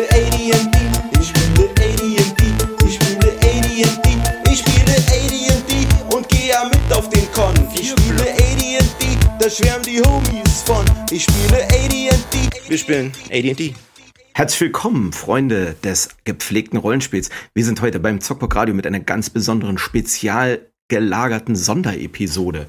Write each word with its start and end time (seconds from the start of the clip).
spiele 0.00 0.08
AD&D, 0.08 1.20
ich 1.20 1.28
spiele 1.28 1.68
AD&D, 1.70 2.86
ich 2.86 2.94
spiele 2.94 3.32
AD&D, 3.42 4.50
ich 4.50 4.58
spiele 4.58 4.92
AD&D 4.92 6.14
und 6.14 6.28
gehe 6.28 6.48
ja 6.48 6.64
mit 6.64 6.92
auf 6.92 7.08
den 7.08 7.30
Con. 7.32 7.54
Ich 7.74 7.90
spiele 7.90 8.22
AD&D, 8.22 9.18
da 9.38 9.50
schwärmen 9.50 9.84
die 9.84 10.00
Homies 10.00 10.62
von. 10.64 10.84
Ich 11.10 11.24
spiele 11.24 11.64
AD&D. 11.64 12.68
Wir 12.68 12.78
spielen 12.78 13.12
AD&D. 13.30 13.74
Herzlich 14.32 14.60
willkommen, 14.60 15.12
Freunde 15.12 15.74
des 15.84 16.08
gepflegten 16.24 16.78
Rollenspiels. 16.78 17.28
Wir 17.54 17.64
sind 17.64 17.82
heute 17.82 18.00
beim 18.00 18.20
Zockbock 18.20 18.54
Radio 18.56 18.74
mit 18.74 18.86
einer 18.86 19.00
ganz 19.00 19.28
besonderen, 19.28 19.76
spezial 19.76 20.66
gelagerten 20.88 21.56
Sonderepisode. 21.56 22.66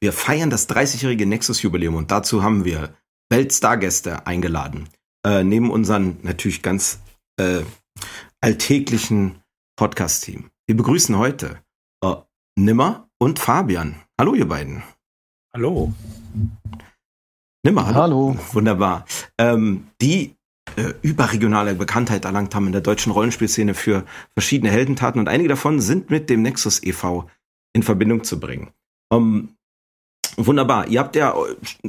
Wir 0.00 0.12
feiern 0.12 0.50
das 0.50 0.68
30-jährige 0.68 1.26
Nexus-Jubiläum 1.26 1.94
und 1.94 2.10
dazu 2.10 2.42
haben 2.42 2.64
wir 2.64 2.94
Weltstar-Gäste 3.30 4.26
eingeladen. 4.26 4.88
Äh, 5.24 5.44
neben 5.44 5.70
unseren 5.70 6.18
natürlich 6.22 6.62
ganz 6.62 7.00
äh, 7.38 7.62
alltäglichen 8.40 9.40
Podcast-Team. 9.76 10.50
Wir 10.66 10.76
begrüßen 10.76 11.16
heute 11.16 11.62
äh, 12.04 12.14
Nimmer 12.56 13.08
und 13.20 13.38
Fabian. 13.38 14.02
Hallo, 14.20 14.34
ihr 14.34 14.48
beiden. 14.48 14.82
Hallo. 15.54 15.92
Nimmer, 17.64 17.86
hallo. 17.86 17.96
Hallo. 17.96 18.36
Wunderbar. 18.52 19.04
Ähm, 19.38 19.86
die 20.00 20.34
äh, 20.76 20.94
überregionale 21.02 21.74
Bekanntheit 21.74 22.24
erlangt 22.24 22.54
haben 22.54 22.66
in 22.66 22.72
der 22.72 22.80
deutschen 22.80 23.12
Rollenspielszene 23.12 23.74
für 23.74 24.04
verschiedene 24.36 24.72
Heldentaten 24.72 25.20
und 25.20 25.28
einige 25.28 25.50
davon 25.50 25.80
sind 25.80 26.10
mit 26.10 26.30
dem 26.30 26.42
Nexus 26.42 26.82
e.V. 26.82 27.28
in 27.72 27.82
Verbindung 27.82 28.24
zu 28.24 28.40
bringen. 28.40 28.72
Um, 29.08 29.54
wunderbar. 30.36 30.88
Ihr 30.88 31.00
habt 31.00 31.16
ja 31.16 31.34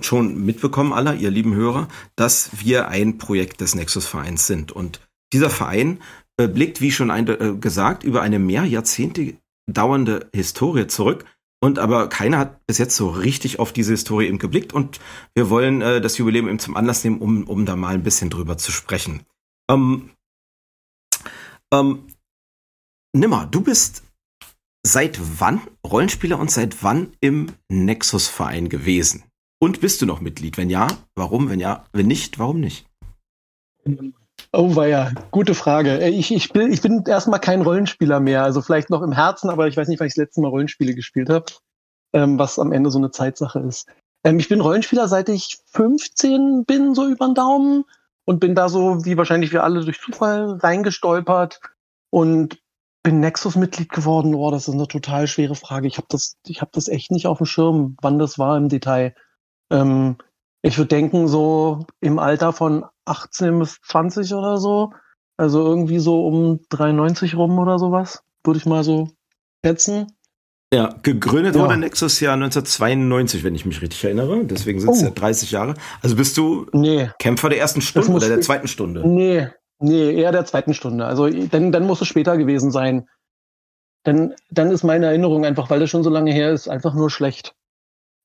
schon 0.01 0.45
mitbekommen, 0.45 0.93
aller, 0.93 1.15
ihr 1.15 1.31
lieben 1.31 1.55
Hörer, 1.55 1.87
dass 2.15 2.49
wir 2.63 2.87
ein 2.87 3.17
Projekt 3.17 3.61
des 3.61 3.75
Nexus-Vereins 3.75 4.47
sind. 4.47 4.71
Und 4.71 5.01
dieser 5.31 5.49
Verein 5.49 5.99
äh, 6.37 6.47
blickt, 6.47 6.81
wie 6.81 6.91
schon 6.91 7.11
ein, 7.11 7.27
äh, 7.27 7.55
gesagt, 7.59 8.03
über 8.03 8.21
eine 8.21 8.39
mehr 8.39 8.65
Jahrzehnte 8.65 9.35
dauernde 9.67 10.29
Historie 10.33 10.87
zurück. 10.87 11.25
Und 11.61 11.79
aber 11.79 12.09
keiner 12.09 12.39
hat 12.39 12.65
bis 12.67 12.77
jetzt 12.77 12.95
so 12.95 13.09
richtig 13.09 13.59
auf 13.59 13.71
diese 13.71 13.91
Historie 13.91 14.27
eben 14.27 14.39
geblickt. 14.39 14.73
Und 14.73 14.99
wir 15.33 15.49
wollen 15.49 15.81
äh, 15.81 16.01
das 16.01 16.17
Jubiläum 16.17 16.47
eben 16.47 16.59
zum 16.59 16.75
Anlass 16.75 17.03
nehmen, 17.03 17.19
um, 17.19 17.45
um 17.45 17.65
da 17.65 17.75
mal 17.75 17.93
ein 17.93 18.03
bisschen 18.03 18.29
drüber 18.29 18.57
zu 18.57 18.71
sprechen. 18.71 19.21
Ähm, 19.69 20.09
ähm, 21.73 22.07
Nimmer, 23.15 23.47
du 23.49 23.61
bist 23.61 24.03
seit 24.85 25.19
wann 25.39 25.61
Rollenspieler 25.85 26.39
und 26.39 26.51
seit 26.51 26.83
wann 26.83 27.13
im 27.21 27.47
Nexus-Verein 27.69 28.69
gewesen? 28.69 29.23
Und 29.59 29.79
bist 29.79 30.01
du 30.01 30.05
noch 30.05 30.19
Mitglied? 30.19 30.57
Wenn 30.57 30.69
ja, 30.69 30.87
warum? 31.15 31.49
Wenn 31.49 31.59
ja, 31.59 31.85
wenn 31.93 32.07
nicht, 32.07 32.37
warum 32.37 32.59
nicht? 32.59 32.85
Oh, 34.51 34.75
war 34.75 34.87
ja, 34.87 35.11
gute 35.31 35.55
Frage. 35.55 35.99
Äh, 35.99 36.09
Ich, 36.09 36.33
ich, 36.33 36.51
bin, 36.51 36.71
ich 36.71 36.81
bin 36.81 37.03
erstmal 37.07 37.39
kein 37.39 37.61
Rollenspieler 37.61 38.19
mehr. 38.19 38.43
Also 38.43 38.61
vielleicht 38.61 38.89
noch 38.89 39.01
im 39.01 39.13
Herzen, 39.13 39.49
aber 39.49 39.67
ich 39.67 39.77
weiß 39.77 39.87
nicht, 39.87 39.99
wann 39.99 40.07
ich 40.07 40.13
das 40.13 40.23
letzte 40.23 40.41
Mal 40.41 40.49
Rollenspiele 40.49 40.93
gespielt 40.93 41.29
habe, 41.29 41.45
ähm, 42.13 42.37
was 42.37 42.59
am 42.59 42.71
Ende 42.71 42.91
so 42.91 42.97
eine 42.97 43.11
Zeitsache 43.11 43.59
ist. 43.59 43.87
Ähm, 44.23 44.37
ich 44.37 44.49
bin 44.49 44.61
Rollenspieler, 44.61 45.07
seit 45.07 45.29
ich 45.29 45.59
15 45.71 46.65
bin, 46.65 46.93
so 46.93 47.07
über 47.07 47.25
den 47.25 47.35
Daumen. 47.35 47.85
Und 48.25 48.39
bin 48.39 48.55
da 48.55 48.69
so, 48.69 49.03
wie 49.05 49.17
wahrscheinlich 49.17 49.51
wir 49.51 49.63
alle, 49.63 49.83
durch 49.83 49.99
Zufall 49.99 50.57
reingestolpert. 50.61 51.59
Und 52.09 52.62
bin 53.03 53.19
Nexus-Mitglied 53.19 53.89
geworden. 53.89 54.33
Oh, 54.33 54.49
das 54.49 54.67
ist 54.67 54.73
eine 54.73 54.87
total 54.87 55.27
schwere 55.27 55.55
Frage. 55.55 55.87
Ich 55.87 55.97
habe 55.97 56.07
das, 56.09 56.37
ich 56.47 56.61
habe 56.61 56.71
das 56.73 56.87
echt 56.87 57.11
nicht 57.11 57.27
auf 57.27 57.37
dem 57.37 57.45
Schirm, 57.45 57.97
wann 58.01 58.17
das 58.19 58.39
war 58.39 58.57
im 58.57 58.69
Detail. 58.69 59.13
Ähm, 59.71 60.17
ich 60.61 60.77
würde 60.77 60.87
denken, 60.87 61.27
so 61.27 61.85
im 61.99 62.17
Alter 62.19 62.53
von 62.53 62.85
18 63.05 63.59
bis 63.59 63.79
20 63.87 64.33
oder 64.33 64.57
so. 64.57 64.91
Also 65.37 65.61
irgendwie 65.65 65.99
so 65.99 66.25
um 66.25 66.61
93 66.69 67.35
rum 67.35 67.59
oder 67.59 67.77
sowas. 67.79 68.23
Würde 68.45 68.59
ich 68.59 68.65
mal 68.65 68.83
so 68.83 69.09
schätzen. 69.65 70.07
Ja, 70.73 70.95
gegründet 71.03 71.55
Ja. 71.55 71.61
wurde 71.61 71.77
Nexus 71.77 72.19
ja 72.19 72.33
1992, 72.33 73.43
wenn 73.43 73.53
ich 73.55 73.65
mich 73.65 73.81
richtig 73.81 74.03
erinnere. 74.05 74.45
Deswegen 74.45 74.79
sind 74.79 74.91
es 74.91 75.01
Oh. 75.01 75.05
ja 75.05 75.11
30 75.11 75.51
Jahre. 75.51 75.73
Also 76.01 76.15
bist 76.15 76.37
du 76.37 76.65
Nee, 76.71 77.09
Kämpfer 77.19 77.49
der 77.49 77.59
ersten 77.59 77.81
Stunde 77.81 78.11
oder 78.11 78.27
der 78.27 78.41
zweiten 78.41 78.67
Stunde? 78.67 79.07
nee, 79.07 79.47
nee, 79.83 80.13
eher 80.13 80.31
der 80.31 80.45
zweiten 80.45 80.73
Stunde. 80.73 81.05
Also 81.05 81.29
dann, 81.29 81.71
dann 81.71 81.85
muss 81.85 82.01
es 82.01 82.07
später 82.07 82.37
gewesen 82.37 82.71
sein. 82.71 83.07
Dann, 84.03 84.33
dann 84.49 84.71
ist 84.71 84.83
meine 84.83 85.05
Erinnerung 85.07 85.45
einfach, 85.45 85.69
weil 85.69 85.79
das 85.79 85.89
schon 85.89 86.03
so 86.03 86.09
lange 86.09 86.31
her 86.31 86.51
ist, 86.51 86.67
einfach 86.67 86.93
nur 86.93 87.09
schlecht. 87.09 87.55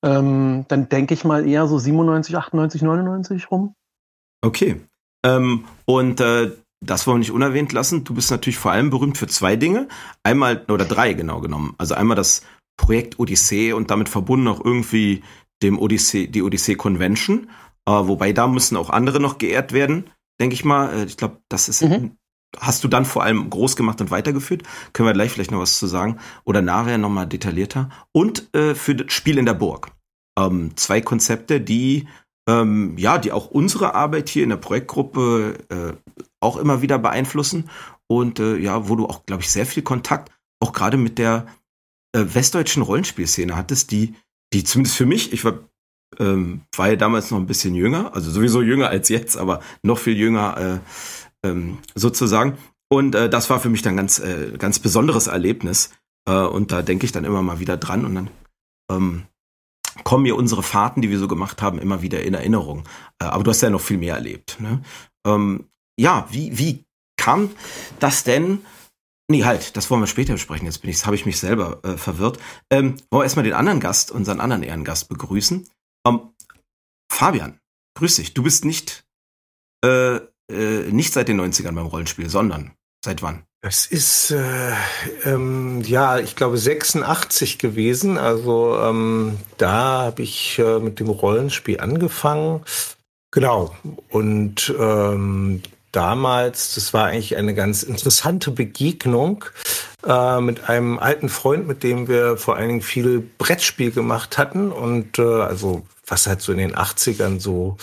Ähm, 0.04 0.64
dann 0.68 0.88
denke 0.88 1.14
ich 1.14 1.24
mal 1.24 1.47
eher 1.47 1.66
so 1.66 1.78
97, 1.78 2.36
98, 2.36 2.82
99 2.82 3.50
rum. 3.50 3.74
Okay. 4.42 4.80
Ähm, 5.24 5.64
und 5.84 6.20
äh, 6.20 6.52
das 6.80 7.06
wollen 7.06 7.16
wir 7.16 7.20
nicht 7.20 7.32
unerwähnt 7.32 7.72
lassen. 7.72 8.04
Du 8.04 8.14
bist 8.14 8.30
natürlich 8.30 8.58
vor 8.58 8.70
allem 8.70 8.91
berühmt 8.91 9.18
für 9.18 9.26
zwei 9.26 9.56
Dinge. 9.56 9.88
Einmal, 10.22 10.64
oder 10.68 10.84
drei 10.84 11.12
genau 11.12 11.41
genommen. 11.41 11.74
Also 11.78 11.94
einmal 11.94 12.16
das 12.16 12.42
Projekt 12.76 13.18
Odyssee 13.18 13.72
und 13.72 13.91
damit 13.91 14.08
verbunden 14.08 14.47
auch 14.48 14.64
irgendwie 14.64 15.22
dem 15.62 15.78
Odyssee, 15.78 16.28
die 16.28 16.42
Odyssee 16.42 16.76
Convention. 16.76 17.50
Äh, 17.86 17.91
wobei 17.91 18.32
da 18.32 18.47
müssen 18.47 18.76
auch 18.76 18.91
andere 18.91 19.18
noch 19.20 19.38
geehrt 19.38 19.72
werden, 19.72 20.10
denke 20.41 20.54
ich 20.54 20.65
mal. 20.65 20.93
Äh, 20.93 21.04
ich 21.04 21.16
glaube, 21.16 21.38
das 21.49 21.69
ist. 21.69 21.82
Mhm. 21.82 22.16
Hast 22.59 22.82
du 22.82 22.88
dann 22.88 23.04
vor 23.04 23.25
allem 23.25 23.50
groß 23.50 23.76
gemacht 23.76 24.00
und 24.00 24.10
weitergeführt? 24.10 24.62
Können 24.94 25.06
wir 25.06 25.12
gleich 25.12 25.32
vielleicht 25.32 25.50
noch 25.50 25.60
was 25.60 25.78
zu 25.78 25.87
sagen? 25.87 26.19
Oder 26.44 26.62
nachher 26.62 26.97
nochmal 26.97 27.26
detaillierter. 27.26 27.91
Und 28.12 28.54
äh, 28.54 28.75
für 28.75 28.94
das 28.94 29.12
Spiel 29.12 29.37
in 29.37 29.44
der 29.44 29.53
Burg. 29.53 29.91
Ähm, 30.38 30.75
zwei 30.77 31.03
Konzepte, 31.03 31.60
die 31.60 32.09
ähm, 32.48 32.97
ja, 32.97 33.19
die 33.19 33.31
auch 33.31 33.50
unsere 33.50 33.94
Arbeit 33.94 34.31
hier 34.31 34.43
in 34.43 34.48
der 34.48 34.56
Projektgruppe 34.56 35.59
äh, 35.69 36.12
auch 36.41 36.56
immer 36.56 36.81
wieder 36.81 36.98
beeinflussen 36.98 37.69
und 38.06 38.41
äh, 38.41 38.56
ja, 38.56 38.88
wo 38.88 38.97
du 38.97 39.06
auch, 39.06 39.27
glaube 39.27 39.43
ich, 39.43 39.50
sehr 39.50 39.66
viel 39.66 39.82
Kontakt 39.82 40.32
auch 40.60 40.72
gerade 40.72 40.97
mit 40.97 41.19
der 41.19 41.47
äh, 42.12 42.25
westdeutschen 42.25 42.82
Rollenspielszene 42.82 43.54
hattest, 43.54 43.91
die, 43.91 44.15
die 44.53 44.65
zumindest 44.65 44.97
für 44.97 45.06
mich, 45.06 45.32
ich 45.32 45.44
war, 45.44 45.60
ähm, 46.19 46.62
war 46.76 46.88
ja 46.88 46.96
damals 46.96 47.30
noch 47.30 47.38
ein 47.38 47.46
bisschen 47.46 47.74
jünger, 47.74 48.14
also 48.14 48.30
sowieso 48.30 48.62
jünger 48.62 48.88
als 48.88 49.08
jetzt, 49.08 49.36
aber 49.36 49.60
noch 49.82 49.98
viel 49.98 50.16
jünger 50.16 50.80
äh, 51.44 51.48
ähm, 51.48 51.78
sozusagen. 51.94 52.58
Und 52.91 53.14
äh, 53.14 53.28
das 53.28 53.50
war 53.50 53.60
für 53.60 53.69
mich 53.69 53.82
dann 53.82 53.96
ganz, 53.96 54.18
äh, 54.18 54.52
ganz 54.58 54.78
besonderes 54.78 55.26
Erlebnis. 55.26 55.91
Äh, 56.28 56.32
und 56.32 56.72
da 56.72 56.82
denke 56.82 57.04
ich 57.04 57.12
dann 57.12 57.24
immer 57.24 57.42
mal 57.42 57.60
wieder 57.60 57.76
dran 57.76 58.04
und 58.04 58.14
dann 58.14 58.30
ähm, 58.91 59.24
kommen 60.04 60.22
mir 60.22 60.36
unsere 60.36 60.62
Fahrten, 60.62 61.02
die 61.02 61.10
wir 61.10 61.18
so 61.18 61.28
gemacht 61.28 61.60
haben, 61.60 61.78
immer 61.78 62.02
wieder 62.02 62.22
in 62.22 62.34
Erinnerung. 62.34 62.84
Äh, 63.20 63.26
aber 63.26 63.44
du 63.44 63.50
hast 63.50 63.60
ja 63.60 63.70
noch 63.70 63.80
viel 63.80 63.98
mehr 63.98 64.14
erlebt. 64.14 64.58
Ne? 64.60 64.82
Ähm, 65.26 65.68
ja, 65.98 66.26
wie, 66.30 66.56
wie 66.56 66.84
kam 67.16 67.50
das 67.98 68.24
denn? 68.24 68.60
Nee, 69.30 69.44
halt, 69.44 69.76
das 69.76 69.91
wollen 69.91 70.00
wir 70.00 70.06
später 70.06 70.32
besprechen. 70.32 70.64
Jetzt 70.64 70.80
bin 70.80 70.91
ich, 70.91 71.04
habe 71.04 71.16
ich 71.16 71.26
mich 71.26 71.38
selber 71.38 71.80
äh, 71.84 71.98
verwirrt. 71.98 72.38
Ähm, 72.70 72.97
wollen 73.10 73.20
wir 73.20 73.24
erstmal 73.24 73.44
den 73.44 73.52
anderen 73.52 73.80
Gast, 73.80 74.10
unseren 74.10 74.41
anderen 74.41 74.62
Ehrengast 74.62 75.10
begrüßen. 75.10 75.68
Ähm, 76.08 76.20
Fabian, 77.10 77.58
grüß 77.94 78.16
dich. 78.16 78.34
Du 78.34 78.42
bist 78.42 78.64
nicht, 78.64 79.04
äh, 79.84 80.16
äh, 80.50 80.91
nicht 80.91 81.12
seit 81.12 81.28
den 81.28 81.41
90ern 81.41 81.74
beim 81.74 81.86
Rollenspiel, 81.86 82.28
sondern 82.28 82.72
seit 83.04 83.22
wann? 83.22 83.44
Das 83.60 83.86
ist, 83.86 84.30
äh, 84.30 84.72
ähm, 85.24 85.82
ja, 85.82 86.18
ich 86.18 86.36
glaube 86.36 86.58
86 86.58 87.58
gewesen. 87.58 88.16
Also 88.16 88.78
ähm, 88.80 89.38
da 89.56 90.04
habe 90.04 90.22
ich 90.22 90.58
äh, 90.60 90.78
mit 90.78 91.00
dem 91.00 91.08
Rollenspiel 91.08 91.80
angefangen. 91.80 92.64
Genau. 93.32 93.76
Und 94.10 94.72
ähm, 94.78 95.62
damals, 95.93 96.75
das 96.75 96.93
war 96.94 97.06
eigentlich 97.06 97.37
eine 97.37 97.54
ganz 97.54 97.82
interessante 97.82 98.50
Begegnung 98.50 99.44
äh, 100.06 100.41
mit 100.41 100.69
einem 100.69 100.99
alten 100.99 101.28
Freund, 101.28 101.66
mit 101.66 101.82
dem 101.82 102.09
wir 102.09 102.37
vor 102.37 102.56
allen 102.56 102.69
Dingen 102.69 102.82
viel 102.82 103.21
Brettspiel 103.38 103.91
gemacht 103.91 104.38
hatten. 104.38 104.71
Und 104.72 105.19
äh, 105.19 105.22
also 105.22 105.82
was 106.06 106.27
halt 106.27 106.41
so 106.41 106.53
in 106.53 106.59
den 106.59 106.75
80ern 106.75 107.41
so 107.41 107.77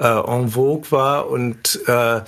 äh, 0.00 0.06
en 0.06 0.48
vogue 0.48 0.90
war. 0.90 1.28
Und 1.28 1.80
äh, 1.86 2.22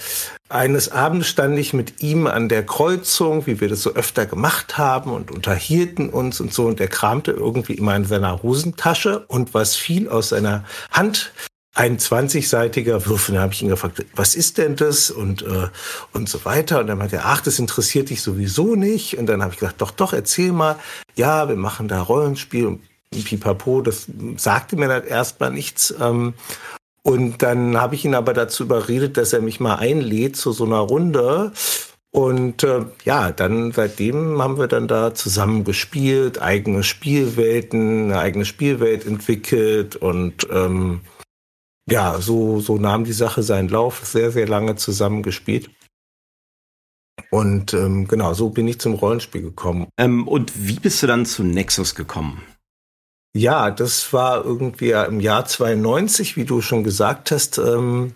eines 0.48 0.92
Abends 0.92 1.28
stand 1.28 1.58
ich 1.58 1.72
mit 1.72 2.02
ihm 2.02 2.26
an 2.26 2.48
der 2.48 2.64
Kreuzung, 2.64 3.46
wie 3.46 3.60
wir 3.60 3.68
das 3.68 3.82
so 3.82 3.94
öfter 3.94 4.26
gemacht 4.26 4.76
haben 4.78 5.12
und 5.12 5.30
unterhielten 5.30 6.10
uns 6.10 6.40
und 6.40 6.52
so. 6.52 6.66
Und 6.66 6.78
der 6.78 6.88
kramte 6.88 7.32
irgendwie 7.32 7.74
immer 7.74 7.96
in 7.96 8.04
seiner 8.04 8.42
Hosentasche 8.42 9.24
und 9.28 9.54
was 9.54 9.76
fiel 9.76 10.08
aus 10.08 10.28
seiner 10.28 10.64
Hand? 10.90 11.32
Ein 11.74 11.96
20-seitiger 11.96 13.06
Würfel. 13.06 13.36
Da 13.36 13.42
habe 13.42 13.54
ich 13.54 13.62
ihn 13.62 13.68
gefragt, 13.68 14.04
was 14.14 14.34
ist 14.34 14.58
denn 14.58 14.76
das? 14.76 15.10
Und, 15.10 15.42
äh, 15.42 15.68
und 16.12 16.28
so 16.28 16.44
weiter. 16.44 16.80
Und 16.80 16.88
dann 16.88 16.98
meinte 16.98 17.16
er, 17.16 17.26
ach, 17.26 17.40
das 17.40 17.58
interessiert 17.58 18.10
dich 18.10 18.20
sowieso 18.20 18.74
nicht. 18.74 19.16
Und 19.16 19.26
dann 19.26 19.42
habe 19.42 19.54
ich 19.54 19.60
gesagt, 19.60 19.80
doch, 19.80 19.90
doch, 19.90 20.12
erzähl 20.12 20.52
mal. 20.52 20.76
Ja, 21.16 21.48
wir 21.48 21.56
machen 21.56 21.88
da 21.88 22.02
Rollenspiel 22.02 22.66
und 22.66 22.80
pipapo. 23.10 23.80
Das 23.80 24.06
sagte 24.36 24.76
mir 24.76 24.88
dann 24.88 25.04
erstmal 25.04 25.50
nichts. 25.50 25.94
Ähm, 25.98 26.34
und 27.02 27.42
dann 27.42 27.80
habe 27.80 27.94
ich 27.94 28.04
ihn 28.04 28.14
aber 28.14 28.34
dazu 28.34 28.64
überredet, 28.64 29.16
dass 29.16 29.32
er 29.32 29.40
mich 29.40 29.58
mal 29.58 29.76
einlädt 29.76 30.36
zu 30.36 30.52
so 30.52 30.64
einer 30.64 30.78
Runde. 30.78 31.52
Und 32.10 32.62
äh, 32.64 32.84
ja, 33.04 33.32
dann 33.32 33.72
seitdem 33.72 34.42
haben 34.42 34.58
wir 34.58 34.68
dann 34.68 34.86
da 34.86 35.14
zusammen 35.14 35.64
gespielt, 35.64 36.40
eigene 36.42 36.82
Spielwelten, 36.82 38.04
eine 38.04 38.18
eigene 38.18 38.44
Spielwelt 38.44 39.06
entwickelt 39.06 39.96
und 39.96 40.46
ähm, 40.52 41.00
ja, 41.88 42.20
so, 42.20 42.60
so 42.60 42.76
nahm 42.78 43.04
die 43.04 43.12
Sache 43.12 43.42
seinen 43.42 43.68
Lauf, 43.68 44.04
sehr, 44.04 44.30
sehr 44.30 44.46
lange 44.46 44.76
zusammen 44.76 45.22
gespielt. 45.22 45.70
Und 47.30 47.74
ähm, 47.74 48.08
genau, 48.08 48.34
so 48.34 48.50
bin 48.50 48.68
ich 48.68 48.78
zum 48.78 48.94
Rollenspiel 48.94 49.42
gekommen. 49.42 49.88
Ähm, 49.98 50.28
und 50.28 50.52
wie 50.54 50.78
bist 50.78 51.02
du 51.02 51.06
dann 51.06 51.26
zu 51.26 51.42
Nexus 51.42 51.94
gekommen? 51.94 52.42
Ja, 53.34 53.70
das 53.70 54.12
war 54.12 54.44
irgendwie 54.44 54.90
im 54.90 55.20
Jahr 55.20 55.46
92, 55.46 56.36
wie 56.36 56.44
du 56.44 56.60
schon 56.60 56.84
gesagt 56.84 57.30
hast. 57.30 57.58
Ähm, 57.58 58.12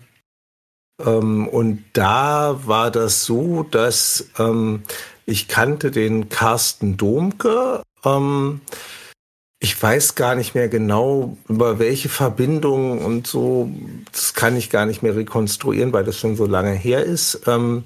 ähm, 1.04 1.48
und 1.48 1.84
da 1.94 2.60
war 2.66 2.90
das 2.90 3.24
so, 3.24 3.62
dass 3.62 4.30
ähm, 4.38 4.82
ich 5.24 5.48
kannte 5.48 5.90
den 5.90 6.28
Carsten 6.28 6.96
Domke. 6.96 7.82
Ähm, 8.04 8.60
ich 9.58 9.80
weiß 9.82 10.14
gar 10.14 10.34
nicht 10.34 10.54
mehr 10.54 10.68
genau, 10.68 11.36
über 11.48 11.78
welche 11.78 12.08
Verbindung 12.08 13.04
und 13.04 13.26
so. 13.26 13.70
Das 14.12 14.34
kann 14.34 14.56
ich 14.56 14.70
gar 14.70 14.86
nicht 14.86 15.02
mehr 15.02 15.16
rekonstruieren, 15.16 15.92
weil 15.92 16.04
das 16.04 16.18
schon 16.18 16.36
so 16.36 16.46
lange 16.46 16.72
her 16.72 17.04
ist. 17.04 17.42
Ähm, 17.46 17.84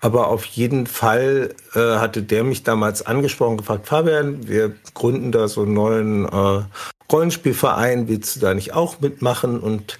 aber 0.00 0.28
auf 0.28 0.46
jeden 0.46 0.86
Fall 0.86 1.54
äh, 1.74 1.78
hatte 1.78 2.22
der 2.22 2.42
mich 2.42 2.62
damals 2.62 3.04
angesprochen, 3.04 3.58
gefragt, 3.58 3.86
Fabian, 3.86 4.48
wir 4.48 4.74
gründen 4.94 5.30
da 5.30 5.46
so 5.46 5.62
einen 5.62 5.74
neuen 5.74 6.24
äh, 6.24 6.62
Rollenspielverein, 7.12 8.08
willst 8.08 8.36
du 8.36 8.40
da 8.40 8.54
nicht 8.54 8.72
auch 8.72 9.00
mitmachen? 9.00 9.60
Und 9.60 9.98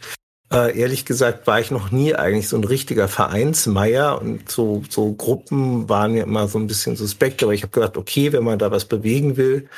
äh, 0.51 0.79
ehrlich 0.79 1.05
gesagt 1.05 1.47
war 1.47 1.61
ich 1.61 1.71
noch 1.71 1.91
nie 1.91 2.15
eigentlich 2.15 2.49
so 2.49 2.57
ein 2.57 2.65
richtiger 2.65 3.09
Vereinsmeier 3.09 4.21
und 4.23 4.51
so, 4.51 4.83
so 4.89 5.13
Gruppen 5.13 5.91
waren 5.91 6.13
mir 6.13 6.23
immer 6.23 6.49
so 6.49 6.59
ein 6.59 6.67
bisschen 6.67 6.97
suspekt, 6.97 7.43
aber 7.43 7.53
ich 7.53 7.63
habe 7.63 7.73
gedacht, 7.73 7.99
okay, 7.99 8.33
wenn 8.33 8.45
man 8.45 8.59
da 8.59 8.71
was 8.71 8.87
bewegen 8.87 9.37
will, 9.37 9.69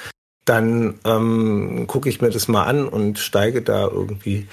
dann 0.45 0.99
ähm, 1.05 1.85
gucke 1.87 2.09
ich 2.09 2.21
mir 2.21 2.31
das 2.31 2.49
mal 2.49 2.65
an 2.65 2.89
und 2.89 3.19
steige 3.19 3.63
da 3.63 3.87
irgendwie 3.87 4.49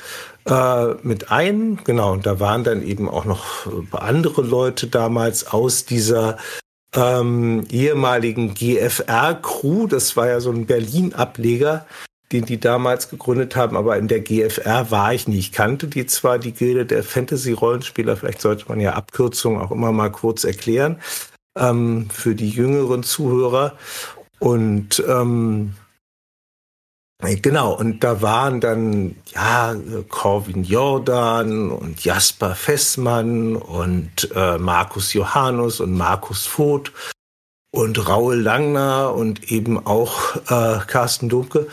äh, 0.46 0.94
mit 1.02 1.32
ein. 1.32 1.80
Genau, 1.84 2.14
und 2.14 2.26
da 2.26 2.40
waren 2.40 2.64
dann 2.64 2.84
eben 2.84 3.10
auch 3.10 3.26
noch 3.26 3.68
andere 3.92 4.42
Leute 4.42 4.88
damals 4.88 5.48
aus 5.48 5.86
dieser 5.86 6.38
ähm, 6.96 7.66
ehemaligen 7.70 8.54
GFR-Crew. 8.54 9.88
Das 9.88 10.16
war 10.16 10.28
ja 10.28 10.40
so 10.40 10.52
ein 10.52 10.66
Berlin-Ableger, 10.66 11.86
den 12.32 12.46
die 12.46 12.60
damals 12.60 13.10
gegründet 13.10 13.56
haben, 13.56 13.76
aber 13.76 13.98
in 13.98 14.08
der 14.08 14.20
GFR 14.20 14.92
war 14.92 15.14
ich 15.14 15.28
nie. 15.28 15.40
Ich 15.40 15.52
kannte 15.52 15.88
die 15.88 16.06
zwar, 16.06 16.38
die 16.38 16.54
Gilde 16.54 16.86
der 16.86 17.04
Fantasy-Rollenspieler, 17.04 18.18
vielleicht 18.18 18.42
sollte 18.42 18.66
man 18.68 18.80
ja 18.80 18.94
Abkürzungen 18.94 19.62
auch 19.62 19.72
immer 19.72 19.92
mal 19.92 20.12
kurz 20.12 20.44
erklären 20.44 21.00
ähm, 21.58 22.08
für 22.12 22.36
die 22.36 22.50
jüngeren 22.50 23.04
Zuhörer. 23.04 23.74
Und 24.40 25.04
ähm, 25.08 25.76
Genau, 27.22 27.74
und 27.74 28.02
da 28.02 28.22
waren 28.22 28.62
dann 28.62 29.18
ja 29.34 29.76
Corvin 30.08 30.64
Jordan 30.64 31.70
und 31.70 32.02
Jasper 32.02 32.56
Fessmann 32.56 33.58
und 33.58 34.32
äh, 34.34 34.58
Markus 34.58 35.12
Johannes 35.12 35.82
und 35.82 35.98
Markus 35.98 36.46
Voth 36.46 36.94
und 37.72 38.08
Raul 38.08 38.36
Langner 38.40 39.14
und 39.14 39.52
eben 39.52 39.86
auch 39.86 40.38
äh, 40.50 40.80
Carsten 40.88 41.28
Dumke 41.28 41.68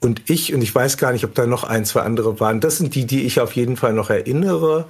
und 0.00 0.30
ich. 0.30 0.54
Und 0.54 0.62
ich 0.62 0.74
weiß 0.74 0.96
gar 0.96 1.12
nicht, 1.12 1.24
ob 1.24 1.34
da 1.34 1.44
noch 1.44 1.64
ein, 1.64 1.84
zwei 1.84 2.00
andere 2.00 2.40
waren. 2.40 2.60
Das 2.60 2.78
sind 2.78 2.94
die, 2.94 3.04
die 3.04 3.26
ich 3.26 3.38
auf 3.38 3.52
jeden 3.52 3.76
Fall 3.76 3.92
noch 3.92 4.08
erinnere. 4.08 4.86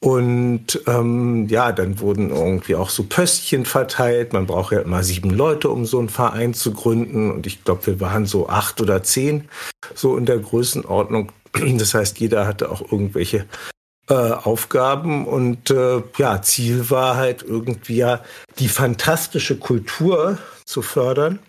Und 0.00 0.80
ähm, 0.86 1.48
ja, 1.48 1.72
dann 1.72 1.98
wurden 1.98 2.30
irgendwie 2.30 2.76
auch 2.76 2.90
so 2.90 3.02
Pöstchen 3.04 3.64
verteilt. 3.64 4.32
Man 4.32 4.46
braucht 4.46 4.72
ja 4.72 4.80
immer 4.80 5.02
sieben 5.02 5.30
Leute, 5.30 5.70
um 5.70 5.86
so 5.86 5.98
einen 5.98 6.08
Verein 6.08 6.54
zu 6.54 6.72
gründen. 6.72 7.32
Und 7.32 7.46
ich 7.46 7.64
glaube, 7.64 7.86
wir 7.86 8.00
waren 8.00 8.24
so 8.24 8.48
acht 8.48 8.80
oder 8.80 9.02
zehn, 9.02 9.48
so 9.94 10.16
in 10.16 10.26
der 10.26 10.38
Größenordnung. 10.38 11.32
Das 11.78 11.94
heißt, 11.94 12.20
jeder 12.20 12.46
hatte 12.46 12.70
auch 12.70 12.92
irgendwelche 12.92 13.46
äh, 14.08 14.14
Aufgaben. 14.14 15.26
Und 15.26 15.70
äh, 15.70 16.02
ja, 16.16 16.42
Ziel 16.42 16.90
war 16.90 17.16
halt 17.16 17.42
irgendwie 17.42 17.96
ja, 17.96 18.22
die 18.58 18.68
fantastische 18.68 19.58
Kultur 19.58 20.38
zu 20.64 20.82
fördern. 20.82 21.40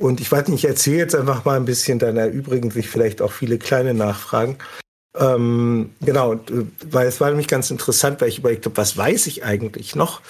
Und 0.00 0.20
ich 0.20 0.32
weiß 0.32 0.48
nicht, 0.48 0.64
ich 0.64 0.70
erzähle 0.70 0.96
jetzt 0.96 1.14
einfach 1.14 1.44
mal 1.44 1.56
ein 1.56 1.66
bisschen, 1.66 1.98
dann 1.98 2.16
erübrigen 2.16 2.70
sich 2.70 2.88
vielleicht 2.88 3.20
auch 3.20 3.32
viele 3.32 3.58
kleine 3.58 3.94
Nachfragen. 3.94 4.56
Ähm, 5.18 5.90
genau, 6.00 6.38
weil 6.90 7.08
es 7.08 7.20
war 7.20 7.30
nämlich 7.30 7.48
ganz 7.48 7.70
interessant, 7.70 8.20
weil 8.20 8.28
ich 8.28 8.38
überlegt 8.38 8.64
habe, 8.66 8.76
was 8.76 8.96
weiß 8.96 9.26
ich 9.26 9.44
eigentlich 9.44 9.96
noch? 9.96 10.22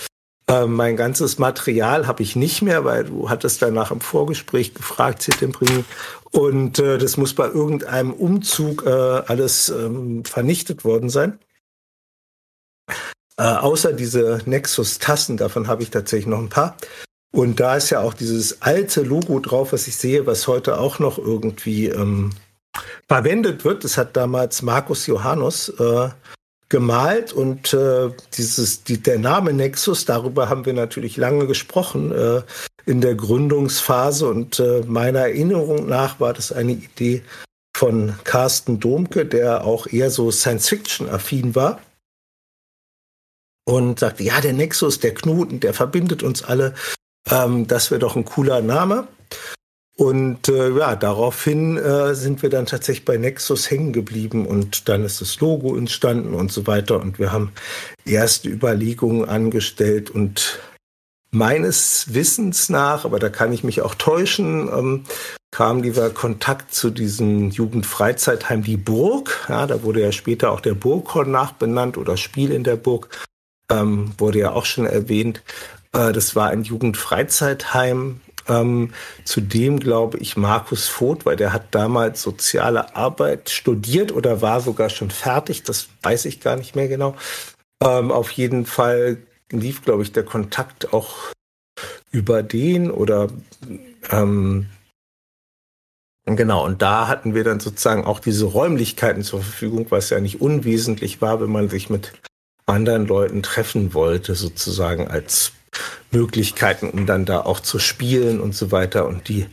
Ähm, 0.49 0.75
mein 0.75 0.97
ganzes 0.97 1.38
Material 1.38 2.06
habe 2.06 2.23
ich 2.23 2.35
nicht 2.35 2.62
mehr, 2.62 2.85
weil 2.85 3.05
du 3.05 3.29
hattest 3.29 3.62
danach 3.62 3.91
im 3.91 4.00
Vorgespräch 4.00 4.75
gefragt, 4.75 5.23
Zittembring. 5.23 5.85
Und 6.32 6.79
äh, 6.79 6.99
das 6.99 7.17
muss 7.17 7.35
bei 7.35 7.47
irgendeinem 7.47 8.12
Umzug 8.12 8.85
äh, 8.85 8.91
alles 8.91 9.69
ähm, 9.69 10.25
vernichtet 10.25 10.85
worden 10.85 11.11
sein. 11.11 11.38
Äh, 13.37 13.43
außer 13.43 13.93
diese 13.93 14.41
Nexus-Tassen, 14.44 15.37
davon 15.37 15.69
habe 15.69 15.83
ich 15.83 15.91
tatsächlich 15.91 16.26
noch 16.26 16.41
ein 16.41 16.49
paar. 16.49 16.76
Und 17.33 17.61
da 17.61 17.76
ist 17.76 17.91
ja 17.91 18.00
auch 18.00 18.15
dieses 18.15 18.61
alte 18.61 19.03
Logo 19.03 19.38
drauf, 19.38 19.73
was 19.73 19.87
ich 19.87 19.97
sehe, 19.97 20.26
was 20.26 20.49
heute 20.49 20.79
auch 20.79 20.99
noch 20.99 21.17
irgendwie 21.17 21.87
ähm, 21.87 22.31
verwendet 23.08 23.64
wird. 23.64 23.84
Das 23.84 23.96
hat 23.96 24.17
damals 24.17 24.62
Markus 24.62 25.06
Johannes 25.06 25.69
äh, 25.78 26.08
gemalt 26.69 27.32
und 27.32 27.75
äh, 27.75 28.11
dieses, 28.34 28.84
die, 28.84 29.02
der 29.02 29.19
Name 29.19 29.52
Nexus, 29.52 30.05
darüber 30.05 30.49
haben 30.49 30.64
wir 30.64 30.72
natürlich 30.72 31.17
lange 31.17 31.46
gesprochen 31.46 32.12
äh, 32.12 32.43
in 32.87 33.00
der 33.00 33.17
Gründungsphase 33.17 34.28
und 34.28 34.61
äh, 34.61 34.82
meiner 34.87 35.20
Erinnerung 35.20 35.88
nach 35.88 36.20
war 36.20 36.32
das 36.32 36.52
eine 36.52 36.72
Idee 36.72 37.22
von 37.76 38.14
Carsten 38.25 38.78
Domke, 38.78 39.26
der 39.26 39.64
auch 39.64 39.87
eher 39.87 40.11
so 40.11 40.31
Science-Fiction-affin 40.31 41.55
war 41.55 41.81
und 43.64 43.99
sagte, 43.99 44.23
ja, 44.23 44.40
der 44.40 44.52
Nexus, 44.52 45.00
der 45.00 45.14
Knoten, 45.14 45.61
der 45.61 45.75
verbindet 45.75 46.23
uns 46.23 46.43
alle, 46.43 46.75
ähm, 47.28 47.66
das 47.66 47.90
wäre 47.90 48.00
doch 48.00 48.16
ein 48.16 48.25
cooler 48.25 48.61
Name. 48.61 49.08
Und 49.96 50.48
äh, 50.48 50.70
ja, 50.70 50.96
daraufhin 50.96 51.76
äh, 51.76 52.14
sind 52.14 52.42
wir 52.42 52.48
dann 52.48 52.66
tatsächlich 52.66 53.04
bei 53.04 53.19
Nexus 53.19 53.70
hängen 53.70 53.92
geblieben 53.92 54.46
und 54.46 54.88
dann 54.88 55.04
ist 55.04 55.20
das 55.20 55.40
Logo 55.40 55.76
entstanden 55.76 56.32
und 56.32 56.50
so 56.50 56.66
weiter. 56.66 57.00
Und 57.00 57.19
wir 57.19 57.32
haben 57.32 57.52
erste 58.06 58.48
Überlegungen 58.48 59.28
angestellt 59.28 60.08
und 60.08 60.58
meines 61.31 62.14
Wissens 62.14 62.69
nach, 62.70 63.04
aber 63.04 63.19
da 63.19 63.28
kann 63.28 63.52
ich 63.52 63.62
mich 63.62 63.82
auch 63.82 63.94
täuschen, 63.94 64.69
ähm, 64.69 65.04
kam 65.50 65.82
dieser 65.82 66.10
Kontakt 66.10 66.75
zu 66.75 66.90
diesem 66.90 67.50
Jugendfreizeitheim 67.50 68.62
Die 68.62 68.76
Burg. 68.76 69.46
Ja, 69.48 69.66
da 69.66 69.82
wurde 69.82 70.00
ja 70.00 70.12
später 70.12 70.50
auch 70.52 70.60
der 70.60 70.75
Burghorn 70.75 71.31
nachbenannt 71.31 71.98
oder 71.98 72.16
Spiel 72.16 72.52
in 72.52 72.64
der 72.64 72.76
Burg, 72.76 73.08
ähm, 73.70 74.12
wurde 74.18 74.38
ja 74.38 74.52
auch 74.52 74.64
schon 74.64 74.87
erwähnt. 74.87 75.42
Äh, 75.92 76.12
das 76.12 76.37
war 76.37 76.49
ein 76.49 76.62
Jugendfreizeitheim 76.62 78.20
ähm, 78.50 78.92
zudem 79.25 79.78
glaube 79.78 80.19
ich 80.19 80.37
Markus 80.37 80.88
Voth, 80.88 81.25
weil 81.25 81.37
der 81.37 81.52
hat 81.52 81.75
damals 81.75 82.21
soziale 82.21 82.97
Arbeit 82.97 83.49
studiert 83.49 84.12
oder 84.12 84.42
war 84.42 84.61
sogar 84.61 84.90
schon 84.90 85.11
fertig, 85.11 85.62
das 85.62 85.88
weiß 86.02 86.25
ich 86.26 86.40
gar 86.40 86.57
nicht 86.57 86.75
mehr 86.75 86.88
genau. 86.88 87.14
Ähm, 87.83 88.11
auf 88.11 88.30
jeden 88.33 88.66
Fall 88.66 89.19
lief, 89.50 89.83
glaube 89.83 90.02
ich, 90.02 90.12
der 90.12 90.25
Kontakt 90.25 90.92
auch 90.92 91.33
über 92.11 92.42
den 92.42 92.90
oder 92.90 93.28
ähm, 94.11 94.66
Genau, 96.26 96.64
und 96.64 96.80
da 96.80 97.09
hatten 97.09 97.35
wir 97.35 97.42
dann 97.45 97.61
sozusagen 97.61 98.04
auch 98.04 98.21
diese 98.21 98.45
Räumlichkeiten 98.45 99.23
zur 99.23 99.42
Verfügung, 99.42 99.87
was 99.88 100.11
ja 100.11 100.21
nicht 100.21 100.40
unwesentlich 100.40 101.21
war, 101.21 101.40
wenn 101.40 101.50
man 101.50 101.69
sich 101.69 101.90
mit 101.90 102.12
anderen 102.66 103.07
Leuten 103.07 103.42
treffen 103.42 103.95
wollte, 103.95 104.35
sozusagen 104.35 105.09
als 105.09 105.52
Möglichkeiten, 106.11 106.91
um 106.91 107.07
dann 107.07 107.25
da 107.25 107.41
auch 107.43 107.61
zu 107.61 107.79
spielen 107.79 108.41
und 108.41 108.55
so 108.55 108.73
weiter. 108.73 109.07
Und 109.07 109.29
die 109.29 109.47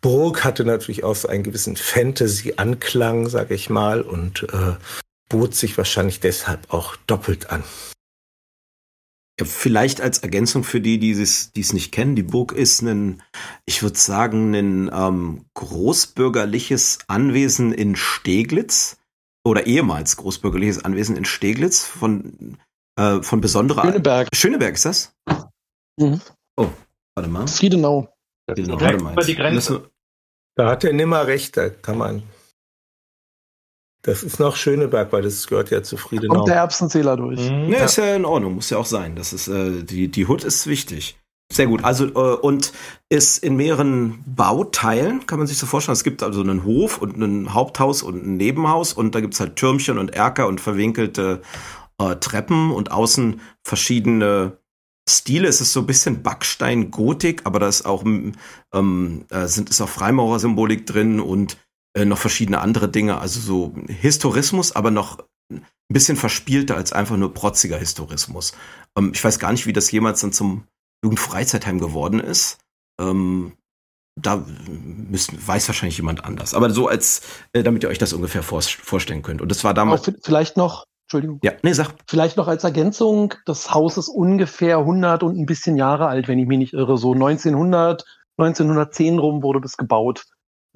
Burg 0.00 0.44
hatte 0.44 0.64
natürlich 0.64 1.04
auch 1.04 1.16
so 1.16 1.28
einen 1.28 1.42
gewissen 1.42 1.76
Fantasy-Anklang, 1.76 3.28
sage 3.28 3.54
ich 3.54 3.70
mal, 3.70 4.02
und 4.02 4.44
äh, 4.52 4.76
bot 5.28 5.54
sich 5.54 5.76
wahrscheinlich 5.76 6.20
deshalb 6.20 6.72
auch 6.72 6.96
doppelt 7.06 7.50
an. 7.50 7.64
Ja, 9.38 9.44
vielleicht 9.44 10.00
als 10.00 10.18
Ergänzung 10.20 10.64
für 10.64 10.80
die, 10.80 10.98
die 10.98 11.10
es, 11.10 11.52
die 11.52 11.60
es 11.60 11.74
nicht 11.74 11.92
kennen, 11.92 12.16
die 12.16 12.22
Burg 12.22 12.52
ist 12.52 12.80
ein, 12.80 13.22
ich 13.66 13.82
würde 13.82 13.98
sagen, 13.98 14.54
ein 14.54 14.90
ähm, 14.92 15.44
großbürgerliches 15.54 17.00
Anwesen 17.06 17.72
in 17.72 17.96
Steglitz 17.96 18.96
oder 19.44 19.66
ehemals 19.66 20.16
großbürgerliches 20.16 20.84
Anwesen 20.84 21.16
in 21.16 21.26
Steglitz 21.26 21.84
von, 21.84 22.56
äh, 22.96 23.22
von 23.22 23.40
besonderer. 23.40 23.82
Schöneberg. 23.82 24.28
Schöneberg 24.34 24.74
ist 24.74 24.84
das? 24.84 25.12
Mhm. 25.98 26.20
Oh, 26.56 26.68
warte 27.14 27.30
mal. 27.30 27.46
Friedenau. 27.46 28.08
Friedenau, 28.50 28.80
warte 28.80 29.02
mal. 29.02 29.12
über 29.12 29.24
die 29.24 29.34
Grenze. 29.34 29.90
Da 30.56 30.70
hat 30.70 30.84
er 30.84 30.92
nimmer 30.92 31.26
recht, 31.26 31.56
da 31.56 31.68
kann 31.68 31.98
man. 31.98 32.22
Das 34.02 34.22
ist 34.22 34.38
noch 34.38 34.56
Schöneberg, 34.56 35.12
weil 35.12 35.22
das 35.22 35.46
gehört 35.48 35.70
ja 35.70 35.82
zu 35.82 35.96
Friedenau. 35.96 36.36
Kommt 36.36 36.48
der 36.48 36.56
Erbsenzähler 36.56 37.16
durch. 37.16 37.40
Mhm. 37.50 37.68
Ne, 37.68 37.84
ist 37.84 37.96
ja 37.96 38.14
in 38.14 38.24
Ordnung, 38.24 38.54
muss 38.54 38.70
ja 38.70 38.78
auch 38.78 38.86
sein. 38.86 39.16
Das 39.16 39.32
ist, 39.32 39.48
äh, 39.48 39.82
die, 39.82 40.08
die 40.08 40.26
Hood 40.26 40.44
ist 40.44 40.66
wichtig. 40.66 41.18
Sehr 41.52 41.66
gut. 41.66 41.84
Also, 41.84 42.06
äh, 42.06 42.36
und 42.36 42.72
ist 43.08 43.42
in 43.42 43.56
mehreren 43.56 44.22
Bauteilen, 44.26 45.26
kann 45.26 45.38
man 45.38 45.46
sich 45.46 45.58
so 45.58 45.66
vorstellen. 45.66 45.94
Es 45.94 46.04
gibt 46.04 46.22
also 46.22 46.40
einen 46.40 46.64
Hof 46.64 46.98
und 46.98 47.16
ein 47.16 47.52
Haupthaus 47.52 48.02
und 48.02 48.24
ein 48.24 48.36
Nebenhaus 48.36 48.92
und 48.92 49.14
da 49.14 49.20
gibt's 49.20 49.40
halt 49.40 49.56
Türmchen 49.56 49.98
und 49.98 50.14
Erker 50.14 50.46
und 50.46 50.60
verwinkelte 50.60 51.42
äh, 52.00 52.16
Treppen 52.16 52.70
und 52.70 52.90
außen 52.90 53.40
verschiedene 53.64 54.58
Stile 55.08 55.46
ist 55.46 55.60
es 55.60 55.72
so 55.72 55.80
ein 55.80 55.86
bisschen 55.86 56.22
Backstein-Gotik, 56.22 57.42
aber 57.44 57.60
da 57.60 57.68
ist 57.68 57.86
auch, 57.86 58.04
ähm, 58.04 59.24
äh, 59.30 59.46
sind, 59.46 59.70
ist 59.70 59.80
auch 59.80 59.88
Freimaurer-Symbolik 59.88 60.84
drin 60.84 61.20
und 61.20 61.56
äh, 61.96 62.04
noch 62.04 62.18
verschiedene 62.18 62.60
andere 62.60 62.88
Dinge. 62.88 63.18
Also 63.18 63.40
so 63.40 63.74
Historismus, 63.86 64.74
aber 64.74 64.90
noch 64.90 65.20
ein 65.50 65.62
bisschen 65.88 66.16
verspielter 66.16 66.76
als 66.76 66.92
einfach 66.92 67.16
nur 67.16 67.32
protziger 67.32 67.78
Historismus. 67.78 68.52
Ähm, 68.98 69.12
ich 69.14 69.22
weiß 69.22 69.38
gar 69.38 69.52
nicht, 69.52 69.66
wie 69.66 69.72
das 69.72 69.90
jemals 69.92 70.20
dann 70.20 70.32
zum 70.32 70.64
Jugendfreizeitheim 71.04 71.78
geworden 71.78 72.18
ist. 72.18 72.58
Ähm, 73.00 73.52
da 74.20 74.44
müssen, 74.66 75.38
weiß 75.46 75.68
wahrscheinlich 75.68 75.98
jemand 75.98 76.24
anders. 76.24 76.54
Aber 76.54 76.70
so 76.70 76.88
als, 76.88 77.20
äh, 77.52 77.62
damit 77.62 77.82
ihr 77.82 77.90
euch 77.90 77.98
das 77.98 78.12
ungefähr 78.12 78.42
vor, 78.42 78.62
vorstellen 78.62 79.22
könnt. 79.22 79.42
Und 79.42 79.50
das 79.50 79.62
war 79.62 79.74
damals. 79.74 80.10
vielleicht 80.24 80.56
noch, 80.56 80.86
Entschuldigung. 81.06 81.38
Ja, 81.44 81.52
nee, 81.62 81.72
sag. 81.72 81.94
Vielleicht 82.08 82.36
noch 82.36 82.48
als 82.48 82.64
Ergänzung, 82.64 83.34
das 83.44 83.72
Haus 83.72 83.96
ist 83.96 84.08
ungefähr 84.08 84.78
100 84.78 85.22
und 85.22 85.38
ein 85.38 85.46
bisschen 85.46 85.76
Jahre 85.76 86.08
alt, 86.08 86.26
wenn 86.26 86.38
ich 86.40 86.48
mich 86.48 86.58
nicht 86.58 86.72
irre. 86.72 86.98
So 86.98 87.12
1900, 87.12 88.04
1910 88.38 89.18
rum 89.20 89.42
wurde 89.44 89.60
das 89.60 89.76
gebaut. 89.76 90.24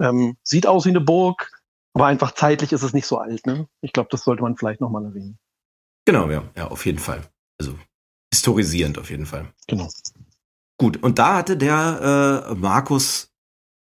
Ähm, 0.01 0.37
sieht 0.43 0.67
aus 0.67 0.85
wie 0.85 0.89
eine 0.89 1.01
Burg, 1.01 1.51
aber 1.93 2.05
einfach 2.05 2.31
zeitlich 2.31 2.71
ist 2.71 2.81
es 2.81 2.93
nicht 2.93 3.07
so 3.07 3.17
alt. 3.17 3.45
Ne? 3.45 3.67
Ich 3.81 3.91
glaube, 3.91 4.07
das 4.09 4.23
sollte 4.23 4.41
man 4.41 4.55
vielleicht 4.55 4.79
nochmal 4.79 5.03
erwähnen. 5.03 5.37
Genau, 6.05 6.29
ja, 6.29 6.43
ja, 6.55 6.67
auf 6.69 6.85
jeden 6.85 6.99
Fall. 6.99 7.21
Also 7.59 7.77
historisierend 8.33 8.97
auf 8.97 9.09
jeden 9.09 9.25
Fall. 9.25 9.51
Genau. 9.67 9.89
Gut, 10.77 11.03
und 11.03 11.19
da 11.19 11.35
hatte 11.35 11.57
der 11.57 12.47
äh, 12.49 12.55
Markus 12.55 13.33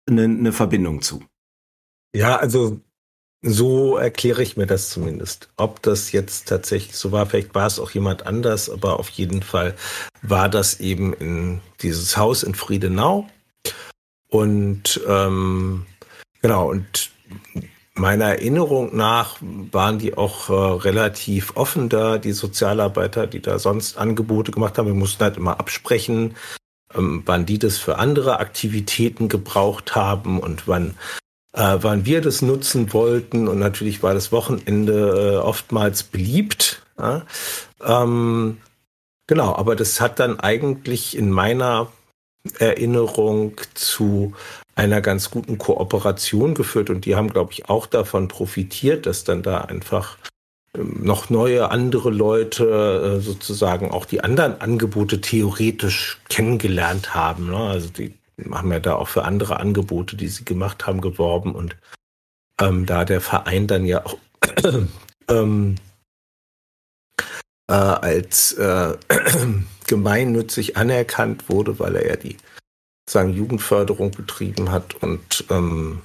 eine, 0.09 0.23
eine 0.23 0.51
Verbindung 0.51 1.03
zu. 1.03 1.23
Ja, 2.15 2.37
also 2.37 2.81
so 3.41 3.97
erkläre 3.97 4.43
ich 4.43 4.55
mir 4.55 4.67
das 4.67 4.89
zumindest. 4.89 5.49
Ob 5.57 5.81
das 5.81 6.11
jetzt 6.11 6.47
tatsächlich 6.47 6.95
so 6.95 7.11
war, 7.11 7.25
vielleicht 7.25 7.55
war 7.55 7.67
es 7.67 7.79
auch 7.79 7.91
jemand 7.91 8.25
anders, 8.27 8.69
aber 8.69 8.99
auf 8.99 9.09
jeden 9.09 9.41
Fall 9.41 9.75
war 10.21 10.47
das 10.47 10.79
eben 10.79 11.13
in 11.13 11.61
dieses 11.81 12.17
Haus 12.17 12.43
in 12.43 12.53
Friedenau. 12.53 13.27
Und 14.29 15.01
ähm, 15.07 15.85
genau, 16.41 16.69
und 16.69 17.11
meiner 17.95 18.25
Erinnerung 18.25 18.95
nach 18.95 19.37
waren 19.41 19.99
die 19.99 20.15
auch 20.15 20.49
äh, 20.49 20.53
relativ 20.53 21.55
offen 21.57 21.89
da, 21.89 22.17
die 22.17 22.31
Sozialarbeiter, 22.31 23.27
die 23.27 23.41
da 23.41 23.59
sonst 23.59 23.97
Angebote 23.97 24.51
gemacht 24.51 24.77
haben. 24.77 24.87
Wir 24.87 24.93
mussten 24.93 25.23
halt 25.23 25.37
immer 25.37 25.59
absprechen, 25.59 26.35
ähm, 26.93 27.23
wann 27.25 27.45
die 27.45 27.59
das 27.59 27.77
für 27.77 27.97
andere 27.97 28.39
Aktivitäten 28.39 29.29
gebraucht 29.29 29.95
haben 29.95 30.39
und 30.39 30.67
wann, 30.67 30.95
äh, 31.53 31.77
wann 31.81 32.05
wir 32.05 32.21
das 32.21 32.41
nutzen 32.41 32.93
wollten. 32.93 33.47
Und 33.47 33.59
natürlich 33.59 34.03
war 34.03 34.13
das 34.13 34.31
Wochenende 34.31 35.35
äh, 35.35 35.37
oftmals 35.37 36.03
beliebt. 36.03 36.81
Ja? 36.97 37.25
Ähm, 37.83 38.57
genau, 39.27 39.55
aber 39.55 39.75
das 39.75 40.01
hat 40.01 40.19
dann 40.19 40.39
eigentlich 40.39 41.17
in 41.17 41.31
meiner 41.31 41.91
Erinnerung 42.59 43.53
zu 43.73 44.33
einer 44.75 45.01
ganz 45.01 45.29
guten 45.29 45.57
Kooperation 45.57 46.53
geführt 46.53 46.89
und 46.89 47.05
die 47.05 47.15
haben, 47.15 47.29
glaube 47.29 47.51
ich, 47.51 47.69
auch 47.69 47.85
davon 47.85 48.27
profitiert, 48.27 49.05
dass 49.05 49.23
dann 49.23 49.43
da 49.43 49.61
einfach 49.61 50.17
ähm, 50.75 51.01
noch 51.03 51.29
neue 51.29 51.69
andere 51.69 52.09
Leute 52.09 53.17
äh, 53.17 53.21
sozusagen 53.21 53.91
auch 53.91 54.05
die 54.05 54.23
anderen 54.23 54.59
Angebote 54.61 55.21
theoretisch 55.21 56.19
kennengelernt 56.29 57.13
haben. 57.13 57.51
Ne? 57.51 57.57
Also 57.57 57.89
die 57.89 58.13
haben 58.51 58.71
ja 58.71 58.79
da 58.79 58.95
auch 58.95 59.07
für 59.07 59.23
andere 59.23 59.59
Angebote, 59.59 60.15
die 60.15 60.27
sie 60.27 60.45
gemacht 60.45 60.85
haben, 60.87 61.01
geworben 61.01 61.55
und 61.55 61.77
ähm, 62.59 62.85
da 62.85 63.05
der 63.05 63.21
Verein 63.21 63.67
dann 63.67 63.85
ja 63.85 64.05
auch 64.05 64.17
ähm, 65.27 65.75
äh, 67.67 67.73
als 67.73 68.53
äh, 68.53 68.97
gemeinnützig 69.87 70.77
anerkannt 70.77 71.49
wurde, 71.49 71.79
weil 71.79 71.95
er 71.95 72.07
ja 72.07 72.15
die 72.15 72.37
sagen 73.09 73.33
Jugendförderung 73.33 74.11
betrieben 74.11 74.71
hat 74.71 74.95
und 74.95 75.45
ähm, 75.49 76.01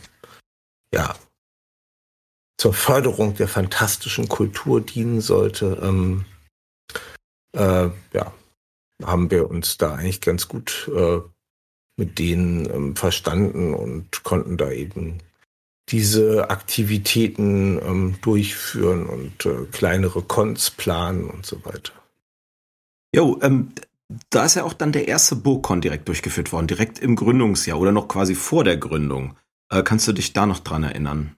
ja 0.92 1.14
zur 2.58 2.72
Förderung 2.72 3.34
der 3.36 3.48
fantastischen 3.48 4.28
Kultur 4.28 4.80
dienen 4.80 5.20
sollte, 5.20 5.78
ähm, 5.82 6.24
äh, 7.52 7.90
ja, 8.12 8.32
haben 9.02 9.30
wir 9.30 9.50
uns 9.50 9.76
da 9.76 9.94
eigentlich 9.94 10.20
ganz 10.20 10.48
gut 10.48 10.90
äh, 10.94 11.20
mit 11.96 12.18
denen 12.18 12.68
ähm, 12.70 12.96
verstanden 12.96 13.74
und 13.74 14.22
konnten 14.22 14.56
da 14.56 14.70
eben 14.70 15.18
diese 15.88 16.50
Aktivitäten 16.50 17.78
ähm, 17.78 18.16
durchführen 18.20 19.06
und 19.06 19.46
äh, 19.46 19.66
kleinere 19.70 20.22
Cons 20.22 20.70
planen 20.70 21.30
und 21.30 21.46
so 21.46 21.64
weiter. 21.64 21.92
Jo, 23.14 23.38
ähm, 23.42 23.72
da 24.30 24.44
ist 24.44 24.56
ja 24.56 24.64
auch 24.64 24.72
dann 24.72 24.92
der 24.92 25.08
erste 25.08 25.36
Burgcon 25.36 25.80
direkt 25.80 26.08
durchgeführt 26.08 26.52
worden, 26.52 26.66
direkt 26.66 26.98
im 26.98 27.16
Gründungsjahr 27.16 27.78
oder 27.78 27.92
noch 27.92 28.08
quasi 28.08 28.34
vor 28.34 28.64
der 28.64 28.76
Gründung. 28.76 29.36
Äh, 29.70 29.82
kannst 29.82 30.06
du 30.06 30.12
dich 30.12 30.32
da 30.32 30.46
noch 30.46 30.60
dran 30.60 30.82
erinnern? 30.82 31.36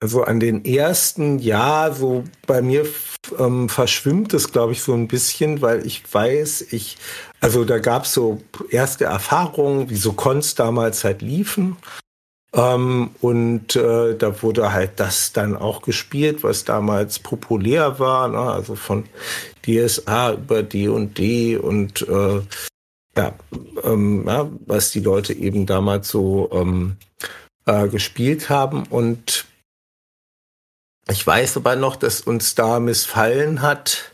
Also 0.00 0.22
an 0.22 0.38
den 0.38 0.64
ersten, 0.64 1.40
ja, 1.40 1.92
so 1.92 2.22
bei 2.46 2.62
mir 2.62 2.86
ähm, 3.36 3.68
verschwimmt 3.68 4.32
es, 4.32 4.52
glaube 4.52 4.72
ich, 4.72 4.82
so 4.82 4.94
ein 4.94 5.08
bisschen, 5.08 5.60
weil 5.60 5.84
ich 5.84 6.02
weiß, 6.12 6.72
ich, 6.72 6.98
also 7.40 7.64
da 7.64 7.78
gab 7.78 8.04
es 8.04 8.14
so 8.14 8.40
erste 8.70 9.04
Erfahrungen, 9.04 9.90
wie 9.90 9.96
so 9.96 10.12
Cons 10.12 10.54
damals 10.54 11.04
halt 11.04 11.22
liefen. 11.22 11.76
Ähm, 12.54 13.10
und 13.20 13.76
äh, 13.76 14.16
da 14.16 14.42
wurde 14.42 14.72
halt 14.72 14.92
das 14.96 15.32
dann 15.32 15.54
auch 15.54 15.82
gespielt, 15.82 16.42
was 16.42 16.64
damals 16.64 17.18
populär 17.18 17.98
war, 17.98 18.28
ne? 18.28 18.38
also 18.38 18.74
von 18.74 19.04
DSA 19.66 20.32
über 20.32 20.62
D 20.62 20.88
und 20.88 21.18
D 21.18 21.56
und 21.56 22.08
äh, 22.08 22.40
ja, 23.16 23.34
ähm, 23.84 24.24
ja, 24.26 24.48
was 24.66 24.90
die 24.92 25.00
Leute 25.00 25.34
eben 25.34 25.66
damals 25.66 26.08
so 26.08 26.48
ähm, 26.52 26.96
äh, 27.66 27.88
gespielt 27.88 28.48
haben. 28.48 28.84
Und 28.84 29.44
ich 31.10 31.26
weiß 31.26 31.58
aber 31.58 31.76
noch, 31.76 31.96
dass 31.96 32.22
uns 32.22 32.54
da 32.54 32.80
missfallen 32.80 33.60
hat, 33.60 34.07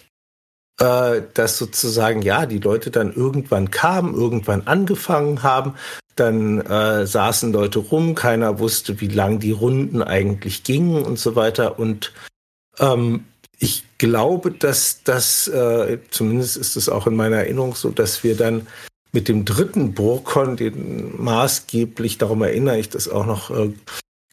äh, 0.80 1.22
dass 1.34 1.58
sozusagen, 1.58 2.22
ja, 2.22 2.46
die 2.46 2.58
Leute 2.58 2.90
dann 2.90 3.12
irgendwann 3.12 3.70
kamen, 3.70 4.14
irgendwann 4.14 4.66
angefangen 4.66 5.42
haben, 5.42 5.74
dann 6.16 6.60
äh, 6.60 7.06
saßen 7.06 7.52
Leute 7.52 7.80
rum, 7.80 8.14
keiner 8.14 8.58
wusste, 8.58 9.00
wie 9.00 9.08
lang 9.08 9.40
die 9.40 9.52
Runden 9.52 10.02
eigentlich 10.02 10.62
gingen 10.62 11.04
und 11.04 11.18
so 11.18 11.36
weiter. 11.36 11.78
Und 11.78 12.12
ähm, 12.78 13.24
ich 13.58 13.84
glaube, 13.98 14.50
dass 14.50 15.02
das, 15.04 15.48
äh, 15.48 15.98
zumindest 16.10 16.56
ist 16.56 16.76
es 16.76 16.88
auch 16.88 17.06
in 17.06 17.16
meiner 17.16 17.36
Erinnerung 17.36 17.74
so, 17.74 17.90
dass 17.90 18.24
wir 18.24 18.36
dann 18.36 18.66
mit 19.12 19.28
dem 19.28 19.44
dritten 19.44 19.94
Burkon, 19.94 20.56
den 20.56 21.22
maßgeblich, 21.22 22.18
darum 22.18 22.42
erinnere 22.42 22.78
ich 22.78 22.90
das 22.90 23.08
auch 23.08 23.26
noch 23.26 23.50
äh, 23.50 23.72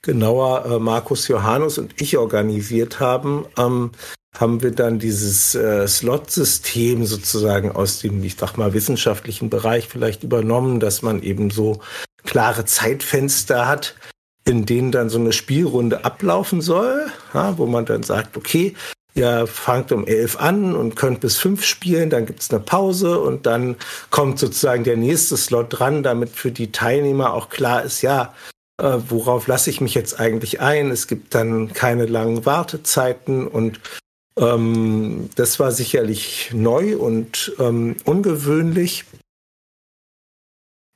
genauer, 0.01 0.65
äh, 0.65 0.79
Markus 0.79 1.27
Johannes 1.27 1.77
und 1.77 2.01
ich 2.01 2.17
organisiert 2.17 2.99
haben, 2.99 3.45
ähm, 3.57 3.91
haben 4.37 4.61
wir 4.61 4.71
dann 4.71 4.99
dieses 4.99 5.55
äh, 5.55 5.87
Slot-System 5.87 7.05
sozusagen 7.05 7.71
aus 7.71 7.99
dem, 7.99 8.23
ich 8.23 8.37
sag 8.37 8.57
mal, 8.57 8.73
wissenschaftlichen 8.73 9.49
Bereich 9.49 9.87
vielleicht 9.87 10.23
übernommen, 10.23 10.79
dass 10.79 11.01
man 11.01 11.21
eben 11.21 11.51
so 11.51 11.81
klare 12.23 12.65
Zeitfenster 12.65 13.67
hat, 13.67 13.95
in 14.45 14.65
denen 14.65 14.91
dann 14.91 15.09
so 15.09 15.19
eine 15.19 15.33
Spielrunde 15.33 16.05
ablaufen 16.05 16.61
soll, 16.61 17.07
ja, 17.33 17.57
wo 17.57 17.65
man 17.65 17.85
dann 17.85 18.03
sagt, 18.03 18.37
okay, 18.37 18.73
ihr 19.13 19.45
fangt 19.47 19.91
um 19.91 20.07
elf 20.07 20.39
an 20.39 20.75
und 20.75 20.95
könnt 20.95 21.19
bis 21.19 21.37
fünf 21.37 21.65
spielen, 21.65 22.09
dann 22.09 22.25
gibt's 22.25 22.49
eine 22.49 22.61
Pause 22.61 23.19
und 23.19 23.45
dann 23.45 23.75
kommt 24.09 24.39
sozusagen 24.39 24.83
der 24.83 24.97
nächste 24.97 25.37
Slot 25.37 25.67
dran, 25.69 26.03
damit 26.03 26.29
für 26.29 26.51
die 26.51 26.71
Teilnehmer 26.71 27.33
auch 27.33 27.49
klar 27.49 27.83
ist, 27.83 28.01
ja, 28.01 28.33
äh, 28.81 28.97
worauf 29.09 29.47
lasse 29.47 29.69
ich 29.69 29.81
mich 29.81 29.93
jetzt 29.93 30.19
eigentlich 30.19 30.61
ein? 30.61 30.89
Es 30.89 31.07
gibt 31.07 31.35
dann 31.35 31.73
keine 31.73 32.05
langen 32.05 32.45
Wartezeiten 32.45 33.47
und 33.47 33.79
ähm, 34.37 35.29
das 35.35 35.59
war 35.59 35.71
sicherlich 35.71 36.51
neu 36.53 36.97
und 36.97 37.53
ähm, 37.59 37.95
ungewöhnlich, 38.05 39.05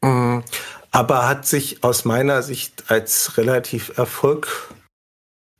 ähm, 0.03 0.43
aber 0.91 1.27
hat 1.27 1.45
sich 1.45 1.83
aus 1.83 2.05
meiner 2.05 2.41
Sicht 2.41 2.85
als 2.87 3.37
relativ 3.37 3.97
Erfolg, 3.97 4.73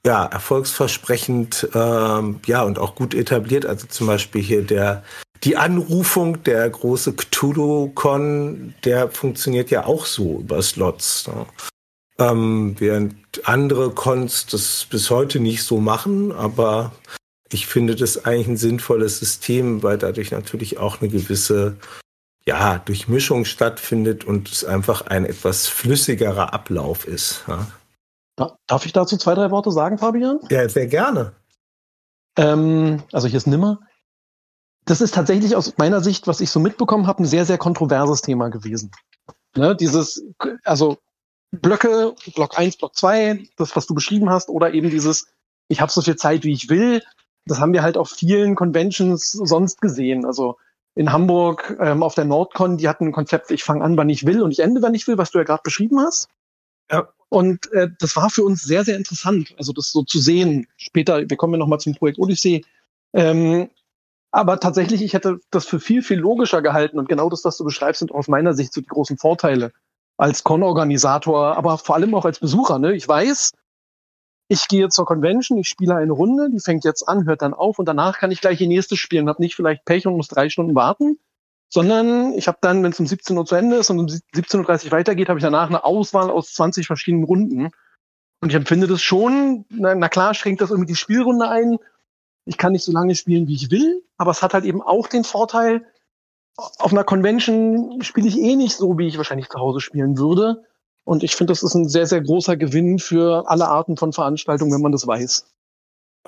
ja, 0.06 0.26
erfolgsversprechend, 0.26 1.68
ähm, 1.74 2.40
ja, 2.46 2.64
und 2.64 2.80
auch 2.80 2.96
gut 2.96 3.14
etabliert. 3.14 3.66
Also 3.66 3.88
zum 3.88 4.08
Beispiel 4.08 4.42
hier 4.42 4.62
der, 4.62 5.04
die 5.44 5.58
Anrufung, 5.58 6.44
der 6.44 6.70
große 6.70 7.14
Cthulhu-Con, 7.14 8.76
der 8.86 9.10
funktioniert 9.10 9.72
ja 9.72 9.86
auch 9.86 10.06
so 10.06 10.40
über 10.40 10.62
Slots. 10.62 11.28
Ne? 11.28 11.46
Ähm, 12.18 12.76
während 12.78 13.16
andere 13.44 13.92
Cons 13.92 14.46
das 14.46 14.88
bis 14.90 15.10
heute 15.10 15.42
nicht 15.42 15.64
so 15.64 15.82
machen, 15.82 16.32
aber 16.32 16.94
ich 17.52 17.68
finde 17.68 17.96
das 17.96 18.26
eigentlich 18.26 18.48
ein 18.48 18.58
sinnvolles 18.58 19.20
System, 19.20 19.84
weil 19.84 19.98
dadurch 19.98 20.32
natürlich 20.32 20.78
auch 20.78 21.02
eine 21.02 21.10
gewisse 21.10 21.78
ja, 22.46 22.80
Durchmischung 22.80 23.46
stattfindet 23.46 24.24
und 24.24 24.52
es 24.52 24.64
einfach 24.64 25.04
ein 25.08 25.26
etwas 25.26 25.68
flüssigerer 25.68 26.54
Ablauf 26.54 27.08
ist. 27.08 27.44
Ja. 27.48 27.68
Darf 28.68 28.86
ich 28.86 28.94
dazu 28.94 29.18
zwei, 29.18 29.34
drei 29.34 29.50
Worte 29.52 29.72
sagen, 29.72 29.98
Fabian? 29.98 30.40
Ja, 30.50 30.68
sehr 30.68 30.88
gerne. 30.88 31.34
Ähm, 32.38 33.02
also 33.12 33.28
hier 33.28 33.38
ist 33.38 33.48
Nimmer. 33.48 33.80
das 34.86 35.02
ist 35.02 35.16
tatsächlich 35.16 35.56
aus 35.56 35.78
meiner 35.78 36.02
Sicht, 36.02 36.28
was 36.28 36.42
ich 36.42 36.52
so 36.52 36.60
mitbekommen 36.60 37.08
habe, 37.08 37.24
ein 37.24 37.26
sehr, 37.26 37.46
sehr 37.46 37.58
kontroverses 37.58 38.22
Thema 38.22 38.50
gewesen. 38.50 38.92
Ne, 39.56 39.76
dieses, 39.76 40.24
also 40.64 40.98
Blöcke, 41.52 42.14
Block 42.36 42.60
1, 42.60 42.78
Block 42.78 42.96
2, 42.96 43.48
das, 43.56 43.76
was 43.76 43.88
du 43.88 43.96
beschrieben 43.96 44.30
hast, 44.30 44.50
oder 44.50 44.74
eben 44.74 44.90
dieses, 44.90 45.28
ich 45.70 45.80
habe 45.80 45.92
so 45.92 46.02
viel 46.02 46.18
Zeit, 46.18 46.44
wie 46.44 46.52
ich 46.52 46.70
will. 46.70 47.02
Das 47.46 47.60
haben 47.60 47.74
wir 47.74 47.84
halt 47.84 47.98
auf 47.98 48.10
vielen 48.10 48.56
Conventions 48.56 49.32
sonst 49.32 49.82
gesehen. 49.82 50.26
Also 50.26 50.58
in 50.96 51.12
Hamburg 51.12 51.78
ähm, 51.80 52.04
auf 52.04 52.16
der 52.16 52.26
Nordcon, 52.26 52.78
die 52.78 52.88
hatten 52.88 53.08
ein 53.08 53.12
Konzept, 53.12 53.52
ich 53.52 53.64
fange 53.64 53.84
an, 53.84 53.98
wann 53.98 54.10
ich 54.10 54.26
will 54.26 54.42
und 54.42 54.52
ich 54.52 54.60
ende, 54.60 54.82
wann 54.82 54.94
ich 54.94 55.08
will, 55.08 55.18
was 55.18 55.32
du 55.32 55.38
ja 55.38 55.44
gerade 55.44 55.64
beschrieben 55.64 56.00
hast. 56.00 56.30
Ja. 56.92 57.10
Und 57.30 57.72
äh, 57.74 57.90
das 58.00 58.16
war 58.16 58.30
für 58.30 58.44
uns 58.44 58.62
sehr, 58.62 58.86
sehr 58.86 58.96
interessant, 58.96 59.54
also 59.58 59.74
das 59.74 59.92
so 59.92 60.04
zu 60.04 60.20
sehen. 60.20 60.68
Später, 60.78 61.30
wir 61.30 61.38
kommen 61.38 61.54
ja 61.54 61.60
nochmal 61.60 61.80
zum 61.80 61.96
Projekt 61.96 62.18
Odyssey. 62.18 62.64
Ähm, 63.14 63.70
aber 64.32 64.60
tatsächlich, 64.60 65.02
ich 65.02 65.14
hätte 65.14 65.40
das 65.52 65.66
für 65.66 65.80
viel, 65.80 66.02
viel 66.02 66.20
logischer 66.20 66.62
gehalten 66.62 67.00
und 67.00 67.10
genau 67.10 67.30
das, 67.30 67.44
was 67.44 67.58
du 67.58 67.64
beschreibst, 67.64 68.00
sind 68.00 68.12
aus 68.12 68.28
meiner 68.28 68.54
Sicht 68.54 68.74
so 68.74 68.82
die 68.82 68.88
großen 68.88 69.18
Vorteile 69.18 69.72
als 70.18 70.44
Con-Organisator, 70.44 71.58
aber 71.58 71.78
vor 71.78 71.96
allem 71.96 72.16
auch 72.16 72.26
als 72.26 72.40
Besucher. 72.40 72.80
Ne? 72.80 72.96
Ich 72.96 73.08
weiß, 73.08 73.52
ich 74.48 74.68
gehe 74.68 74.90
zur 74.90 75.06
Convention, 75.06 75.58
ich 75.58 75.68
spiele 75.68 75.96
eine 75.96 76.12
Runde, 76.12 76.50
die 76.52 76.60
fängt 76.60 76.84
jetzt 76.84 77.08
an, 77.08 77.26
hört 77.26 77.42
dann 77.42 77.54
auf 77.54 77.80
und 77.80 77.86
danach 77.86 78.20
kann 78.20 78.32
ich 78.32 78.42
gleich 78.42 78.58
die 78.58 78.68
nächste 78.68 78.96
spielen, 78.96 79.28
habe 79.28 79.42
nicht 79.42 79.56
vielleicht 79.56 79.86
Pech 79.86 80.06
und 80.06 80.16
muss 80.16 80.28
drei 80.28 80.50
Stunden 80.50 80.76
warten, 80.76 81.20
sondern 81.70 82.34
ich 82.34 82.48
habe 82.48 82.60
dann, 82.62 82.84
wenn 82.84 82.92
es 82.92 83.00
um 83.00 83.08
17 83.08 83.38
Uhr 83.38 83.46
zu 83.46 83.56
Ende 83.56 83.78
ist 83.78 83.90
und 83.90 84.00
um 84.00 84.06
17.30 84.06 84.86
Uhr 84.86 84.92
weitergeht, 84.92 85.30
habe 85.30 85.40
ich 85.40 85.44
danach 85.44 85.70
eine 85.70 85.84
Auswahl 85.84 86.30
aus 86.30 86.54
20 86.54 86.86
verschiedenen 86.88 87.24
Runden. 87.24 87.72
Und 88.42 88.50
ich 88.50 88.56
empfinde 88.56 88.88
das 88.88 89.02
schon, 89.02 89.66
na, 89.70 89.96
na 89.96 90.10
klar 90.10 90.34
schränkt 90.36 90.62
das 90.62 90.70
irgendwie 90.70 90.92
die 90.92 90.96
Spielrunde 90.96 91.50
ein. 91.50 91.78
Ich 92.46 92.58
kann 92.58 92.74
nicht 92.74 92.86
so 92.86 92.92
lange 92.92 93.16
spielen, 93.16 93.48
wie 93.48 93.56
ich 93.56 93.72
will, 93.72 94.04
aber 94.18 94.32
es 94.32 94.44
hat 94.44 94.54
halt 94.54 94.66
eben 94.66 94.84
auch 94.84 95.08
den 95.08 95.24
Vorteil, 95.24 95.86
auf 96.56 96.92
einer 96.92 97.04
Convention 97.04 98.02
spiele 98.04 98.28
ich 98.28 98.38
eh 98.38 98.56
nicht 98.56 98.78
so, 98.78 98.98
wie 98.98 99.08
ich 99.08 99.18
wahrscheinlich 99.18 99.50
zu 99.50 99.60
Hause 99.60 99.82
spielen 99.82 100.18
würde. 100.18 100.64
Und 101.06 101.24
ich 101.24 101.36
finde, 101.36 101.52
das 101.52 101.64
ist 101.64 101.76
ein 101.76 101.88
sehr, 101.88 102.08
sehr 102.08 102.22
großer 102.22 102.58
Gewinn 102.58 103.00
für 103.00 103.48
alle 103.48 103.68
Arten 103.68 103.96
von 103.96 104.12
Veranstaltungen, 104.12 104.74
wenn 104.74 104.82
man 104.82 104.92
das 104.92 105.08
weiß. 105.08 105.46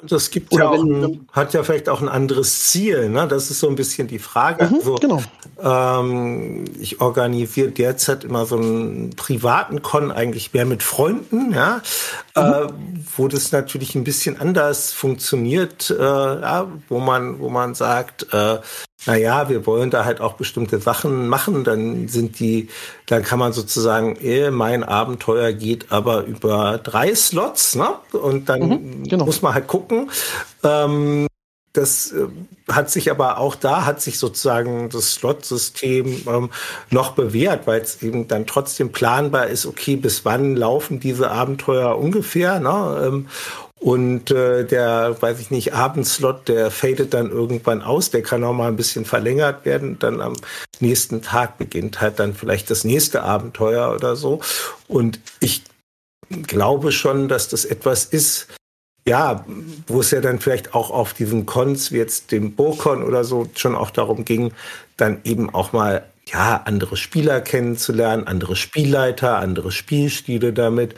Das 0.04 0.30
gibt 0.30 0.54
Oder 0.54 0.66
ja 0.66 0.70
auch 0.70 0.84
ein, 0.84 1.27
hat 1.32 1.54
ja 1.54 1.63
vielleicht 1.63 1.89
auch 1.89 2.01
ein 2.01 2.10
anderes 2.10 2.68
Ziel. 2.68 3.10
Ne? 3.10 3.27
Das 3.27 3.50
ist 3.50 3.60
so 3.60 3.68
ein 3.68 3.75
bisschen 3.75 4.08
die 4.08 4.20
Frage. 4.20 4.66
Mhm, 4.66 4.75
also, 4.75 4.96
genau. 4.96 5.24
Ähm, 5.60 6.66
ich 6.80 7.01
organisiere 7.01 7.72
derzeit 7.72 8.24
immer 8.24 8.46
so 8.46 8.58
einen 8.58 9.10
privaten 9.16 9.82
Con 9.82 10.12
eigentlich 10.12 10.54
mehr 10.54 10.66
mit 10.66 10.84
Freunden, 10.84 11.51
ja, 11.51 11.82
mhm. 12.36 12.42
äh, 12.44 12.68
wo 13.16 13.27
das 13.27 13.51
natürlich 13.51 13.96
ein 13.96 14.04
bisschen 14.04 14.39
anders 14.39 14.92
funktioniert, 14.92 15.89
äh, 15.89 16.04
ja, 16.04 16.68
wo 16.89 17.00
man, 17.00 17.39
wo 17.39 17.50
man 17.50 17.74
sagt, 17.74 18.32
äh, 18.34 18.60
naja, 19.06 19.48
wir 19.48 19.66
wollen 19.66 19.89
da 19.89 20.06
halt 20.06 20.22
auch 20.22 20.34
bestimmte 20.34 20.80
Sachen 20.80 21.30
machen, 21.30 21.63
dann 21.63 22.08
sind 22.08 22.39
die, 22.39 22.68
dann 23.06 23.24
kann 23.24 23.39
man 23.39 23.54
sozusagen, 23.54 24.18
eh, 24.18 24.51
mein 24.51 24.84
Abenteuer 24.84 25.54
geht 25.54 25.92
aber 25.92 26.25
über 26.25 26.80
drei 26.80 27.16
Slots, 27.16 27.75
ne? 27.75 27.88
Und 28.12 28.50
dann 28.50 28.62
mhm, 28.62 29.04
genau. 29.04 29.25
muss 29.25 29.42
man 29.42 29.54
halt 29.54 29.68
gucken. 29.68 29.87
Ähm, 30.63 31.27
das 31.74 32.12
äh, 32.12 32.27
hat 32.72 32.89
sich 32.89 33.12
aber 33.12 33.38
auch 33.38 33.56
da 33.56 33.86
hat 33.86 34.01
sich 34.01 34.17
sozusagen 34.17 34.89
das 34.89 35.13
Slot-System 35.13 36.24
ähm, 36.27 36.50
noch 36.89 37.12
bewährt, 37.12 37.67
weil 37.67 37.82
es 37.82 38.01
eben 38.01 38.27
dann 38.27 38.48
trotzdem 38.48 38.91
planbar 38.91 39.48
ist, 39.48 39.65
okay, 39.65 39.96
bis 39.96 40.25
wann 40.25 40.56
laufen 40.56 41.00
diese 41.00 41.29
Abenteuer 41.29 41.98
ungefähr, 41.98 42.60
ne? 42.60 43.03
Ähm, 43.06 43.27
und 43.79 44.32
äh, 44.32 44.65
der, 44.65 45.22
weiß 45.22 45.39
ich 45.39 45.51
nicht, 45.51 45.74
Abendslot, 45.74 46.48
der 46.48 46.72
fadet 46.72 47.13
dann 47.13 47.29
irgendwann 47.29 47.84
aus, 47.84 48.10
der 48.10 48.24
kann 48.24 48.44
auch 48.44 48.53
mal 48.53 48.70
ein 48.70 48.75
bisschen 48.75 49.06
verlängert 49.06 49.65
werden. 49.65 50.00
Dann 50.00 50.20
am 50.20 50.34
nächsten 50.79 51.22
Tag 51.22 51.59
beginnt 51.59 52.01
halt 52.01 52.18
dann 52.18 52.33
vielleicht 52.33 52.72
das 52.72 52.85
nächste 52.85 53.22
Abenteuer 53.22 53.94
oder 53.94 54.16
so. 54.16 54.42
Und 54.88 55.20
ich 55.42 55.64
glaube 56.48 56.92
schon, 56.92 57.27
dass 57.27 57.50
das 57.50 57.66
etwas 57.66 58.05
ist, 58.05 58.48
ja, 59.07 59.46
wo 59.87 60.01
es 60.01 60.11
ja 60.11 60.20
dann 60.20 60.39
vielleicht 60.39 60.75
auch 60.75 60.91
auf 60.91 61.13
diesen 61.13 61.46
Cons, 61.46 61.91
wie 61.91 61.98
jetzt 61.98 62.31
dem 62.31 62.53
Burkon 62.55 63.03
oder 63.03 63.24
so, 63.24 63.50
schon 63.55 63.75
auch 63.75 63.89
darum 63.89 64.25
ging, 64.25 64.51
dann 64.98 65.22
eben 65.24 65.50
auch 65.53 65.72
mal 65.72 66.03
ja, 66.25 66.61
andere 66.65 66.98
Spieler 66.98 67.39
kennenzulernen, 67.39 68.27
andere 68.27 68.57
Spielleiter, 68.57 69.37
andere 69.37 69.72
Spielstile 69.72 70.51
damit 70.51 70.96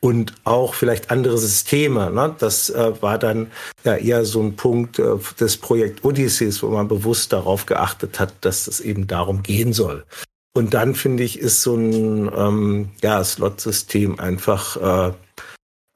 und 0.00 0.34
auch 0.44 0.74
vielleicht 0.74 1.10
andere 1.10 1.36
Systeme. 1.36 2.12
Ne? 2.12 2.36
Das 2.38 2.70
äh, 2.70 3.02
war 3.02 3.18
dann 3.18 3.50
ja 3.82 3.96
eher 3.96 4.24
so 4.24 4.40
ein 4.40 4.54
Punkt 4.54 5.00
äh, 5.00 5.16
des 5.40 5.56
Projekt 5.56 6.04
Odysseus, 6.04 6.62
wo 6.62 6.68
man 6.68 6.86
bewusst 6.86 7.32
darauf 7.32 7.66
geachtet 7.66 8.20
hat, 8.20 8.34
dass 8.42 8.68
es 8.68 8.78
eben 8.78 9.08
darum 9.08 9.42
gehen 9.42 9.72
soll. 9.72 10.04
Und 10.54 10.74
dann 10.74 10.94
finde 10.94 11.24
ich, 11.24 11.40
ist 11.40 11.62
so 11.62 11.74
ein 11.74 12.30
ähm, 12.36 12.90
ja, 13.02 13.22
Slot-System 13.22 14.20
einfach 14.20 15.10
äh, 15.10 15.12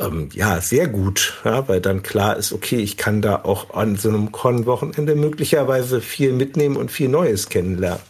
ähm, 0.02 0.28
ja 0.32 0.60
sehr 0.60 0.88
gut, 0.88 1.40
ja, 1.44 1.68
weil 1.68 1.80
dann 1.80 2.02
klar 2.02 2.36
ist, 2.36 2.52
okay, 2.52 2.76
ich 2.76 2.96
kann 2.96 3.22
da 3.22 3.44
auch 3.44 3.74
an 3.74 3.96
so 3.96 4.08
einem 4.08 4.32
Con-Wochenende 4.32 5.14
möglicherweise 5.14 6.00
viel 6.00 6.32
mitnehmen 6.32 6.76
und 6.76 6.90
viel 6.90 7.08
Neues 7.08 7.48
kennenlernen. 7.48 8.02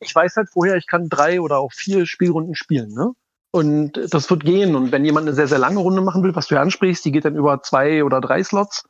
Ich 0.00 0.14
weiß 0.14 0.36
halt 0.36 0.48
vorher, 0.50 0.76
ich 0.76 0.86
kann 0.86 1.08
drei 1.08 1.40
oder 1.40 1.58
auch 1.58 1.72
vier 1.72 2.06
Spielrunden 2.06 2.54
spielen, 2.54 2.92
ne? 2.92 3.12
Und 3.50 3.92
das 4.12 4.28
wird 4.28 4.44
gehen. 4.44 4.74
Und 4.74 4.92
wenn 4.92 5.04
jemand 5.04 5.26
eine 5.26 5.34
sehr, 5.34 5.48
sehr 5.48 5.58
lange 5.58 5.78
Runde 5.78 6.02
machen 6.02 6.22
will, 6.22 6.34
was 6.34 6.48
du 6.48 6.56
ja 6.56 6.60
ansprichst, 6.60 7.04
die 7.04 7.12
geht 7.12 7.24
dann 7.24 7.36
über 7.36 7.62
zwei 7.62 8.04
oder 8.04 8.20
drei 8.20 8.42
Slots, 8.42 8.84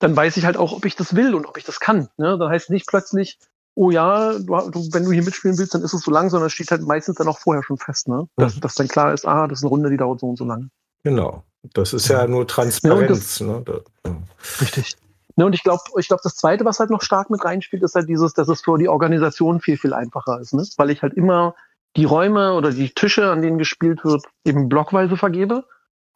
dann 0.00 0.16
weiß 0.16 0.36
ich 0.36 0.44
halt 0.44 0.56
auch, 0.56 0.72
ob 0.72 0.84
ich 0.84 0.96
das 0.96 1.14
will 1.14 1.34
und 1.34 1.46
ob 1.46 1.56
ich 1.56 1.64
das 1.64 1.78
kann. 1.78 2.08
Ne? 2.16 2.36
Das 2.38 2.48
heißt 2.48 2.70
nicht 2.70 2.88
plötzlich, 2.88 3.38
oh 3.74 3.90
ja, 3.90 4.32
du, 4.38 4.88
wenn 4.92 5.04
du 5.04 5.12
hier 5.12 5.22
mitspielen 5.22 5.58
willst, 5.58 5.74
dann 5.74 5.82
ist 5.82 5.92
es 5.92 6.02
so 6.02 6.10
lang, 6.10 6.28
sondern 6.28 6.48
es 6.48 6.52
steht 6.54 6.70
halt 6.70 6.82
meistens 6.82 7.16
dann 7.16 7.28
auch 7.28 7.38
vorher 7.38 7.62
schon 7.62 7.78
fest, 7.78 8.08
ne? 8.08 8.26
Dass, 8.36 8.56
mhm. 8.56 8.60
dass 8.60 8.74
dann 8.74 8.88
klar 8.88 9.14
ist, 9.14 9.26
ah, 9.26 9.46
das 9.46 9.60
ist 9.60 9.64
eine 9.64 9.70
Runde, 9.70 9.90
die 9.90 9.96
dauert 9.96 10.20
so 10.20 10.26
und 10.26 10.36
so 10.36 10.44
lang. 10.44 10.70
Genau. 11.02 11.44
Das 11.74 11.92
ist 11.92 12.08
ja, 12.08 12.20
ja 12.20 12.26
nur 12.26 12.46
Transparenz. 12.46 13.38
Ja, 13.38 13.46
das, 13.46 13.66
ne? 13.66 13.82
ja. 14.06 14.16
Richtig. 14.60 14.96
Ne, 15.36 15.46
und 15.46 15.54
ich 15.54 15.62
glaube, 15.62 15.82
ich 15.98 16.08
glaube, 16.08 16.22
das 16.24 16.36
Zweite, 16.36 16.64
was 16.64 16.80
halt 16.80 16.90
noch 16.90 17.02
stark 17.02 17.30
mit 17.30 17.44
reinspielt, 17.44 17.82
ist 17.82 17.94
halt 17.94 18.08
dieses, 18.08 18.34
dass 18.34 18.48
es 18.48 18.62
für 18.62 18.78
die 18.78 18.88
Organisation 18.88 19.60
viel, 19.60 19.76
viel 19.76 19.92
einfacher 19.92 20.40
ist, 20.40 20.52
ne? 20.54 20.66
Weil 20.76 20.90
ich 20.90 21.02
halt 21.02 21.14
immer 21.14 21.54
die 21.96 22.04
Räume 22.04 22.54
oder 22.54 22.70
die 22.72 22.90
Tische, 22.90 23.30
an 23.30 23.42
denen 23.42 23.58
gespielt 23.58 24.04
wird, 24.04 24.24
eben 24.44 24.68
blockweise 24.68 25.16
vergebe. 25.16 25.64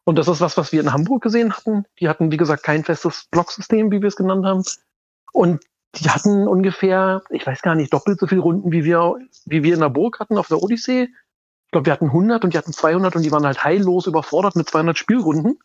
Und 0.05 0.17
das 0.17 0.27
ist 0.27 0.41
was, 0.41 0.57
was 0.57 0.71
wir 0.71 0.81
in 0.81 0.93
Hamburg 0.93 1.23
gesehen 1.23 1.53
hatten. 1.53 1.85
Die 1.99 2.07
hatten, 2.07 2.31
wie 2.31 2.37
gesagt, 2.37 2.63
kein 2.63 2.83
festes 2.83 3.25
Blocksystem, 3.31 3.91
wie 3.91 4.01
wir 4.01 4.07
es 4.07 4.15
genannt 4.15 4.45
haben. 4.45 4.63
Und 5.33 5.63
die 5.95 6.09
hatten 6.09 6.47
ungefähr, 6.47 7.23
ich 7.29 7.45
weiß 7.45 7.61
gar 7.61 7.75
nicht, 7.75 7.93
doppelt 7.93 8.19
so 8.19 8.27
viele 8.27 8.41
Runden, 8.41 8.71
wie 8.71 8.83
wir, 8.83 9.15
wie 9.45 9.63
wir 9.63 9.73
in 9.73 9.79
der 9.79 9.89
Burg 9.89 10.19
hatten 10.19 10.37
auf 10.37 10.47
der 10.47 10.61
Odyssee. 10.61 11.09
Ich 11.65 11.71
glaube, 11.71 11.85
wir 11.85 11.93
hatten 11.93 12.07
100 12.07 12.43
und 12.43 12.53
die 12.53 12.57
hatten 12.57 12.73
200 12.73 13.15
und 13.15 13.21
die 13.23 13.31
waren 13.31 13.45
halt 13.45 13.63
heillos 13.63 14.07
überfordert 14.07 14.55
mit 14.55 14.69
200 14.69 14.97
Spielrunden. 14.97 15.59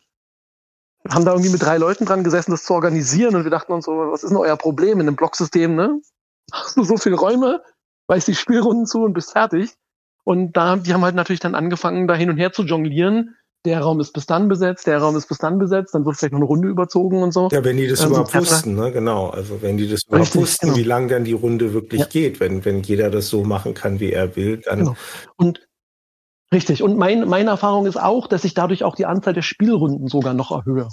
Wir 1.03 1.15
haben 1.15 1.25
da 1.25 1.31
irgendwie 1.31 1.51
mit 1.51 1.61
drei 1.61 1.77
Leuten 1.77 2.05
dran 2.05 2.23
gesessen, 2.23 2.51
das 2.51 2.63
zu 2.63 2.73
organisieren 2.73 3.35
und 3.35 3.43
wir 3.43 3.51
dachten 3.51 3.71
uns 3.73 3.85
so, 3.85 3.91
was 3.91 4.23
ist 4.23 4.29
denn 4.29 4.37
euer 4.37 4.57
Problem 4.57 4.99
in 4.99 5.07
einem 5.07 5.15
Blocksystem, 5.15 5.75
ne? 5.75 5.99
Hast 6.51 6.77
du 6.77 6.83
so 6.83 6.97
viele 6.97 7.15
Räume, 7.15 7.61
weißt 8.07 8.27
die 8.27 8.35
Spielrunden 8.35 8.85
zu 8.85 9.03
und 9.03 9.13
bist 9.13 9.31
fertig. 9.31 9.71
Und 10.23 10.55
da, 10.55 10.75
die 10.75 10.93
haben 10.93 11.03
halt 11.03 11.15
natürlich 11.15 11.39
dann 11.39 11.55
angefangen, 11.55 12.07
da 12.07 12.13
hin 12.13 12.29
und 12.29 12.37
her 12.37 12.51
zu 12.51 12.63
jonglieren. 12.63 13.35
Der 13.65 13.81
Raum 13.81 13.99
ist 13.99 14.13
bis 14.13 14.25
dann 14.25 14.47
besetzt, 14.47 14.87
der 14.87 14.97
Raum 14.99 15.15
ist 15.15 15.27
bis 15.27 15.37
dann 15.37 15.59
besetzt, 15.59 15.93
dann 15.93 16.03
wird 16.03 16.17
vielleicht 16.17 16.33
noch 16.33 16.39
eine 16.39 16.47
Runde 16.47 16.67
überzogen 16.67 17.21
und 17.21 17.31
so. 17.31 17.47
Ja, 17.51 17.63
wenn 17.63 17.77
die 17.77 17.87
das 17.87 18.01
ähm, 18.01 18.09
überhaupt 18.09 18.35
wussten, 18.35 18.75
ne? 18.75 18.91
genau. 18.91 19.29
Also 19.29 19.61
wenn 19.61 19.77
die 19.77 19.87
das 19.87 20.03
überhaupt 20.07 20.35
wussten, 20.35 20.67
genau. 20.67 20.77
wie 20.77 20.83
lang 20.83 21.07
dann 21.07 21.23
die 21.23 21.33
Runde 21.33 21.73
wirklich 21.73 22.01
ja. 22.01 22.07
geht, 22.07 22.39
wenn, 22.39 22.65
wenn 22.65 22.81
jeder 22.81 23.11
das 23.11 23.29
so 23.29 23.43
machen 23.43 23.75
kann, 23.75 23.99
wie 23.99 24.11
er 24.11 24.35
will, 24.35 24.57
dann. 24.57 24.79
Genau. 24.79 24.95
Und 25.37 25.67
richtig. 26.53 26.83
Und 26.83 26.97
mein, 26.97 27.27
meine 27.27 27.51
Erfahrung 27.51 27.85
ist 27.85 27.97
auch, 27.97 28.27
dass 28.27 28.43
ich 28.43 28.53
dadurch 28.53 28.83
auch 28.83 28.95
die 28.95 29.05
Anzahl 29.05 29.33
der 29.33 29.41
Spielrunden 29.41 30.07
sogar 30.07 30.33
noch 30.33 30.51
erhöhe. 30.51 30.87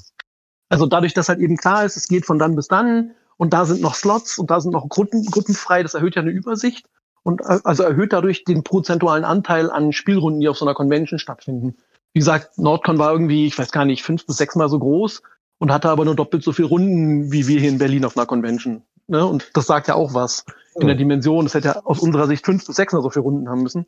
Also 0.69 0.87
dadurch, 0.87 1.15
dass 1.15 1.29
halt 1.29 1.41
eben 1.41 1.57
klar 1.57 1.85
ist, 1.85 1.97
es 1.97 2.09
geht 2.09 2.27
von 2.27 2.39
dann 2.39 2.57
bis 2.57 2.69
dann 2.69 3.13
und 3.37 3.53
da 3.53 3.65
sind 3.65 3.81
noch 3.81 3.95
Slots 3.95 4.39
und 4.39 4.51
da 4.51 4.61
sind 4.61 4.73
noch 4.73 4.89
Gruppen, 4.89 5.25
Gruppen 5.25 5.55
frei, 5.55 5.83
das 5.83 5.95
erhöht 5.95 6.17
ja 6.17 6.23
eine 6.23 6.31
Übersicht 6.31 6.89
und 7.23 7.41
äh, 7.41 7.61
also 7.65 7.83
erhöht 7.83 8.13
dadurch 8.13 8.45
den 8.45 8.63
prozentualen 8.63 9.25
Anteil 9.25 9.71
an 9.71 9.93
Spielrunden, 9.93 10.41
die 10.41 10.49
auf 10.49 10.59
so 10.59 10.65
einer 10.65 10.75
Convention 10.75 11.19
stattfinden. 11.19 11.77
Wie 12.13 12.21
gesagt, 12.21 12.59
Nordcon 12.59 12.99
war 12.99 13.13
irgendwie, 13.13 13.47
ich 13.47 13.59
weiß 13.59 13.71
gar 13.71 13.85
nicht, 13.85 14.03
fünf 14.03 14.27
bis 14.27 14.37
sechsmal 14.37 14.69
so 14.69 14.79
groß 14.79 15.23
und 15.59 15.73
hatte 15.73 15.89
aber 15.89 16.05
nur 16.05 16.17
doppelt 16.17 16.43
so 16.43 16.53
viele 16.53 16.69
Runden 16.69 17.33
wie 17.33 17.47
wir 17.47 17.61
hier 17.61 17.69
in 17.71 17.79
Berlin 17.79 18.05
auf 18.05 18.17
einer 18.17 18.27
Convention. 18.27 18.83
Ne? 19.07 19.25
Und 19.25 19.51
das 19.55 19.67
sagt 19.67 19.89
ja 19.89 19.95
auch 19.95 20.15
was 20.15 20.45
in 20.75 20.87
der 20.87 20.97
Dimension. 20.97 21.45
Das 21.45 21.55
hätte 21.55 21.69
ja 21.69 21.83
aus 21.85 22.01
unserer 22.01 22.27
Sicht 22.27 22.45
fünf 22.45 22.67
bis 22.67 22.77
sechsmal 22.77 23.03
so 23.03 23.11
viele 23.11 23.25
Runden 23.25 23.49
haben 23.49 23.63
müssen. 23.63 23.87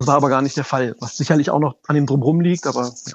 Das 0.00 0.06
war 0.06 0.16
aber 0.16 0.30
gar 0.30 0.40
nicht 0.40 0.56
der 0.56 0.64
Fall, 0.64 0.96
was 0.98 1.18
sicherlich 1.18 1.50
auch 1.50 1.58
noch 1.60 1.76
an 1.86 1.94
dem 1.94 2.06
drumherum 2.06 2.40
liegt, 2.40 2.66
aber 2.66 2.86
ja. 3.06 3.14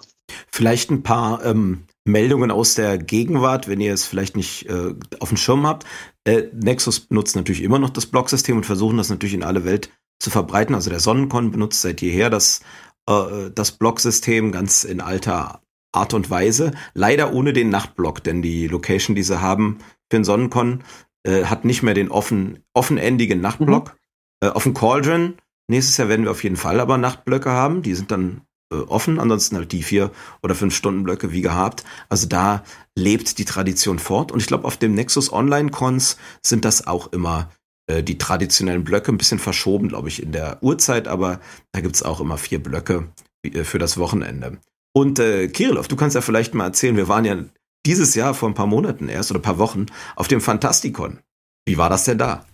Vielleicht 0.52 0.92
ein 0.92 1.02
paar 1.02 1.44
ähm, 1.44 1.86
Meldungen 2.04 2.52
aus 2.52 2.76
der 2.76 3.00
Gegenwart, 3.00 3.68
wenn 3.68 3.82
ihr 3.82 3.92
es 3.92 4.06
vielleicht 4.06 4.36
nicht 4.36 4.70
äh, 4.70 4.94
auf 5.20 5.30
dem 5.30 5.38
Schirm 5.38 5.66
habt. 5.66 5.86
Äh, 6.26 6.44
Nexus 6.54 7.00
benutzt 7.00 7.36
natürlich 7.36 7.64
immer 7.64 7.80
noch 7.80 7.90
das 7.90 8.06
Blocksystem 8.06 8.58
und 8.58 8.68
versuchen 8.68 8.98
das 8.98 9.10
natürlich 9.10 9.34
in 9.34 9.44
alle 9.44 9.66
Welt 9.66 9.90
zu 10.20 10.30
verbreiten. 10.30 10.76
Also 10.76 10.92
der 10.92 11.00
Sonnencon 11.00 11.50
benutzt 11.50 11.82
seit 11.82 12.02
jeher 12.02 12.30
das, 12.30 12.62
äh, 13.10 13.50
das 13.54 13.72
Blocksystem 13.72 14.52
ganz 14.52 14.84
in 14.84 15.02
alter 15.02 15.62
Art 15.92 16.14
und 16.14 16.30
Weise. 16.30 16.72
Leider 16.94 17.34
ohne 17.34 17.52
den 17.52 17.70
Nachtblock, 17.70 18.24
denn 18.24 18.44
die 18.44 18.68
Location, 18.68 19.16
die 19.16 19.24
sie 19.24 19.42
haben 19.42 19.80
für 20.12 20.18
den 20.18 20.24
Sonnencon, 20.24 20.84
äh, 21.24 21.46
hat 21.46 21.66
nicht 21.66 21.82
mehr 21.82 21.96
den 21.96 22.12
offen, 22.12 22.60
offenendigen 22.76 23.42
Nachtblock. 23.42 23.90
Mhm. 23.90 24.48
Äh, 24.48 24.52
auf 24.52 24.64
dem 24.64 24.74
Cauldron, 24.74 25.36
nächstes 25.68 25.98
Jahr 25.98 26.10
werden 26.10 26.26
wir 26.26 26.32
auf 26.32 26.44
jeden 26.44 26.58
Fall 26.58 26.80
aber 26.80 26.98
Nachtblöcke 26.98 27.52
haben. 27.52 27.82
Die 27.82 27.96
sind 27.96 28.12
dann 28.12 28.42
äh, 28.72 28.78
offen, 28.78 29.20
ansonsten 29.20 29.56
halt 29.58 29.72
die 29.72 29.84
vier 29.84 30.12
oder 30.42 30.56
fünf 30.56 30.76
Stunden 30.76 31.04
Blöcke 31.04 31.32
wie 31.32 31.42
gehabt. 31.42 31.84
Also 32.10 32.28
da 32.28 32.64
lebt 32.98 33.38
die 33.38 33.46
Tradition 33.46 34.00
fort. 34.00 34.32
Und 34.32 34.40
ich 34.40 34.48
glaube, 34.48 34.66
auf 34.66 34.78
dem 34.78 34.96
Nexus 34.96 35.32
Online 35.32 35.70
Cons 35.70 36.18
sind 36.44 36.66
das 36.66 36.88
auch 36.88 37.12
immer 37.14 37.52
äh, 37.88 38.04
die 38.04 38.18
traditionellen 38.18 38.84
Blöcke, 38.84 39.12
ein 39.12 39.18
bisschen 39.18 39.40
verschoben, 39.40 39.90
glaube 39.90 40.08
ich, 40.08 40.22
in 40.22 40.32
der 40.32 40.62
Uhrzeit, 40.62 41.08
aber 41.08 41.40
da 41.72 41.82
gibt's 41.82 42.04
auch 42.04 42.20
immer 42.20 42.38
vier 42.38 42.62
Blöcke 42.62 43.10
äh, 43.44 43.64
für 43.64 43.80
das 43.80 43.98
Wochenende. 43.98 44.58
Und 44.94 45.20
äh, 45.20 45.48
Kirillov, 45.50 45.88
du 45.88 45.96
kannst 45.96 46.16
ja 46.16 46.22
vielleicht 46.22 46.54
mal 46.54 46.66
erzählen, 46.66 46.98
wir 46.98 47.08
waren 47.08 47.26
ja 47.26 47.38
dieses 47.86 48.16
Jahr 48.16 48.34
vor 48.34 48.50
ein 48.50 48.56
paar 48.56 48.66
Monaten 48.66 49.10
erst 49.10 49.30
oder 49.30 49.40
ein 49.40 49.44
paar 49.44 49.60
Wochen 49.60 49.86
auf 50.16 50.28
dem 50.28 50.42
Fantastikon. 50.42 51.20
Wie 51.68 51.78
war 51.78 51.90
das 51.90 52.06
denn 52.06 52.18
da? 52.18 52.46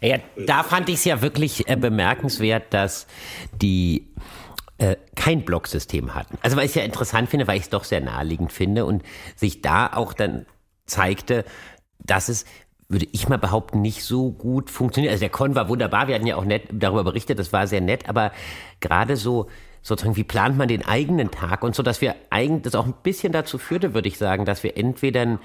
Ja, 0.00 0.18
da 0.46 0.62
fand 0.62 0.88
ich 0.88 0.96
es 0.96 1.04
ja 1.04 1.22
wirklich 1.22 1.68
äh, 1.68 1.76
bemerkenswert, 1.76 2.72
dass 2.74 3.06
die 3.60 4.08
äh, 4.78 4.96
kein 5.14 5.44
Blocksystem 5.44 6.14
hatten. 6.14 6.38
Also 6.42 6.56
weil 6.56 6.66
ich 6.66 6.74
ja 6.74 6.82
interessant 6.82 7.30
finde, 7.30 7.46
weil 7.46 7.56
ich 7.56 7.64
es 7.64 7.70
doch 7.70 7.84
sehr 7.84 8.00
naheliegend 8.00 8.52
finde 8.52 8.84
und 8.84 9.02
sich 9.34 9.62
da 9.62 9.92
auch 9.92 10.12
dann 10.12 10.46
zeigte, 10.86 11.44
dass 11.98 12.28
es 12.28 12.44
würde 12.88 13.06
ich 13.10 13.28
mal 13.28 13.38
behaupten, 13.38 13.80
nicht 13.80 14.04
so 14.04 14.30
gut 14.30 14.70
funktioniert. 14.70 15.10
Also 15.10 15.20
der 15.20 15.30
Con 15.30 15.54
war 15.54 15.68
wunderbar, 15.68 16.06
wir 16.06 16.14
hatten 16.14 16.26
ja 16.26 16.36
auch 16.36 16.44
nett 16.44 16.68
darüber 16.70 17.02
berichtet, 17.02 17.38
das 17.38 17.52
war 17.52 17.66
sehr 17.66 17.80
nett, 17.80 18.08
aber 18.08 18.30
gerade 18.80 19.16
so 19.16 19.48
sozusagen, 19.82 20.16
wie 20.16 20.24
plant 20.24 20.56
man 20.56 20.68
den 20.68 20.84
eigenen 20.84 21.30
Tag 21.30 21.62
und 21.62 21.74
so, 21.74 21.82
dass 21.82 22.00
wir 22.00 22.14
eigentlich, 22.30 22.62
das 22.62 22.74
auch 22.74 22.86
ein 22.86 22.94
bisschen 23.02 23.32
dazu 23.32 23.58
führte, 23.58 23.94
würde 23.94 24.08
ich 24.08 24.18
sagen, 24.18 24.44
dass 24.44 24.62
wir 24.62 24.76
entweder 24.76 25.22
einen 25.22 25.38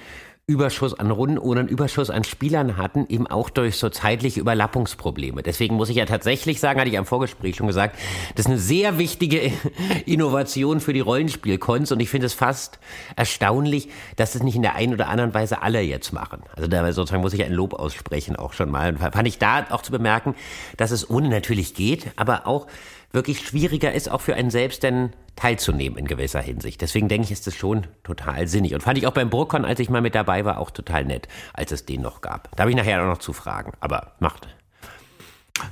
Überschuss 0.52 0.94
an 0.94 1.10
Runden 1.12 1.38
oder 1.38 1.62
einen 1.62 1.70
Überschuss 1.70 2.10
an 2.10 2.24
Spielern 2.24 2.78
hatten, 2.78 3.06
eben 3.08 3.26
auch 3.26 3.50
durch 3.50 3.78
so 3.78 3.90
zeitliche 3.90 4.40
Überlappungsprobleme. 4.40 5.42
Deswegen 5.44 5.76
muss 5.76 5.90
ich 5.90 5.96
ja 5.96 6.06
tatsächlich 6.06 6.60
sagen, 6.60 6.80
hatte 6.80 6.90
ich 6.90 6.98
am 6.98 7.06
Vorgespräch 7.06 7.56
schon 7.56 7.68
gesagt, 7.68 7.98
das 8.36 8.46
ist 8.46 8.52
eine 8.52 8.60
sehr 8.60 8.98
wichtige 8.98 9.52
Innovation 10.06 10.82
für 10.82 10.94
die 10.94 11.00
Rollenspielkons 11.00 11.92
und 11.92 12.00
ich 12.02 12.10
finde 12.10 12.28
es 12.28 12.34
fast 12.34 12.80
erstaunlich, 13.16 13.90
dass 14.18 14.36
es 14.36 14.44
nicht 14.44 14.56
in 14.56 14.62
der 14.62 14.76
einen 14.76 14.94
oder 14.94 15.08
anderen 15.08 15.34
Weise 15.34 15.62
alle 15.62 15.82
jetzt 15.82 16.12
machen. 16.12 16.44
Also 16.56 16.68
da 16.68 16.92
sozusagen 16.92 17.22
muss 17.22 17.34
ich 17.34 17.44
ein 17.44 17.54
Lob 17.54 17.74
aussprechen 17.74 18.36
auch 18.36 18.54
schon 18.54 18.70
mal. 18.70 18.98
Fand 18.98 19.28
ich 19.28 19.40
da 19.40 19.68
auch 19.70 19.82
zu 19.82 19.92
bemerken, 19.92 20.36
dass 20.78 20.92
es 20.92 21.10
ohne 21.10 21.30
natürlich 21.30 21.74
geht, 21.74 22.12
aber 22.18 22.46
auch 22.46 22.68
wirklich 23.14 23.40
schwieriger 23.40 23.94
ist, 23.94 24.10
auch 24.10 24.22
für 24.22 24.36
einen 24.36 24.50
selbst 24.50 24.84
denn 24.84 25.12
teilzunehmen 25.36 25.98
in 25.98 26.06
gewisser 26.06 26.42
Hinsicht. 26.42 26.82
Deswegen 26.82 27.08
denke 27.08 27.26
ich, 27.26 27.32
ist 27.32 27.48
das 27.48 27.56
schon 27.56 27.88
total 28.04 28.48
sinnig. 28.48 28.74
Und 28.74 28.82
fand 28.82 28.98
ich 28.98 29.08
auch 29.08 29.14
beim 29.14 29.30
Burkon, 29.30 29.66
als 29.66 29.80
ich 29.80 29.90
mal 29.90 30.02
mit 30.02 30.16
dabei 30.16 30.46
war, 30.46 30.60
auch 30.60 30.72
total 30.72 31.06
nett, 31.06 31.28
als 31.54 31.72
es 31.72 31.86
den 31.86 32.02
noch 32.02 32.22
gab. 32.22 32.56
Da 32.56 32.62
habe 32.62 32.72
ich 32.72 32.78
nachher 32.78 33.02
auch 33.02 33.08
noch 33.08 33.18
zu 33.20 33.34
fragen, 33.34 33.74
aber 33.80 34.14
macht. 34.20 34.48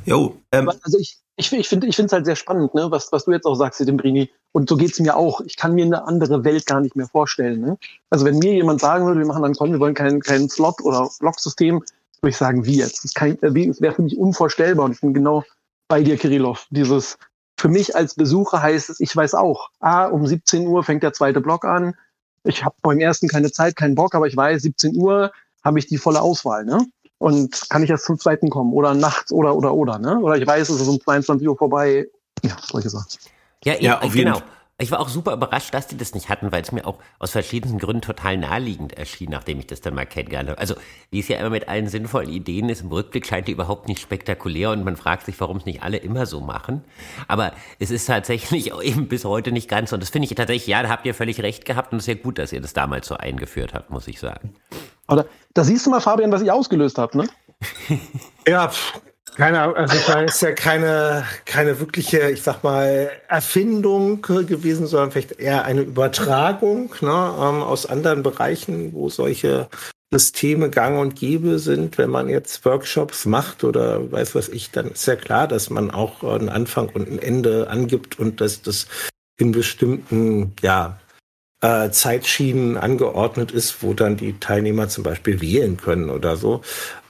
Jo, 0.05 0.37
ähm. 0.51 0.69
Also 0.69 0.97
ich, 0.97 1.17
ich, 1.35 1.51
ich 1.51 1.67
finde 1.67 1.87
es 1.87 2.11
halt 2.11 2.25
sehr 2.25 2.35
spannend, 2.35 2.73
ne? 2.73 2.91
was, 2.91 3.11
was 3.11 3.25
du 3.25 3.31
jetzt 3.31 3.45
auch 3.45 3.55
sagst, 3.55 3.85
Brini. 3.97 4.29
Und 4.51 4.67
so 4.67 4.77
geht 4.77 4.91
es 4.91 4.99
mir 4.99 5.15
auch. 5.15 5.41
Ich 5.41 5.57
kann 5.57 5.75
mir 5.75 5.85
eine 5.85 6.05
andere 6.05 6.43
Welt 6.43 6.65
gar 6.65 6.81
nicht 6.81 6.95
mehr 6.95 7.07
vorstellen. 7.07 7.61
Ne? 7.61 7.77
Also 8.09 8.25
wenn 8.25 8.39
mir 8.39 8.53
jemand 8.53 8.81
sagen 8.81 9.05
würde, 9.05 9.19
wir 9.19 9.27
machen 9.27 9.43
dann 9.43 9.53
Con, 9.53 9.71
wir 9.71 9.79
wollen 9.79 9.93
keinen 9.93 10.21
kein 10.21 10.49
Slot 10.49 10.81
oder 10.81 11.09
Blocksystem, 11.19 11.83
würde 12.21 12.29
ich 12.29 12.37
sagen, 12.37 12.65
wie 12.65 12.77
jetzt? 12.77 13.03
Das, 13.03 13.13
das 13.13 13.81
wäre 13.81 13.93
für 13.93 14.01
mich 14.01 14.17
unvorstellbar. 14.17 14.85
Und 14.85 14.93
ich 14.93 15.01
bin 15.01 15.13
genau 15.13 15.43
bei 15.87 16.03
dir, 16.03 16.17
Kirillov. 16.17 16.67
Dieses, 16.71 17.17
für 17.59 17.67
mich 17.67 17.95
als 17.95 18.15
Besucher 18.15 18.61
heißt 18.61 18.89
es, 18.89 18.99
ich 18.99 19.13
weiß 19.13 19.35
auch, 19.35 19.69
ah, 19.79 20.05
um 20.05 20.25
17 20.25 20.65
Uhr 20.65 20.83
fängt 20.83 21.03
der 21.03 21.13
zweite 21.13 21.41
Block 21.41 21.65
an. 21.65 21.93
Ich 22.43 22.63
habe 22.63 22.75
beim 22.81 22.99
ersten 22.99 23.27
keine 23.27 23.51
Zeit, 23.51 23.75
keinen 23.75 23.95
Bock, 23.95 24.15
aber 24.15 24.27
ich 24.27 24.37
weiß, 24.37 24.61
17 24.61 24.95
Uhr 24.95 25.31
habe 25.63 25.77
ich 25.77 25.87
die 25.87 25.97
volle 25.97 26.21
Auswahl, 26.21 26.63
ne? 26.63 26.85
Und 27.17 27.69
kann 27.69 27.83
ich 27.83 27.89
erst 27.89 28.05
zum 28.05 28.17
zweiten 28.17 28.49
kommen 28.49 28.71
oder 28.71 28.93
nachts 28.93 29.33
oder 29.33 29.55
oder 29.57 29.73
oder, 29.73 29.99
ne? 29.99 30.19
Oder 30.19 30.37
ich 30.37 30.47
weiß, 30.47 30.69
es 30.69 30.79
ist 30.79 30.87
um 30.87 31.01
22 31.01 31.49
Uhr 31.49 31.57
vorbei. 31.57 32.07
Ja, 32.43 32.55
solche 32.61 32.89
Sachen. 32.89 33.07
Ja, 33.65 33.75
ja, 33.77 33.99
auf 33.99 34.13
genau. 34.13 34.35
Jeden 34.35 34.47
Fall. 34.47 34.58
Ich 34.81 34.91
war 34.91 35.01
auch 35.01 35.09
super 35.09 35.33
überrascht, 35.33 35.73
dass 35.73 35.87
die 35.87 35.97
das 35.97 36.13
nicht 36.13 36.29
hatten, 36.29 36.53
weil 36.53 36.61
es 36.61 36.71
mir 36.71 36.87
auch 36.87 36.99
aus 37.19 37.31
verschiedensten 37.31 37.79
Gründen 37.79 38.01
total 38.01 38.37
naheliegend 38.37 38.93
erschien, 38.93 39.29
nachdem 39.29 39.59
ich 39.59 39.67
das 39.67 39.81
dann 39.81 39.93
mal 39.93 40.05
kennengelernt 40.05 40.49
habe. 40.49 40.59
Also, 40.59 40.75
wie 41.11 41.19
es 41.19 41.27
ja 41.27 41.37
immer 41.37 41.49
mit 41.49 41.67
allen 41.67 41.89
sinnvollen 41.89 42.29
Ideen 42.29 42.69
ist, 42.69 42.81
im 42.81 42.87
Rückblick 42.87 43.25
scheint 43.25 43.49
die 43.49 43.51
überhaupt 43.51 43.89
nicht 43.89 44.01
spektakulär 44.01 44.71
und 44.71 44.85
man 44.85 44.95
fragt 44.95 45.25
sich, 45.25 45.37
warum 45.41 45.57
es 45.57 45.65
nicht 45.65 45.83
alle 45.83 45.97
immer 45.97 46.25
so 46.25 46.39
machen. 46.39 46.85
Aber 47.27 47.51
es 47.77 47.91
ist 47.91 48.05
tatsächlich 48.05 48.71
eben 48.81 49.09
bis 49.09 49.25
heute 49.25 49.51
nicht 49.51 49.67
ganz. 49.67 49.91
Und 49.91 50.01
das 50.01 50.11
finde 50.11 50.27
ich 50.29 50.35
tatsächlich, 50.35 50.67
ja, 50.67 50.81
da 50.81 50.87
habt 50.87 51.05
ihr 51.05 51.13
völlig 51.13 51.43
recht 51.43 51.65
gehabt 51.65 51.91
und 51.91 51.97
es 51.97 52.07
ist 52.07 52.15
ja 52.15 52.23
gut, 52.23 52.37
dass 52.37 52.53
ihr 52.53 52.61
das 52.61 52.71
damals 52.71 53.07
so 53.07 53.15
eingeführt 53.15 53.73
habt, 53.73 53.89
muss 53.89 54.07
ich 54.07 54.19
sagen. 54.21 54.55
Aber 55.07 55.25
da 55.53 55.65
siehst 55.65 55.85
du 55.85 55.89
mal, 55.89 55.99
Fabian, 55.99 56.31
was 56.31 56.41
ich 56.41 56.51
ausgelöst 56.51 56.97
habe, 56.97 57.17
ne? 57.17 57.27
ja, 58.47 58.71
keine 59.39 59.73
also 59.73 59.97
da 60.05 60.21
ist 60.23 60.41
ja 60.41 60.51
keine, 60.51 61.25
keine 61.45 61.79
wirkliche, 61.79 62.29
ich 62.29 62.43
sag 62.43 62.61
mal, 62.61 63.09
Erfindung 63.29 64.21
gewesen, 64.21 64.85
sondern 64.85 65.11
vielleicht 65.11 65.39
eher 65.39 65.63
eine 65.63 65.79
Übertragung 65.79 66.93
ne, 66.99 67.07
ähm, 67.07 67.63
aus 67.63 67.85
anderen 67.85 68.21
Bereichen, 68.21 68.91
wo 68.91 69.07
solche 69.07 69.69
Systeme 70.11 70.69
gang 70.69 70.99
und 70.99 71.15
gäbe 71.15 71.57
sind. 71.57 71.97
Wenn 71.97 72.09
man 72.09 72.27
jetzt 72.27 72.65
Workshops 72.65 73.25
macht 73.25 73.63
oder 73.63 74.11
weiß 74.11 74.35
was 74.35 74.49
ich, 74.49 74.71
dann 74.71 74.91
ist 74.91 75.05
ja 75.05 75.15
klar, 75.15 75.47
dass 75.47 75.69
man 75.69 75.89
auch 75.89 76.21
einen 76.21 76.49
Anfang 76.49 76.89
und 76.89 77.09
ein 77.09 77.19
Ende 77.19 77.69
angibt 77.69 78.19
und 78.19 78.41
dass 78.41 78.61
das 78.61 78.87
in 79.37 79.53
bestimmten, 79.53 80.53
ja, 80.61 80.99
äh, 81.61 81.89
Zeitschienen 81.89 82.77
angeordnet 82.77 83.51
ist, 83.51 83.83
wo 83.83 83.93
dann 83.93 84.17
die 84.17 84.39
Teilnehmer 84.39 84.87
zum 84.87 85.03
Beispiel 85.03 85.41
wählen 85.41 85.77
können 85.77 86.09
oder 86.09 86.37
so. 86.37 86.61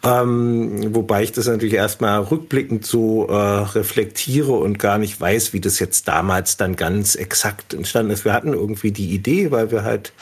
Ähm, 0.04 0.96
wobei 0.96 1.24
ich 1.24 1.32
das 1.34 1.48
natürlich 1.48 1.74
erstmal 1.74 2.22
rückblickend 2.22 2.86
so 2.86 3.28
äh, 3.28 3.34
reflektiere 3.34 4.54
und 4.54 4.80
gar 4.80 4.98
nicht 4.98 5.20
weiß, 5.20 5.54
wie 5.54 5.60
das 5.60 5.80
jetzt 5.80 6.08
damals 6.08 6.58
dann 6.58 6.76
ganz 6.76 7.16
exakt 7.16 7.74
entstanden 7.74 8.12
ist. 8.12 8.26
Wir 8.26 8.34
hatten 8.34 8.54
irgendwie 8.54 8.92
die 8.92 9.14
Idee, 9.14 9.52
weil 9.52 9.72
wir 9.72 9.84
halt 9.84 10.14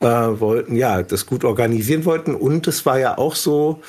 äh, 0.00 0.06
wollten, 0.06 0.74
ja, 0.76 1.02
das 1.02 1.26
gut 1.26 1.44
organisieren 1.44 2.04
wollten. 2.04 2.34
Und 2.34 2.66
es 2.66 2.84
war 2.84 2.98
ja 2.98 3.16
auch 3.16 3.36
so, 3.36 3.80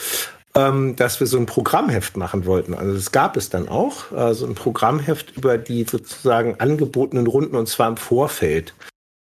ähm, 0.56 0.96
dass 0.96 1.20
wir 1.20 1.28
so 1.28 1.38
ein 1.38 1.48
Programmheft 1.48 2.16
machen 2.16 2.46
wollten. 2.46 2.74
Also 2.76 2.94
das 2.94 3.12
gab 3.12 3.36
es 3.36 3.50
dann 3.50 3.68
auch, 3.68 4.12
äh, 4.12 4.34
so 4.36 4.46
ein 4.46 4.56
Programmheft 4.56 5.36
über 5.36 5.58
die 5.58 5.84
sozusagen 5.84 6.60
angebotenen 6.60 7.28
Runden 7.28 7.56
und 7.56 7.68
zwar 7.68 7.90
im 7.90 7.98
Vorfeld. 7.98 8.74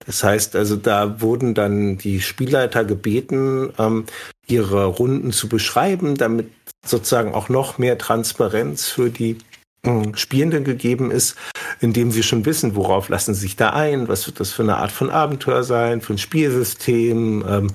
Das 0.06 0.24
heißt 0.24 0.56
also, 0.56 0.76
da 0.76 1.22
wurden 1.22 1.54
dann 1.54 1.98
die 1.98 2.22
Spielleiter 2.22 2.86
gebeten, 2.86 3.74
ähm, 3.78 4.06
ihre 4.48 4.86
Runden 4.86 5.32
zu 5.32 5.48
beschreiben, 5.48 6.16
damit 6.16 6.52
sozusagen 6.86 7.34
auch 7.34 7.50
noch 7.50 7.78
mehr 7.78 7.98
Transparenz 7.98 8.88
für 8.88 9.10
die 9.10 9.38
äh, 9.84 10.16
Spielenden 10.16 10.64
gegeben 10.64 11.12
ist, 11.12 11.36
indem 11.80 12.12
sie 12.12 12.24
schon 12.24 12.46
wissen, 12.46 12.76
worauf 12.76 13.10
lassen 13.10 13.34
sie 13.34 13.42
sich 13.42 13.56
da 13.56 13.72
ein, 13.72 14.08
was 14.08 14.28
wird 14.28 14.40
das 14.40 14.52
für 14.52 14.64
eine 14.64 14.78
Art 14.78 14.92
von 14.92 15.10
Abenteuer 15.10 15.64
sein, 15.64 16.02
für 16.02 16.14
ein 16.14 16.20
Spielsystem 16.20 17.46
ähm, 17.48 17.74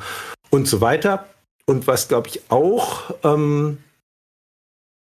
und 0.51 0.69
so 0.69 0.81
weiter. 0.81 1.27
Und 1.67 1.87
was, 1.89 2.07
glaube 2.07 2.29
ich, 2.29 2.43
auch, 2.49 3.15
ähm, 3.25 3.79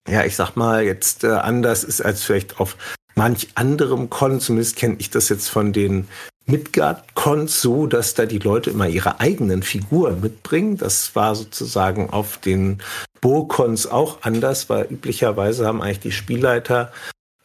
ja, 0.08 0.24
ich 0.24 0.36
sag 0.36 0.56
mal, 0.56 0.84
jetzt 0.84 1.24
äh, 1.24 1.32
anders 1.32 1.84
ist 1.84 2.02
als 2.02 2.24
vielleicht 2.24 2.60
auf 2.60 2.78
manch 3.16 3.50
anderem 3.56 4.10
Con, 4.10 4.40
zumindest 4.40 4.76
kenne 4.76 4.96
ich 5.00 5.10
das 5.10 5.30
jetzt 5.30 5.50
von 5.50 5.74
den 5.74 6.08
Midgard-Cons 6.46 7.62
so, 7.62 7.88
dass 7.88 8.14
da 8.14 8.26
die 8.26 8.40
Leute 8.40 8.70
immer 8.70 8.88
ihre 8.88 9.20
eigenen 9.20 9.64
Figuren 9.64 10.22
mitbringen. 10.22 10.78
Das 10.78 11.16
war 11.16 11.36
sozusagen 11.36 12.10
auf 12.10 12.38
den 12.38 12.82
Burg-Cons 13.22 13.88
auch 13.88 14.20
anders, 14.22 14.70
weil 14.70 14.86
üblicherweise 14.86 15.66
haben 15.66 15.82
eigentlich 15.82 16.00
die 16.00 16.12
Spielleiter 16.12 16.92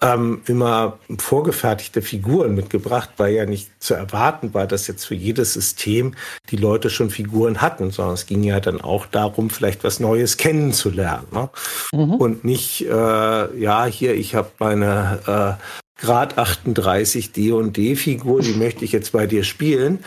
ähm, 0.03 0.43
immer 0.47 0.99
vorgefertigte 1.19 2.01
Figuren 2.03 2.55
mitgebracht, 2.55 3.11
weil 3.19 3.35
ja 3.35 3.45
nicht 3.45 3.71
zu 3.83 3.95
erwarten 3.95 4.55
war, 4.55 4.67
dass 4.67 4.87
jetzt 4.87 5.05
für 5.05 5.15
jedes 5.15 5.53
System 5.53 6.15
die 6.51 6.57
Leute 6.57 6.89
schon 6.89 7.11
Figuren 7.11 7.61
hatten, 7.61 7.91
sondern 7.91 8.15
es 8.15 8.27
ging 8.27 8.43
ja 8.43 8.61
dann 8.61 8.81
auch 8.81 9.07
darum, 9.07 9.51
vielleicht 9.51 9.85
was 9.85 10.01
Neues 10.01 10.37
kennenzulernen. 10.39 11.27
Ne? 11.33 11.51
Mhm. 11.93 12.15
Und 12.15 12.45
nicht, 12.45 12.83
äh, 12.83 13.59
ja, 13.59 13.85
hier, 13.85 14.15
ich 14.15 14.35
habe 14.35 14.51
meine 14.59 15.59
äh, 15.59 15.65
Grad 16.01 16.39
38 16.39 17.33
D&D-Figur, 17.33 18.41
die 18.41 18.55
möchte 18.55 18.85
ich 18.85 18.93
jetzt 18.93 19.13
bei 19.13 19.27
dir 19.27 19.45
spielen. 19.45 20.03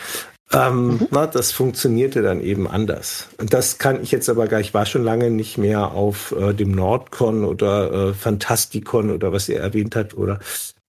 Ähm, 0.52 0.86
mhm. 0.86 1.08
na, 1.10 1.26
das 1.26 1.52
funktionierte 1.52 2.22
dann 2.22 2.40
eben 2.40 2.68
anders. 2.68 3.28
Und 3.38 3.54
das 3.54 3.78
kann 3.78 4.02
ich 4.02 4.10
jetzt 4.10 4.28
aber 4.28 4.46
gar, 4.46 4.60
ich 4.60 4.74
war 4.74 4.86
schon 4.86 5.02
lange 5.02 5.30
nicht 5.30 5.56
mehr 5.56 5.92
auf 5.92 6.32
äh, 6.32 6.52
dem 6.52 6.72
Nordcon 6.72 7.44
oder 7.44 8.10
äh, 8.10 8.14
Fantastikon 8.14 9.10
oder 9.10 9.32
was 9.32 9.48
ihr 9.48 9.58
erwähnt 9.58 9.96
habt 9.96 10.16
oder 10.16 10.40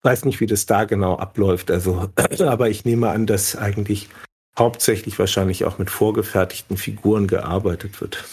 weiß 0.02 0.26
nicht, 0.26 0.39
wie 0.39 0.46
das 0.46 0.65
da 0.65 0.84
genau 0.84 1.18
abläuft. 1.18 1.72
Also, 1.72 2.10
aber 2.39 2.70
ich 2.70 2.86
nehme 2.86 3.10
an, 3.10 3.26
dass 3.26 3.56
eigentlich 3.56 4.10
hauptsächlich 4.58 5.18
wahrscheinlich 5.20 5.65
auch 5.65 5.78
mit 5.78 5.89
vorgefertigten 5.89 6.78
Figuren 6.78 7.28
gearbeitet 7.28 8.02
wird. 8.02 8.24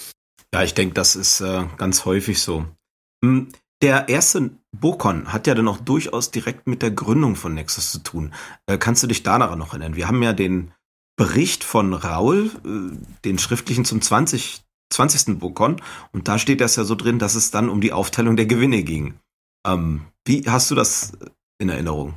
Ja, 0.55 0.63
ich 0.63 0.75
denke, 0.75 0.95
das 0.95 1.17
ist 1.17 1.41
äh, 1.41 1.65
ganz 1.79 2.05
häufig 2.05 2.41
so. 2.41 2.67
Hm, 3.25 3.49
der 3.83 4.09
erste 4.09 4.51
Bokon 4.71 5.33
hat 5.33 5.47
ja 5.47 5.55
dann 5.55 5.69
auch 5.69 5.79
durchaus 5.79 6.31
direkt 6.31 6.67
mit 6.67 6.83
der 6.83 6.93
Gründung 6.93 7.37
von 7.37 7.55
Nexus 7.55 7.91
zu 7.91 7.99
tun. 7.99 8.33
Äh, 8.67 8.79
kannst 8.79 9.03
du 9.03 9.07
dich 9.07 9.23
daran 9.23 9.59
noch 9.59 9.73
erinnern? 9.73 9.97
Wir 9.97 10.09
haben 10.09 10.23
ja 10.23 10.33
den 10.33 10.73
Bericht 11.17 11.65
von 11.65 11.93
Raul, 11.93 12.51
äh, 12.65 12.97
den 13.25 13.39
schriftlichen 13.39 13.85
zum 13.85 14.01
20. 14.01 14.63
20. 14.91 15.39
Bokon 15.39 15.81
und 16.13 16.29
da 16.29 16.39
steht 16.39 16.61
das 16.61 16.77
ja 16.77 16.85
so 16.85 16.95
drin, 16.95 17.19
dass 17.19 17.35
es 17.35 17.51
dann 17.51 17.71
um 17.71 17.81
die 17.81 17.93
Aufteilung 17.93 18.37
der 18.37 18.47
Gewinne 18.47 18.83
ging. 18.83 19.15
Ähm, 19.67 20.03
wie 20.27 20.45
hast 20.47 20.71
du 20.71 20.75
das 20.75 21.13
in 21.59 21.69
Erinnerung? 21.71 22.15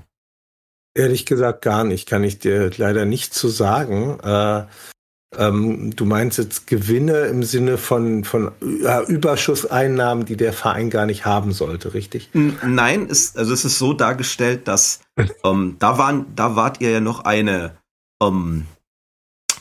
Ehrlich 0.93 1.25
gesagt 1.25 1.61
gar 1.61 1.83
nicht, 1.83 2.07
kann 2.07 2.23
ich 2.23 2.39
dir 2.39 2.71
leider 2.77 3.05
nicht 3.05 3.33
zu 3.33 3.47
sagen. 3.47 4.19
Äh, 4.19 4.65
ähm, 5.37 5.95
du 5.95 6.05
meinst 6.05 6.37
jetzt 6.37 6.67
Gewinne 6.67 7.25
im 7.25 7.43
Sinne 7.43 7.77
von, 7.77 8.23
von 8.23 8.51
äh, 8.61 9.05
Überschusseinnahmen, 9.05 10.25
die 10.25 10.37
der 10.37 10.53
Verein 10.53 10.89
gar 10.89 11.05
nicht 11.05 11.25
haben 11.25 11.51
sollte, 11.51 11.93
richtig? 11.93 12.29
Nein, 12.33 13.07
ist, 13.07 13.37
also 13.37 13.53
es 13.53 13.65
ist 13.65 13.77
so 13.77 13.93
dargestellt, 13.93 14.67
dass 14.67 15.01
ähm, 15.43 15.75
da 15.79 15.97
waren, 15.97 16.35
da 16.35 16.55
wart 16.55 16.81
ihr 16.81 16.91
ja 16.91 16.99
noch 16.99 17.21
eine, 17.21 17.77
ähm, 18.21 18.65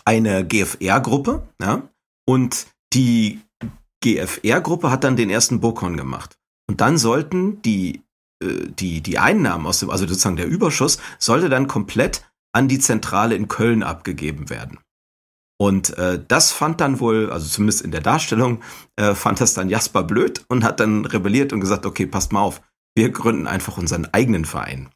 eine 0.04 0.46
GFR-Gruppe, 0.46 1.42
ja, 1.60 1.88
und 2.26 2.66
die 2.92 3.40
GFR-Gruppe 4.02 4.90
hat 4.90 5.04
dann 5.04 5.16
den 5.16 5.30
ersten 5.30 5.60
Bokon 5.60 5.96
gemacht. 5.96 6.36
Und 6.68 6.80
dann 6.80 6.98
sollten 6.98 7.62
die, 7.62 8.02
äh, 8.42 8.68
die, 8.68 9.00
die 9.00 9.18
Einnahmen 9.18 9.66
aus 9.66 9.80
dem, 9.80 9.90
also 9.90 10.06
sozusagen 10.06 10.36
der 10.36 10.46
Überschuss, 10.46 10.98
sollte 11.18 11.48
dann 11.48 11.68
komplett 11.68 12.22
an 12.52 12.68
die 12.68 12.78
Zentrale 12.78 13.34
in 13.34 13.48
Köln 13.48 13.82
abgegeben 13.82 14.48
werden. 14.48 14.78
Und 15.64 15.96
äh, 15.96 16.20
das 16.28 16.52
fand 16.52 16.82
dann 16.82 17.00
wohl, 17.00 17.30
also 17.30 17.48
zumindest 17.48 17.80
in 17.80 17.90
der 17.90 18.02
Darstellung, 18.02 18.60
äh, 18.96 19.14
fand 19.14 19.40
das 19.40 19.54
dann 19.54 19.70
Jasper 19.70 20.02
blöd 20.02 20.44
und 20.48 20.62
hat 20.62 20.78
dann 20.78 21.06
rebelliert 21.06 21.54
und 21.54 21.60
gesagt, 21.60 21.86
okay, 21.86 22.04
passt 22.04 22.34
mal 22.34 22.42
auf, 22.42 22.60
wir 22.94 23.08
gründen 23.08 23.46
einfach 23.46 23.78
unseren 23.78 24.06
eigenen 24.12 24.44
Verein. 24.44 24.90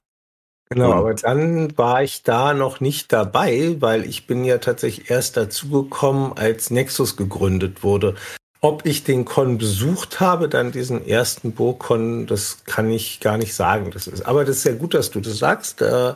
Genau, 0.68 0.90
und 0.90 0.98
aber 0.98 1.14
dann 1.14 1.78
war 1.78 2.02
ich 2.02 2.22
da 2.22 2.52
noch 2.52 2.81
nicht 2.81 3.14
dabei, 3.14 3.76
weil 3.81 4.04
ich 4.04 4.26
bin 4.26 4.44
ja 4.44 4.59
tatsächlich 4.59 5.09
erst 5.09 5.38
dazugekommen, 5.38 6.35
als 6.37 6.70
Nexus 6.70 7.16
gegründet 7.16 7.83
wurde. 7.83 8.14
Ob 8.61 8.85
ich 8.85 9.04
den 9.04 9.24
Con 9.24 9.57
besucht 9.57 10.20
habe, 10.20 10.50
dann 10.50 10.70
diesen 10.70 11.07
ersten 11.07 11.52
Burg-Con, 11.52 12.26
das 12.26 12.59
kann 12.66 12.90
ich 12.90 13.20
gar 13.20 13.38
nicht 13.38 13.54
sagen. 13.54 13.90
Das 13.90 14.07
ist, 14.07 14.26
aber 14.26 14.44
das 14.44 14.59
ist 14.59 14.64
ja 14.64 14.74
gut, 14.74 14.92
dass 14.92 15.11
du 15.11 15.20
das 15.20 15.38
sagst. 15.38 15.81
Äh, 15.81 16.12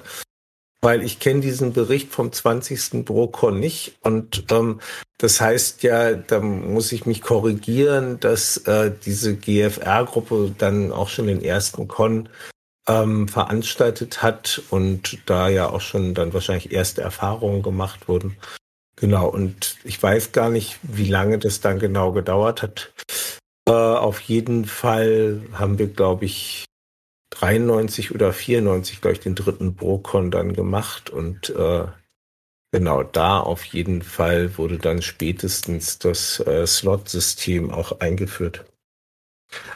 weil 0.83 1.03
ich 1.03 1.21
kenne 1.21 1.41
diesen 1.41 1.73
Bericht 1.73 2.13
vom 2.13 2.33
20. 2.33 3.05
Brokon 3.05 3.59
nicht. 3.59 3.95
Und 4.03 4.45
ähm, 4.51 4.81
das 5.17 5.41
heißt 5.41 5.85
ja, 5.85 6.13
da 6.15 6.41
muss 6.41 6.93
ich 6.93 7.07
mich 7.07 7.23
korrigieren, 7.23 8.19
dass 8.21 8.59
äh, 8.67 8.93
diese 9.05 9.37
GFR-Gruppe 9.37 10.55
dann 10.59 10.93
auch 10.93 11.09
schon 11.09 11.29
den 11.29 11.43
ersten 11.43 11.87
Con 11.87 12.29
ähm, 12.89 13.29
veranstaltet 13.29 14.23
hat 14.23 14.61
und 14.71 15.19
da 15.27 15.49
ja 15.49 15.71
auch 15.71 15.81
schon 15.81 16.15
dann 16.15 16.35
wahrscheinlich 16.35 16.73
erste 16.73 17.01
Erfahrungen 17.01 17.63
gemacht 17.63 18.09
wurden. 18.09 18.37
Genau, 18.97 19.29
und 19.29 19.77
ich 19.85 20.03
weiß 20.03 20.33
gar 20.33 20.51
nicht, 20.51 20.79
wie 20.83 21.09
lange 21.09 21.39
das 21.39 21.61
dann 21.61 21.79
genau 21.79 22.13
gedauert 22.13 22.63
hat. 22.63 22.93
Äh, 23.69 23.73
auf 23.73 24.21
jeden 24.21 24.65
Fall 24.65 25.43
haben 25.53 25.79
wir, 25.79 25.87
glaube 25.87 26.25
ich, 26.25 26.65
93 27.43 28.15
oder 28.15 28.33
94, 28.33 29.01
glaube 29.01 29.15
ich, 29.15 29.21
den 29.21 29.35
dritten 29.35 29.75
Brokon 29.75 30.31
dann 30.31 30.53
gemacht 30.53 31.11
und 31.11 31.51
äh, 31.51 31.87
genau 32.71 33.03
da 33.03 33.41
auf 33.41 33.65
jeden 33.65 34.03
Fall 34.03 34.57
wurde 34.59 34.79
dann 34.79 35.03
spätestens 35.03 35.99
das 35.99 36.39
äh, 36.39 36.65
Slot-System 36.65 37.73
auch 37.73 37.99
eingeführt. 37.99 38.65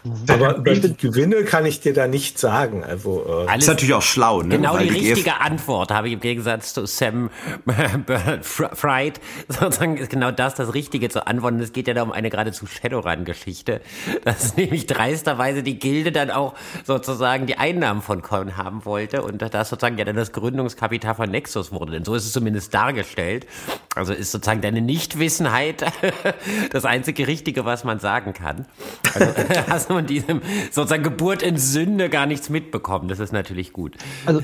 Mhm. 0.05 0.25
Aber 0.29 0.57
über 0.57 0.75
die 0.75 0.97
Gewinne 0.97 1.45
kann 1.45 1.67
ich 1.67 1.81
dir 1.81 1.93
da 1.93 2.07
nicht 2.07 2.39
sagen. 2.39 2.85
Also 2.85 3.25
äh, 3.29 3.51
Alles 3.51 3.65
ist 3.65 3.69
natürlich 3.69 3.95
auch 3.95 4.03
schlau, 4.03 4.43
ne? 4.43 4.57
Genau 4.57 4.75
Weil 4.75 4.89
die, 4.89 5.11
richtige 5.11 5.41
Antwort 5.41 5.91
habe 5.91 6.09
ich 6.09 6.15
im 6.15 6.21
Gegensatz 6.21 6.75
zu 6.75 6.87
Sam 6.87 7.31
Fried 8.43 9.21
sozusagen 9.49 9.97
ist 9.97 10.11
genau 10.11 10.31
das 10.31 10.55
das 10.55 10.75
Richtige 10.75 11.09
zu 11.09 11.27
antworten. 11.27 11.61
Es 11.61 11.73
geht 11.73 11.89
ja 11.89 11.95
da 11.95 12.03
um 12.03 12.13
eine 12.13 12.31
geradezu 12.31 12.67
Shadowrun-Geschichte, 12.67 13.81
dass 14.25 14.57
nämlich 14.57 14.87
dreisterweise 14.87 15.63
die 15.63 15.79
Gilde 15.79 16.13
dann 16.13 16.31
auch 16.31 16.55
sozusagen 16.85 17.47
die 17.47 17.57
Einnahmen 17.57 18.03
von 18.03 18.23
Con 18.23 18.57
haben 18.57 18.85
wollte 18.85 19.23
und 19.23 19.43
das 19.43 19.69
sozusagen 19.69 19.99
ja 19.99 20.05
dann 20.05 20.17
das 20.17 20.33
Gründungskapital 20.33 21.15
von 21.15 21.31
Nexus 21.31 21.73
wurde. 21.73 21.93
Denn 21.93 22.05
so 22.05 22.15
ist 22.15 22.25
es 22.25 22.33
zumindest 22.33 22.73
dargestellt. 22.75 23.47
Also 23.95 24.13
ist 24.13 24.31
sozusagen 24.31 24.61
deine 24.61 24.81
Nichtwissenheit 24.81 25.85
das 26.71 26.85
einzige 26.85 27.27
Richtige, 27.27 27.65
was 27.65 27.85
man 27.85 27.99
sagen 27.99 28.35
kann. 28.35 28.67
Also, 29.15 29.33
hast 29.71 29.87
von 29.89 30.07
diesem 30.07 30.41
sozusagen 30.71 31.03
Geburt 31.03 31.43
in 31.43 31.57
Sünde 31.57 32.09
gar 32.09 32.27
nichts 32.27 32.49
mitbekommen. 32.49 33.09
Das 33.09 33.19
ist 33.19 33.33
natürlich 33.33 33.73
gut. 33.73 33.97
Also 34.25 34.43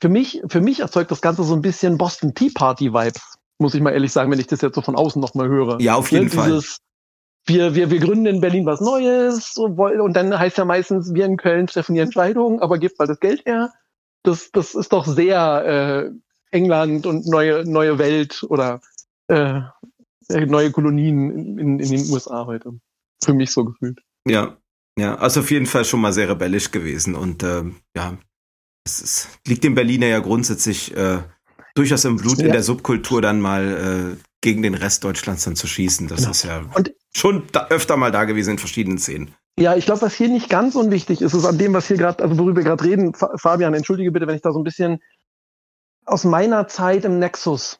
für 0.00 0.08
mich, 0.08 0.42
für 0.48 0.60
mich 0.60 0.80
erzeugt 0.80 1.10
das 1.10 1.20
Ganze 1.20 1.44
so 1.44 1.54
ein 1.54 1.62
bisschen 1.62 1.98
Boston 1.98 2.34
Tea 2.34 2.50
Party 2.50 2.92
Vibes, 2.92 3.38
muss 3.58 3.74
ich 3.74 3.80
mal 3.80 3.90
ehrlich 3.90 4.12
sagen, 4.12 4.30
wenn 4.30 4.40
ich 4.40 4.46
das 4.46 4.62
jetzt 4.62 4.74
so 4.74 4.80
von 4.80 4.96
außen 4.96 5.20
nochmal 5.20 5.48
höre. 5.48 5.80
Ja, 5.80 5.94
auf 5.94 6.10
jeden 6.10 6.28
ja, 6.28 6.34
Fall. 6.34 6.62
wir, 7.46 7.74
wir, 7.74 7.90
wir 7.90 7.98
gründen 7.98 8.26
in 8.26 8.40
Berlin 8.40 8.64
was 8.66 8.80
Neues 8.80 9.56
und 9.56 10.14
dann 10.14 10.38
heißt 10.38 10.58
ja 10.58 10.64
meistens, 10.64 11.12
wir 11.12 11.26
in 11.26 11.36
Köln 11.36 11.66
treffen 11.66 11.94
die 11.94 12.00
Entscheidung, 12.00 12.60
aber 12.60 12.78
gebt 12.78 12.98
mal 12.98 13.06
das 13.06 13.20
Geld 13.20 13.44
her. 13.44 13.72
Das, 14.22 14.50
das 14.52 14.74
ist 14.74 14.92
doch 14.92 15.06
sehr 15.06 16.10
äh, 16.10 16.10
England 16.50 17.06
und 17.06 17.26
neue, 17.26 17.64
neue 17.64 17.98
Welt 17.98 18.44
oder 18.48 18.80
äh, 19.28 19.60
neue 20.28 20.70
Kolonien 20.70 21.58
in, 21.58 21.78
in 21.78 21.90
den 21.90 22.10
USA 22.10 22.46
heute. 22.46 22.72
Für 23.22 23.34
mich 23.34 23.50
so 23.50 23.64
gefühlt. 23.64 24.00
Ja, 24.26 24.56
ja, 24.98 25.16
also 25.16 25.40
auf 25.40 25.50
jeden 25.50 25.66
Fall 25.66 25.84
schon 25.84 26.00
mal 26.00 26.12
sehr 26.12 26.28
rebellisch 26.28 26.70
gewesen 26.70 27.14
und 27.14 27.42
äh, 27.42 27.64
ja, 27.96 28.18
es, 28.84 29.00
es, 29.00 29.28
liegt 29.46 29.64
dem 29.64 29.74
Berliner 29.74 30.06
ja 30.06 30.18
grundsätzlich 30.18 30.94
äh, 30.96 31.18
durchaus 31.74 32.04
im 32.04 32.16
Blut 32.16 32.38
ja. 32.38 32.46
in 32.46 32.52
der 32.52 32.62
Subkultur 32.62 33.22
dann 33.22 33.40
mal 33.40 34.16
äh, 34.18 34.24
gegen 34.40 34.62
den 34.62 34.74
Rest 34.74 35.04
Deutschlands 35.04 35.44
dann 35.44 35.56
zu 35.56 35.66
schießen. 35.66 36.08
Das 36.08 36.18
genau. 36.18 36.30
ist 36.30 36.44
ja 36.44 36.62
und 36.74 36.92
schon 37.14 37.44
da, 37.52 37.68
öfter 37.68 37.96
mal 37.96 38.10
da 38.10 38.24
gewesen 38.24 38.52
in 38.52 38.58
verschiedenen 38.58 38.98
Szenen. 38.98 39.34
Ja, 39.58 39.76
ich 39.76 39.84
glaube, 39.84 40.02
was 40.02 40.14
hier 40.14 40.28
nicht 40.28 40.48
ganz 40.48 40.74
unwichtig 40.74 41.20
ist, 41.20 41.34
ist 41.34 41.44
an 41.44 41.58
dem, 41.58 41.74
was 41.74 41.86
hier 41.86 41.96
gerade, 41.96 42.22
also 42.22 42.38
worüber 42.38 42.56
wir 42.56 42.64
gerade 42.64 42.84
reden, 42.84 43.14
Fabian, 43.14 43.74
entschuldige 43.74 44.10
bitte, 44.10 44.26
wenn 44.26 44.36
ich 44.36 44.42
da 44.42 44.52
so 44.52 44.58
ein 44.58 44.64
bisschen 44.64 45.00
aus 46.06 46.24
meiner 46.24 46.66
Zeit 46.66 47.04
im 47.04 47.18
Nexus, 47.18 47.78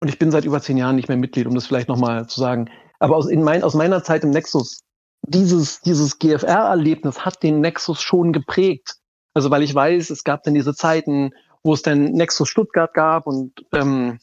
und 0.00 0.08
ich 0.08 0.18
bin 0.18 0.30
seit 0.30 0.44
über 0.44 0.60
zehn 0.62 0.78
Jahren 0.78 0.96
nicht 0.96 1.08
mehr 1.08 1.18
Mitglied, 1.18 1.46
um 1.46 1.54
das 1.54 1.66
vielleicht 1.66 1.88
nochmal 1.88 2.26
zu 2.28 2.40
sagen, 2.40 2.70
aber 2.98 3.16
aus, 3.16 3.28
in 3.28 3.42
mein, 3.42 3.62
aus 3.62 3.74
meiner 3.74 4.02
Zeit 4.02 4.24
im 4.24 4.30
Nexus 4.30 4.80
dieses, 5.22 5.80
dieses 5.80 6.18
GFR-Erlebnis 6.18 7.24
hat 7.24 7.42
den 7.42 7.60
Nexus 7.60 8.02
schon 8.02 8.32
geprägt. 8.32 8.96
Also 9.34 9.50
weil 9.50 9.62
ich 9.62 9.74
weiß, 9.74 10.10
es 10.10 10.24
gab 10.24 10.42
dann 10.42 10.54
diese 10.54 10.74
Zeiten, 10.74 11.32
wo 11.62 11.74
es 11.74 11.82
dann 11.82 12.12
Nexus 12.12 12.48
Stuttgart 12.48 12.92
gab 12.92 13.26
und 13.26 13.64
ähm, 13.72 14.18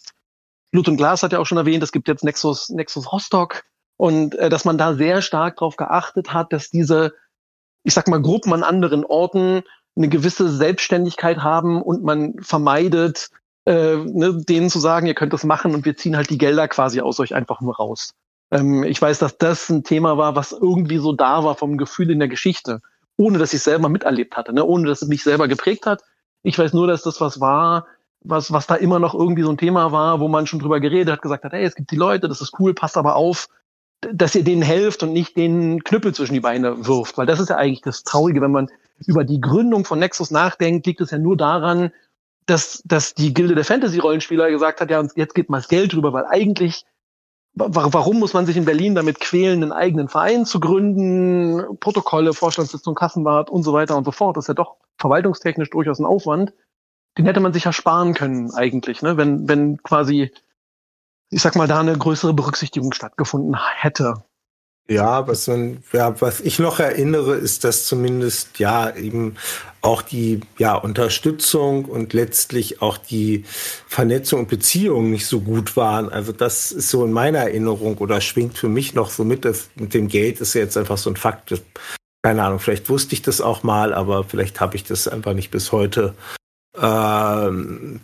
Blut 0.72 0.88
und 0.88 0.98
Glas 0.98 1.24
hat 1.24 1.32
ja 1.32 1.40
auch 1.40 1.46
schon 1.46 1.58
erwähnt, 1.58 1.84
es 1.84 1.92
gibt 1.92 2.08
jetzt 2.08 2.24
Nexus, 2.24 2.70
Nexus 2.70 3.12
Rostock 3.12 3.64
und 3.98 4.36
äh, 4.36 4.50
dass 4.50 4.66
man 4.66 4.78
da 4.78 4.94
sehr 4.94 5.22
stark 5.22 5.58
darauf 5.58 5.78
geachtet 5.78 6.34
hat, 6.34 6.54
dass 6.54 6.70
diese, 6.70 7.14
ich 7.84 7.94
sag 7.94 8.08
mal, 8.08 8.22
Gruppen 8.22 8.54
an 8.54 8.64
anderen 8.64 9.04
Orten 9.04 9.64
eine 9.96 10.10
gewisse 10.10 10.50
Selbstständigkeit 10.50 11.40
haben 11.40 11.82
und 11.82 12.04
man 12.04 12.36
vermeidet, 12.42 13.30
äh, 13.66 13.98
ne, 13.98 14.38
denen 14.48 14.70
zu 14.70 14.80
sagen, 14.80 15.08
ihr 15.08 15.16
könnt 15.16 15.34
das 15.34 15.44
machen 15.44 15.74
und 15.74 15.86
wir 15.86 15.98
ziehen 15.98 16.16
halt 16.16 16.30
die 16.30 16.38
Gelder 16.38 16.68
quasi 16.68 17.02
aus 17.02 17.20
euch 17.20 17.34
einfach 17.34 17.62
nur 17.62 17.76
raus. 17.76 18.14
Ähm, 18.52 18.84
ich 18.84 19.02
weiß, 19.02 19.20
dass 19.20 19.38
das 19.38 19.70
ein 19.70 19.84
Thema 19.84 20.18
war, 20.18 20.36
was 20.36 20.52
irgendwie 20.52 20.98
so 20.98 21.14
da 21.14 21.44
war 21.44 21.56
vom 21.56 21.78
Gefühl 21.78 22.12
in 22.12 22.20
der 22.20 22.28
Geschichte, 22.28 22.82
ohne 23.18 23.38
dass 23.38 23.54
ich 23.54 23.62
selber 23.62 23.90
miterlebt 23.90 24.36
hatte, 24.38 24.54
ne? 24.54 24.66
ohne 24.66 24.88
dass 24.88 25.02
es 25.02 25.08
mich 25.08 25.24
selber 25.24 25.48
geprägt 25.48 25.86
hat. 25.86 26.04
Ich 26.44 26.58
weiß 26.58 26.74
nur, 26.74 26.88
dass 26.88 27.04
das 27.04 27.20
was 27.22 27.40
war, 27.40 27.86
was, 28.22 28.52
was 28.52 28.68
da 28.68 28.76
immer 28.76 29.00
noch 29.00 29.14
irgendwie 29.14 29.44
so 29.44 29.50
ein 29.50 29.58
Thema 29.58 29.92
war, 29.92 30.20
wo 30.20 30.28
man 30.28 30.48
schon 30.48 30.60
drüber 30.60 30.80
geredet 30.80 31.12
hat, 31.14 31.22
gesagt 31.22 31.44
hat, 31.44 31.54
hey, 31.54 31.64
es 31.64 31.76
gibt 31.76 31.92
die 31.92 31.96
Leute, 31.96 32.28
das 32.28 32.42
ist 32.42 32.60
cool, 32.60 32.74
passt 32.74 32.98
aber 32.98 33.16
auf, 33.16 33.48
dass 34.02 34.36
ihr 34.36 34.44
denen 34.44 34.62
helft 34.62 35.04
und 35.04 35.14
nicht 35.14 35.36
den 35.36 35.84
Knüppel 35.84 36.14
zwischen 36.14 36.34
die 36.34 36.40
Beine 36.40 36.88
wirft. 36.88 37.18
Weil 37.18 37.26
das 37.26 37.40
ist 37.40 37.50
ja 37.50 37.58
eigentlich 37.58 37.82
das 37.82 38.04
Traurige, 38.04 38.42
wenn 38.42 38.52
man 38.52 38.70
über 39.06 39.24
die 39.24 39.42
Gründung 39.42 39.86
von 39.86 40.00
Nexus 40.00 40.32
nachdenkt, 40.32 40.86
liegt 40.86 41.02
es 41.02 41.12
ja 41.12 41.18
nur 41.18 41.38
daran, 41.38 41.92
dass, 42.46 42.82
dass 42.86 43.14
die 43.14 43.34
Gilde 43.34 43.56
der 43.56 43.66
Fantasy-Rollenspieler 43.66 44.50
gesagt 44.50 44.82
hat, 44.82 44.90
ja, 44.90 45.04
jetzt 45.16 45.36
geht 45.36 45.50
mal 45.50 45.58
das 45.58 45.68
Geld 45.68 45.94
drüber, 45.94 46.14
weil 46.14 46.26
eigentlich 46.26 46.86
warum 47.56 48.20
muss 48.20 48.34
man 48.34 48.46
sich 48.46 48.58
in 48.58 48.66
Berlin 48.66 48.96
damit 48.96 49.20
quälen, 49.20 49.64
einen 49.64 49.72
eigenen 49.72 50.08
Verein 50.08 50.46
zu 50.46 50.60
gründen, 50.60 51.78
Protokolle, 51.80 52.34
Vorstandssitzung, 52.34 52.96
Kassenwart 52.96 53.50
und 53.50 53.64
so 53.64 53.74
weiter 53.74 53.98
und 53.98 54.06
so 54.06 54.12
fort. 54.12 54.38
Das 54.38 54.46
ist 54.46 54.50
ja 54.50 54.54
doch 54.54 54.78
verwaltungstechnisch 54.98 55.70
durchaus 55.70 56.00
ein 56.00 56.06
Aufwand. 56.06 56.54
Den 57.18 57.26
hätte 57.26 57.40
man 57.40 57.54
sich 57.54 57.66
ja 57.66 57.74
sparen 57.74 58.14
können 58.14 58.52
eigentlich, 58.54 59.02
ne? 59.02 59.18
wenn, 59.18 59.50
wenn 59.50 59.82
quasi, 59.84 60.32
ich 61.30 61.42
sag 61.42 61.56
mal, 61.56 61.68
da 61.68 61.80
eine 61.80 61.98
größere 61.98 62.34
Berücksichtigung 62.34 62.94
stattgefunden 62.94 63.58
hätte. 63.76 64.24
Ja, 64.90 65.28
was, 65.28 65.48
man, 65.48 65.84
ja, 65.94 66.20
was 66.20 66.42
ich 66.42 66.58
noch 66.58 66.80
erinnere, 66.80 67.36
ist, 67.36 67.64
dass 67.64 67.86
zumindest 67.86 68.58
ja 68.58 68.96
eben 68.96 69.36
auch 69.82 70.02
die 70.02 70.42
ja, 70.58 70.74
Unterstützung 70.74 71.86
und 71.86 72.14
letztlich 72.14 72.82
auch 72.82 72.98
die 72.98 73.46
Vernetzung 73.88 74.42
und 74.42 74.50
Beziehung 74.50 75.12
nicht 75.12 75.28
so 75.28 75.42
gut 75.42 75.78
waren. 75.78 76.10
Also 76.10 76.32
das 76.32 76.72
ist 76.72 76.90
so 76.90 77.06
in 77.06 77.12
meiner 77.12 77.38
Erinnerung 77.38 78.00
oder 78.00 78.20
schwingt 78.20 78.58
für 78.58 78.68
mich 78.68 78.96
noch 78.96 79.12
so 79.12 79.24
mit. 79.24 79.46
Das, 79.46 79.70
mit 79.76 79.94
dem 79.94 80.08
Geld 80.08 80.42
ist 80.42 80.56
ja 80.56 80.62
jetzt 80.62 80.76
einfach 80.76 80.98
so 80.98 81.12
ein 81.12 81.18
Fakt. 81.18 81.62
Keine 82.24 82.44
Ahnung, 82.44 82.58
vielleicht 82.58 82.90
wusste 82.90 83.14
ich 83.14 83.22
das 83.22 83.42
auch 83.42 83.62
mal, 83.62 83.94
aber 83.94 84.24
vielleicht 84.24 84.60
habe 84.60 84.76
ich 84.76 84.86
das 84.86 85.08
einfach 85.08 85.34
nicht 85.34 85.52
bis 85.52 85.72
heute 85.72 86.16
äh, 86.76 87.50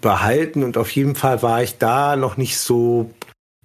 behalten. 0.02 0.64
Und 0.64 0.78
auf 0.78 0.92
jeden 0.92 1.16
Fall 1.16 1.42
war 1.42 1.64
ich 1.64 1.80
da 1.80 2.16
noch 2.16 2.38
nicht 2.38 2.60
so 2.60 3.10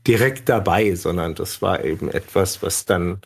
direkt 0.07 0.49
dabei, 0.49 0.95
sondern 0.95 1.35
das 1.35 1.63
war 1.63 1.85
eben 1.85 2.11
etwas, 2.11 2.63
was 2.63 2.85
dann 2.85 3.21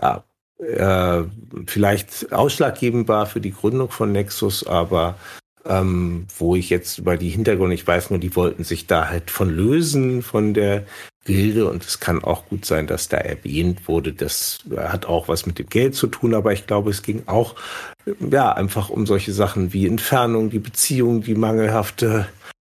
ja, 0.00 0.24
äh, 0.58 1.24
vielleicht 1.66 2.32
ausschlaggebend 2.32 3.08
war 3.08 3.26
für 3.26 3.40
die 3.40 3.52
Gründung 3.52 3.90
von 3.90 4.12
Nexus, 4.12 4.66
aber 4.66 5.16
ähm, 5.66 6.26
wo 6.36 6.56
ich 6.56 6.70
jetzt 6.70 6.98
über 6.98 7.16
die 7.16 7.30
Hintergründe, 7.30 7.74
ich 7.74 7.86
weiß 7.86 8.10
nur, 8.10 8.18
die 8.18 8.36
wollten 8.36 8.64
sich 8.64 8.86
da 8.86 9.08
halt 9.08 9.30
von 9.30 9.50
lösen, 9.50 10.22
von 10.22 10.52
der 10.52 10.84
Gilde 11.24 11.70
und 11.70 11.82
es 11.84 12.00
kann 12.00 12.22
auch 12.22 12.46
gut 12.46 12.66
sein, 12.66 12.86
dass 12.86 13.08
da 13.08 13.16
erwähnt 13.16 13.88
wurde, 13.88 14.12
das 14.12 14.58
hat 14.76 15.06
auch 15.06 15.26
was 15.26 15.46
mit 15.46 15.58
dem 15.58 15.68
Geld 15.68 15.94
zu 15.94 16.06
tun, 16.06 16.34
aber 16.34 16.52
ich 16.52 16.66
glaube, 16.66 16.90
es 16.90 17.02
ging 17.02 17.22
auch 17.26 17.54
ja 18.30 18.52
einfach 18.52 18.90
um 18.90 19.06
solche 19.06 19.32
Sachen 19.32 19.72
wie 19.72 19.86
Entfernung, 19.86 20.50
die 20.50 20.58
Beziehung, 20.58 21.22
die 21.22 21.34
mangelhafte 21.34 22.26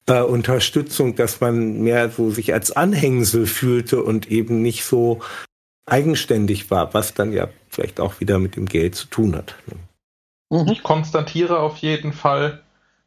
äh, 0.07 0.21
Unterstützung, 0.21 1.17
dass 1.17 1.41
man 1.41 1.83
mehr 1.83 2.11
so 2.11 2.31
sich 2.31 2.53
als 2.53 2.73
Anhängsel 2.73 3.47
fühlte 3.47 4.03
und 4.03 4.31
eben 4.31 4.63
nicht 4.63 4.85
so 4.85 5.21
eigenständig 5.87 6.71
war, 6.71 6.95
was 6.95 7.15
dann 7.15 7.33
ja 7.33 7.49
vielleicht 7.69 8.01
auch 8.01 8.21
wieder 8.21 8.39
mit 8.39 8.57
dem 8.57 8.67
Geld 8.67 8.95
zu 8.95 9.07
tun 9.07 9.37
hat. 9.37 9.55
Mhm. 10.51 10.69
Ich 10.69 10.83
konstatiere 10.83 11.59
auf 11.59 11.79
jeden 11.79 12.13
Fall, 12.13 12.63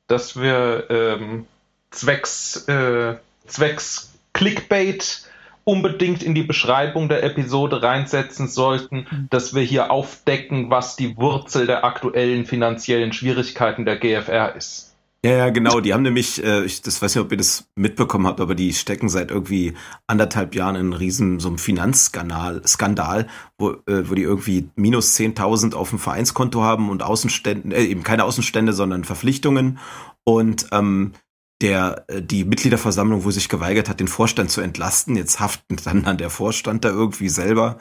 dass 0.07 0.39
wir 0.39 0.89
ähm, 0.89 1.45
zwecks, 1.91 2.67
äh, 2.67 3.15
zwecks 3.45 4.13
Clickbait 4.33 5.23
unbedingt 5.63 6.23
in 6.23 6.33
die 6.33 6.43
Beschreibung 6.43 7.09
der 7.09 7.23
Episode 7.23 7.81
reinsetzen 7.81 8.47
sollten, 8.47 9.07
mhm. 9.09 9.27
dass 9.29 9.53
wir 9.53 9.63
hier 9.63 9.91
aufdecken, 9.91 10.69
was 10.69 10.95
die 10.95 11.17
Wurzel 11.17 11.67
der 11.67 11.83
aktuellen 11.83 12.45
finanziellen 12.45 13.11
Schwierigkeiten 13.11 13.83
der 13.83 13.97
GFR 13.97 14.55
ist. 14.55 14.95
Ja, 15.25 15.31
ja, 15.31 15.49
genau. 15.49 15.79
Die 15.79 15.93
haben 15.93 16.03
nämlich, 16.03 16.43
äh, 16.43 16.63
ich 16.63 16.81
das 16.81 17.01
weiß 17.01 17.15
nicht, 17.15 17.23
ob 17.23 17.31
ihr 17.31 17.37
das 17.37 17.67
mitbekommen 17.75 18.27
habt, 18.27 18.39
aber 18.39 18.53
die 18.55 18.71
stecken 18.73 19.09
seit 19.09 19.31
irgendwie 19.31 19.73
anderthalb 20.05 20.53
Jahren 20.53 20.75
in 20.75 20.81
einem 20.81 20.93
riesen 20.93 21.39
so 21.39 21.47
einem 21.49 21.57
Finanzskandal, 21.57 22.61
Skandal, 22.67 23.27
wo, 23.57 23.71
äh, 23.87 24.09
wo 24.09 24.13
die 24.13 24.21
irgendwie 24.21 24.69
minus 24.75 25.15
10.000 25.15 25.73
auf 25.73 25.89
dem 25.89 25.99
Vereinskonto 25.99 26.61
haben 26.61 26.89
und 26.89 27.01
Außenstände, 27.03 27.75
äh, 27.75 27.85
eben 27.85 28.03
keine 28.03 28.25
Außenstände, 28.25 28.73
sondern 28.73 29.03
Verpflichtungen. 29.03 29.79
Und 30.23 30.67
ähm, 30.71 31.13
der 31.61 32.05
äh, 32.07 32.21
die 32.21 32.43
Mitgliederversammlung, 32.45 33.23
wo 33.23 33.31
sich 33.31 33.49
geweigert 33.49 33.89
hat, 33.89 33.99
den 33.99 34.07
Vorstand 34.07 34.51
zu 34.51 34.61
entlasten. 34.61 35.15
Jetzt 35.15 35.39
haften 35.39 35.77
dann 35.83 36.05
an 36.05 36.17
der 36.17 36.29
Vorstand 36.29 36.85
da 36.85 36.89
irgendwie 36.89 37.29
selber, 37.29 37.77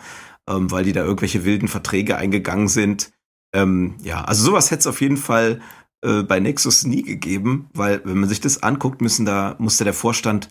ähm, 0.48 0.70
weil 0.70 0.84
die 0.84 0.92
da 0.92 1.04
irgendwelche 1.04 1.44
wilden 1.44 1.68
Verträge 1.68 2.16
eingegangen 2.16 2.68
sind. 2.68 3.12
Ähm, 3.54 3.96
ja, 4.02 4.24
also 4.24 4.42
sowas 4.44 4.70
hätte 4.70 4.80
es 4.80 4.86
auf 4.86 5.00
jeden 5.00 5.16
Fall 5.16 5.60
äh, 6.06 6.22
bei 6.22 6.40
Nexus 6.40 6.86
nie 6.86 7.02
gegeben, 7.02 7.68
weil 7.74 8.00
wenn 8.04 8.18
man 8.18 8.28
sich 8.28 8.40
das 8.40 8.62
anguckt, 8.62 9.00
müssen 9.00 9.26
da 9.26 9.56
musste 9.58 9.84
der 9.84 9.94
Vorstand, 9.94 10.50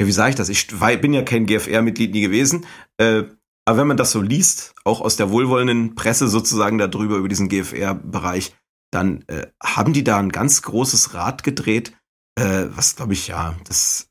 ja, 0.00 0.06
wie 0.06 0.12
sage 0.12 0.30
ich 0.30 0.36
das? 0.36 0.48
Ich 0.48 0.68
bin 0.68 1.12
ja 1.12 1.22
kein 1.22 1.46
GFR-Mitglied 1.46 2.12
nie 2.12 2.20
gewesen. 2.20 2.66
Äh, 2.98 3.24
aber 3.64 3.78
wenn 3.78 3.86
man 3.88 3.96
das 3.96 4.12
so 4.12 4.20
liest, 4.20 4.74
auch 4.84 5.00
aus 5.00 5.16
der 5.16 5.30
wohlwollenden 5.30 5.94
Presse 5.94 6.28
sozusagen 6.28 6.78
darüber, 6.78 7.16
über 7.16 7.28
diesen 7.28 7.48
GFR-Bereich, 7.48 8.54
dann 8.92 9.22
äh, 9.28 9.46
haben 9.62 9.92
die 9.92 10.04
da 10.04 10.18
ein 10.18 10.30
ganz 10.30 10.62
großes 10.62 11.14
Rad 11.14 11.42
gedreht, 11.42 11.92
äh, 12.38 12.66
was 12.70 12.96
glaube 12.96 13.14
ich, 13.14 13.28
ja, 13.28 13.56
das 13.64 14.08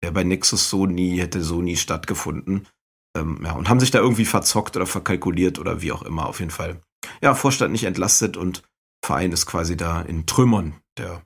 wäre 0.00 0.12
bei 0.12 0.24
Nexus 0.24 0.68
so 0.70 0.86
nie, 0.86 1.20
hätte 1.20 1.42
so 1.42 1.62
nie 1.62 1.76
stattgefunden. 1.76 2.66
Ähm, 3.16 3.40
ja, 3.44 3.52
und 3.52 3.68
haben 3.68 3.80
sich 3.80 3.90
da 3.90 3.98
irgendwie 3.98 4.24
verzockt 4.24 4.76
oder 4.76 4.86
verkalkuliert 4.86 5.58
oder 5.58 5.82
wie 5.82 5.92
auch 5.92 6.02
immer, 6.02 6.26
auf 6.26 6.40
jeden 6.40 6.50
Fall. 6.50 6.80
Ja, 7.20 7.34
Vorstand 7.34 7.72
nicht 7.72 7.84
entlastet 7.84 8.36
und 8.36 8.62
Verein 9.04 9.32
ist 9.32 9.46
quasi 9.46 9.76
da 9.76 10.02
in 10.02 10.26
Trümmern. 10.26 10.74
Der 10.98 11.22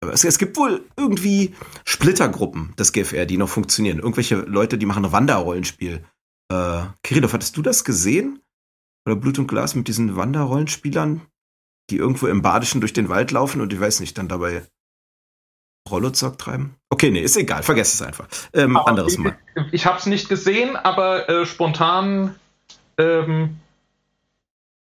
es, 0.00 0.24
es, 0.24 0.38
gibt 0.38 0.56
wohl 0.56 0.84
irgendwie 0.96 1.54
Splittergruppen 1.84 2.74
des 2.76 2.92
GFR, 2.92 3.26
die 3.26 3.36
noch 3.36 3.48
funktionieren. 3.48 3.98
Irgendwelche 3.98 4.36
Leute, 4.36 4.78
die 4.78 4.86
machen 4.86 5.04
ein 5.04 5.12
Wanderrollenspiel. 5.12 6.04
Äh, 6.52 6.82
Kirillov, 7.02 7.32
hattest 7.32 7.56
du 7.56 7.62
das 7.62 7.84
gesehen? 7.84 8.40
Oder 9.06 9.16
Blut 9.16 9.38
und 9.38 9.48
Glas 9.48 9.74
mit 9.74 9.88
diesen 9.88 10.16
Wanderrollenspielern, 10.16 11.22
die 11.90 11.96
irgendwo 11.96 12.26
im 12.26 12.42
Badischen 12.42 12.80
durch 12.80 12.92
den 12.92 13.08
Wald 13.08 13.30
laufen 13.30 13.60
und 13.60 13.72
ich 13.72 13.80
weiß 13.80 14.00
nicht, 14.00 14.16
dann 14.18 14.28
dabei 14.28 14.66
Rollozock 15.90 16.38
treiben? 16.38 16.76
Okay, 16.90 17.10
nee, 17.10 17.22
ist 17.22 17.36
egal, 17.36 17.62
vergesst 17.62 17.94
es 17.94 18.02
einfach. 18.02 18.28
Ähm, 18.52 18.76
anderes 18.76 19.14
ich, 19.14 19.18
Mal. 19.18 19.38
Ich 19.72 19.86
habe 19.86 19.98
es 19.98 20.06
nicht 20.06 20.28
gesehen, 20.28 20.76
aber 20.76 21.28
äh, 21.28 21.46
spontan 21.46 22.34
ähm, 22.98 23.56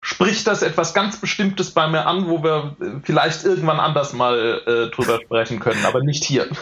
spricht 0.01 0.47
das 0.47 0.61
etwas 0.61 0.93
ganz 0.93 1.17
Bestimmtes 1.17 1.71
bei 1.71 1.87
mir 1.87 2.05
an, 2.05 2.27
wo 2.27 2.43
wir 2.43 2.75
äh, 2.81 2.99
vielleicht 3.03 3.43
irgendwann 3.43 3.79
anders 3.79 4.13
mal 4.13 4.61
äh, 4.65 4.95
drüber 4.95 5.19
sprechen 5.21 5.59
können, 5.59 5.85
aber 5.85 6.03
nicht 6.03 6.23
hier. 6.23 6.49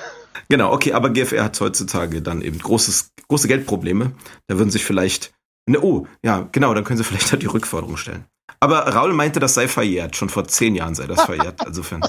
Genau, 0.50 0.72
okay, 0.72 0.94
aber 0.94 1.10
GFR 1.10 1.44
hat 1.44 1.60
heutzutage 1.60 2.22
dann 2.22 2.42
eben 2.42 2.60
großes, 2.60 3.12
große 3.28 3.50
Geldprobleme. 3.50 4.14
Da 4.48 4.58
würden 4.58 4.70
sich 4.70 4.86
vielleicht. 4.86 5.34
Ne, 5.66 5.82
oh, 5.82 6.08
ja, 6.24 6.48
genau, 6.54 6.74
dann 6.74 6.86
können 6.86 6.98
sie 6.98 7.04
vielleicht 7.04 7.32
halt 7.32 7.42
die 7.42 7.48
Rückforderung 7.48 7.98
stellen. 7.98 8.24
Aber 8.62 8.88
Raul 8.88 9.12
meinte, 9.14 9.42
das 9.42 9.56
sei 9.56 9.68
verjährt. 9.68 10.16
Schon 10.16 10.30
vor 10.30 10.48
zehn 10.48 10.76
Jahren 10.76 10.96
sei 10.96 11.06
das 11.06 11.24
verjährt. 11.24 11.66
Insofern. 11.66 12.02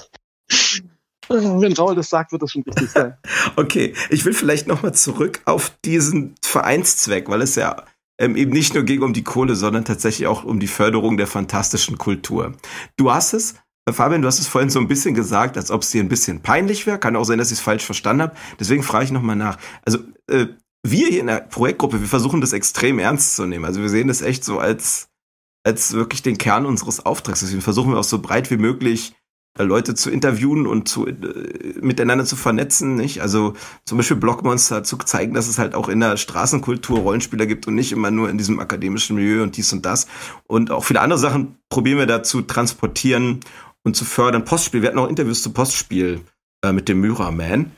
Wenn 1.29 1.73
Raul 1.73 1.95
das 1.95 2.11
sagt, 2.11 2.33
wird 2.33 2.43
das 2.43 2.53
schon 2.53 2.63
richtig 2.63 2.91
sein. 2.91 3.17
okay, 3.57 3.95
ich 4.09 4.25
will 4.25 4.33
vielleicht 4.33 4.67
nochmal 4.67 4.95
zurück 4.95 5.41
auf 5.45 5.73
diesen 5.85 6.37
Vereinszweck, 6.43 7.29
weil 7.29 7.43
es 7.43 7.57
ja 7.57 7.85
ähm, 8.19 8.37
eben 8.37 8.53
nicht 8.53 8.75
nur 8.75 8.83
ging 8.83 9.03
um 9.03 9.13
die 9.13 9.25
Kohle, 9.25 9.55
sondern 9.57 9.85
tatsächlich 9.85 10.27
auch 10.27 10.45
um 10.45 10.61
die 10.61 10.67
Förderung 10.67 11.17
der 11.17 11.27
fantastischen 11.27 11.99
Kultur. 11.99 12.55
Du 12.97 13.13
hast 13.13 13.33
es, 13.33 13.55
äh, 13.87 13.93
Fabian, 13.93 14.23
du 14.23 14.29
hast 14.29 14.41
es 14.41 14.49
vorhin 14.49 14.71
so 14.71 14.81
ein 14.81 14.89
bisschen 14.89 15.15
gesagt, 15.15 15.57
als 15.57 15.71
ob 15.71 15.83
es 15.83 15.91
dir 15.91 16.03
ein 16.03 16.09
bisschen 16.09 16.41
peinlich 16.43 16.87
wäre. 16.87 16.99
Kann 16.99 17.17
auch 17.17 17.25
sein, 17.25 17.39
dass 17.39 17.53
ich 17.53 17.59
es 17.59 17.65
falsch 17.65 17.85
verstanden 17.85 18.23
habe. 18.23 18.37
Deswegen 18.59 18.83
frage 18.83 19.05
ich 19.05 19.13
nochmal 19.13 19.37
nach. 19.37 19.59
Also, 19.85 19.99
äh, 20.29 20.47
wir 20.85 21.09
hier 21.09 21.21
in 21.21 21.27
der 21.27 21.41
Projektgruppe, 21.41 22.01
wir 22.01 22.09
versuchen 22.09 22.41
das 22.41 22.53
extrem 22.53 22.99
ernst 22.99 23.37
zu 23.37 23.47
nehmen. 23.47 23.65
Also 23.65 23.81
wir 23.81 23.89
sehen 23.89 24.09
das 24.09 24.23
echt 24.23 24.45
so 24.45 24.59
als, 24.59 25.09
als 25.65 25.93
wirklich 25.93 26.23
den 26.23 26.39
Kern 26.39 26.67
unseres 26.67 27.05
Auftrags. 27.05 27.41
Deswegen 27.41 27.63
versuchen 27.63 27.93
wir 27.93 27.99
auch 27.99 28.05
so 28.05 28.21
breit 28.21 28.51
wie 28.51 28.57
möglich 28.57 29.15
Leute 29.65 29.95
zu 29.95 30.11
interviewen 30.11 30.67
und 30.67 30.89
zu, 30.89 31.07
äh, 31.07 31.15
miteinander 31.81 32.25
zu 32.25 32.37
vernetzen, 32.37 32.95
nicht? 32.95 33.23
Also 33.23 33.55
zum 33.85 33.99
Beispiel 33.99 34.17
Blockmonster 34.17 34.85
zu 34.85 34.97
zeigen, 34.99 35.35
dass 35.35 35.49
es 35.49 35.59
halt 35.59 35.75
auch 35.75 35.89
in 35.89 36.01
der 36.01 36.17
Straßenkultur 36.17 37.01
Rollenspieler 37.01 37.47
gibt 37.47 37.67
und 37.67 37.75
nicht 37.75 37.93
immer 37.93 38.11
nur 38.11 38.31
in 38.31 38.39
diesem 38.39 38.61
akademischen 38.61 39.17
Milieu 39.17 39.43
und 39.43 39.57
dies 39.57 39.73
und 39.73 39.85
das. 39.85 40.07
Und 40.47 40.71
auch 40.71 40.85
viele 40.85 41.01
andere 41.01 41.19
Sachen 41.19 41.57
probieren 41.69 41.99
wir 41.99 42.07
da 42.07 42.23
zu 42.23 42.43
transportieren 42.43 43.41
und 43.85 43.97
zu 43.97 44.05
fördern. 44.05 44.45
Postspiel, 44.45 44.83
wir 44.83 44.89
hatten 44.89 44.99
auch 44.99 45.09
Interviews 45.09 45.43
zu 45.43 45.53
Postspiel 45.53 46.21
äh, 46.63 46.73
mit 46.73 46.89
dem 46.89 47.01
Myra 47.01 47.31
Man. 47.31 47.73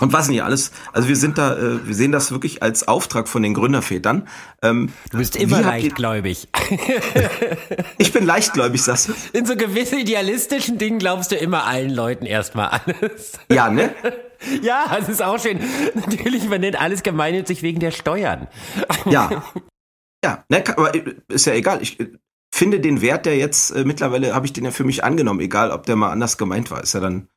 Und 0.00 0.12
was 0.12 0.28
nicht 0.28 0.42
alles. 0.42 0.70
Also 0.92 1.08
wir 1.08 1.16
sind 1.16 1.38
da, 1.38 1.56
äh, 1.56 1.86
wir 1.86 1.94
sehen 1.94 2.12
das 2.12 2.30
wirklich 2.30 2.62
als 2.62 2.86
Auftrag 2.86 3.28
von 3.28 3.42
den 3.42 3.54
Gründervätern. 3.54 4.28
Ähm, 4.62 4.92
du 5.10 5.18
bist 5.18 5.36
immer 5.36 5.60
leichtgläubig. 5.60 6.48
ich 7.98 8.12
bin 8.12 8.24
leichtgläubig, 8.24 8.82
sagst 8.82 9.08
du? 9.08 9.12
In 9.32 9.46
so 9.46 9.56
gewissen 9.56 9.98
idealistischen 9.98 10.78
Dingen 10.78 10.98
glaubst 10.98 11.32
du 11.32 11.36
immer 11.36 11.66
allen 11.66 11.90
Leuten 11.90 12.26
erstmal 12.26 12.68
alles. 12.68 13.32
Ja, 13.50 13.70
ne? 13.70 13.94
Ja, 14.62 14.94
das 14.98 15.08
ist 15.08 15.22
auch 15.22 15.40
schön. 15.40 15.58
Natürlich, 15.94 16.46
man 16.48 16.60
nennt 16.60 16.78
alles 16.78 17.02
gemeinnützig 17.02 17.62
wegen 17.62 17.80
der 17.80 17.90
Steuern. 17.90 18.48
Ja. 19.06 19.42
Ja, 20.24 20.44
ne, 20.48 20.64
aber 20.76 20.92
ist 21.28 21.46
ja 21.46 21.52
egal. 21.52 21.82
Ich 21.82 21.98
finde 22.52 22.80
den 22.80 23.00
Wert, 23.00 23.26
der 23.26 23.36
jetzt 23.36 23.70
äh, 23.70 23.84
mittlerweile 23.84 24.34
habe 24.34 24.46
ich 24.46 24.52
den 24.52 24.64
ja 24.64 24.72
für 24.72 24.82
mich 24.82 25.04
angenommen, 25.04 25.38
egal 25.38 25.70
ob 25.70 25.86
der 25.86 25.94
mal 25.94 26.10
anders 26.10 26.36
gemeint 26.36 26.70
war. 26.70 26.82
Ist 26.82 26.94
ja 26.94 27.00
dann 27.00 27.22
äh, 27.22 27.35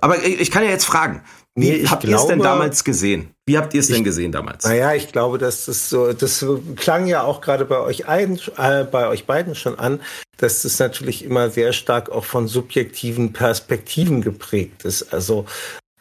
aber 0.00 0.24
ich 0.24 0.50
kann 0.50 0.64
ja 0.64 0.70
jetzt 0.70 0.84
fragen, 0.84 1.22
wie 1.54 1.70
nee, 1.70 1.86
habt 1.86 2.04
ihr 2.04 2.14
es 2.14 2.26
denn 2.26 2.38
damals 2.38 2.84
gesehen? 2.84 3.34
Wie 3.46 3.58
habt 3.58 3.74
ihr 3.74 3.80
es 3.80 3.88
denn 3.88 4.04
gesehen 4.04 4.30
damals? 4.30 4.64
Naja, 4.64 4.94
ich 4.94 5.10
glaube, 5.10 5.38
dass 5.38 5.66
das 5.66 5.90
so, 5.90 6.12
das 6.12 6.44
klang 6.76 7.06
ja 7.06 7.22
auch 7.22 7.40
gerade 7.40 7.64
bei 7.64 7.80
euch 7.80 8.06
ein, 8.06 8.38
äh, 8.56 8.84
bei 8.84 9.08
euch 9.08 9.26
beiden 9.26 9.56
schon 9.56 9.76
an, 9.76 10.00
dass 10.36 10.62
das 10.62 10.78
natürlich 10.78 11.24
immer 11.24 11.50
sehr 11.50 11.72
stark 11.72 12.10
auch 12.10 12.24
von 12.24 12.46
subjektiven 12.46 13.32
Perspektiven 13.32 14.22
geprägt 14.22 14.84
ist. 14.84 15.12
Also 15.12 15.46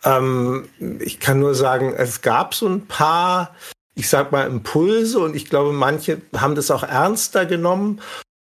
ähm, 0.04 0.70
ich 1.00 1.20
kann 1.20 1.40
nur 1.40 1.56
sagen, 1.56 1.96
es 1.98 2.22
gab 2.22 2.54
so 2.54 2.68
ein 2.68 2.86
paar, 2.86 3.56
ich 3.96 4.10
sag 4.10 4.32
mal, 4.32 4.46
Impulse 4.46 5.18
und 5.20 5.36
ich 5.36 5.50
glaube, 5.50 5.74
manche 5.74 6.22
haben 6.36 6.54
das 6.54 6.70
auch 6.70 6.84
ernster 6.84 7.48
genommen 7.48 8.00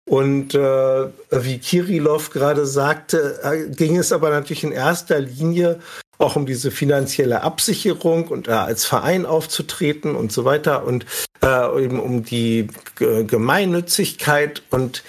und 0.09 0.55
äh, 0.55 1.09
wie 1.31 1.59
Kirilov 1.59 2.31
gerade 2.31 2.67
sagte, 2.67 3.41
äh, 3.43 3.71
ging 3.71 3.97
es 3.97 4.13
aber 4.13 4.31
natürlich 4.31 4.65
in 4.65 4.73
erster 4.73 5.19
Linie 5.19 5.81
auch 6.19 6.37
um 6.37 6.47
diese 6.47 6.71
finanzielle 6.71 7.43
Absicherung 7.43 8.29
und 8.29 8.49
äh, 8.49 8.53
als 8.53 8.85
Verein 8.85 9.27
aufzutreten 9.27 10.15
und 10.15 10.31
so 10.31 10.45
weiter 10.45 10.85
und 10.85 11.07
äh, 11.43 11.85
eben 11.85 12.01
um 12.01 12.25
die 12.25 12.69
G 12.97 13.25
Gemeinnützigkeit 13.25 14.63
und 14.71 15.03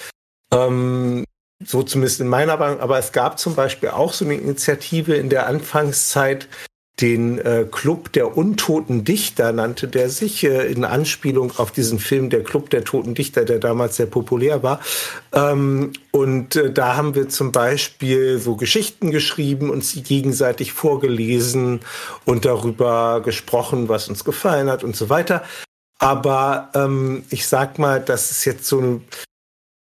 ähm, 0.53 1.25
so 1.63 1.83
zumindest 1.83 2.21
in 2.21 2.27
meiner 2.27 2.57
Bank. 2.57 2.81
Aber 2.81 2.97
es 2.97 3.11
gab 3.11 3.37
zum 3.37 3.55
Beispiel 3.55 3.89
auch 3.89 4.13
so 4.13 4.25
eine 4.25 4.35
Initiative 4.35 5.15
in 5.15 5.29
der 5.29 5.47
Anfangszeit, 5.47 6.47
den 7.01 7.39
äh, 7.39 7.65
Club 7.69 8.13
der 8.13 8.37
untoten 8.37 9.03
Dichter 9.03 9.51
nannte 9.51 9.87
der 9.87 10.09
sich, 10.09 10.45
äh, 10.45 10.71
in 10.71 10.85
Anspielung 10.85 11.51
auf 11.57 11.71
diesen 11.71 11.99
Film 11.99 12.29
Der 12.29 12.43
Club 12.43 12.69
der 12.69 12.85
toten 12.85 13.15
Dichter, 13.15 13.43
der 13.43 13.59
damals 13.59 13.97
sehr 13.97 14.05
populär 14.05 14.63
war. 14.63 14.79
Ähm, 15.33 15.91
und 16.11 16.55
äh, 16.55 16.71
da 16.71 16.95
haben 16.95 17.13
wir 17.13 17.27
zum 17.27 17.51
Beispiel 17.51 18.39
so 18.39 18.55
Geschichten 18.55 19.11
geschrieben, 19.11 19.69
und 19.69 19.83
sie 19.83 20.03
gegenseitig 20.03 20.71
vorgelesen 20.71 21.81
und 22.23 22.45
darüber 22.45 23.21
gesprochen, 23.21 23.89
was 23.89 24.07
uns 24.07 24.23
gefallen 24.23 24.69
hat 24.69 24.83
und 24.83 24.95
so 24.95 25.09
weiter. 25.09 25.43
Aber 25.99 26.69
ähm, 26.75 27.23
ich 27.29 27.47
sag 27.47 27.77
mal, 27.77 27.99
das 27.99 28.31
ist 28.31 28.45
jetzt 28.45 28.65
so 28.65 28.79
ein 28.79 29.05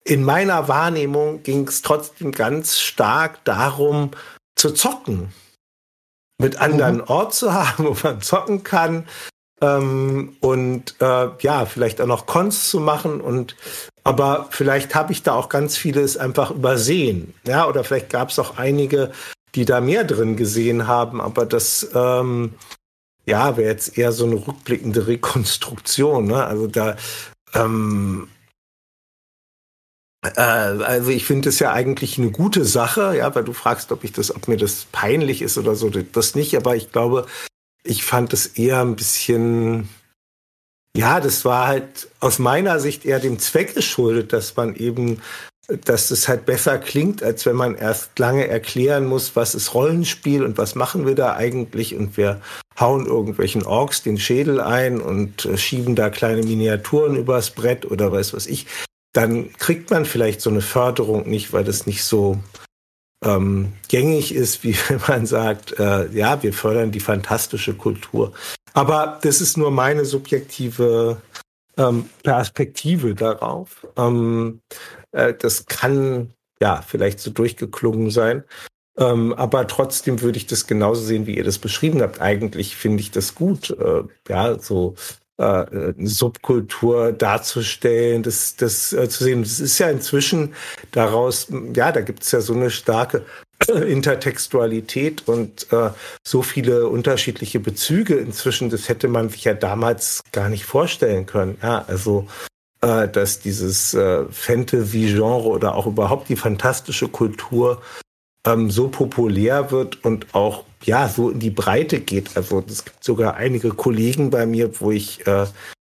in 0.05 0.25
meiner 0.25 0.67
Wahrnehmung 0.67 1.45
ging 1.45 1.69
es 1.69 1.81
trotzdem 1.83 2.33
ganz 2.33 2.81
stark 2.81 3.45
darum, 3.45 4.11
zu 4.57 4.73
zocken 4.73 5.33
mit 6.39 6.61
anderen 6.61 6.97
mhm. 6.97 7.05
Ort 7.07 7.35
zu 7.35 7.53
haben, 7.53 7.85
wo 7.85 7.97
man 8.03 8.21
zocken 8.21 8.65
kann. 8.65 9.07
Ähm, 9.61 10.37
und 10.41 10.97
äh, 11.01 11.29
ja, 11.41 11.67
vielleicht 11.67 12.01
auch 12.01 12.07
noch 12.07 12.27
Cons 12.27 12.69
zu 12.69 12.81
machen 12.81 13.21
und 13.21 13.57
aber 14.05 14.49
vielleicht 14.51 14.97
habe 14.97 15.13
ich 15.13 15.23
da 15.23 15.35
auch 15.35 15.49
ganz 15.49 15.77
vieles 15.77 16.17
einfach 16.17 16.51
übersehen. 16.51 17.35
Ja, 17.47 17.69
oder 17.69 17.85
vielleicht 17.85 18.11
gab 18.11 18.31
es 18.31 18.39
auch 18.41 18.59
einige, 18.59 19.13
die 19.55 19.65
da 19.65 19.81
mehr 19.81 20.03
drin 20.03 20.37
gesehen 20.37 20.89
haben, 20.89 21.21
aber 21.21 21.47
das 21.47 21.89
ähm, 21.95 22.55
ja, 23.27 23.57
wäre 23.57 23.71
jetzt 23.71 23.97
eher 23.97 24.13
so 24.13 24.25
eine 24.25 24.35
rückblickende 24.47 25.07
Rekonstruktion. 25.07 26.27
Ne? 26.27 26.45
Also 26.45 26.67
da 26.67 26.97
ähm, 27.55 28.27
äh, 28.27 28.42
also 30.23 31.11
ich 31.11 31.25
finde 31.25 31.49
es 31.49 31.59
ja 31.59 31.73
eigentlich 31.73 32.17
eine 32.17 32.31
gute 32.31 32.65
Sache, 32.65 33.17
ja, 33.17 33.35
weil 33.35 33.45
du 33.45 33.53
fragst, 33.53 33.91
ob 33.91 34.05
ich 34.05 34.13
das, 34.13 34.35
ob 34.35 34.47
mir 34.47 34.57
das 34.57 34.87
peinlich 34.93 35.43
ist 35.43 35.59
oder 35.59 35.75
so, 35.75 35.91
das 35.91 36.35
nicht, 36.37 36.57
aber 36.57 36.77
ich 36.77 36.93
glaube, 36.93 37.27
ich 37.83 38.05
fand 38.05 38.33
es 38.33 38.47
eher 38.47 38.81
ein 38.81 38.95
bisschen, 38.95 39.89
ja, 40.97 41.19
das 41.19 41.45
war 41.45 41.67
halt 41.67 42.09
aus 42.21 42.39
meiner 42.39 42.79
Sicht 42.79 43.05
eher 43.05 43.19
dem 43.19 43.41
Zweck 43.41 43.75
geschuldet, 43.75 44.33
dass 44.33 44.55
man 44.55 44.77
eben, 44.77 45.21
dass 45.85 46.13
es 46.13 46.29
halt 46.29 46.47
besser 46.47 46.79
klingt, 46.79 47.25
als 47.25 47.45
wenn 47.45 47.57
man 47.57 47.75
erst 47.75 48.17
lange 48.21 48.47
erklären 48.47 49.07
muss, 49.07 49.35
was 49.35 49.57
ist 49.57 49.75
Rollenspiel 49.75 50.45
und 50.45 50.57
was 50.57 50.77
machen 50.77 51.05
wir 51.05 51.17
da 51.17 51.35
eigentlich 51.35 51.97
und 51.97 52.17
wir 52.17 52.41
hauen 52.79 53.07
irgendwelchen 53.07 53.65
Orks 53.65 54.05
den 54.05 54.19
Schädel 54.19 54.61
ein 54.61 55.01
und 55.01 55.47
äh, 55.47 55.59
schieben 55.59 55.97
da 55.97 56.11
kleine 56.11 56.43
Miniaturen 56.43 57.17
übers 57.17 57.51
Brett 57.51 57.85
oder 57.91 58.13
weiß 58.13 58.35
was 58.35 58.47
ich 58.47 58.67
dann 59.13 59.53
kriegt 59.55 59.91
man 59.91 60.05
vielleicht 60.05 60.41
so 60.41 60.51
eine 60.51 60.63
Förderung 60.63 61.29
nicht, 61.29 61.53
weil 61.53 61.65
das 61.65 61.87
nicht 61.87 62.05
so 62.05 62.39
ähm, 63.25 63.73
gängig 63.89 64.35
ist, 64.35 64.65
wie 64.65 64.77
wenn 64.89 65.01
man 65.09 65.27
sagt, 65.27 65.79
äh, 65.79 66.09
ja, 66.11 66.43
wir 66.43 66.53
fördern 66.53 66.93
die 66.93 67.01
fantastische 67.01 67.75
Kultur. 67.75 68.33
Aber 68.75 69.19
das 69.23 69.41
ist 69.41 69.57
nur 69.57 69.71
meine 69.71 70.05
subjektive 70.05 71.21
ähm, 71.77 72.09
Perspektive 72.23 73.15
darauf. 73.15 73.87
Ähm, 73.97 74.61
äh, 75.13 75.35
das 75.35 75.67
kann 75.67 76.33
ja 76.61 76.83
vielleicht 76.83 77.21
so 77.21 77.31
durchgeklungen 77.31 78.11
sein. 78.11 78.45
Ähm, 78.99 79.33
aber 79.35 79.67
trotzdem 79.67 80.21
würde 80.21 80.37
ich 80.37 80.47
das 80.47 80.67
genauso 80.67 81.03
sehen, 81.03 81.27
wie 81.27 81.37
ihr 81.37 81.45
das 81.45 81.59
beschrieben 81.59 82.03
habt. 82.03 82.21
Eigentlich 82.21 82.77
finde 82.77 83.01
ich 83.01 83.11
das 83.11 83.35
gut. 83.35 83.71
Äh, 83.71 84.03
ja, 84.29 84.59
so 84.59 84.95
äh, 85.43 85.95
Subkultur 85.99 87.13
darzustellen, 87.13 88.23
das, 88.23 88.57
das 88.57 88.93
äh, 88.93 89.09
zu 89.09 89.25
sehen. 89.25 89.43
Das 89.43 89.61
ist 89.61 89.79
ja 89.79 89.91
inzwischen 89.91 90.55
daraus, 90.91 91.49
ja, 91.75 91.93
da 91.93 92.01
gibt 92.01 92.23
es 92.23 92.33
ja 92.33 92.41
so 92.41 92.55
eine 92.55 92.71
starke 92.71 93.25
Intertextualität 93.69 95.29
und 95.29 95.73
äh, 95.73 95.91
so 96.27 96.43
viele 96.43 96.89
unterschiedliche 96.89 97.61
Bezüge 97.61 98.15
inzwischen, 98.17 98.71
das 98.71 98.89
hätte 98.89 99.09
man 99.09 99.29
sich 99.29 99.45
ja 99.45 99.55
damals 99.55 100.23
gar 100.33 100.49
nicht 100.49 100.65
vorstellen 100.65 101.27
können. 101.27 101.59
Ja, 101.63 101.85
also 101.87 102.27
äh, 102.81 103.09
dass 103.09 103.41
dieses 103.41 103.95
äh, 103.95 104.25
Fantasy-Genre 104.31 105.49
oder 105.49 105.75
auch 105.75 105.87
überhaupt 105.87 106.29
die 106.29 106.37
fantastische 106.37 107.09
Kultur 107.09 107.81
ähm, 108.47 108.71
so 108.71 108.89
populär 108.89 109.71
wird 109.71 110.05
und 110.05 110.35
auch 110.35 110.65
ja 110.85 111.09
so 111.09 111.31
in 111.31 111.41
die 111.41 111.51
Breite 111.51 112.01
geht. 112.01 112.37
Also 112.37 112.63
es 112.67 112.85
gibt 112.85 113.03
sogar 113.03 113.35
einige 113.35 113.71
Kollegen 113.71 114.31
bei 114.31 114.47
mir, 114.47 114.81
wo 114.81 114.91
ich 114.91 115.27
äh, 115.27 115.47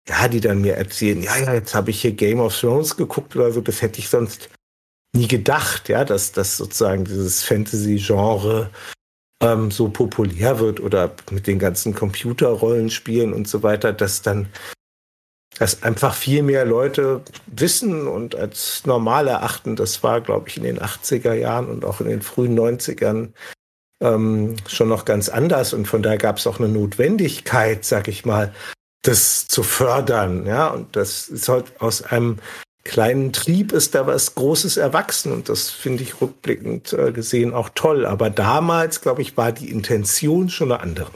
ja, 0.08 0.28
die 0.28 0.40
dann 0.40 0.60
mir 0.60 0.74
erzählen, 0.74 1.22
ja, 1.22 1.36
ja, 1.36 1.54
jetzt 1.54 1.74
habe 1.74 1.90
ich 1.90 2.00
hier 2.00 2.12
Game 2.12 2.40
of 2.40 2.58
Thrones 2.58 2.96
geguckt 2.96 3.34
oder 3.34 3.50
so, 3.50 3.60
das 3.60 3.82
hätte 3.82 3.98
ich 3.98 4.08
sonst 4.08 4.48
nie 5.14 5.26
gedacht, 5.26 5.88
ja, 5.88 6.04
dass 6.04 6.32
das 6.32 6.56
sozusagen 6.56 7.04
dieses 7.04 7.42
Fantasy-Genre 7.42 8.70
ähm, 9.42 9.70
so 9.70 9.88
populär 9.88 10.60
wird 10.60 10.80
oder 10.80 11.12
mit 11.30 11.46
den 11.46 11.58
ganzen 11.58 11.94
Computerrollenspielen 11.94 13.32
und 13.32 13.48
so 13.48 13.62
weiter, 13.62 13.92
dass 13.92 14.22
dann 14.22 14.48
dass 15.58 15.82
einfach 15.82 16.14
viel 16.14 16.42
mehr 16.42 16.66
Leute 16.66 17.22
wissen 17.46 18.06
und 18.08 18.34
als 18.34 18.84
normal 18.84 19.26
erachten. 19.26 19.74
Das 19.74 20.02
war, 20.02 20.20
glaube 20.20 20.50
ich, 20.50 20.58
in 20.58 20.64
den 20.64 20.78
80er 20.78 21.32
Jahren 21.32 21.70
und 21.70 21.82
auch 21.86 22.02
in 22.02 22.08
den 22.08 22.20
frühen 22.20 22.58
90ern 22.58 23.32
ähm, 24.02 24.56
schon 24.68 24.88
noch 24.88 25.04
ganz 25.04 25.28
anders. 25.28 25.72
Und 25.72 25.86
von 25.86 26.02
daher 26.02 26.18
gab 26.18 26.38
es 26.38 26.46
auch 26.46 26.58
eine 26.58 26.68
Notwendigkeit, 26.68 27.84
sag 27.84 28.08
ich 28.08 28.24
mal, 28.24 28.54
das 29.02 29.46
zu 29.48 29.62
fördern. 29.62 30.46
Ja, 30.46 30.68
und 30.68 30.96
das 30.96 31.28
ist 31.28 31.48
halt 31.48 31.80
aus 31.80 32.02
einem 32.02 32.38
kleinen 32.84 33.32
Trieb 33.32 33.72
ist 33.72 33.94
da 33.94 34.06
was 34.06 34.34
Großes 34.34 34.76
erwachsen. 34.76 35.32
Und 35.32 35.48
das 35.48 35.70
finde 35.70 36.02
ich 36.02 36.20
rückblickend 36.20 36.92
äh, 36.92 37.12
gesehen 37.12 37.52
auch 37.52 37.70
toll. 37.74 38.06
Aber 38.06 38.30
damals, 38.30 39.00
glaube 39.00 39.22
ich, 39.22 39.36
war 39.36 39.52
die 39.52 39.70
Intention 39.70 40.48
schon 40.48 40.72
eine 40.72 40.80
andere. 40.80 41.10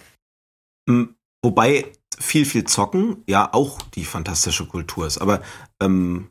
Hm, 0.88 1.14
wobei 1.42 1.86
viel, 2.18 2.44
viel 2.44 2.64
zocken 2.64 3.22
ja 3.26 3.48
auch 3.52 3.80
die 3.94 4.04
fantastische 4.04 4.66
Kultur 4.66 5.06
ist. 5.06 5.18
Aber 5.18 5.42
ähm, 5.80 6.30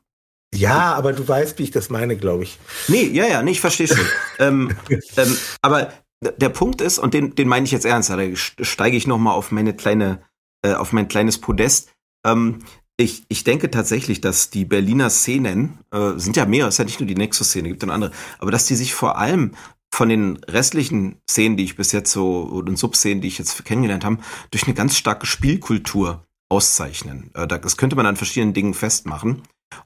ja, 0.54 0.94
aber 0.94 1.14
du 1.14 1.28
weißt, 1.28 1.60
wie 1.60 1.64
ich 1.64 1.72
das 1.72 1.90
meine, 1.90 2.18
glaube 2.18 2.44
ich. 2.44 2.60
Nee, 2.88 3.04
ja, 3.04 3.28
ja, 3.28 3.42
nee, 3.42 3.52
ich 3.52 3.62
verstehe 3.62 3.88
schon. 3.88 4.06
ähm, 4.40 4.76
ähm, 5.16 5.38
aber 5.62 5.94
der 6.22 6.50
Punkt 6.50 6.82
ist, 6.82 7.00
und 7.00 7.14
den, 7.14 7.36
den 7.36 7.48
meine 7.48 7.66
ich 7.66 7.72
jetzt 7.72 7.86
ernst, 7.86 8.10
da 8.10 8.18
steige 8.36 8.98
ich 8.98 9.08
noch 9.08 9.18
mal 9.18 9.32
auf 9.32 9.52
meine 9.52 9.74
kleine, 9.74 10.22
äh, 10.64 10.74
auf 10.74 10.92
mein 10.92 11.08
kleines 11.08 11.40
Podest. 11.40 11.92
Ähm, 12.26 12.60
ich, 12.98 13.24
ich 13.30 13.46
denke 13.46 13.72
tatsächlich, 13.72 14.20
dass 14.20 14.50
die 14.50 14.66
Berliner 14.66 15.10
Szenen, 15.10 15.80
äh, 15.92 16.18
sind 16.18 16.36
ja 16.36 16.46
mehr, 16.46 16.68
es 16.68 16.76
ist 16.76 16.80
ja 16.80 16.86
nicht 16.86 17.00
nur 17.00 17.08
die 17.08 17.16
Nexus-Szene, 17.16 17.70
gibt 17.70 17.84
dann 17.84 17.90
andere, 17.90 18.12
aber 18.40 18.52
dass 18.52 18.66
die 18.66 18.76
sich 18.76 18.94
vor 18.94 19.18
allem 19.18 19.54
von 19.92 20.10
den 20.10 20.38
restlichen 20.48 21.18
Szenen, 21.30 21.58
die 21.58 21.64
ich 21.64 21.76
bis 21.76 21.94
jetzt 21.94 22.12
so, 22.12 22.42
und 22.42 22.78
Subszenen, 22.78 23.22
die 23.22 23.28
ich 23.30 23.38
jetzt 23.38 23.64
kennengelernt 23.66 24.04
habe, 24.04 24.18
durch 24.52 24.66
eine 24.66 24.74
ganz 24.74 24.98
starke 24.98 25.26
Spielkultur 25.26 26.26
auszeichnen. 26.50 27.32
Äh, 27.34 27.48
das 27.48 27.78
könnte 27.78 27.96
man 27.96 28.06
an 28.06 28.18
verschiedenen 28.18 28.54
Dingen 28.54 28.74
festmachen. 28.74 29.44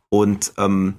Und 0.09 0.53
ähm, 0.57 0.95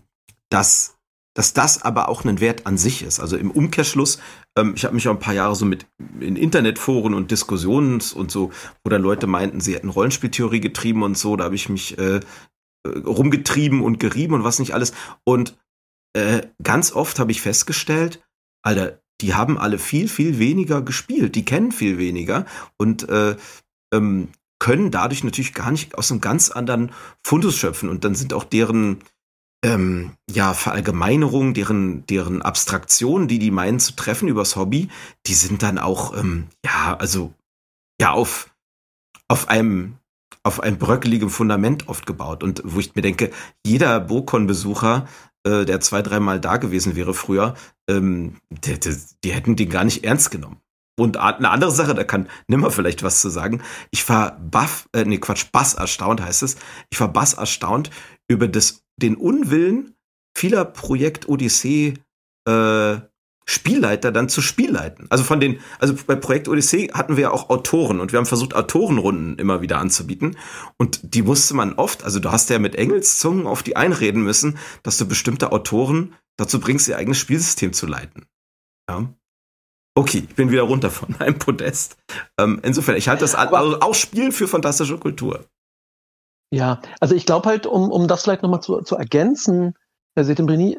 dass, 0.50 0.93
dass 1.34 1.52
das 1.52 1.82
aber 1.82 2.08
auch 2.08 2.24
ein 2.24 2.40
Wert 2.40 2.66
an 2.66 2.78
sich 2.78 3.02
ist. 3.02 3.20
Also 3.20 3.36
im 3.36 3.50
Umkehrschluss, 3.50 4.18
ähm, 4.56 4.72
ich 4.76 4.84
habe 4.84 4.94
mich 4.94 5.06
auch 5.08 5.12
ein 5.12 5.18
paar 5.18 5.34
Jahre 5.34 5.56
so 5.56 5.66
mit 5.66 5.86
in 6.20 6.36
Internetforen 6.36 7.12
und 7.12 7.30
Diskussionen 7.30 8.00
und 8.14 8.30
so, 8.30 8.52
wo 8.82 8.90
dann 8.90 9.02
Leute 9.02 9.26
meinten, 9.26 9.60
sie 9.60 9.74
hätten 9.74 9.88
Rollenspieltheorie 9.88 10.60
getrieben 10.60 11.02
und 11.02 11.18
so, 11.18 11.36
da 11.36 11.44
habe 11.44 11.56
ich 11.56 11.68
mich 11.68 11.98
äh, 11.98 12.20
rumgetrieben 12.86 13.82
und 13.82 13.98
gerieben 13.98 14.34
und 14.34 14.44
was 14.44 14.58
nicht 14.58 14.74
alles. 14.74 14.92
Und 15.24 15.58
äh, 16.16 16.42
ganz 16.62 16.92
oft 16.92 17.18
habe 17.18 17.32
ich 17.32 17.40
festgestellt, 17.40 18.22
Alter, 18.62 19.00
die 19.20 19.34
haben 19.34 19.58
alle 19.58 19.78
viel, 19.78 20.08
viel 20.08 20.38
weniger 20.38 20.82
gespielt, 20.82 21.34
die 21.34 21.44
kennen 21.44 21.72
viel 21.72 21.98
weniger 21.98 22.46
und 22.78 23.08
äh, 23.08 23.36
ähm, 23.92 24.28
können 24.58 24.90
dadurch 24.90 25.24
natürlich 25.24 25.54
gar 25.54 25.70
nicht 25.70 25.96
aus 25.96 26.10
einem 26.10 26.20
ganz 26.20 26.50
anderen 26.50 26.92
Fundus 27.22 27.56
schöpfen. 27.56 27.88
Und 27.88 28.04
dann 28.04 28.14
sind 28.14 28.32
auch 28.32 28.44
deren 28.44 29.00
ähm, 29.64 30.12
ja, 30.30 30.52
Verallgemeinerungen, 30.52 31.54
deren, 31.54 32.06
deren 32.06 32.42
Abstraktionen, 32.42 33.28
die 33.28 33.38
die 33.38 33.50
meinen 33.50 33.80
zu 33.80 33.96
treffen 33.96 34.28
übers 34.28 34.56
Hobby, 34.56 34.88
die 35.26 35.34
sind 35.34 35.62
dann 35.62 35.78
auch, 35.78 36.16
ähm, 36.16 36.48
ja, 36.64 36.96
also, 36.98 37.32
ja, 37.98 38.12
auf, 38.12 38.54
auf 39.26 39.48
einem, 39.48 39.96
auf 40.42 40.60
einem 40.60 40.76
bröckeligen 40.76 41.30
Fundament 41.30 41.88
oft 41.88 42.04
gebaut. 42.04 42.42
Und 42.42 42.60
wo 42.64 42.78
ich 42.78 42.94
mir 42.94 43.00
denke, 43.00 43.30
jeder 43.64 44.00
Bokon-Besucher 44.00 45.08
äh, 45.46 45.64
der 45.64 45.80
zwei, 45.80 46.02
dreimal 46.02 46.40
da 46.40 46.58
gewesen 46.58 46.94
wäre 46.94 47.14
früher, 47.14 47.54
ähm, 47.88 48.36
die, 48.50 48.78
die, 48.78 48.96
die 49.24 49.32
hätten 49.32 49.56
den 49.56 49.70
gar 49.70 49.84
nicht 49.84 50.04
ernst 50.04 50.30
genommen. 50.30 50.60
Und 50.96 51.16
eine 51.16 51.50
andere 51.50 51.72
Sache, 51.72 51.94
da 51.94 52.04
kann 52.04 52.28
nimmer 52.46 52.70
vielleicht 52.70 53.02
was 53.02 53.20
zu 53.20 53.28
sagen. 53.28 53.62
Ich 53.90 54.08
war 54.08 54.38
baff, 54.38 54.88
äh, 54.92 55.04
nee, 55.04 55.18
Quatsch, 55.18 55.46
bass 55.50 55.74
erstaunt 55.74 56.20
heißt 56.20 56.42
es. 56.42 56.56
Ich 56.90 57.00
war 57.00 57.08
bass 57.08 57.34
erstaunt 57.34 57.90
über 58.28 58.46
das, 58.46 58.83
den 59.00 59.16
Unwillen 59.16 59.94
vieler 60.36 60.64
Projekt 60.64 61.28
Odyssee 61.28 61.94
äh, 62.46 62.96
Spielleiter 63.46 64.10
dann 64.10 64.28
zu 64.28 64.40
Spielleiten. 64.40 65.06
Also 65.10 65.22
von 65.22 65.38
den, 65.38 65.60
also 65.78 65.94
bei 66.06 66.14
Projekt 66.14 66.48
Odyssee 66.48 66.90
hatten 66.92 67.16
wir 67.16 67.24
ja 67.24 67.30
auch 67.30 67.50
Autoren 67.50 68.00
und 68.00 68.12
wir 68.12 68.18
haben 68.18 68.26
versucht, 68.26 68.54
Autorenrunden 68.54 69.38
immer 69.38 69.60
wieder 69.60 69.78
anzubieten. 69.78 70.38
Und 70.78 71.14
die 71.14 71.22
musste 71.22 71.54
man 71.54 71.74
oft, 71.74 72.04
also 72.04 72.20
du 72.20 72.32
hast 72.32 72.48
ja 72.48 72.58
mit 72.58 72.74
Engelszungen 72.74 73.46
auf 73.46 73.62
die 73.62 73.76
einreden 73.76 74.22
müssen, 74.22 74.58
dass 74.82 74.96
du 74.96 75.06
bestimmte 75.06 75.52
Autoren 75.52 76.14
dazu 76.36 76.58
bringst, 76.58 76.88
ihr 76.88 76.96
eigenes 76.96 77.18
Spielsystem 77.18 77.74
zu 77.74 77.86
leiten. 77.86 78.24
Ja. 78.88 79.12
Okay, 79.96 80.24
ich 80.28 80.34
bin 80.34 80.50
wieder 80.50 80.62
runter 80.62 80.90
von 80.90 81.14
einem 81.20 81.38
Podest. 81.38 81.98
Ähm, 82.38 82.60
insofern, 82.62 82.96
ich 82.96 83.08
halte 83.08 83.20
das 83.20 83.34
also 83.34 83.80
auch 83.80 83.94
Spielen 83.94 84.32
für 84.32 84.48
fantastische 84.48 84.98
Kultur. 84.98 85.44
Ja, 86.50 86.80
also 87.00 87.14
ich 87.14 87.26
glaube 87.26 87.48
halt, 87.48 87.66
um, 87.66 87.90
um 87.90 88.06
das 88.06 88.22
vielleicht 88.22 88.42
nochmal 88.42 88.62
zu, 88.62 88.80
zu 88.82 88.96
ergänzen, 88.96 89.74
Herr 90.14 90.24
Setembrini, 90.24 90.78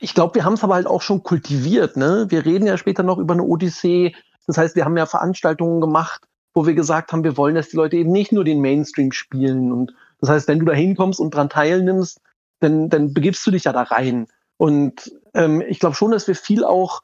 ich 0.00 0.14
glaube, 0.14 0.34
wir 0.34 0.44
haben 0.44 0.54
es 0.54 0.64
aber 0.64 0.74
halt 0.74 0.86
auch 0.86 1.02
schon 1.02 1.22
kultiviert. 1.22 1.96
Ne? 1.96 2.26
Wir 2.28 2.44
reden 2.44 2.66
ja 2.66 2.76
später 2.76 3.02
noch 3.02 3.18
über 3.18 3.34
eine 3.34 3.44
Odyssee. 3.44 4.14
Das 4.46 4.58
heißt, 4.58 4.76
wir 4.76 4.84
haben 4.84 4.96
ja 4.96 5.06
Veranstaltungen 5.06 5.80
gemacht, 5.80 6.26
wo 6.52 6.66
wir 6.66 6.74
gesagt 6.74 7.12
haben, 7.12 7.24
wir 7.24 7.36
wollen, 7.36 7.54
dass 7.54 7.68
die 7.68 7.76
Leute 7.76 7.96
eben 7.96 8.12
nicht 8.12 8.32
nur 8.32 8.44
den 8.44 8.60
Mainstream 8.60 9.12
spielen. 9.12 9.72
Und 9.72 9.94
das 10.20 10.30
heißt, 10.30 10.48
wenn 10.48 10.58
du 10.58 10.66
da 10.66 10.72
hinkommst 10.72 11.20
und 11.20 11.34
dran 11.34 11.48
teilnimmst, 11.48 12.20
dann, 12.60 12.88
dann 12.88 13.14
begibst 13.14 13.46
du 13.46 13.50
dich 13.50 13.64
ja 13.64 13.72
da 13.72 13.82
rein. 13.82 14.26
Und 14.56 15.12
ähm, 15.34 15.62
ich 15.66 15.80
glaube 15.80 15.96
schon, 15.96 16.10
dass 16.10 16.26
wir 16.28 16.34
viel 16.34 16.64
auch 16.64 17.02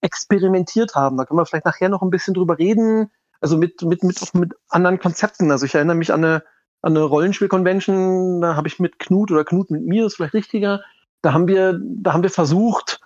experimentiert 0.00 0.94
haben. 0.94 1.16
Da 1.16 1.24
können 1.24 1.38
wir 1.38 1.46
vielleicht 1.46 1.64
nachher 1.64 1.88
noch 1.88 2.02
ein 2.02 2.10
bisschen 2.10 2.34
drüber 2.34 2.58
reden. 2.58 3.10
Also 3.40 3.56
mit, 3.56 3.82
mit, 3.82 4.02
mit, 4.02 4.34
mit 4.34 4.54
anderen 4.68 4.98
Konzepten. 4.98 5.50
Also 5.50 5.66
ich 5.66 5.74
erinnere 5.74 5.96
mich 5.96 6.12
an 6.12 6.24
eine, 6.24 6.44
an 6.84 6.96
eine 6.96 7.04
Rollenspiel-Convention, 7.04 8.42
da 8.42 8.56
habe 8.56 8.68
ich 8.68 8.78
mit 8.78 8.98
Knut 8.98 9.30
oder 9.30 9.44
Knut 9.44 9.70
mit 9.70 9.86
mir, 9.86 10.04
ist 10.04 10.16
vielleicht 10.16 10.34
richtiger, 10.34 10.82
da 11.22 11.32
haben 11.32 11.48
wir, 11.48 11.80
da 11.80 12.12
haben 12.12 12.22
wir 12.22 12.30
versucht, 12.30 13.00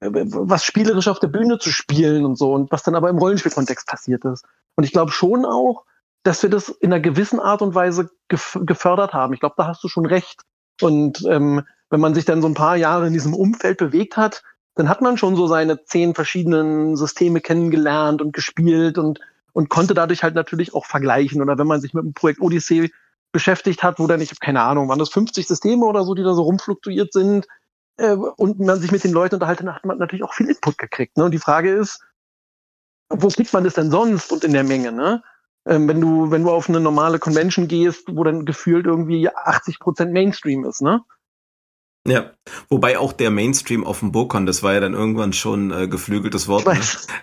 äh, 0.00 0.10
was 0.12 0.64
spielerisch 0.64 1.08
auf 1.08 1.18
der 1.18 1.28
Bühne 1.28 1.58
zu 1.58 1.70
spielen 1.70 2.26
und 2.26 2.36
so 2.36 2.52
und 2.52 2.70
was 2.70 2.82
dann 2.82 2.94
aber 2.94 3.08
im 3.08 3.16
Rollenspielkontext 3.16 3.86
passiert 3.86 4.24
ist. 4.26 4.44
Und 4.74 4.84
ich 4.84 4.92
glaube 4.92 5.12
schon 5.12 5.46
auch, 5.46 5.84
dass 6.24 6.42
wir 6.42 6.50
das 6.50 6.68
in 6.68 6.92
einer 6.92 7.00
gewissen 7.00 7.40
Art 7.40 7.62
und 7.62 7.74
Weise 7.74 8.10
gefördert 8.28 9.14
haben. 9.14 9.32
Ich 9.32 9.40
glaube, 9.40 9.54
da 9.56 9.66
hast 9.66 9.82
du 9.82 9.88
schon 9.88 10.06
recht. 10.06 10.42
Und 10.82 11.24
ähm, 11.26 11.62
wenn 11.88 12.00
man 12.00 12.14
sich 12.14 12.26
dann 12.26 12.42
so 12.42 12.48
ein 12.48 12.54
paar 12.54 12.76
Jahre 12.76 13.06
in 13.06 13.14
diesem 13.14 13.32
Umfeld 13.32 13.78
bewegt 13.78 14.16
hat, 14.16 14.42
dann 14.74 14.90
hat 14.90 15.00
man 15.00 15.16
schon 15.16 15.36
so 15.36 15.46
seine 15.46 15.84
zehn 15.84 16.14
verschiedenen 16.14 16.96
Systeme 16.96 17.40
kennengelernt 17.40 18.20
und 18.20 18.32
gespielt 18.34 18.98
und, 18.98 19.20
und 19.54 19.70
konnte 19.70 19.94
dadurch 19.94 20.22
halt 20.22 20.34
natürlich 20.34 20.74
auch 20.74 20.84
vergleichen. 20.84 21.40
Oder 21.40 21.56
wenn 21.56 21.66
man 21.66 21.80
sich 21.80 21.94
mit 21.94 22.04
dem 22.04 22.12
Projekt 22.12 22.40
Odyssey 22.40 22.92
beschäftigt 23.32 23.82
hat, 23.82 23.98
wo 23.98 24.06
dann, 24.06 24.20
ich 24.20 24.30
habe 24.30 24.40
keine 24.40 24.62
Ahnung, 24.62 24.88
waren 24.88 24.98
das 24.98 25.10
50 25.10 25.46
Systeme 25.46 25.84
oder 25.84 26.04
so, 26.04 26.14
die 26.14 26.22
da 26.22 26.34
so 26.34 26.42
rumfluktuiert 26.42 27.12
sind, 27.12 27.46
äh, 27.98 28.12
und 28.12 28.60
man 28.60 28.80
sich 28.80 28.92
mit 28.92 29.04
den 29.04 29.12
Leuten 29.12 29.36
unterhalten, 29.36 29.74
hat 29.74 29.84
man 29.84 29.98
natürlich 29.98 30.22
auch 30.22 30.34
viel 30.34 30.48
Input 30.48 30.78
gekriegt. 30.78 31.16
Ne? 31.16 31.24
Und 31.24 31.32
die 31.32 31.38
Frage 31.38 31.72
ist, 31.72 32.00
wo 33.08 33.28
kriegt 33.28 33.52
man 33.52 33.64
das 33.64 33.74
denn 33.74 33.90
sonst 33.90 34.32
und 34.32 34.44
in 34.44 34.52
der 34.52 34.64
Menge? 34.64 34.92
Ne? 34.92 35.22
Ähm, 35.66 35.88
wenn 35.88 36.00
du, 36.00 36.30
wenn 36.30 36.42
du 36.42 36.50
auf 36.50 36.68
eine 36.68 36.80
normale 36.80 37.18
Convention 37.18 37.68
gehst, 37.68 38.04
wo 38.08 38.24
dann 38.24 38.44
gefühlt 38.44 38.86
irgendwie 38.86 39.28
80 39.28 39.78
Prozent 39.78 40.12
Mainstream 40.12 40.64
ist, 40.64 40.82
ne? 40.82 41.02
Ja, 42.08 42.30
wobei 42.68 43.00
auch 43.00 43.12
der 43.12 43.32
Mainstream 43.32 43.84
auf 43.84 43.98
dem 43.98 44.12
Burkon, 44.12 44.46
das 44.46 44.62
war 44.62 44.74
ja 44.74 44.78
dann 44.78 44.94
irgendwann 44.94 45.32
schon 45.32 45.72
äh, 45.72 45.88
geflügeltes 45.88 46.46
Wort. 46.46 46.64
Ne? 46.66 46.78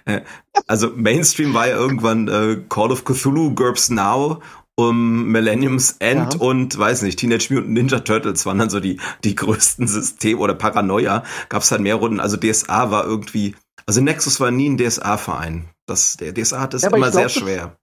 Äh, 0.06 0.22
also 0.68 0.90
Mainstream 0.94 1.54
war 1.54 1.70
ja 1.70 1.78
irgendwann 1.78 2.28
äh, 2.28 2.62
Call 2.68 2.92
of 2.92 3.06
Cthulhu, 3.06 3.56
GURPS 3.56 3.92
Now 3.92 4.42
um 4.76 5.26
Millennium's 5.28 5.98
End 6.00 6.34
ja. 6.34 6.40
und 6.40 6.78
weiß 6.78 7.04
nicht, 7.04 7.20
Teenage 7.20 7.54
Mutant 7.54 7.74
Ninja 7.74 8.00
Turtles 8.00 8.46
waren 8.46 8.58
dann 8.58 8.70
so 8.70 8.80
die, 8.80 9.00
die 9.24 9.36
größten 9.36 9.88
Systeme 9.88 10.40
oder 10.40 10.56
Paranoia. 10.56 11.24
Gab 11.50 11.62
es 11.62 11.72
halt 11.72 11.82
mehr 11.82 11.96
Runden. 11.96 12.20
Also 12.20 12.38
DSA 12.38 12.90
war 12.90 13.06
irgendwie, 13.06 13.56
also 13.86 14.02
Nexus 14.02 14.40
war 14.40 14.52
nie 14.52 14.70
ein 14.70 14.78
DSA-Verein. 14.78 15.70
Das, 15.86 16.18
der 16.18 16.34
DSA 16.34 16.60
hat 16.60 16.74
es 16.74 16.82
ja, 16.82 16.90
immer 16.90 17.12
glaub, 17.12 17.14
sehr 17.14 17.30
schwer. 17.30 17.78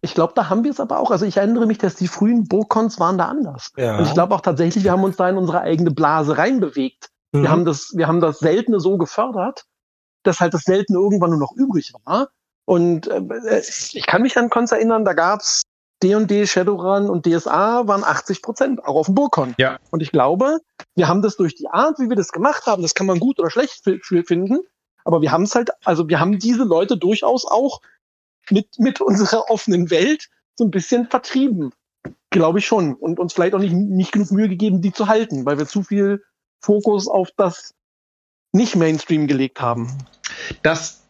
Ich 0.00 0.14
glaube, 0.14 0.34
da 0.36 0.50
haben 0.50 0.64
wir 0.64 0.70
es 0.70 0.80
aber 0.80 0.98
auch. 0.98 1.10
Also 1.10 1.24
ich 1.24 1.38
erinnere 1.38 1.66
mich, 1.66 1.78
dass 1.78 1.94
die 1.94 2.08
frühen 2.08 2.46
Bokons 2.46 3.00
waren 3.00 3.18
da 3.18 3.26
anders. 3.26 3.70
Ja. 3.76 3.98
Und 3.98 4.06
ich 4.06 4.14
glaube 4.14 4.34
auch 4.34 4.40
tatsächlich, 4.40 4.84
wir 4.84 4.92
haben 4.92 5.04
uns 5.04 5.16
da 5.16 5.28
in 5.28 5.36
unsere 5.36 5.62
eigene 5.62 5.90
Blase 5.90 6.36
reinbewegt. 6.36 7.08
Mhm. 7.32 7.42
Wir 7.42 7.50
haben 7.50 7.64
das, 7.64 7.92
wir 7.94 8.06
haben 8.06 8.20
das 8.20 8.38
Seltene 8.38 8.80
so 8.80 8.98
gefördert, 8.98 9.64
dass 10.24 10.40
halt 10.40 10.52
das 10.52 10.62
Seltene 10.62 10.98
irgendwann 10.98 11.30
nur 11.30 11.38
noch 11.38 11.52
übrig 11.56 11.92
war. 12.04 12.28
Und 12.66 13.06
äh, 13.08 13.62
ich 13.92 14.06
kann 14.06 14.22
mich 14.22 14.36
an 14.36 14.50
Cons 14.50 14.72
erinnern, 14.72 15.04
da 15.04 15.12
gab's 15.12 15.62
D&D, 16.02 16.46
Shadowrun 16.46 17.08
und 17.08 17.26
DSA 17.26 17.86
waren 17.88 18.04
80 18.04 18.42
Prozent, 18.42 18.84
auch 18.84 18.96
auf 18.96 19.06
dem 19.06 19.14
Burkon. 19.14 19.54
Ja. 19.58 19.78
Und 19.90 20.02
ich 20.02 20.12
glaube, 20.12 20.58
wir 20.94 21.08
haben 21.08 21.22
das 21.22 21.36
durch 21.36 21.54
die 21.54 21.68
Art, 21.68 21.98
wie 21.98 22.08
wir 22.08 22.16
das 22.16 22.32
gemacht 22.32 22.66
haben, 22.66 22.82
das 22.82 22.94
kann 22.94 23.06
man 23.06 23.18
gut 23.18 23.38
oder 23.38 23.50
schlecht 23.50 23.82
finden, 24.04 24.58
aber 25.04 25.22
wir 25.22 25.32
haben 25.32 25.44
es 25.44 25.54
halt, 25.54 25.70
also 25.84 26.08
wir 26.08 26.20
haben 26.20 26.38
diese 26.38 26.64
Leute 26.64 26.96
durchaus 26.96 27.46
auch 27.46 27.80
mit, 28.50 28.78
mit 28.78 29.00
unserer 29.00 29.50
offenen 29.50 29.90
Welt 29.90 30.28
so 30.56 30.64
ein 30.64 30.70
bisschen 30.70 31.06
vertrieben. 31.08 31.72
Glaube 32.30 32.58
ich 32.58 32.66
schon. 32.66 32.94
Und 32.94 33.18
uns 33.18 33.32
vielleicht 33.32 33.54
auch 33.54 33.60
nicht, 33.60 33.72
nicht 33.72 34.12
genug 34.12 34.30
Mühe 34.32 34.48
gegeben, 34.48 34.82
die 34.82 34.92
zu 34.92 35.06
halten, 35.08 35.46
weil 35.46 35.58
wir 35.58 35.66
zu 35.66 35.82
viel 35.82 36.22
Fokus 36.60 37.08
auf 37.08 37.30
das 37.36 37.74
nicht 38.52 38.76
Mainstream 38.76 39.26
gelegt 39.26 39.60
haben. 39.60 39.96
Das, 40.62 41.04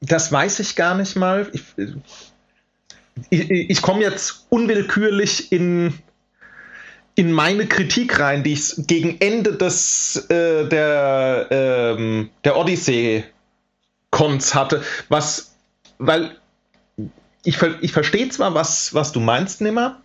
das 0.00 0.32
weiß 0.32 0.60
ich 0.60 0.76
gar 0.76 0.94
nicht 0.94 1.16
mal. 1.16 1.50
Ich, 1.52 1.64
ich, 3.30 3.50
ich 3.50 3.82
komme 3.82 4.02
jetzt 4.02 4.46
unwillkürlich 4.50 5.52
in, 5.52 5.94
in 7.14 7.32
meine 7.32 7.66
Kritik 7.66 8.20
rein, 8.20 8.42
die 8.42 8.52
ich 8.52 8.74
gegen 8.76 9.20
Ende 9.20 9.54
des, 9.54 10.26
äh, 10.28 10.68
der, 10.68 11.46
ähm, 11.50 12.30
der 12.44 12.56
Odyssey-Cons 12.56 14.54
hatte, 14.54 14.82
was, 15.08 15.54
weil 15.98 16.36
ich, 17.44 17.58
ich 17.80 17.92
verstehe 17.92 18.28
zwar, 18.28 18.54
was, 18.54 18.92
was 18.94 19.12
du 19.12 19.20
meinst, 19.20 19.60
Nimmer, 19.60 20.00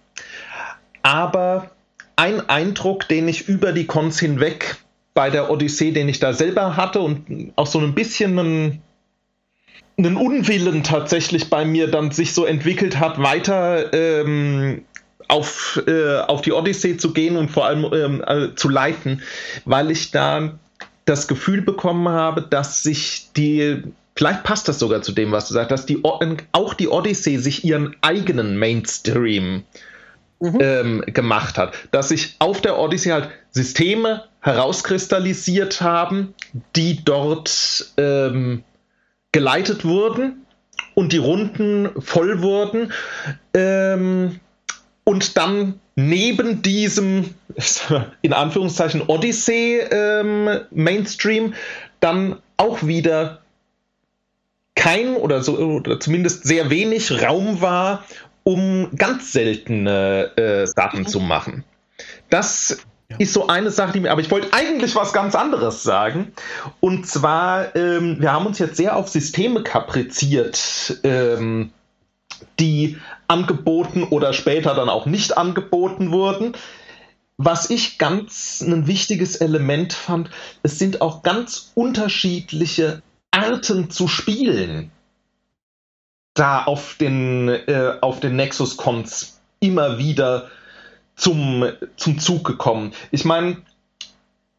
aber 1.04 1.72
ein 2.16 2.48
Eindruck, 2.50 3.08
den 3.08 3.28
ich 3.28 3.48
über 3.48 3.72
die 3.72 3.88
Cons 3.88 4.20
hinweg 4.20 4.78
bei 5.14 5.30
der 5.30 5.50
Odyssee, 5.50 5.92
den 5.92 6.08
ich 6.08 6.20
da 6.20 6.34
selber 6.34 6.78
hatte 6.78 7.02
und 7.02 7.52
auch 7.56 7.68
so 7.68 7.80
ein 7.80 7.96
bisschen 7.96 8.38
einen 8.40 8.82
einen 10.06 10.18
Unwillen 10.18 10.84
tatsächlich 10.84 11.50
bei 11.50 11.66
mir 11.66 11.90
dann 11.90 12.12
sich 12.12 12.34
so 12.34 12.46
entwickelt 12.46 13.00
hat, 13.00 13.22
weiter 13.22 13.94
ähm, 13.94 14.84
auf, 15.28 15.82
äh, 15.88 16.18
auf 16.20 16.42
die 16.42 16.52
Odyssee 16.52 16.98
zu 16.98 17.14
gehen 17.14 17.38
und 17.38 17.50
vor 17.50 17.66
allem 17.66 17.86
ähm, 17.94 18.24
äh, 18.26 18.56
zu 18.56 18.70
leiten, 18.70 19.22
weil 19.66 19.92
ich 19.92 20.12
da 20.12 20.54
das 21.06 21.28
Gefühl 21.28 21.62
bekommen 21.62 22.10
habe, 22.10 22.42
dass 22.42 22.84
sich 22.84 23.30
die, 23.36 23.84
vielleicht 24.16 24.44
passt 24.44 24.68
das 24.68 24.80
sogar 24.80 25.02
zu 25.02 25.14
dem, 25.14 25.32
was 25.32 25.48
du 25.48 25.54
sagst, 25.54 25.72
dass 25.72 25.86
die, 25.86 26.04
auch 26.04 26.74
die 26.74 26.88
Odyssee 26.88 27.38
sich 27.38 27.64
ihren 27.64 27.96
eigenen 28.02 28.58
Mainstream 28.58 29.64
mhm. 30.40 30.58
ähm, 30.60 31.04
gemacht 31.08 31.58
hat. 31.58 31.74
Dass 31.92 32.10
sich 32.10 32.36
auf 32.40 32.62
der 32.62 32.78
Odyssee 32.78 33.14
halt 33.14 33.30
Systeme 33.52 34.26
herauskristallisiert 34.42 35.82
haben, 35.82 36.34
die 36.76 37.04
dort 37.04 37.94
ähm, 37.98 38.64
geleitet 39.32 39.86
wurden 39.86 40.46
und 40.94 41.14
die 41.14 41.18
Runden 41.18 41.90
voll 42.02 42.42
wurden. 42.42 42.92
Ähm, 43.54 44.40
und 45.04 45.38
dann 45.38 45.80
neben 45.96 46.62
diesem, 46.62 47.34
in 48.22 48.34
Anführungszeichen, 48.34 49.04
Odyssey 49.08 49.80
ähm, 49.92 50.62
Mainstream 50.72 51.54
dann 52.00 52.38
auch 52.58 52.86
wieder 52.86 53.42
kein 54.76 55.16
oder 55.16 55.44
so 55.44 55.58
oder 55.58 56.00
zumindest 56.00 56.44
sehr 56.44 56.70
wenig 56.70 57.22
Raum 57.22 57.62
war, 57.62 58.06
um 58.44 58.90
ganz 58.96 59.32
seltene 59.32 60.36
äh, 60.38 60.66
Sachen 60.66 61.06
zu 61.06 61.20
machen. 61.20 61.64
Das 62.30 62.86
ist 63.18 63.34
so 63.34 63.48
eine 63.48 63.72
Sache, 63.72 63.94
die 63.94 64.00
mir, 64.00 64.12
aber 64.12 64.22
ich 64.22 64.32
wollte 64.32 64.54
eigentlich 64.54 64.96
was 64.96 65.14
ganz 65.14 65.36
anderes 65.36 65.84
sagen. 65.84 66.34
Und 66.80 67.08
zwar, 67.08 67.76
ähm, 67.76 68.18
wir 68.20 68.32
haben 68.32 68.46
uns 68.46 68.60
jetzt 68.60 68.78
sehr 68.78 68.96
auf 68.96 69.10
Systeme 69.10 69.64
kapriziert, 69.64 71.00
ähm, 71.04 71.72
die 72.60 72.98
angeboten 73.28 74.04
oder 74.04 74.34
später 74.34 74.74
dann 74.74 74.90
auch 74.90 75.06
nicht 75.06 75.38
angeboten 75.38 76.12
wurden. 76.12 76.54
Was 77.38 77.70
ich 77.70 77.98
ganz 77.98 78.62
ein 78.62 78.88
wichtiges 78.88 79.36
Element 79.36 79.94
fand, 79.94 80.30
es 80.64 80.78
sind 80.78 81.02
auch 81.02 81.24
ganz 81.24 81.72
unterschiedliche 81.74 83.02
Arten 83.32 83.90
zu 83.90 84.08
spielen. 84.08 84.92
Da 86.34 86.64
auf 86.64 86.96
den, 87.00 87.50
äh, 87.50 87.96
auf 88.02 88.20
den 88.20 88.36
Nexus-Cons 88.36 89.40
immer 89.60 89.98
wieder 89.98 90.50
zum, 91.16 91.66
zum 91.98 92.20
Zug 92.20 92.44
gekommen. 92.46 92.94
Ich 93.12 93.26
meine, 93.26 93.58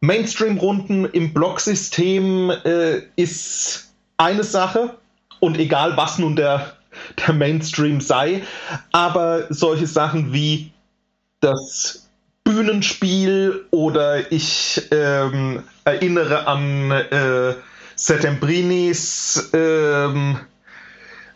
Mainstream-Runden 0.00 1.05
im 1.07 1.32
Blocksystem 1.32 2.50
äh, 2.50 3.03
ist 3.16 3.92
eine 4.16 4.44
Sache 4.44 4.96
und 5.40 5.59
egal 5.59 5.96
was 5.96 6.18
nun 6.18 6.36
der, 6.36 6.76
der 7.24 7.34
Mainstream 7.34 8.00
sei, 8.00 8.42
aber 8.90 9.46
solche 9.50 9.86
Sachen 9.86 10.32
wie 10.32 10.72
das 11.40 12.09
Bühnenspiel 12.44 13.64
oder 13.70 14.32
ich 14.32 14.82
ähm, 14.90 15.62
erinnere 15.84 16.46
an 16.46 16.90
äh, 16.90 17.55
Settembrinis 17.94 19.50
ähm, 19.53 20.38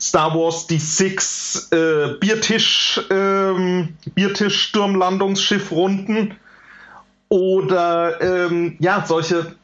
Star 0.00 0.34
Wars 0.34 0.66
die 0.66 0.78
Six 0.78 1.68
äh, 1.72 2.14
Biertisch, 2.20 3.00
ähm, 3.10 3.96
Biertisch-Sturmlandungsschiff-Runden 4.14 6.34
oder 7.28 8.20
ähm, 8.20 8.76
ja, 8.78 9.04
solche 9.06 9.54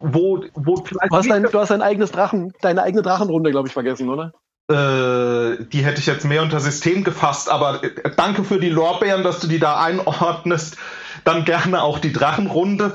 wo, 0.00 0.42
wo 0.54 0.76
vielleicht. 0.76 1.12
Du 1.12 1.16
hast, 1.16 1.30
dein, 1.30 1.42
du 1.42 1.58
hast 1.58 1.70
dein 1.70 1.82
eigenes 1.82 2.10
Drachen, 2.10 2.52
deine 2.62 2.82
eigene 2.82 3.02
Drachenrunde, 3.02 3.50
glaube 3.50 3.68
ich, 3.68 3.74
vergessen, 3.74 4.08
oder? 4.08 4.32
Äh, 4.68 5.64
die 5.72 5.84
hätte 5.84 6.00
ich 6.00 6.06
jetzt 6.06 6.24
mehr 6.24 6.42
unter 6.42 6.60
System 6.60 7.04
gefasst, 7.04 7.50
aber 7.50 7.84
äh, 7.84 8.10
danke 8.16 8.44
für 8.44 8.58
die 8.58 8.70
Lorbeeren, 8.70 9.22
dass 9.22 9.40
du 9.40 9.46
die 9.46 9.58
da 9.58 9.80
einordnest. 9.80 10.76
Dann 11.24 11.44
gerne 11.44 11.82
auch 11.82 11.98
die 11.98 12.12
Drachenrunde. 12.12 12.94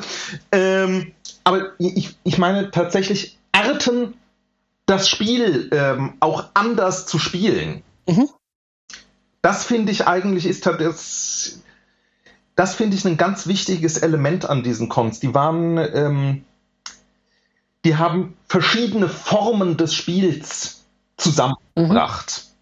Ähm, 0.52 1.12
aber 1.44 1.74
ich, 1.78 2.16
ich 2.24 2.38
meine 2.40 2.72
tatsächlich 2.72 3.38
Arten, 3.52 4.16
das 4.86 5.10
Spiel 5.10 5.70
ähm, 5.72 6.14
auch 6.20 6.46
anders 6.54 7.06
zu 7.06 7.20
spielen. 7.20 7.84
Mhm. 8.08 8.30
Das 9.42 9.64
finde 9.64 9.92
ich 9.92 10.08
eigentlich 10.08 10.46
ist 10.46 10.66
das, 10.66 11.62
das 12.56 12.76
finde 12.76 12.98
ich 12.98 13.06
ein 13.06 13.18
ganz 13.18 13.48
wichtiges 13.48 13.98
Element 13.98 14.50
an 14.50 14.64
diesen 14.64 14.90
Cons. 14.90 15.20
Die 15.20 15.34
waren, 15.34 15.78
ähm, 15.78 16.46
die 17.84 17.98
haben 17.98 18.36
verschiedene 18.48 19.08
Formen 19.08 19.78
des 19.78 19.94
Spiels 19.94 20.84
zusammengebracht. 21.18 22.44
Mhm. 22.46 22.56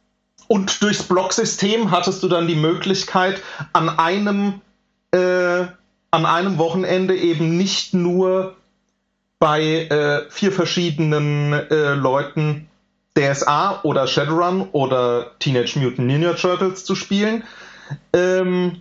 Und 0.48 0.82
durchs 0.82 1.04
Blocksystem 1.04 1.92
hattest 1.92 2.22
du 2.22 2.28
dann 2.28 2.48
die 2.48 2.56
Möglichkeit, 2.56 3.42
an 3.72 3.90
einem, 3.90 4.62
äh, 5.12 5.66
an 6.12 6.26
einem 6.26 6.58
Wochenende 6.58 7.16
eben 7.16 7.58
nicht 7.58 7.94
nur 7.94 8.56
bei 9.44 9.88
äh, 9.89 10.22
vier 10.30 10.54
verschiedenen 10.54 11.52
äh, 11.52 11.96
Leuten 11.96 12.70
DSA 13.14 13.82
oder 13.84 14.08
Shadowrun 14.08 14.70
oder 14.72 15.38
Teenage 15.39 15.78
Mutant 15.78 16.08
Ninja 16.08 16.32
Turtles 16.32 16.86
zu 16.86 16.96
spielen, 16.96 17.44
ähm, 18.14 18.80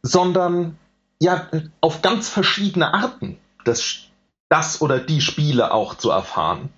sondern 0.00 0.78
ja 1.20 1.46
auf 1.82 2.00
ganz 2.00 2.30
verschiedene 2.30 2.94
Arten 2.94 3.36
das, 3.66 4.04
das 4.48 4.80
oder 4.80 4.98
die 4.98 5.20
Spiele 5.20 5.72
auch 5.72 5.94
zu 5.94 6.08
erfahren. 6.08 6.70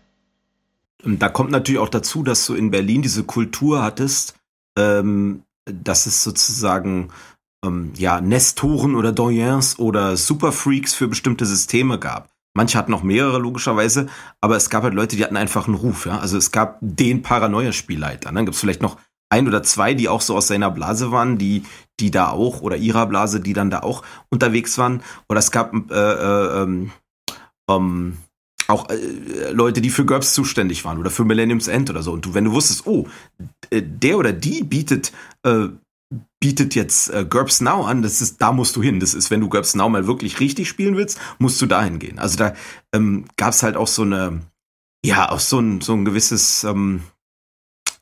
Da 1.05 1.29
kommt 1.29 1.53
natürlich 1.53 1.81
auch 1.81 1.89
dazu, 1.89 2.25
dass 2.25 2.45
du 2.47 2.55
in 2.55 2.73
Berlin 2.73 3.03
diese 3.03 3.23
Kultur 3.23 3.81
hattest, 3.81 4.35
ähm, 4.77 5.45
dass 5.67 6.07
es 6.07 6.25
sozusagen 6.25 7.13
ähm, 7.65 7.93
ja 7.95 8.21
Nestoren 8.21 8.97
oder 8.97 9.13
Doyens 9.13 9.79
oder 9.79 10.17
Superfreaks 10.17 10.95
für 10.95 11.07
bestimmte 11.07 11.47
Systeme 11.47 12.01
gab. 12.01 12.34
Manche 12.57 12.79
hatten 12.79 12.93
noch 12.93 13.03
mehrere, 13.03 13.39
logischerweise, 13.39 14.07
aber 14.41 14.57
es 14.57 14.71
gab 14.71 14.85
halt 14.85 14.95
Leute, 14.95 15.17
die 15.17 15.25
hatten 15.25 15.37
einfach 15.37 15.67
einen 15.67 15.77
Ruf, 15.77 16.07
ja. 16.07 16.19
Also 16.19 16.39
es 16.39 16.53
gab 16.53 16.79
den 16.81 17.23
Paranoia-Spielleiter. 17.23 18.31
Dann 18.31 18.45
gibt 18.45 18.55
es 18.55 18.61
vielleicht 18.61 18.83
noch 18.83 18.97
ein 19.29 19.49
oder 19.49 19.65
zwei, 19.65 19.95
die 19.95 20.09
auch 20.09 20.21
so 20.21 20.37
aus 20.37 20.47
seiner 20.47 20.71
Blase 20.71 21.11
waren, 21.11 21.37
die, 21.37 21.65
die 21.99 22.13
da 22.13 22.31
auch, 22.31 22.61
oder 22.61 22.77
ihrer 22.77 23.07
Blase, 23.07 23.41
die 23.41 23.53
dann 23.53 23.71
da 23.71 23.81
auch 23.81 24.05
unterwegs 24.31 24.79
waren. 24.79 25.03
Oder 25.29 25.41
es 25.41 25.51
gab 25.51 25.75
äh, 25.91 25.95
äh, 25.95 26.63
ähm, 26.63 26.93
ähm, 27.69 28.19
auch 28.69 28.89
äh, 28.89 29.51
Leute, 29.51 29.81
die 29.81 29.91
für 29.91 30.05
GURPS 30.05 30.35
zuständig 30.35 30.85
waren 30.85 30.99
oder 30.99 31.11
für 31.11 31.25
Millennium's 31.25 31.69
End 31.69 31.91
oder 31.91 32.03
so. 32.03 32.13
Und 32.13 32.25
du, 32.25 32.35
wenn 32.35 32.45
du 32.45 32.53
wusstest, 32.53 32.87
oh, 32.87 33.09
äh, 33.71 33.83
der 33.83 34.19
oder 34.19 34.33
die 34.33 34.63
bietet 34.63 35.13
äh, 35.43 35.69
bietet 36.41 36.75
jetzt 36.75 37.11
äh, 37.11 37.25
GURPS 37.25 37.61
Now 37.61 37.85
an, 37.85 38.03
das 38.03 38.21
ist, 38.21 38.41
da 38.41 38.53
musst 38.53 38.77
du 38.77 38.83
hin. 38.83 39.01
Das 39.01 39.15
ist, 39.15 39.31
wenn 39.31 39.41
du 39.41 39.49
GURPS 39.49 39.75
Now 39.75 39.89
mal 39.89 40.07
wirklich 40.07 40.41
richtig 40.41 40.69
spielen 40.69 40.97
willst, 40.97 41.19
musst 41.39 41.61
du 41.63 41.67
dahin 41.67 41.99
gehen. 41.99 42.19
Also 42.19 42.37
da 42.37 42.55
ähm, 42.93 43.25
gab 43.37 43.51
es 43.51 43.63
halt 43.63 43.77
auch 43.77 43.87
so 43.87 44.03
eine, 44.03 44.41
ja, 45.05 45.31
auch 45.31 45.41
so 45.41 45.59
ein, 45.59 45.81
so 45.81 45.95
ein 45.95 46.05
gewisses, 46.05 46.65
ähm, 46.65 47.03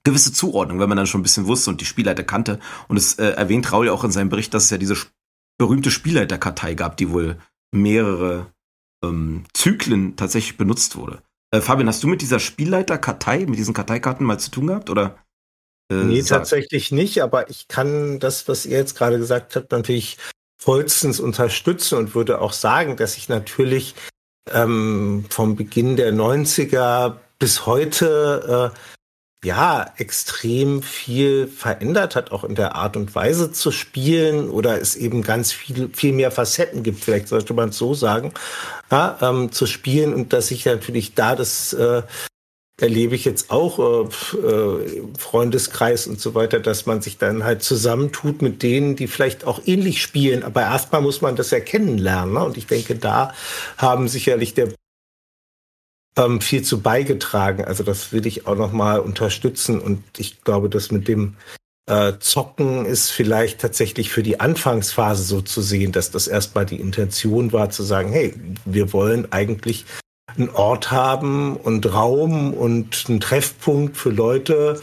gewisse 0.05 0.33
Zuordnung, 0.33 0.81
wenn 0.81 0.89
man 0.89 0.97
dann 0.97 1.07
schon 1.07 1.21
ein 1.21 1.23
bisschen 1.25 1.47
wusste 1.47 1.71
und 1.71 1.81
die 1.81 1.85
Spielleiter 1.85 2.25
kannte. 2.25 2.59
Und 2.89 2.97
es 2.97 3.15
äh, 3.15 3.31
erwähnt 3.31 3.71
Raul 3.73 3.87
ja 3.87 3.93
auch 3.93 4.05
in 4.05 4.11
seinem 4.11 4.29
Bericht, 4.29 4.53
dass 4.55 4.65
es 4.65 4.71
ja 4.71 4.79
diese 4.79 4.97
berühmte 5.59 5.91
Spielleiterkartei 5.91 6.75
gab, 6.75 6.97
die 6.97 7.11
wohl 7.11 7.39
mehrere 7.73 8.53
ähm, 9.05 9.45
Zyklen 9.55 10.17
tatsächlich 10.17 10.57
benutzt 10.57 10.97
wurde. 10.97 11.23
Äh, 11.53 11.61
Fabian, 11.61 11.89
hast 11.89 12.03
du 12.03 12.09
mit 12.09 12.23
dieser 12.23 12.41
Spielleiterkartei, 12.41 13.47
mit 13.47 13.59
diesen 13.59 13.75
Karteikarten 13.75 14.27
mal 14.27 14.39
zu 14.39 14.51
tun 14.51 14.67
gehabt, 14.67 14.91
oder? 14.91 15.17
Äh, 15.93 16.05
nee, 16.05 16.21
sagt. 16.21 16.41
tatsächlich 16.41 16.93
nicht, 16.93 17.23
aber 17.23 17.51
ich 17.51 17.69
kann 17.69 18.19
das, 18.19 18.49
was 18.49 18.67
ihr 18.67 18.79
jetzt 18.79 18.97
gerade 18.97 19.19
gesagt 19.19 19.57
habt, 19.57 19.73
natürlich 19.73 20.19
vollstens 20.61 21.21
unterstützen 21.21 21.99
und 21.99 22.15
würde 22.15 22.41
auch 22.41 22.53
sagen, 22.53 22.97
dass 22.97 23.17
ich 23.17 23.29
natürlich 23.29 23.95
ähm, 24.53 25.25
vom 25.29 25.57
Beginn 25.57 25.97
der 25.97 26.13
90er 26.13 27.17
bis 27.39 27.67
heute 27.67 28.73
äh, 28.73 28.79
ja 29.45 29.93
extrem 29.97 30.83
viel 30.83 31.49
verändert 31.49 32.15
hat, 32.15 32.31
auch 32.31 32.45
in 32.45 32.55
der 32.55 32.77
Art 32.77 32.97
und 32.97 33.15
Weise 33.15 33.51
zu 33.51 33.73
spielen 33.73 34.49
oder 34.49 34.81
es 34.81 34.95
eben 34.95 35.23
ganz 35.23 35.53
viel, 35.53 35.91
viel 35.93 36.13
mehr 36.13 36.31
Facetten 36.31 36.85
gibt, 36.85 37.03
vielleicht 37.03 37.29
sollte 37.29 37.53
man 37.55 37.71
es 37.71 37.79
so 37.79 37.95
sagen, 37.95 38.33
ja, 38.91 39.19
ähm, 39.21 39.51
zu 39.51 39.67
spielen 39.67 40.15
und 40.15 40.33
dass 40.33 40.53
ich 40.53 40.65
natürlich 40.65 41.15
da 41.15 41.35
das 41.35 41.73
äh, 41.73 42.03
erlebe 42.83 43.15
ich 43.15 43.25
jetzt 43.25 43.51
auch 43.51 43.79
äh, 43.79 44.37
äh, 44.39 45.03
Freundeskreis 45.17 46.07
und 46.09 46.21
so 46.21 46.35
weiter, 46.35 46.59
dass 46.59 46.85
man 46.85 47.01
sich 47.01 47.17
dann 47.17 47.45
halt 47.45 47.63
zusammentut 47.63 48.43
mit 48.43 48.63
denen, 48.63 48.97
die 48.97 49.07
vielleicht 49.07 49.47
auch 49.47 49.61
ähnlich 49.65 50.03
spielen. 50.03 50.43
Aber 50.43 50.63
erstmal 50.63 51.01
muss 51.01 51.21
man 51.21 51.37
das 51.37 51.51
ja 51.53 51.61
kennenlernen. 51.61 52.35
Ne? 52.35 52.45
Und 52.45 52.57
ich 52.57 52.67
denke, 52.67 52.97
da 52.97 53.35
haben 53.79 54.09
sicherlich 54.09 54.55
der 54.55 54.69
ähm, 56.17 56.41
viel 56.41 56.63
zu 56.63 56.81
beigetragen. 56.81 57.65
Also 57.65 57.85
das 57.85 58.13
will 58.13 58.27
ich 58.27 58.47
auch 58.47 58.57
noch 58.57 58.73
mal 58.73 58.99
unterstützen. 58.99 59.81
Und 59.81 60.03
ich 60.19 60.43
glaube, 60.43 60.69
dass 60.69 60.91
mit 60.91 61.07
dem 61.07 61.37
äh, 61.87 62.15
Zocken 62.19 62.85
ist 62.85 63.11
vielleicht 63.11 63.61
tatsächlich 63.61 64.11
für 64.11 64.23
die 64.23 64.41
Anfangsphase 64.41 65.23
so 65.23 65.41
zu 65.41 65.63
sehen, 65.63 65.93
dass 65.93 66.11
das 66.11 66.27
erstmal 66.27 66.67
die 66.67 66.81
Intention 66.81 67.53
war, 67.53 67.71
zu 67.71 67.83
sagen, 67.83 68.13
hey, 68.13 68.35
wir 68.65 68.93
wollen 68.93 69.33
eigentlich 69.33 69.87
einen 70.37 70.51
Ort 70.51 70.91
haben 70.91 71.57
und 71.57 71.93
Raum 71.93 72.55
und 72.55 73.05
einen 73.09 73.21
Treffpunkt 73.21 73.97
für 73.97 74.11
Leute, 74.11 74.81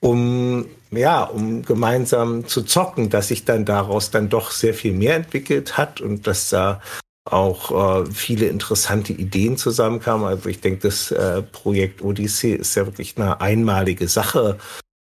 um 0.00 0.66
ja, 0.90 1.24
um 1.24 1.62
gemeinsam 1.64 2.46
zu 2.46 2.62
zocken, 2.62 3.10
dass 3.10 3.28
sich 3.28 3.44
dann 3.44 3.64
daraus 3.64 4.10
dann 4.10 4.28
doch 4.28 4.52
sehr 4.52 4.74
viel 4.74 4.92
mehr 4.92 5.16
entwickelt 5.16 5.76
hat 5.76 6.00
und 6.00 6.26
dass 6.26 6.50
da 6.50 6.80
auch 7.24 8.04
äh, 8.04 8.06
viele 8.12 8.46
interessante 8.46 9.12
Ideen 9.12 9.56
zusammenkamen. 9.56 10.26
Also 10.26 10.48
ich 10.48 10.60
denke, 10.60 10.80
das 10.80 11.10
äh, 11.10 11.42
Projekt 11.42 12.02
Odyssey 12.02 12.52
ist 12.52 12.74
ja 12.74 12.86
wirklich 12.86 13.16
eine 13.16 13.40
einmalige 13.40 14.08
Sache 14.08 14.58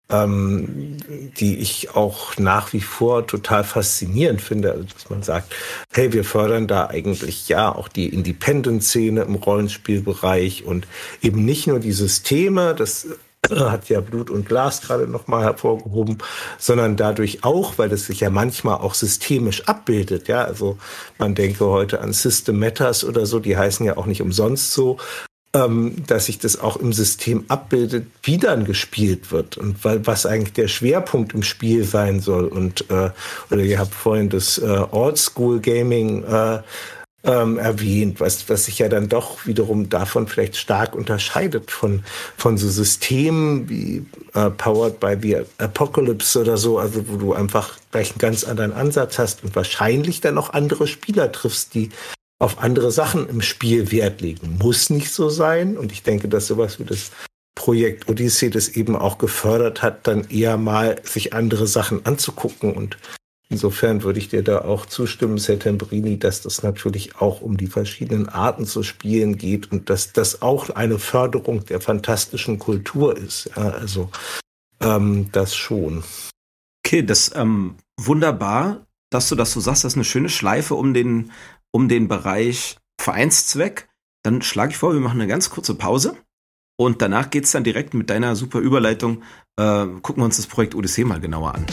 ähm, 0.08 0.98
die 1.38 1.58
ich 1.58 1.94
auch 1.94 2.36
nach 2.38 2.72
wie 2.72 2.80
vor 2.80 3.26
total 3.26 3.64
faszinierend 3.64 4.40
finde, 4.40 4.72
also, 4.72 4.84
dass 4.84 5.10
man 5.10 5.22
sagt, 5.22 5.52
hey, 5.92 6.12
wir 6.12 6.24
fördern 6.24 6.68
da 6.68 6.86
eigentlich 6.86 7.48
ja 7.48 7.74
auch 7.74 7.88
die 7.88 8.08
Independent-Szene 8.08 9.22
im 9.22 9.34
Rollenspielbereich 9.34 10.64
und 10.64 10.86
eben 11.22 11.44
nicht 11.44 11.66
nur 11.66 11.80
die 11.80 11.92
Systeme, 11.92 12.74
das 12.74 13.08
hat 13.50 13.88
ja 13.88 14.00
Blut 14.00 14.30
und 14.30 14.46
Glas 14.46 14.80
gerade 14.80 15.06
nochmal 15.06 15.44
hervorgehoben, 15.44 16.18
sondern 16.58 16.96
dadurch 16.96 17.44
auch, 17.44 17.78
weil 17.78 17.92
es 17.92 18.06
sich 18.06 18.20
ja 18.20 18.30
manchmal 18.30 18.76
auch 18.76 18.94
systemisch 18.94 19.68
abbildet. 19.68 20.28
Ja, 20.28 20.44
also 20.44 20.78
man 21.18 21.34
denke 21.34 21.66
heute 21.66 22.00
an 22.00 22.12
System 22.12 22.58
Matters 22.58 23.04
oder 23.04 23.26
so, 23.26 23.38
die 23.40 23.56
heißen 23.56 23.84
ja 23.86 23.96
auch 23.96 24.06
nicht 24.06 24.22
umsonst 24.22 24.72
so, 24.72 24.98
ähm, 25.56 25.94
dass 26.06 26.26
sich 26.26 26.38
das 26.38 26.60
auch 26.60 26.76
im 26.76 26.92
System 26.92 27.44
abbildet, 27.48 28.06
wie 28.22 28.38
dann 28.38 28.64
gespielt 28.64 29.32
wird 29.32 29.56
und 29.56 29.84
weil, 29.84 30.06
was 30.06 30.26
eigentlich 30.26 30.52
der 30.52 30.68
Schwerpunkt 30.68 31.32
im 31.34 31.42
Spiel 31.42 31.84
sein 31.84 32.20
soll. 32.20 32.46
Und 32.46 32.90
äh, 32.90 33.10
oder 33.50 33.62
ihr 33.62 33.78
habt 33.78 33.94
vorhin 33.94 34.28
das 34.28 34.58
äh, 34.58 34.82
Old 34.90 35.16
School 35.18 35.60
Gaming 35.60 36.24
äh, 36.24 36.60
ähm, 37.24 37.58
erwähnt, 37.58 38.20
was, 38.20 38.48
was 38.48 38.66
sich 38.66 38.78
ja 38.78 38.88
dann 38.88 39.08
doch 39.08 39.46
wiederum 39.46 39.88
davon 39.88 40.28
vielleicht 40.28 40.56
stark 40.56 40.94
unterscheidet 40.94 41.70
von, 41.70 42.04
von 42.36 42.56
so 42.58 42.68
Systemen 42.68 43.68
wie 43.68 44.04
äh, 44.34 44.50
Powered 44.50 45.00
by 45.00 45.16
the 45.20 45.38
Apocalypse 45.58 46.40
oder 46.40 46.56
so, 46.56 46.78
also 46.78 47.08
wo 47.08 47.16
du 47.16 47.32
einfach 47.32 47.78
gleich 47.90 48.10
einen 48.10 48.18
ganz 48.18 48.44
anderen 48.44 48.72
Ansatz 48.72 49.18
hast 49.18 49.42
und 49.42 49.56
wahrscheinlich 49.56 50.20
dann 50.20 50.38
auch 50.38 50.50
andere 50.50 50.86
Spieler 50.86 51.32
triffst, 51.32 51.74
die 51.74 51.90
auf 52.38 52.58
andere 52.58 52.90
Sachen 52.90 53.28
im 53.28 53.40
Spiel 53.40 53.90
Wert 53.90 54.20
legen. 54.20 54.58
Muss 54.58 54.90
nicht 54.90 55.10
so 55.10 55.28
sein. 55.28 55.76
Und 55.76 55.92
ich 55.92 56.02
denke, 56.02 56.28
dass 56.28 56.46
sowas 56.46 56.78
wie 56.78 56.84
das 56.84 57.12
Projekt 57.54 58.08
Odyssey 58.08 58.50
das 58.50 58.68
eben 58.68 58.94
auch 58.94 59.18
gefördert 59.18 59.82
hat, 59.82 60.06
dann 60.06 60.28
eher 60.28 60.58
mal 60.58 61.00
sich 61.02 61.32
andere 61.32 61.66
Sachen 61.66 62.04
anzugucken. 62.04 62.74
Und 62.74 62.98
insofern 63.48 64.02
würde 64.02 64.18
ich 64.18 64.28
dir 64.28 64.42
da 64.42 64.60
auch 64.60 64.84
zustimmen, 64.84 65.38
Settembrini, 65.38 66.18
dass 66.18 66.42
das 66.42 66.62
natürlich 66.62 67.16
auch 67.16 67.40
um 67.40 67.56
die 67.56 67.66
verschiedenen 67.66 68.28
Arten 68.28 68.66
zu 68.66 68.82
spielen 68.82 69.38
geht 69.38 69.72
und 69.72 69.88
dass 69.88 70.12
das 70.12 70.42
auch 70.42 70.68
eine 70.70 70.98
Förderung 70.98 71.64
der 71.64 71.80
fantastischen 71.80 72.58
Kultur 72.58 73.16
ist. 73.16 73.50
Ja, 73.56 73.70
also 73.70 74.10
ähm, 74.80 75.30
das 75.32 75.56
schon. 75.56 76.04
Okay, 76.84 77.02
das 77.02 77.32
ähm, 77.34 77.76
wunderbar, 77.98 78.86
dass 79.10 79.28
du 79.30 79.34
das 79.34 79.52
so 79.52 79.60
sagst. 79.60 79.84
Das 79.84 79.94
ist 79.94 79.96
eine 79.96 80.04
schöne 80.04 80.28
Schleife 80.28 80.74
um 80.74 80.92
den 80.92 81.32
um 81.76 81.90
den 81.90 82.08
Bereich 82.08 82.78
Vereinszweck. 82.98 83.90
Dann 84.22 84.40
schlage 84.40 84.70
ich 84.70 84.78
vor, 84.78 84.94
wir 84.94 85.00
machen 85.00 85.20
eine 85.20 85.28
ganz 85.28 85.50
kurze 85.50 85.74
Pause. 85.74 86.16
Und 86.78 87.02
danach 87.02 87.28
geht 87.28 87.44
es 87.44 87.52
dann 87.52 87.64
direkt 87.64 87.92
mit 87.92 88.08
deiner 88.08 88.34
super 88.34 88.60
Überleitung. 88.60 89.22
Äh, 89.60 89.86
gucken 90.00 90.22
wir 90.22 90.24
uns 90.24 90.38
das 90.38 90.46
Projekt 90.46 90.74
Odyssee 90.74 91.04
mal 91.04 91.20
genauer 91.20 91.54
an. 91.54 91.66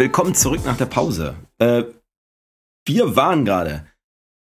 Willkommen 0.00 0.34
zurück 0.34 0.64
nach 0.64 0.78
der 0.78 0.86
Pause. 0.86 1.36
Äh, 1.58 1.84
wir 2.86 3.16
waren 3.16 3.44
gerade 3.44 3.86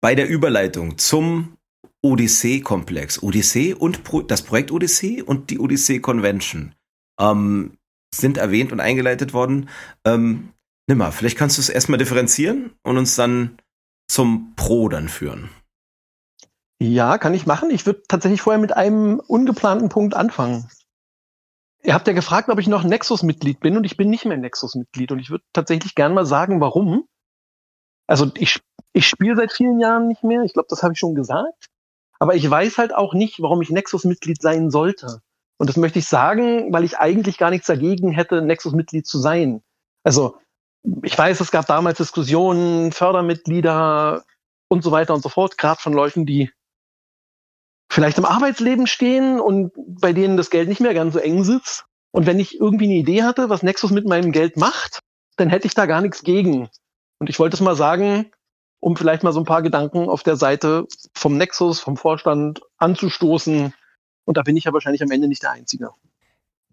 bei 0.03 0.17
der 0.17 0.29
Überleitung 0.29 0.99
zum 0.99 1.57
Odyssee-Komplex. 2.03 3.23
Odyssee 3.23 3.73
und 3.73 4.03
Pro 4.03 4.23
das 4.23 4.43
Projekt 4.43 4.73
Odyssee 4.73 5.23
und 5.23 5.51
die 5.51 5.61
Odyssee 5.61 6.01
Convention 6.01 6.75
ähm, 7.21 7.79
sind 8.13 8.37
erwähnt 8.37 8.73
und 8.73 8.81
eingeleitet 8.81 9.33
worden. 9.33 9.69
Ähm, 10.05 10.49
nimm 10.89 10.99
mal, 10.99 11.13
vielleicht 11.13 11.39
kannst 11.39 11.57
du 11.57 11.61
es 11.63 11.69
erstmal 11.69 11.99
differenzieren 11.99 12.73
und 12.83 12.99
uns 12.99 13.15
dann 13.15 13.57
zum 14.11 14.55
Pro 14.57 14.89
dann 14.89 15.09
führen. 15.09 15.51
Ja, 16.83 17.17
kann 17.17 17.33
ich 17.33 17.47
machen. 17.47 17.71
Ich 17.71 17.87
würde 17.87 18.03
tatsächlich 18.09 18.43
vorher 18.43 18.61
mit 18.61 18.77
einem 18.77 19.21
ungeplanten 19.21 19.89
Punkt 19.89 20.15
anfangen. 20.15 20.69
Ihr 21.85 21.93
habt 21.93 22.07
ja 22.07 22.15
gefragt, 22.15 22.49
ob 22.49 22.59
ich 22.59 22.67
noch 22.67 22.83
Nexus-Mitglied 22.83 23.61
bin 23.61 23.77
und 23.77 23.85
ich 23.85 23.99
bin 23.99 24.09
nicht 24.09 24.25
mehr 24.25 24.39
Nexus-Mitglied 24.39 25.13
und 25.13 25.19
ich 25.19 25.29
würde 25.29 25.45
tatsächlich 25.53 25.95
gern 25.95 26.15
mal 26.15 26.25
sagen, 26.25 26.61
warum. 26.61 27.07
Also 28.07 28.31
ich, 28.37 28.61
ich 28.95 29.07
spiele 29.07 29.37
seit 29.37 29.53
vielen 29.53 29.79
Jahren 29.79 30.09
nicht 30.09 30.25
mehr. 30.25 30.43
Ich 30.45 30.55
glaube, 30.55 30.69
das 30.71 30.83
habe 30.83 30.95
ich 30.95 30.99
schon 30.99 31.15
gesagt. 31.15 31.67
Aber 32.19 32.35
ich 32.35 32.49
weiß 32.49 32.79
halt 32.79 32.95
auch 32.95 33.13
nicht, 33.13 33.43
warum 33.43 33.61
ich 33.61 33.69
Nexus-Mitglied 33.69 34.41
sein 34.41 34.71
sollte. 34.71 35.21
Und 35.59 35.69
das 35.69 35.77
möchte 35.77 35.99
ich 35.99 36.07
sagen, 36.07 36.73
weil 36.73 36.85
ich 36.85 36.99
eigentlich 36.99 37.37
gar 37.37 37.51
nichts 37.51 37.67
dagegen 37.67 38.13
hätte, 38.13 38.41
Nexus-Mitglied 38.41 39.07
zu 39.07 39.19
sein. 39.19 39.63
Also 40.05 40.39
ich 41.03 41.17
weiß, 41.17 41.41
es 41.41 41.51
gab 41.51 41.67
damals 41.67 41.99
Diskussionen, 41.99 42.93
Fördermitglieder 42.93 44.25
und 44.69 44.83
so 44.83 44.91
weiter 44.91 45.15
und 45.15 45.23
so 45.23 45.29
fort, 45.29 45.59
gerade 45.59 45.81
von 45.81 45.93
Leuten, 45.93 46.25
die 46.25 46.51
vielleicht 47.91 48.19
im 48.19 48.25
Arbeitsleben 48.25 48.87
stehen 48.87 49.41
und 49.41 49.73
bei 49.77 50.13
denen 50.13 50.37
das 50.37 50.51
Geld 50.51 50.69
nicht 50.69 50.81
mehr 50.81 50.95
ganz 50.95 51.15
so 51.15 51.21
eng 51.21 51.45
sitzt. 51.45 51.85
Und 52.13 52.27
wenn 52.27 52.39
ich 52.39 52.61
irgendwie 52.61 52.85
eine 52.85 52.95
Idee 52.95 53.23
hatte, 53.23 53.51
was 53.51 53.63
Nexus 53.63 53.91
mit 53.91 54.07
meinem 54.07 54.33
Geld 54.33 54.57
macht, 54.57 55.01
dann 55.37 55.49
hätte 55.49 55.67
ich 55.67 55.75
da 55.75 55.87
gar 55.87 56.01
nichts 56.01 56.23
gegen. 56.23 56.69
Und 57.19 57.31
ich 57.31 57.39
wollte 57.39 57.57
es 57.57 57.61
mal 57.61 57.77
sagen, 57.77 58.31
um 58.81 58.97
vielleicht 58.97 59.23
mal 59.23 59.33
so 59.33 59.41
ein 59.41 59.47
paar 59.47 59.63
Gedanken 59.63 60.09
auf 60.09 60.23
der 60.23 60.37
Seite 60.37 60.87
vom 61.15 61.37
Nexus, 61.37 61.81
vom 61.81 61.97
Vorstand 61.97 62.61
anzustoßen. 62.77 63.73
Und 64.27 64.37
da 64.37 64.43
bin 64.43 64.57
ich 64.57 64.65
ja 64.65 64.73
wahrscheinlich 64.73 65.03
am 65.03 65.11
Ende 65.11 65.27
nicht 65.27 65.43
der 65.43 65.53
Einzige. 65.53 65.91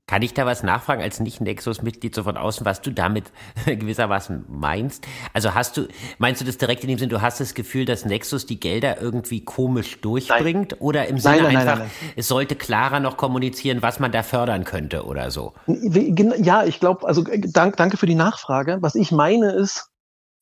Kann 0.07 0.23
ich 0.23 0.33
da 0.33 0.45
was 0.45 0.61
nachfragen 0.61 1.01
als 1.01 1.21
Nicht-Nexus-Mitglied 1.21 2.13
so 2.13 2.23
von 2.23 2.35
außen, 2.35 2.65
was 2.65 2.81
du 2.81 2.91
damit 2.91 3.31
gewissermaßen 3.65 4.45
meinst? 4.49 5.07
Also 5.31 5.53
hast 5.53 5.77
du, 5.77 5.87
meinst 6.17 6.41
du 6.41 6.45
das 6.45 6.57
direkt 6.57 6.83
in 6.83 6.89
dem 6.89 6.99
Sinne, 6.99 7.09
du 7.09 7.21
hast 7.21 7.39
das 7.39 7.53
Gefühl, 7.53 7.85
dass 7.85 8.03
Nexus 8.03 8.45
die 8.45 8.59
Gelder 8.59 9.01
irgendwie 9.01 9.45
komisch 9.45 10.01
durchbringt? 10.01 10.71
Nein. 10.71 10.81
Oder 10.81 11.07
im 11.07 11.17
Sinne 11.17 11.43
nein, 11.43 11.53
nein, 11.53 11.67
einfach, 11.67 11.85
es 12.17 12.27
sollte 12.27 12.57
klarer 12.57 12.99
noch 12.99 13.15
kommunizieren, 13.15 13.81
was 13.81 13.99
man 14.01 14.11
da 14.11 14.21
fördern 14.21 14.65
könnte 14.65 15.05
oder 15.05 15.31
so? 15.31 15.53
Ja, 15.67 16.65
ich 16.65 16.81
glaube, 16.81 17.07
also 17.07 17.25
äh, 17.27 17.39
dank, 17.39 17.77
danke 17.77 17.95
für 17.95 18.05
die 18.05 18.15
Nachfrage. 18.15 18.79
Was 18.81 18.95
ich 18.95 19.13
meine 19.13 19.51
ist, 19.53 19.91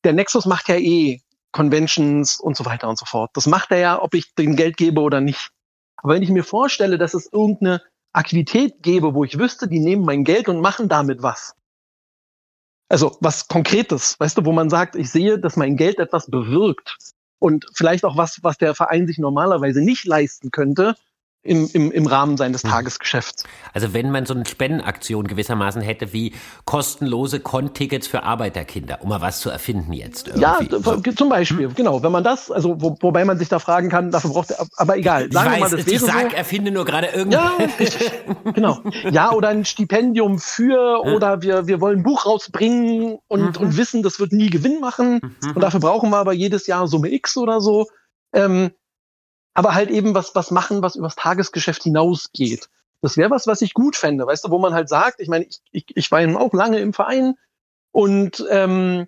der 0.03 0.13
Nexus 0.13 0.45
macht 0.45 0.67
ja 0.69 0.77
eh 0.77 1.21
Conventions 1.51 2.39
und 2.39 2.55
so 2.55 2.65
weiter 2.65 2.89
und 2.89 2.97
so 2.97 3.05
fort. 3.05 3.31
Das 3.33 3.45
macht 3.45 3.71
er 3.71 3.77
ja, 3.77 4.01
ob 4.01 4.13
ich 4.13 4.33
dem 4.35 4.55
Geld 4.55 4.77
gebe 4.77 5.01
oder 5.01 5.21
nicht. 5.21 5.49
Aber 5.97 6.13
wenn 6.13 6.23
ich 6.23 6.29
mir 6.29 6.43
vorstelle, 6.43 6.97
dass 6.97 7.13
es 7.13 7.31
irgendeine 7.31 7.81
Aktivität 8.13 8.81
gebe, 8.81 9.13
wo 9.13 9.23
ich 9.23 9.37
wüsste, 9.37 9.67
die 9.67 9.79
nehmen 9.79 10.03
mein 10.03 10.23
Geld 10.23 10.49
und 10.49 10.61
machen 10.61 10.89
damit 10.89 11.21
was. 11.21 11.55
Also 12.89 13.17
was 13.19 13.47
Konkretes, 13.47 14.19
weißt 14.19 14.37
du, 14.37 14.45
wo 14.45 14.51
man 14.51 14.69
sagt, 14.69 14.95
ich 14.95 15.11
sehe, 15.11 15.39
dass 15.39 15.55
mein 15.55 15.75
Geld 15.75 15.99
etwas 15.99 16.29
bewirkt 16.29 16.97
und 17.37 17.67
vielleicht 17.73 18.03
auch 18.03 18.17
was, 18.17 18.43
was 18.43 18.57
der 18.57 18.73
Verein 18.73 19.05
sich 19.05 19.19
normalerweise 19.19 19.81
nicht 19.81 20.05
leisten 20.05 20.49
könnte, 20.49 20.95
im, 21.41 21.69
im, 21.71 21.91
im 21.91 22.05
Rahmen 22.05 22.35
seines 22.35 22.63
mhm. 22.63 22.69
Tagesgeschäfts. 22.69 23.43
Also 23.73 23.93
wenn 23.93 24.11
man 24.11 24.25
so 24.25 24.33
eine 24.33 24.45
Spendenaktion 24.45 25.25
gewissermaßen 25.25 25.81
hätte 25.81 26.11
wie 26.11 26.33
kostenlose 26.65 27.39
Con-Tickets 27.39 28.07
für 28.07 28.23
Arbeiterkinder, 28.23 28.99
um 29.01 29.09
mal 29.09 29.21
was 29.21 29.39
zu 29.39 29.49
erfinden 29.49 29.93
jetzt. 29.93 30.27
Irgendwie. 30.27 30.41
Ja, 30.41 30.59
so. 30.69 30.99
zum 30.99 31.29
Beispiel, 31.29 31.67
hm. 31.67 31.75
genau. 31.75 32.03
Wenn 32.03 32.11
man 32.11 32.23
das, 32.23 32.51
also 32.51 32.81
wo, 32.81 32.97
wobei 32.99 33.23
man 33.23 33.37
sich 33.37 33.47
da 33.47 33.59
fragen 33.59 33.89
kann, 33.89 34.11
dafür 34.11 34.31
braucht 34.31 34.51
er, 34.51 34.65
aber 34.75 34.97
egal. 34.97 35.31
Sagen 35.31 35.53
ich 35.55 35.61
weiß, 35.61 35.71
wir 35.71 35.77
mal, 35.77 35.83
das 35.83 35.93
ich 35.93 35.99
sag, 36.01 36.31
so. 36.31 36.37
erfinde 36.37 36.71
nur 36.71 36.85
gerade 36.85 37.07
irgendwas. 37.07 37.39
Ja, 38.45 38.51
genau. 38.51 38.79
Ja, 39.11 39.31
oder 39.31 39.49
ein 39.49 39.63
Stipendium 39.63 40.39
für, 40.39 41.01
ja. 41.05 41.13
oder 41.13 41.41
wir, 41.41 41.67
wir 41.67 41.79
wollen 41.79 41.99
ein 41.99 42.03
Buch 42.03 42.25
rausbringen 42.25 43.17
und, 43.27 43.57
mhm. 43.57 43.65
und 43.65 43.77
wissen, 43.77 44.03
das 44.03 44.19
wird 44.19 44.33
nie 44.33 44.49
Gewinn 44.49 44.81
machen. 44.81 45.21
Mhm. 45.41 45.55
Und 45.55 45.61
dafür 45.61 45.79
brauchen 45.79 46.09
wir 46.09 46.17
aber 46.17 46.33
jedes 46.33 46.67
Jahr 46.67 46.87
Summe 46.87 47.11
X 47.13 47.37
oder 47.37 47.61
so. 47.61 47.87
Ähm, 48.33 48.71
aber 49.59 49.75
halt 49.75 49.89
eben 49.89 50.15
was, 50.15 50.33
was 50.35 50.51
machen, 50.51 50.81
was 50.81 50.95
übers 50.95 51.17
Tagesgeschäft 51.17 51.83
hinausgeht. 51.83 52.69
Das 53.01 53.17
wäre 53.17 53.29
was, 53.29 53.45
was 53.45 53.61
ich 53.61 53.73
gut 53.73 53.97
fände, 53.97 54.25
weißt 54.25 54.45
du, 54.45 54.51
wo 54.51 54.57
man 54.57 54.73
halt 54.73 54.87
sagt, 54.87 55.19
ich 55.19 55.27
meine, 55.27 55.43
ich, 55.43 55.59
ich, 55.73 55.85
ich 55.97 56.11
war 56.11 56.21
eben 56.21 56.37
auch 56.37 56.53
lange 56.53 56.79
im 56.79 56.93
Verein 56.93 57.35
und 57.91 58.45
ähm, 58.49 59.07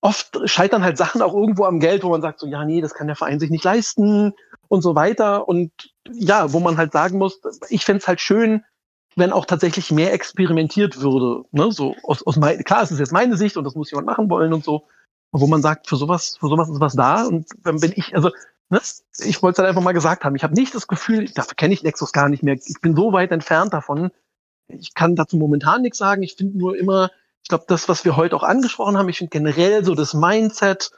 oft 0.00 0.38
scheitern 0.44 0.84
halt 0.84 0.96
Sachen 0.96 1.22
auch 1.22 1.34
irgendwo 1.34 1.64
am 1.64 1.80
Geld, 1.80 2.04
wo 2.04 2.10
man 2.10 2.22
sagt 2.22 2.38
so, 2.38 2.46
ja, 2.46 2.64
nee, 2.64 2.82
das 2.82 2.94
kann 2.94 3.08
der 3.08 3.16
Verein 3.16 3.40
sich 3.40 3.50
nicht 3.50 3.64
leisten 3.64 4.34
und 4.68 4.82
so 4.82 4.94
weiter. 4.94 5.48
Und 5.48 5.72
ja, 6.08 6.52
wo 6.52 6.60
man 6.60 6.76
halt 6.76 6.92
sagen 6.92 7.18
muss, 7.18 7.40
ich 7.68 7.84
fände 7.84 8.06
halt 8.06 8.20
schön, 8.20 8.62
wenn 9.16 9.32
auch 9.32 9.44
tatsächlich 9.44 9.90
mehr 9.90 10.12
experimentiert 10.12 11.00
würde. 11.00 11.48
Ne? 11.50 11.72
So 11.72 11.96
aus, 12.04 12.24
aus 12.24 12.36
mein, 12.36 12.62
klar, 12.62 12.84
es 12.84 12.92
ist 12.92 13.00
jetzt 13.00 13.12
meine 13.12 13.36
Sicht 13.36 13.56
und 13.56 13.64
das 13.64 13.74
muss 13.74 13.90
jemand 13.90 14.06
machen 14.06 14.30
wollen 14.30 14.52
und 14.52 14.62
so. 14.62 14.86
Wo 15.32 15.48
man 15.48 15.62
sagt, 15.62 15.88
für 15.88 15.96
sowas, 15.96 16.36
für 16.38 16.46
sowas 16.46 16.68
ist 16.68 16.78
was 16.78 16.94
da. 16.94 17.26
Und 17.26 17.48
wenn, 17.64 17.82
wenn 17.82 17.92
ich, 17.96 18.14
also 18.14 18.30
Ne? 18.74 18.80
Ich 19.18 19.40
wollte 19.40 19.54
es 19.54 19.58
halt 19.58 19.68
einfach 19.68 19.82
mal 19.82 19.92
gesagt 19.92 20.24
haben. 20.24 20.34
Ich 20.34 20.42
habe 20.42 20.54
nicht 20.54 20.74
das 20.74 20.88
Gefühl, 20.88 21.26
dafür 21.30 21.54
kenne 21.54 21.74
ich 21.74 21.84
Nexus 21.84 22.12
gar 22.12 22.28
nicht 22.28 22.42
mehr. 22.42 22.54
Ich 22.54 22.80
bin 22.80 22.96
so 22.96 23.12
weit 23.12 23.30
entfernt 23.30 23.72
davon. 23.72 24.10
Ich 24.66 24.94
kann 24.94 25.14
dazu 25.14 25.36
momentan 25.36 25.82
nichts 25.82 25.98
sagen. 25.98 26.24
Ich 26.24 26.34
finde 26.34 26.58
nur 26.58 26.76
immer, 26.76 27.10
ich 27.42 27.48
glaube, 27.48 27.66
das, 27.68 27.88
was 27.88 28.04
wir 28.04 28.16
heute 28.16 28.34
auch 28.34 28.42
angesprochen 28.42 28.98
haben, 28.98 29.08
ich 29.08 29.18
finde 29.18 29.30
generell 29.30 29.84
so 29.84 29.94
das 29.94 30.12
Mindset, 30.12 30.90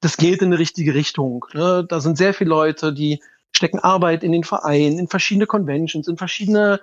das 0.00 0.18
geht 0.18 0.42
in 0.42 0.50
die 0.50 0.58
richtige 0.58 0.92
Richtung. 0.92 1.46
Ne? 1.54 1.86
Da 1.88 2.00
sind 2.00 2.18
sehr 2.18 2.34
viele 2.34 2.50
Leute, 2.50 2.92
die 2.92 3.22
stecken 3.50 3.78
Arbeit 3.78 4.24
in 4.24 4.32
den 4.32 4.44
Verein, 4.44 4.98
in 4.98 5.08
verschiedene 5.08 5.46
Conventions, 5.46 6.08
in 6.08 6.18
verschiedene 6.18 6.80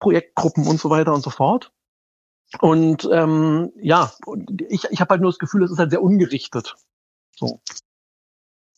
Projektgruppen 0.00 0.66
und 0.66 0.80
so 0.80 0.90
weiter 0.90 1.14
und 1.14 1.22
so 1.22 1.30
fort. 1.30 1.70
Und 2.60 3.08
ähm, 3.12 3.72
ja, 3.76 4.12
ich, 4.68 4.84
ich 4.90 5.00
habe 5.00 5.10
halt 5.10 5.20
nur 5.20 5.30
das 5.30 5.38
Gefühl, 5.38 5.62
es 5.62 5.70
ist 5.70 5.78
halt 5.78 5.90
sehr 5.90 6.02
ungerichtet. 6.02 6.74
So. 7.36 7.60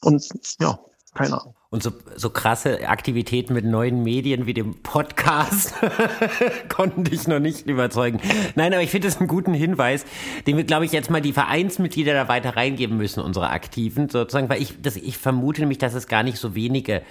Und 0.02 0.28
ja, 0.60 0.78
keine 1.14 1.40
Ahnung. 1.40 1.54
Und 1.70 1.82
so, 1.82 1.90
so 2.14 2.30
krasse 2.30 2.88
Aktivitäten 2.88 3.52
mit 3.54 3.64
neuen 3.64 4.02
Medien 4.02 4.46
wie 4.46 4.54
dem 4.54 4.82
Podcast 4.82 5.74
konnten 6.68 7.02
dich 7.04 7.26
noch 7.26 7.40
nicht 7.40 7.66
überzeugen. 7.66 8.20
Nein, 8.54 8.72
aber 8.72 8.82
ich 8.82 8.90
finde 8.90 9.08
es 9.08 9.18
einen 9.18 9.26
guten 9.26 9.54
Hinweis, 9.54 10.04
den 10.46 10.56
wir, 10.56 10.64
glaube 10.64 10.84
ich, 10.84 10.92
jetzt 10.92 11.10
mal 11.10 11.20
die 11.20 11.32
Vereinsmitglieder 11.32 12.14
da 12.14 12.28
weiter 12.28 12.56
reingeben 12.56 12.96
müssen, 12.96 13.20
unsere 13.20 13.50
Aktiven, 13.50 14.08
sozusagen, 14.08 14.48
weil 14.48 14.62
ich, 14.62 14.80
das, 14.82 14.96
ich 14.96 15.18
vermute 15.18 15.62
nämlich, 15.62 15.78
dass 15.78 15.94
es 15.94 16.06
gar 16.06 16.22
nicht 16.22 16.38
so 16.38 16.54
wenige 16.54 17.02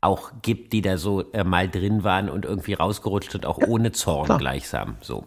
auch 0.00 0.32
gibt, 0.42 0.72
die 0.72 0.82
da 0.82 0.96
so 0.96 1.30
äh, 1.32 1.44
mal 1.44 1.68
drin 1.68 2.04
waren 2.04 2.28
und 2.28 2.44
irgendwie 2.44 2.74
rausgerutscht 2.74 3.32
sind, 3.32 3.46
auch 3.46 3.58
ja, 3.60 3.68
ohne 3.68 3.92
Zorn 3.92 4.26
klar. 4.26 4.38
gleichsam. 4.38 4.96
So. 5.00 5.24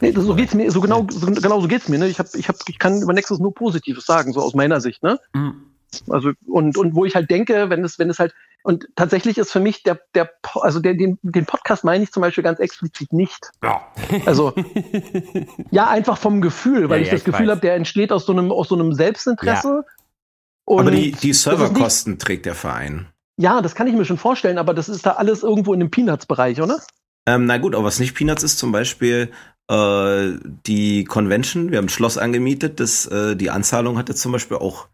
Nee, 0.00 0.12
so 0.12 0.34
geht's 0.34 0.52
mir, 0.54 0.70
so 0.70 0.80
genau, 0.80 1.06
so, 1.08 1.26
genau 1.26 1.60
so 1.60 1.68
geht's 1.68 1.88
mir. 1.88 1.98
Ne? 1.98 2.08
Ich, 2.08 2.18
hab, 2.18 2.26
ich, 2.34 2.48
hab, 2.48 2.56
ich 2.68 2.78
kann 2.78 3.00
über 3.00 3.14
Nexus 3.14 3.38
nur 3.38 3.54
Positives 3.54 4.04
sagen, 4.04 4.32
so 4.32 4.40
aus 4.40 4.54
meiner 4.54 4.80
Sicht. 4.80 5.02
Ne? 5.02 5.18
Mhm. 5.32 5.62
Also 6.08 6.32
und 6.46 6.76
und 6.76 6.94
wo 6.94 7.04
ich 7.04 7.14
halt 7.14 7.30
denke, 7.30 7.70
wenn 7.70 7.84
es 7.84 7.98
wenn 7.98 8.10
es 8.10 8.18
halt 8.18 8.34
und 8.62 8.88
tatsächlich 8.96 9.38
ist 9.38 9.52
für 9.52 9.60
mich 9.60 9.82
der 9.82 10.00
der 10.14 10.30
also 10.54 10.80
der 10.80 10.94
den 10.94 11.18
den 11.22 11.46
Podcast 11.46 11.84
meine 11.84 12.04
ich 12.04 12.12
zum 12.12 12.20
Beispiel 12.20 12.44
ganz 12.44 12.58
explizit 12.58 13.12
nicht. 13.12 13.50
Ja. 13.62 13.86
Also 14.26 14.54
ja 15.70 15.88
einfach 15.88 16.18
vom 16.18 16.40
Gefühl, 16.40 16.88
weil 16.88 16.98
ja, 16.98 17.02
ich 17.02 17.08
ja, 17.08 17.12
das 17.12 17.20
ich 17.20 17.24
Gefühl 17.24 17.50
habe, 17.50 17.60
der 17.60 17.74
entsteht 17.74 18.12
aus 18.12 18.26
so 18.26 18.32
einem 18.32 18.52
aus 18.52 18.68
so 18.68 18.74
einem 18.74 18.92
Selbstinteresse. 18.92 19.84
Ja. 20.68 20.78
aber 20.78 20.90
die 20.90 21.12
die 21.12 21.32
Serverkosten 21.32 22.14
nicht, 22.14 22.22
trägt 22.22 22.46
der 22.46 22.54
Verein. 22.54 23.08
Ja, 23.38 23.60
das 23.60 23.74
kann 23.74 23.86
ich 23.86 23.94
mir 23.94 24.04
schon 24.04 24.18
vorstellen, 24.18 24.58
aber 24.58 24.72
das 24.72 24.88
ist 24.88 25.04
da 25.04 25.12
alles 25.12 25.42
irgendwo 25.42 25.74
in 25.74 25.80
dem 25.80 25.90
Peanuts-Bereich, 25.90 26.62
oder? 26.62 26.80
Ähm, 27.26 27.46
na 27.46 27.58
gut, 27.58 27.74
aber 27.74 27.84
was 27.84 27.98
nicht 27.98 28.14
Peanuts 28.14 28.42
ist, 28.42 28.58
zum 28.58 28.72
Beispiel 28.72 29.30
äh, 29.68 30.34
die 30.66 31.04
Convention. 31.04 31.70
Wir 31.70 31.78
haben 31.78 31.86
ein 31.86 31.90
Schloss 31.90 32.18
angemietet. 32.18 32.80
Das, 32.80 33.06
äh, 33.06 33.36
die 33.36 33.50
Anzahlung 33.50 33.98
hatte 33.98 34.14
zum 34.14 34.32
Beispiel 34.32 34.56
auch 34.56 34.88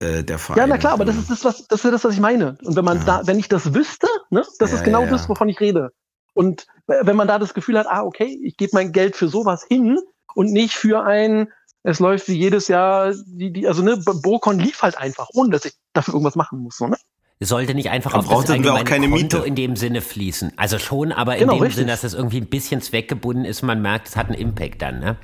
äh, 0.00 0.22
der 0.22 0.38
Verein. 0.38 0.58
Ja, 0.58 0.66
na 0.66 0.78
klar, 0.78 0.92
aber 0.92 1.04
das 1.04 1.16
ist 1.16 1.30
das, 1.30 1.44
was, 1.44 1.66
das 1.66 1.84
ist 1.84 1.90
das, 1.90 2.04
was 2.04 2.14
ich 2.14 2.20
meine. 2.20 2.56
Und 2.62 2.76
wenn 2.76 2.84
man 2.84 2.98
ja. 2.98 3.04
da, 3.04 3.26
wenn 3.26 3.38
ich 3.38 3.48
das 3.48 3.74
wüsste, 3.74 4.06
ne, 4.30 4.44
das 4.58 4.70
ja, 4.70 4.76
ist 4.76 4.84
genau 4.84 5.04
ja, 5.04 5.10
das, 5.10 5.28
wovon 5.28 5.48
ich 5.48 5.60
rede. 5.60 5.90
Und 6.34 6.66
wenn 6.86 7.16
man 7.16 7.26
da 7.26 7.38
das 7.38 7.52
Gefühl 7.52 7.78
hat, 7.78 7.86
ah, 7.88 8.02
okay, 8.02 8.38
ich 8.44 8.56
gebe 8.56 8.70
mein 8.74 8.92
Geld 8.92 9.16
für 9.16 9.28
sowas 9.28 9.64
hin 9.68 9.98
und 10.34 10.52
nicht 10.52 10.74
für 10.74 11.02
ein, 11.04 11.48
es 11.82 11.98
läuft 11.98 12.28
wie 12.28 12.36
jedes 12.36 12.68
Jahr, 12.68 13.12
die, 13.26 13.52
die, 13.52 13.66
also 13.66 13.82
ne, 13.82 13.96
Bocon 13.96 14.58
lief 14.58 14.82
halt 14.82 14.96
einfach, 14.96 15.28
ohne 15.34 15.50
dass 15.50 15.64
ich 15.64 15.74
dafür 15.92 16.14
irgendwas 16.14 16.36
machen 16.36 16.60
muss, 16.60 16.76
so, 16.76 16.86
ne? 16.86 16.96
Es 17.40 17.50
sollte 17.50 17.74
nicht 17.74 17.90
einfach 17.90 18.14
auf 18.14 18.28
das 18.28 18.50
allgemeine 18.50 18.84
Konto 18.84 19.08
Miete. 19.08 19.38
in 19.38 19.54
dem 19.54 19.76
Sinne 19.76 20.00
fließen. 20.00 20.54
Also 20.56 20.80
schon, 20.80 21.12
aber 21.12 21.36
in 21.36 21.42
genau, 21.42 21.54
dem 21.54 21.62
richtig. 21.62 21.76
Sinne, 21.76 21.92
dass 21.92 22.02
es 22.02 22.14
irgendwie 22.14 22.40
ein 22.40 22.48
bisschen 22.48 22.80
zweckgebunden 22.80 23.44
ist, 23.44 23.62
man 23.62 23.80
merkt, 23.80 24.08
es 24.08 24.16
hat 24.16 24.26
einen 24.26 24.34
Impact 24.34 24.82
dann, 24.82 24.98
ne? 24.98 25.16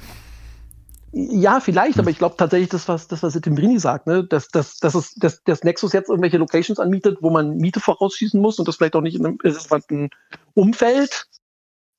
Ja, 1.17 1.61
vielleicht, 1.61 1.99
aber 1.99 2.07
hm. 2.07 2.13
ich 2.13 2.19
glaube 2.19 2.37
tatsächlich, 2.37 2.71
das, 2.71 2.89
was, 2.89 3.07
das, 3.07 3.23
was 3.23 3.35
Timbrini 3.35 3.79
sagt, 3.79 4.09
ne, 4.09 4.25
dass, 4.25 4.49
dass, 4.49 4.79
dass, 4.79 4.97
es, 4.97 5.15
dass 5.15 5.45
das 5.45 5.63
Nexus 5.63 5.93
jetzt 5.93 6.09
irgendwelche 6.09 6.39
Locations 6.39 6.81
anmietet, 6.81 7.19
wo 7.21 7.31
man 7.31 7.57
Miete 7.57 7.79
vorausschießen 7.79 8.41
muss 8.41 8.59
und 8.59 8.67
das 8.67 8.77
vielleicht 8.77 8.97
auch 8.97 9.01
nicht 9.01 9.15
in 9.15 9.25
einem 9.25 9.39
irrelevanten 9.43 10.11
Umfeld. 10.55 11.27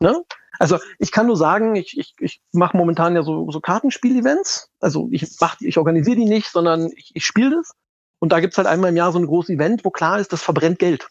Ne? 0.02 0.22
Also 0.60 0.80
ich 1.00 1.14
kann 1.14 1.28
nur 1.28 1.38
sagen, 1.38 1.76
ich, 1.78 1.98
ich, 1.98 2.14
ich 2.20 2.42
mache 2.52 2.76
momentan 2.76 3.16
ja 3.16 3.24
so, 3.24 3.50
so 3.52 3.62
Kartenspiel-Events. 3.62 4.70
Also 4.82 5.08
ich 5.12 5.26
mach, 5.40 5.62
ich 5.62 5.78
organisiere 5.78 6.18
die 6.18 6.26
nicht, 6.26 6.52
sondern 6.52 6.92
ich, 6.96 7.12
ich 7.14 7.26
spiele 7.26 7.52
das. 7.52 7.72
Und 8.20 8.34
da 8.34 8.42
gibt's 8.42 8.58
halt 8.58 8.68
einmal 8.68 8.90
im 8.90 8.98
Jahr 8.98 9.14
so 9.14 9.20
ein 9.20 9.28
großes 9.28 9.52
Event, 9.52 9.86
wo 9.86 9.92
klar 9.92 10.20
ist, 10.20 10.34
das 10.34 10.42
verbrennt 10.42 10.80
Geld. 10.80 11.08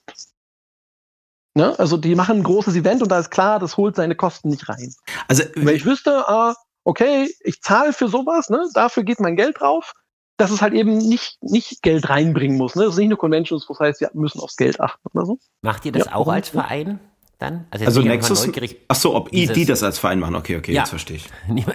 Ne? 1.55 1.79
Also 1.79 1.97
die 1.97 2.15
machen 2.17 2.39
ein 2.39 2.43
großes 2.43 2.75
Event 2.75 3.03
und 3.03 3.09
da 3.09 3.19
ist 3.19 3.31
klar, 3.31 3.61
das 3.61 3.77
holt 3.77 3.97
seine 3.97 4.17
Kosten 4.17 4.49
nicht 4.51 4.69
rein. 4.69 4.93
Also, 5.29 5.45
Wenn 5.55 5.77
ich 5.77 5.87
wüsste, 5.87 6.29
ah, 6.29 6.55
okay, 6.85 7.29
ich 7.41 7.61
zahle 7.63 7.93
für 7.93 8.09
sowas, 8.09 8.51
ne, 8.51 8.69
dafür 8.75 9.03
geht 9.03 9.21
mein 9.21 9.37
Geld 9.37 9.61
drauf, 9.61 9.95
dass 10.37 10.51
es 10.51 10.63
halt 10.63 10.75
eben 10.75 10.99
nicht, 10.99 11.39
nicht 11.43 11.83
Geld 11.83 12.09
reinbringen 12.09 12.57
muss. 12.57 12.75
Ne? 12.75 12.85
Das 12.85 12.95
ist 12.95 12.99
nicht 12.99 13.07
eine 13.07 13.17
Convention, 13.17 13.61
wo 13.67 13.73
es 13.73 13.81
heißt, 13.81 14.01
wir 14.01 14.11
müssen 14.15 14.41
aufs 14.41 14.57
Geld 14.57 14.81
achten 14.81 15.09
oder 15.15 15.27
so. 15.27 15.39
Macht 15.63 15.85
ihr 15.85 15.93
das 15.93 16.07
Ja. 16.07 16.15
auch 16.15 16.29
als 16.29 16.49
Verein 16.49 16.99
dann? 17.39 17.67
also 17.71 18.01
einfach 18.01 18.05
Nexus. 18.05 18.49
Ach 18.89 18.95
so, 18.97 19.15
ob 19.15 19.29
i- 19.33 19.37
Dieses- 19.43 19.55
die 19.55 19.65
das 19.65 19.83
als 19.83 19.99
Verein 19.99 20.19
machen. 20.21 20.35
Okay, 20.37 20.57
okay, 20.57 20.73
Ja. 20.73 20.81
jetzt 20.83 20.91
verstehe 20.91 21.17
ich. 21.17 21.27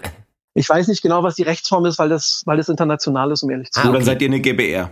Ich 0.56 0.68
weiß 0.68 0.88
nicht 0.88 1.02
genau, 1.04 1.24
was 1.24 1.36
die 1.36 1.44
Rechtsform 1.44 1.86
ist, 1.86 2.00
weil 2.00 2.10
das, 2.10 2.42
weil 2.46 2.58
das 2.58 2.68
international 2.68 3.32
ist, 3.32 3.44
um 3.44 3.52
ehrlich 3.52 3.72
zu 3.72 3.80
Ah, 3.80 3.84
sein. 3.84 3.92
Dann 3.94 4.02
okay. 4.02 4.06
seid 4.12 4.22
ihr 4.24 4.28
eine 4.28 4.40
GBR. 4.42 4.92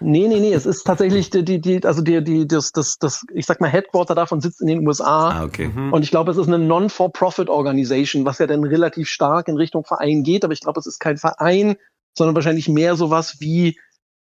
Nee, 0.00 0.28
nee, 0.28 0.40
nee, 0.40 0.52
es 0.52 0.66
ist 0.66 0.84
tatsächlich 0.84 1.30
die, 1.30 1.44
die, 1.44 1.60
die 1.60 1.82
also 1.84 2.02
die, 2.02 2.22
die, 2.22 2.46
das, 2.46 2.72
das, 2.72 2.98
das, 2.98 3.24
ich 3.32 3.46
sag 3.46 3.60
mal, 3.60 3.70
Headquarter 3.70 4.14
davon 4.14 4.42
sitzt 4.42 4.60
in 4.60 4.66
den 4.66 4.86
USA. 4.86 5.30
Ah, 5.30 5.44
okay. 5.44 5.68
Mhm. 5.68 5.94
Und 5.94 6.02
ich 6.02 6.10
glaube, 6.10 6.30
es 6.30 6.36
ist 6.36 6.48
eine 6.48 6.58
Non-for-Profit-Organisation, 6.58 8.26
was 8.26 8.38
ja 8.38 8.46
dann 8.46 8.64
relativ 8.64 9.08
stark 9.08 9.48
in 9.48 9.56
Richtung 9.56 9.84
Verein 9.84 10.24
geht. 10.24 10.44
Aber 10.44 10.52
ich 10.52 10.60
glaube, 10.60 10.78
es 10.78 10.86
ist 10.86 10.98
kein 10.98 11.16
Verein, 11.16 11.76
sondern 12.16 12.34
wahrscheinlich 12.34 12.68
mehr 12.68 12.96
sowas 12.96 13.36
wie 13.40 13.78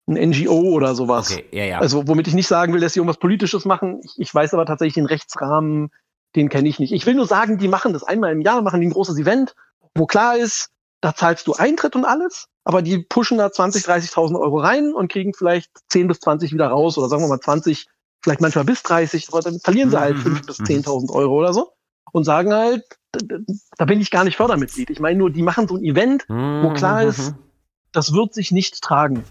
ein 0.07 0.31
NGO 0.31 0.61
oder 0.73 0.95
sowas. 0.95 1.33
Okay, 1.33 1.47
ja, 1.53 1.65
ja. 1.65 1.79
Also, 1.79 2.07
womit 2.07 2.29
ich 2.29 2.35
nicht 2.35 2.49
sagen 2.49 2.75
will, 2.75 2.81
dass 2.81 2.93
sie 2.93 3.01
irgendwas 3.01 3.19
Politisches 3.19 3.65
machen. 3.65 4.01
Ich, 4.05 4.15
ich 4.19 4.35
weiß 4.35 4.53
aber 4.53 4.67
tatsächlich 4.67 4.95
den 4.95 5.07
Rechtsrahmen, 5.07 5.91
den 6.37 6.51
kenne 6.51 6.69
ich 6.69 6.79
nicht. 6.79 6.93
Ich 6.93 7.07
will 7.07 7.15
nur 7.15 7.27
sagen, 7.27 7.57
die 7.57 7.69
machen 7.69 7.95
das 7.95 8.03
einmal 8.03 8.33
im 8.33 8.43
Jahr, 8.43 8.61
machen 8.61 8.81
die 8.81 8.89
ein 8.89 8.93
großes 8.93 9.19
Event, 9.19 9.55
wo 9.95 10.05
klar 10.07 10.37
ist, 10.37 10.69
da 11.01 11.15
zahlst 11.15 11.47
du 11.47 11.55
Eintritt 11.55 11.97
und 11.97 12.05
alles, 12.05 12.47
aber 12.65 12.83
die 12.83 12.99
pushen 12.99 13.39
da 13.39 13.51
20, 13.51 13.85
30.000 13.85 14.39
Euro 14.39 14.59
rein 14.59 14.93
und 14.93 15.11
kriegen 15.11 15.33
vielleicht 15.35 15.71
10 15.89 16.09
bis 16.09 16.21
20 16.21 16.53
wieder 16.53 16.69
raus 16.69 16.99
oder 16.99 17.09
sagen 17.09 17.23
wir 17.23 17.29
mal 17.29 17.41
20, 17.41 17.87
vielleicht 18.23 18.41
manchmal 18.41 18.65
bis 18.65 18.83
30, 18.83 19.29
aber 19.29 19.41
dann 19.41 19.61
verlieren 19.61 19.91
sie 19.91 19.99
halt 19.99 20.17
Mhm, 20.19 20.23
5 20.23 20.47
bis 20.47 20.59
mhm. 20.61 20.67
10.000 20.67 21.11
Euro 21.13 21.39
oder 21.39 21.53
so 21.55 21.73
und 22.13 22.25
sagen 22.25 22.53
halt, 22.53 22.85
da 23.77 23.85
bin 23.87 24.01
ich 24.01 24.11
gar 24.11 24.25
nicht 24.25 24.37
Fördermitglied. 24.37 24.91
Ich 24.91 25.01
meine 25.01 25.19
nur, 25.19 25.31
die 25.31 25.43
machen 25.43 25.67
so 25.69 25.77
ein 25.77 25.85
Event, 25.85 26.27
wo 26.29 26.71
klar 26.73 27.03
ist, 27.03 27.35
das 27.93 28.13
wird 28.13 28.35
sich 28.35 28.53
nicht 28.53 28.81
tragen. 28.83 29.25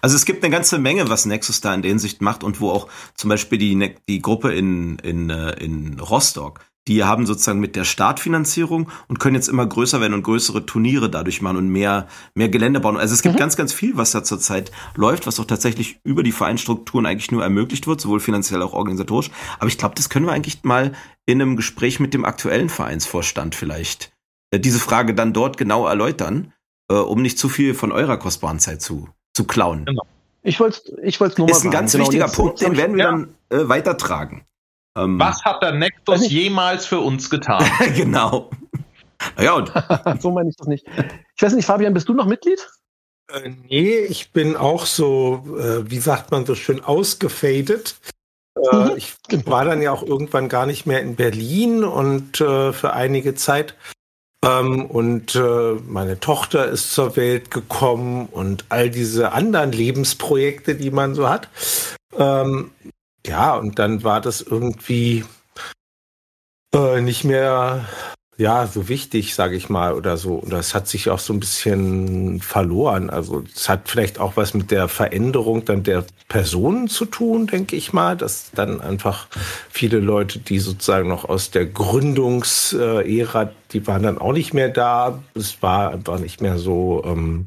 Also 0.00 0.16
es 0.16 0.24
gibt 0.24 0.44
eine 0.44 0.52
ganze 0.52 0.78
Menge, 0.78 1.08
was 1.08 1.26
Nexus 1.26 1.60
da 1.60 1.74
in 1.74 1.82
der 1.82 1.88
Hinsicht 1.90 2.20
macht 2.20 2.44
und 2.44 2.60
wo 2.60 2.70
auch 2.70 2.88
zum 3.14 3.30
Beispiel 3.30 3.58
die, 3.58 3.74
Ne- 3.74 3.94
die 4.08 4.20
Gruppe 4.20 4.52
in, 4.54 4.98
in, 4.98 5.30
äh, 5.30 5.52
in 5.52 6.00
Rostock, 6.00 6.60
die 6.86 7.02
haben 7.04 7.24
sozusagen 7.26 7.60
mit 7.60 7.76
der 7.76 7.84
Startfinanzierung 7.84 8.90
und 9.08 9.18
können 9.18 9.34
jetzt 9.36 9.48
immer 9.48 9.64
größer 9.66 10.00
werden 10.00 10.12
und 10.14 10.22
größere 10.22 10.66
Turniere 10.66 11.08
dadurch 11.08 11.40
machen 11.40 11.56
und 11.56 11.68
mehr, 11.68 12.06
mehr 12.34 12.48
Gelände 12.48 12.80
bauen. 12.80 12.96
Also 12.98 13.14
es 13.14 13.22
gibt 13.22 13.36
Mhm. 13.36 13.38
ganz, 13.38 13.56
ganz 13.56 13.72
viel, 13.72 13.96
was 13.96 14.10
da 14.10 14.22
zurzeit 14.22 14.70
läuft, 14.94 15.26
was 15.26 15.40
auch 15.40 15.46
tatsächlich 15.46 15.98
über 16.04 16.22
die 16.22 16.32
Vereinsstrukturen 16.32 17.06
eigentlich 17.06 17.30
nur 17.30 17.42
ermöglicht 17.42 17.86
wird, 17.86 18.00
sowohl 18.00 18.20
finanziell 18.20 18.60
als 18.60 18.70
auch 18.72 18.74
organisatorisch. 18.74 19.30
Aber 19.58 19.68
ich 19.68 19.78
glaube, 19.78 19.94
das 19.94 20.08
können 20.10 20.26
wir 20.26 20.32
eigentlich 20.32 20.62
mal 20.62 20.92
in 21.26 21.40
einem 21.40 21.56
Gespräch 21.56 22.00
mit 22.00 22.12
dem 22.12 22.24
aktuellen 22.24 22.68
Vereinsvorstand 22.68 23.54
vielleicht 23.54 24.12
äh, 24.50 24.60
diese 24.60 24.78
Frage 24.78 25.14
dann 25.14 25.32
dort 25.32 25.56
genau 25.56 25.86
erläutern, 25.86 26.52
äh, 26.90 26.94
um 26.96 27.22
nicht 27.22 27.38
zu 27.38 27.48
viel 27.48 27.72
von 27.74 27.92
eurer 27.92 28.18
kostbaren 28.18 28.58
Zeit 28.58 28.82
zu, 28.82 29.08
zu 29.32 29.44
klauen. 29.44 29.86
Ich 30.42 30.60
wollte 30.60 30.80
ich 31.02 31.18
wollte 31.20 31.40
nur 31.40 31.46
mal 31.48 31.52
Ist 31.52 31.60
ein 31.60 31.62
sagen. 31.62 31.72
ganz 31.72 31.92
Genau, 31.92 32.04
wichtiger 32.04 32.28
Punkt, 32.28 32.60
den 32.60 32.76
werden 32.76 32.96
wir 32.96 33.04
ja. 33.04 33.10
dann 33.12 33.28
äh, 33.48 33.68
weitertragen. 33.70 34.44
Ähm, 34.96 35.18
Was 35.18 35.44
hat 35.44 35.62
der 35.62 35.72
nicht. 35.72 36.30
jemals 36.30 36.86
für 36.86 37.00
uns 37.00 37.28
getan? 37.30 37.64
genau. 37.96 38.50
Ja, 39.40 39.54
und 39.54 39.72
so 40.20 40.30
meine 40.30 40.50
ich 40.50 40.56
das 40.56 40.66
nicht. 40.66 40.86
Ich 41.36 41.42
weiß 41.42 41.54
nicht, 41.54 41.66
Fabian, 41.66 41.94
bist 41.94 42.08
du 42.08 42.14
noch 42.14 42.26
Mitglied? 42.26 42.60
Äh, 43.32 43.50
nee, 43.68 43.98
ich 43.98 44.32
bin 44.32 44.56
auch 44.56 44.86
so, 44.86 45.44
äh, 45.58 45.90
wie 45.90 45.98
sagt 45.98 46.30
man 46.30 46.46
so 46.46 46.54
schön, 46.54 46.82
ausgefadet. 46.82 47.96
Äh, 48.56 48.76
Mhm, 48.76 48.92
ich 48.96 49.14
war 49.46 49.64
dann 49.64 49.82
ja 49.82 49.90
auch 49.90 50.02
irgendwann 50.04 50.48
gar 50.48 50.64
nicht 50.66 50.86
mehr 50.86 51.00
in 51.00 51.16
Berlin 51.16 51.82
und 51.84 52.40
äh, 52.40 52.72
für 52.72 52.92
einige 52.92 53.34
Zeit. 53.34 53.74
Ähm, 54.44 54.86
und 54.86 55.34
äh, 55.34 55.74
meine 55.86 56.20
Tochter 56.20 56.66
ist 56.68 56.92
zur 56.92 57.16
Welt 57.16 57.50
gekommen 57.50 58.26
und 58.26 58.66
all 58.68 58.90
diese 58.90 59.32
anderen 59.32 59.72
Lebensprojekte, 59.72 60.76
die 60.76 60.90
man 60.90 61.14
so 61.14 61.28
hat. 61.28 61.48
Ähm, 62.16 62.70
ja, 63.26 63.54
und 63.56 63.78
dann 63.78 64.04
war 64.04 64.20
das 64.20 64.40
irgendwie 64.40 65.24
äh, 66.74 67.00
nicht 67.00 67.24
mehr 67.24 67.86
ja, 68.36 68.66
so 68.66 68.88
wichtig, 68.88 69.34
sage 69.34 69.54
ich 69.56 69.68
mal, 69.68 69.94
oder 69.94 70.16
so. 70.16 70.34
Und 70.34 70.52
das 70.52 70.74
hat 70.74 70.88
sich 70.88 71.08
auch 71.08 71.20
so 71.20 71.32
ein 71.32 71.40
bisschen 71.40 72.40
verloren. 72.40 73.10
Also 73.10 73.44
es 73.54 73.68
hat 73.68 73.88
vielleicht 73.88 74.18
auch 74.18 74.36
was 74.36 74.54
mit 74.54 74.70
der 74.70 74.88
Veränderung 74.88 75.64
dann 75.64 75.84
der 75.84 76.04
Personen 76.28 76.88
zu 76.88 77.04
tun, 77.04 77.46
denke 77.46 77.76
ich 77.76 77.92
mal, 77.92 78.16
dass 78.16 78.50
dann 78.52 78.80
einfach 78.80 79.28
viele 79.70 80.00
Leute, 80.00 80.40
die 80.40 80.58
sozusagen 80.58 81.08
noch 81.08 81.24
aus 81.24 81.50
der 81.52 81.66
Gründungsära, 81.66 83.50
die 83.72 83.86
waren 83.86 84.02
dann 84.02 84.18
auch 84.18 84.32
nicht 84.32 84.52
mehr 84.52 84.68
da. 84.68 85.22
Es 85.34 85.62
war 85.62 85.92
einfach 85.92 86.18
nicht 86.18 86.40
mehr 86.40 86.58
so, 86.58 87.04
ähm, 87.06 87.46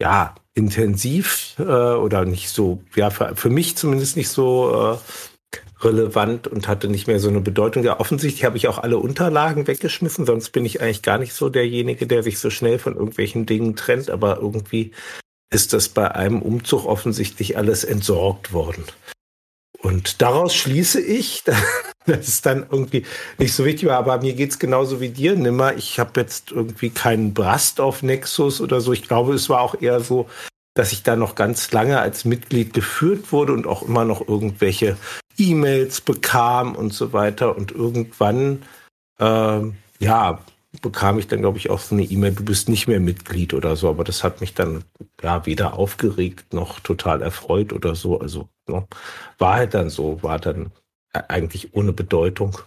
ja, 0.00 0.34
intensiv 0.54 1.54
äh, 1.58 1.62
oder 1.62 2.24
nicht 2.24 2.50
so, 2.50 2.82
ja, 2.94 3.10
für, 3.10 3.36
für 3.36 3.50
mich 3.50 3.76
zumindest 3.76 4.16
nicht 4.16 4.28
so 4.28 4.98
äh, 4.98 4.98
relevant 5.84 6.46
und 6.46 6.68
hatte 6.68 6.88
nicht 6.88 7.06
mehr 7.06 7.20
so 7.20 7.28
eine 7.28 7.40
Bedeutung. 7.40 7.82
Ja, 7.84 8.00
offensichtlich 8.00 8.44
habe 8.44 8.56
ich 8.56 8.68
auch 8.68 8.78
alle 8.78 8.98
Unterlagen 8.98 9.66
weggeschmissen, 9.66 10.26
sonst 10.26 10.50
bin 10.50 10.66
ich 10.66 10.80
eigentlich 10.80 11.02
gar 11.02 11.18
nicht 11.18 11.32
so 11.32 11.48
derjenige, 11.48 12.06
der 12.06 12.22
sich 12.22 12.38
so 12.38 12.50
schnell 12.50 12.78
von 12.78 12.94
irgendwelchen 12.94 13.46
Dingen 13.46 13.76
trennt, 13.76 14.10
aber 14.10 14.38
irgendwie 14.38 14.92
ist 15.52 15.72
das 15.72 15.88
bei 15.88 16.14
einem 16.14 16.42
Umzug 16.42 16.86
offensichtlich 16.86 17.56
alles 17.56 17.84
entsorgt 17.84 18.52
worden. 18.52 18.84
Und 19.82 20.20
daraus 20.20 20.54
schließe 20.54 21.00
ich, 21.00 21.42
dass 22.06 22.28
es 22.28 22.42
dann 22.42 22.66
irgendwie 22.70 23.04
nicht 23.38 23.54
so 23.54 23.64
wichtig 23.64 23.90
aber 23.90 24.18
mir 24.18 24.34
geht's 24.34 24.58
genauso 24.58 25.00
wie 25.00 25.10
dir, 25.10 25.36
Nimmer. 25.36 25.76
Ich 25.76 25.98
habe 25.98 26.20
jetzt 26.20 26.50
irgendwie 26.50 26.90
keinen 26.90 27.34
Brast 27.34 27.80
auf 27.80 28.02
Nexus 28.02 28.60
oder 28.60 28.80
so. 28.80 28.92
Ich 28.92 29.02
glaube, 29.02 29.34
es 29.34 29.48
war 29.48 29.60
auch 29.60 29.80
eher 29.80 30.00
so, 30.00 30.26
dass 30.74 30.92
ich 30.92 31.02
da 31.02 31.16
noch 31.16 31.34
ganz 31.34 31.72
lange 31.72 32.00
als 32.00 32.24
Mitglied 32.24 32.72
geführt 32.72 33.32
wurde 33.32 33.52
und 33.52 33.66
auch 33.66 33.82
immer 33.82 34.04
noch 34.04 34.26
irgendwelche 34.26 34.96
E-Mails 35.36 36.00
bekam 36.00 36.74
und 36.74 36.92
so 36.92 37.12
weiter. 37.12 37.56
Und 37.56 37.72
irgendwann, 37.72 38.62
ähm, 39.18 39.74
ja, 39.98 40.40
bekam 40.82 41.18
ich 41.18 41.26
dann, 41.26 41.40
glaube 41.40 41.58
ich, 41.58 41.70
auch 41.70 41.80
so 41.80 41.94
eine 41.94 42.04
E-Mail, 42.04 42.32
du 42.32 42.44
bist 42.44 42.68
nicht 42.68 42.86
mehr 42.86 43.00
Mitglied 43.00 43.54
oder 43.54 43.76
so. 43.76 43.88
Aber 43.88 44.04
das 44.04 44.22
hat 44.22 44.40
mich 44.40 44.54
dann 44.54 44.84
ja 45.22 45.44
weder 45.46 45.74
aufgeregt 45.74 46.54
noch 46.54 46.80
total 46.80 47.22
erfreut 47.22 47.72
oder 47.72 47.94
so. 47.94 48.20
Also 48.20 48.48
ne, 48.68 48.86
war 49.38 49.54
halt 49.56 49.74
dann 49.74 49.90
so, 49.90 50.22
war 50.22 50.38
dann 50.38 50.70
eigentlich 51.12 51.74
ohne 51.74 51.92
Bedeutung. 51.92 52.58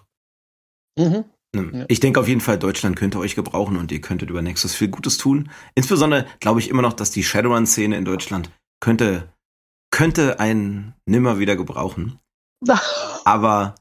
Mhm. 0.98 1.26
Ja. 1.56 1.86
Ich 1.88 2.00
denke 2.00 2.20
auf 2.20 2.28
jeden 2.28 2.42
Fall, 2.42 2.58
Deutschland 2.58 2.96
könnte 2.96 3.20
euch 3.20 3.36
gebrauchen 3.36 3.78
und 3.78 3.92
ihr 3.92 4.02
könntet 4.02 4.30
über 4.32 4.42
Nexus 4.42 4.74
viel 4.74 4.88
Gutes 4.88 5.18
tun. 5.20 5.52
Insbesondere 5.76 6.26
glaube 6.40 6.60
ich 6.60 6.70
immer 6.70 6.82
noch, 6.82 6.94
dass 6.94 7.12
die 7.12 7.24
Shadowrun-Szene 7.24 7.96
in 7.96 8.06
Deutschland 8.06 8.50
könnte, 8.80 9.30
könnte 9.92 10.40
einen 10.40 10.96
nimmer 11.06 11.38
wieder 11.38 11.56
gebrauchen. 11.56 12.20
Aber 13.26 13.76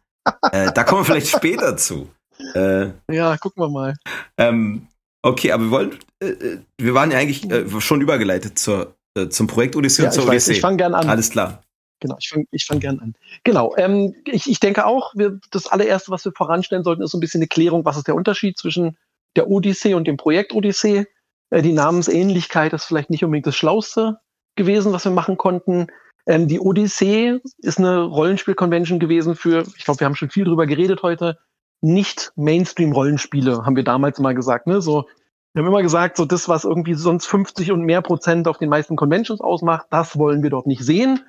äh, 0.52 0.70
da 0.72 0.84
kommen 0.84 1.00
wir 1.00 1.04
vielleicht 1.06 1.28
später 1.36 1.76
zu. 1.78 2.10
Äh, 2.54 2.90
Ja, 3.10 3.36
gucken 3.38 3.62
wir 3.62 3.68
mal. 3.70 3.96
ähm, 4.36 4.86
okay, 5.22 5.52
aber 5.52 5.64
wir 5.64 5.70
wollen, 5.70 5.98
äh, 6.22 6.26
äh, 6.28 6.58
wir 6.78 6.94
waren 6.94 7.10
ja 7.10 7.18
eigentlich 7.18 7.50
äh, 7.50 7.80
schon 7.80 8.00
übergeleitet 8.00 8.58
zur, 8.58 8.94
äh, 9.16 9.28
zum 9.28 9.46
Projekt 9.46 9.76
Odyssey 9.76 10.02
Ja, 10.04 10.08
und 10.10 10.14
zur 10.14 10.24
weiß, 10.24 10.28
Odyssee. 10.30 10.52
ich 10.54 10.60
fange 10.60 10.76
gern 10.78 10.94
an. 10.94 11.08
Alles 11.08 11.30
klar. 11.30 11.62
Genau, 12.02 12.16
ich 12.18 12.28
fange 12.28 12.46
ich 12.50 12.66
fang 12.66 12.80
gern 12.80 12.98
an. 12.98 13.14
Genau, 13.44 13.76
ähm, 13.76 14.16
ich, 14.24 14.50
ich 14.50 14.58
denke 14.58 14.86
auch, 14.86 15.14
wir, 15.14 15.38
das 15.52 15.68
allererste, 15.68 16.10
was 16.10 16.24
wir 16.24 16.32
voranstellen 16.32 16.82
sollten, 16.82 17.00
ist 17.00 17.12
so 17.12 17.18
ein 17.18 17.20
bisschen 17.20 17.38
eine 17.38 17.46
Klärung, 17.46 17.84
was 17.84 17.96
ist 17.96 18.08
der 18.08 18.16
Unterschied 18.16 18.58
zwischen 18.58 18.98
der 19.36 19.48
Odyssee 19.48 19.94
und 19.94 20.08
dem 20.08 20.16
Projekt 20.16 20.52
Odyssee. 20.52 21.06
Äh, 21.50 21.62
die 21.62 21.72
Namensähnlichkeit 21.72 22.72
ist 22.72 22.86
vielleicht 22.86 23.08
nicht 23.08 23.24
unbedingt 23.24 23.46
das 23.46 23.54
Schlauste 23.54 24.18
gewesen, 24.56 24.92
was 24.92 25.04
wir 25.04 25.12
machen 25.12 25.36
konnten. 25.36 25.86
Ähm, 26.26 26.48
die 26.48 26.58
Odyssee 26.58 27.38
ist 27.58 27.78
eine 27.78 28.02
Rollenspiel-Convention 28.02 28.98
gewesen 28.98 29.36
für, 29.36 29.62
ich 29.76 29.84
glaube, 29.84 30.00
wir 30.00 30.06
haben 30.06 30.16
schon 30.16 30.30
viel 30.30 30.44
drüber 30.44 30.66
geredet 30.66 31.04
heute, 31.04 31.38
nicht 31.82 32.32
Mainstream-Rollenspiele, 32.34 33.64
haben 33.64 33.76
wir 33.76 33.84
damals 33.84 34.18
mal 34.18 34.34
gesagt. 34.34 34.66
Ne? 34.66 34.82
So, 34.82 35.06
wir 35.52 35.62
haben 35.62 35.68
immer 35.68 35.82
gesagt, 35.82 36.16
so 36.16 36.24
das, 36.24 36.48
was 36.48 36.64
irgendwie 36.64 36.94
sonst 36.94 37.26
50 37.26 37.70
und 37.70 37.82
mehr 37.82 38.02
Prozent 38.02 38.48
auf 38.48 38.58
den 38.58 38.70
meisten 38.70 38.96
Conventions 38.96 39.40
ausmacht, 39.40 39.86
das 39.90 40.18
wollen 40.18 40.42
wir 40.42 40.50
dort 40.50 40.66
nicht 40.66 40.82
sehen. 40.82 41.20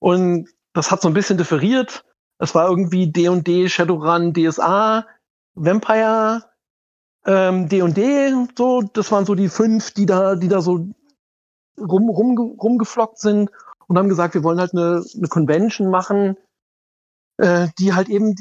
Und 0.00 0.48
das 0.72 0.90
hat 0.90 1.00
so 1.00 1.08
ein 1.08 1.14
bisschen 1.14 1.38
differiert. 1.38 2.04
Es 2.38 2.54
war 2.54 2.68
irgendwie 2.68 3.12
D&D, 3.12 3.68
Shadowrun, 3.68 4.32
DSA, 4.32 5.06
Vampire, 5.54 6.42
ähm, 7.26 7.68
D&D, 7.68 8.34
so, 8.56 8.82
das 8.82 9.12
waren 9.12 9.26
so 9.26 9.34
die 9.34 9.48
fünf, 9.48 9.92
die 9.92 10.06
da, 10.06 10.36
die 10.36 10.48
da 10.48 10.62
so 10.62 10.86
rum, 11.78 12.08
rum, 12.08 12.56
rumgeflockt 12.58 13.18
sind 13.18 13.50
und 13.86 13.98
haben 13.98 14.08
gesagt, 14.08 14.34
wir 14.34 14.42
wollen 14.42 14.58
halt 14.58 14.72
eine, 14.72 15.04
eine 15.14 15.28
Convention 15.28 15.90
machen, 15.90 16.36
äh, 17.36 17.68
die 17.78 17.92
halt 17.92 18.08
eben 18.08 18.36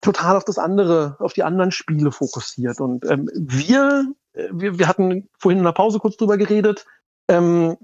total 0.00 0.36
auf 0.36 0.44
das 0.44 0.58
andere, 0.58 1.16
auf 1.20 1.32
die 1.32 1.44
anderen 1.44 1.70
Spiele 1.70 2.10
fokussiert. 2.10 2.80
Und 2.80 3.04
ähm, 3.04 3.30
wir, 3.34 4.12
äh, 4.32 4.48
wir, 4.52 4.78
wir 4.78 4.88
hatten 4.88 5.28
vorhin 5.38 5.58
in 5.58 5.64
der 5.64 5.72
Pause 5.72 5.98
kurz 6.00 6.16
drüber 6.16 6.36
geredet. 6.36 6.86
Ähm, 7.28 7.76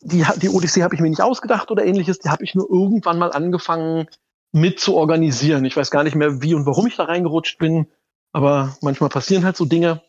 die, 0.00 0.24
die 0.36 0.48
Odyssee 0.48 0.82
habe 0.82 0.94
ich 0.94 1.00
mir 1.00 1.08
nicht 1.08 1.22
ausgedacht 1.22 1.70
oder 1.70 1.84
ähnliches, 1.84 2.18
die 2.18 2.28
habe 2.28 2.44
ich 2.44 2.54
nur 2.54 2.68
irgendwann 2.70 3.18
mal 3.18 3.32
angefangen 3.32 4.06
mit 4.52 4.80
zu 4.80 4.94
organisieren. 4.94 5.64
Ich 5.64 5.76
weiß 5.76 5.90
gar 5.90 6.04
nicht 6.04 6.14
mehr, 6.14 6.42
wie 6.42 6.54
und 6.54 6.66
warum 6.66 6.86
ich 6.86 6.96
da 6.96 7.04
reingerutscht 7.04 7.58
bin, 7.58 7.86
aber 8.32 8.76
manchmal 8.80 9.10
passieren 9.10 9.44
halt 9.44 9.56
so 9.56 9.64
Dinge. 9.64 10.02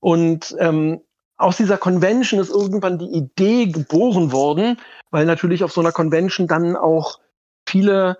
Und 0.00 0.56
ähm, 0.58 1.00
aus 1.36 1.56
dieser 1.56 1.78
Convention 1.78 2.40
ist 2.40 2.50
irgendwann 2.50 2.98
die 2.98 3.12
Idee 3.12 3.66
geboren 3.66 4.32
worden, 4.32 4.78
weil 5.10 5.26
natürlich 5.26 5.64
auf 5.64 5.72
so 5.72 5.80
einer 5.80 5.92
Convention 5.92 6.46
dann 6.46 6.76
auch 6.76 7.18
viele 7.66 8.18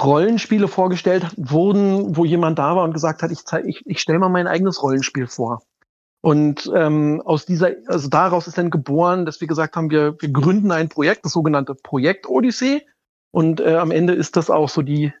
Rollenspiele 0.00 0.68
vorgestellt 0.68 1.26
wurden, 1.36 2.16
wo 2.16 2.24
jemand 2.24 2.58
da 2.58 2.74
war 2.76 2.84
und 2.84 2.92
gesagt 2.92 3.22
hat, 3.22 3.30
ich, 3.30 3.40
ich, 3.64 3.86
ich 3.86 4.00
stelle 4.00 4.18
mal 4.18 4.28
mein 4.28 4.48
eigenes 4.48 4.82
Rollenspiel 4.82 5.26
vor. 5.26 5.62
Und 6.24 6.72
ähm, 6.74 7.20
aus 7.26 7.44
dieser, 7.44 7.72
also 7.86 8.08
daraus 8.08 8.46
ist 8.46 8.56
dann 8.56 8.70
geboren, 8.70 9.26
dass 9.26 9.42
wir 9.42 9.46
gesagt 9.46 9.76
haben, 9.76 9.90
wir, 9.90 10.16
wir 10.18 10.30
gründen 10.30 10.72
ein 10.72 10.88
Projekt, 10.88 11.26
das 11.26 11.32
sogenannte 11.32 11.74
Projekt 11.74 12.26
Odyssee. 12.26 12.86
Und 13.30 13.60
äh, 13.60 13.74
am 13.74 13.90
Ende 13.90 14.14
ist 14.14 14.34
das 14.36 14.48
auch 14.48 14.70
so 14.70 14.80
die, 14.80 15.12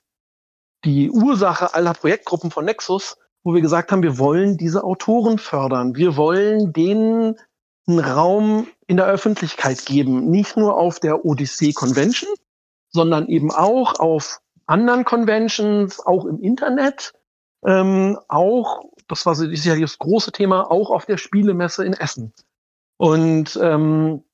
die 0.86 1.10
Ursache 1.10 1.74
aller 1.74 1.92
Projektgruppen 1.92 2.50
von 2.50 2.64
Nexus, 2.64 3.18
wo 3.42 3.52
wir 3.52 3.60
gesagt 3.60 3.92
haben, 3.92 4.02
wir 4.02 4.18
wollen 4.18 4.56
diese 4.56 4.82
Autoren 4.82 5.36
fördern. 5.36 5.94
Wir 5.94 6.16
wollen 6.16 6.72
denen 6.72 7.36
einen 7.86 7.98
Raum 7.98 8.66
in 8.86 8.96
der 8.96 9.06
Öffentlichkeit 9.06 9.84
geben. 9.84 10.30
Nicht 10.30 10.56
nur 10.56 10.78
auf 10.78 11.00
der 11.00 11.26
Odyssee 11.26 11.74
Convention, 11.74 12.30
sondern 12.88 13.28
eben 13.28 13.52
auch 13.52 14.00
auf 14.00 14.40
anderen 14.64 15.04
Conventions, 15.04 16.00
auch 16.00 16.24
im 16.24 16.40
Internet, 16.40 17.12
ähm, 17.66 18.18
auch, 18.28 18.84
das 19.08 19.26
war 19.26 19.34
sicherlich 19.34 19.82
das 19.82 19.98
große 19.98 20.32
Thema, 20.32 20.70
auch 20.70 20.90
auf 20.90 21.06
der 21.06 21.18
Spielemesse 21.18 21.84
in 21.84 21.92
Essen. 21.92 22.32
Und 22.96 23.58
ähm, 23.62 24.24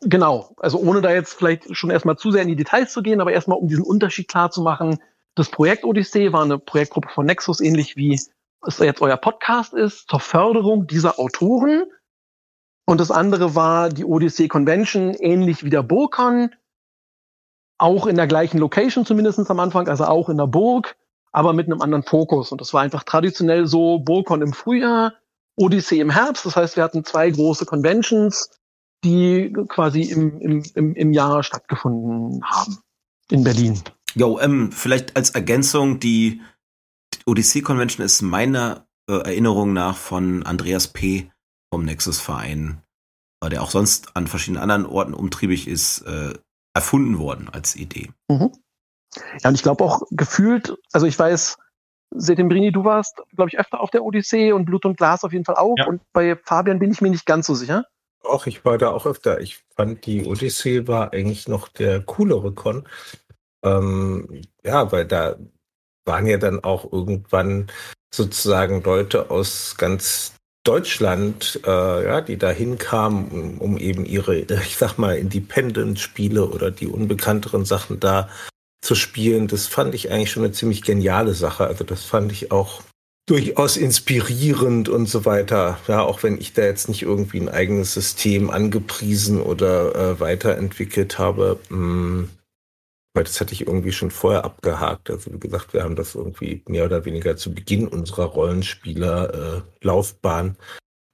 genau, 0.00 0.54
also 0.56 0.78
ohne 0.78 1.00
da 1.00 1.12
jetzt 1.12 1.34
vielleicht 1.34 1.74
schon 1.76 1.90
erstmal 1.90 2.16
zu 2.16 2.30
sehr 2.30 2.42
in 2.42 2.48
die 2.48 2.56
Details 2.56 2.92
zu 2.92 3.02
gehen, 3.02 3.20
aber 3.20 3.32
erstmal 3.32 3.58
um 3.58 3.68
diesen 3.68 3.84
Unterschied 3.84 4.28
klar 4.28 4.50
zu 4.50 4.62
machen, 4.62 4.98
das 5.34 5.50
Projekt 5.50 5.84
Odyssee 5.84 6.32
war 6.32 6.42
eine 6.42 6.58
Projektgruppe 6.58 7.10
von 7.10 7.26
Nexus, 7.26 7.60
ähnlich 7.60 7.96
wie 7.96 8.14
es 8.14 8.78
jetzt 8.78 9.00
euer 9.00 9.16
Podcast 9.16 9.72
ist, 9.72 10.08
zur 10.08 10.20
Förderung 10.20 10.86
dieser 10.86 11.18
Autoren. 11.20 11.84
Und 12.86 13.00
das 13.00 13.10
andere 13.10 13.54
war 13.54 13.88
die 13.88 14.04
Odyssee 14.04 14.48
Convention, 14.48 15.14
ähnlich 15.14 15.62
wie 15.62 15.70
der 15.70 15.82
Burkon, 15.82 16.50
auch 17.78 18.06
in 18.06 18.16
der 18.16 18.26
gleichen 18.26 18.58
Location 18.58 19.06
zumindest 19.06 19.48
am 19.48 19.60
Anfang, 19.60 19.86
also 19.88 20.06
auch 20.06 20.28
in 20.28 20.38
der 20.38 20.48
Burg, 20.48 20.96
aber 21.38 21.52
mit 21.52 21.66
einem 21.66 21.80
anderen 21.82 22.02
Fokus. 22.02 22.50
Und 22.50 22.60
das 22.60 22.74
war 22.74 22.82
einfach 22.82 23.04
traditionell 23.04 23.68
so 23.68 24.00
Burkon 24.00 24.42
im 24.42 24.52
Frühjahr, 24.52 25.14
Odyssee 25.54 26.00
im 26.00 26.10
Herbst. 26.10 26.44
Das 26.44 26.56
heißt, 26.56 26.74
wir 26.74 26.82
hatten 26.82 27.04
zwei 27.04 27.30
große 27.30 27.64
Conventions, 27.64 28.50
die 29.04 29.52
quasi 29.68 30.02
im, 30.02 30.40
im, 30.40 30.64
im, 30.74 30.96
im 30.96 31.12
Jahr 31.12 31.44
stattgefunden 31.44 32.42
haben 32.44 32.78
in 33.30 33.44
Berlin. 33.44 33.80
Jo, 34.16 34.40
ähm, 34.40 34.72
vielleicht 34.72 35.14
als 35.14 35.30
Ergänzung, 35.30 36.00
die 36.00 36.40
Odyssee 37.24 37.60
Convention 37.60 38.04
ist 38.04 38.20
meiner 38.20 38.88
äh, 39.08 39.18
Erinnerung 39.18 39.72
nach 39.72 39.96
von 39.96 40.42
Andreas 40.42 40.88
P. 40.88 41.30
vom 41.72 41.84
Nexus 41.84 42.18
Verein, 42.18 42.82
äh, 43.44 43.48
der 43.48 43.62
auch 43.62 43.70
sonst 43.70 44.16
an 44.16 44.26
verschiedenen 44.26 44.60
anderen 44.60 44.86
Orten 44.86 45.14
umtriebig 45.14 45.68
ist, 45.68 46.00
äh, 46.00 46.34
erfunden 46.74 47.18
worden 47.18 47.48
als 47.48 47.76
Idee. 47.76 48.10
Mhm. 48.28 48.50
Ja, 49.42 49.48
und 49.48 49.54
ich 49.54 49.62
glaube 49.62 49.84
auch 49.84 50.02
gefühlt, 50.10 50.76
also 50.92 51.06
ich 51.06 51.18
weiß, 51.18 51.56
Setembrini, 52.14 52.72
du 52.72 52.84
warst, 52.84 53.20
glaube 53.34 53.50
ich, 53.50 53.58
öfter 53.58 53.80
auf 53.80 53.90
der 53.90 54.02
Odyssee 54.02 54.52
und 54.52 54.64
Blut 54.64 54.84
und 54.84 54.96
Glas 54.96 55.24
auf 55.24 55.32
jeden 55.32 55.44
Fall 55.44 55.56
auch. 55.56 55.74
Ja. 55.76 55.86
Und 55.86 56.00
bei 56.12 56.36
Fabian 56.36 56.78
bin 56.78 56.90
ich 56.90 57.00
mir 57.00 57.10
nicht 57.10 57.26
ganz 57.26 57.46
so 57.46 57.54
sicher. 57.54 57.84
Auch 58.24 58.46
ich 58.46 58.64
war 58.64 58.78
da 58.78 58.90
auch 58.90 59.06
öfter. 59.06 59.40
Ich 59.40 59.62
fand, 59.76 60.06
die 60.06 60.26
Odyssee 60.26 60.86
war 60.88 61.12
eigentlich 61.12 61.48
noch 61.48 61.68
der 61.68 62.00
coolere 62.00 62.52
Con. 62.52 62.88
Ähm, 63.62 64.42
ja, 64.64 64.90
weil 64.90 65.04
da 65.04 65.36
waren 66.04 66.26
ja 66.26 66.38
dann 66.38 66.64
auch 66.64 66.90
irgendwann 66.90 67.70
sozusagen 68.12 68.82
Leute 68.82 69.30
aus 69.30 69.76
ganz 69.76 70.34
Deutschland, 70.64 71.60
äh, 71.66 72.04
ja, 72.04 72.20
die 72.20 72.36
da 72.36 72.50
hinkamen, 72.50 73.30
um, 73.30 73.58
um 73.58 73.78
eben 73.78 74.04
ihre, 74.04 74.36
ich 74.66 74.76
sag 74.76 74.98
mal, 74.98 75.16
Independent-Spiele 75.16 76.46
oder 76.48 76.70
die 76.70 76.86
unbekannteren 76.86 77.64
Sachen 77.64 78.00
da 78.00 78.28
zu 78.80 78.94
spielen. 78.94 79.48
Das 79.48 79.66
fand 79.66 79.94
ich 79.94 80.10
eigentlich 80.10 80.30
schon 80.30 80.44
eine 80.44 80.52
ziemlich 80.52 80.82
geniale 80.82 81.34
Sache. 81.34 81.66
Also 81.66 81.84
das 81.84 82.04
fand 82.04 82.32
ich 82.32 82.52
auch 82.52 82.82
durchaus 83.26 83.76
inspirierend 83.76 84.88
und 84.88 85.06
so 85.06 85.24
weiter. 85.24 85.78
Ja, 85.86 86.02
auch 86.02 86.22
wenn 86.22 86.38
ich 86.38 86.54
da 86.54 86.62
jetzt 86.62 86.88
nicht 86.88 87.02
irgendwie 87.02 87.40
ein 87.40 87.48
eigenes 87.48 87.94
System 87.94 88.50
angepriesen 88.50 89.40
oder 89.40 89.94
äh, 89.94 90.20
weiterentwickelt 90.20 91.18
habe. 91.18 91.58
Mh, 91.68 91.76
mm, 91.76 92.30
weil 93.14 93.24
das 93.24 93.40
hatte 93.40 93.52
ich 93.52 93.66
irgendwie 93.66 93.92
schon 93.92 94.12
vorher 94.12 94.44
abgehakt. 94.44 95.10
Also 95.10 95.32
wie 95.32 95.40
gesagt, 95.40 95.72
wir 95.72 95.82
haben 95.82 95.96
das 95.96 96.14
irgendwie 96.14 96.62
mehr 96.68 96.84
oder 96.84 97.04
weniger 97.04 97.36
zu 97.36 97.52
Beginn 97.52 97.88
unserer 97.88 98.26
Rollenspieler-Laufbahn 98.26 100.56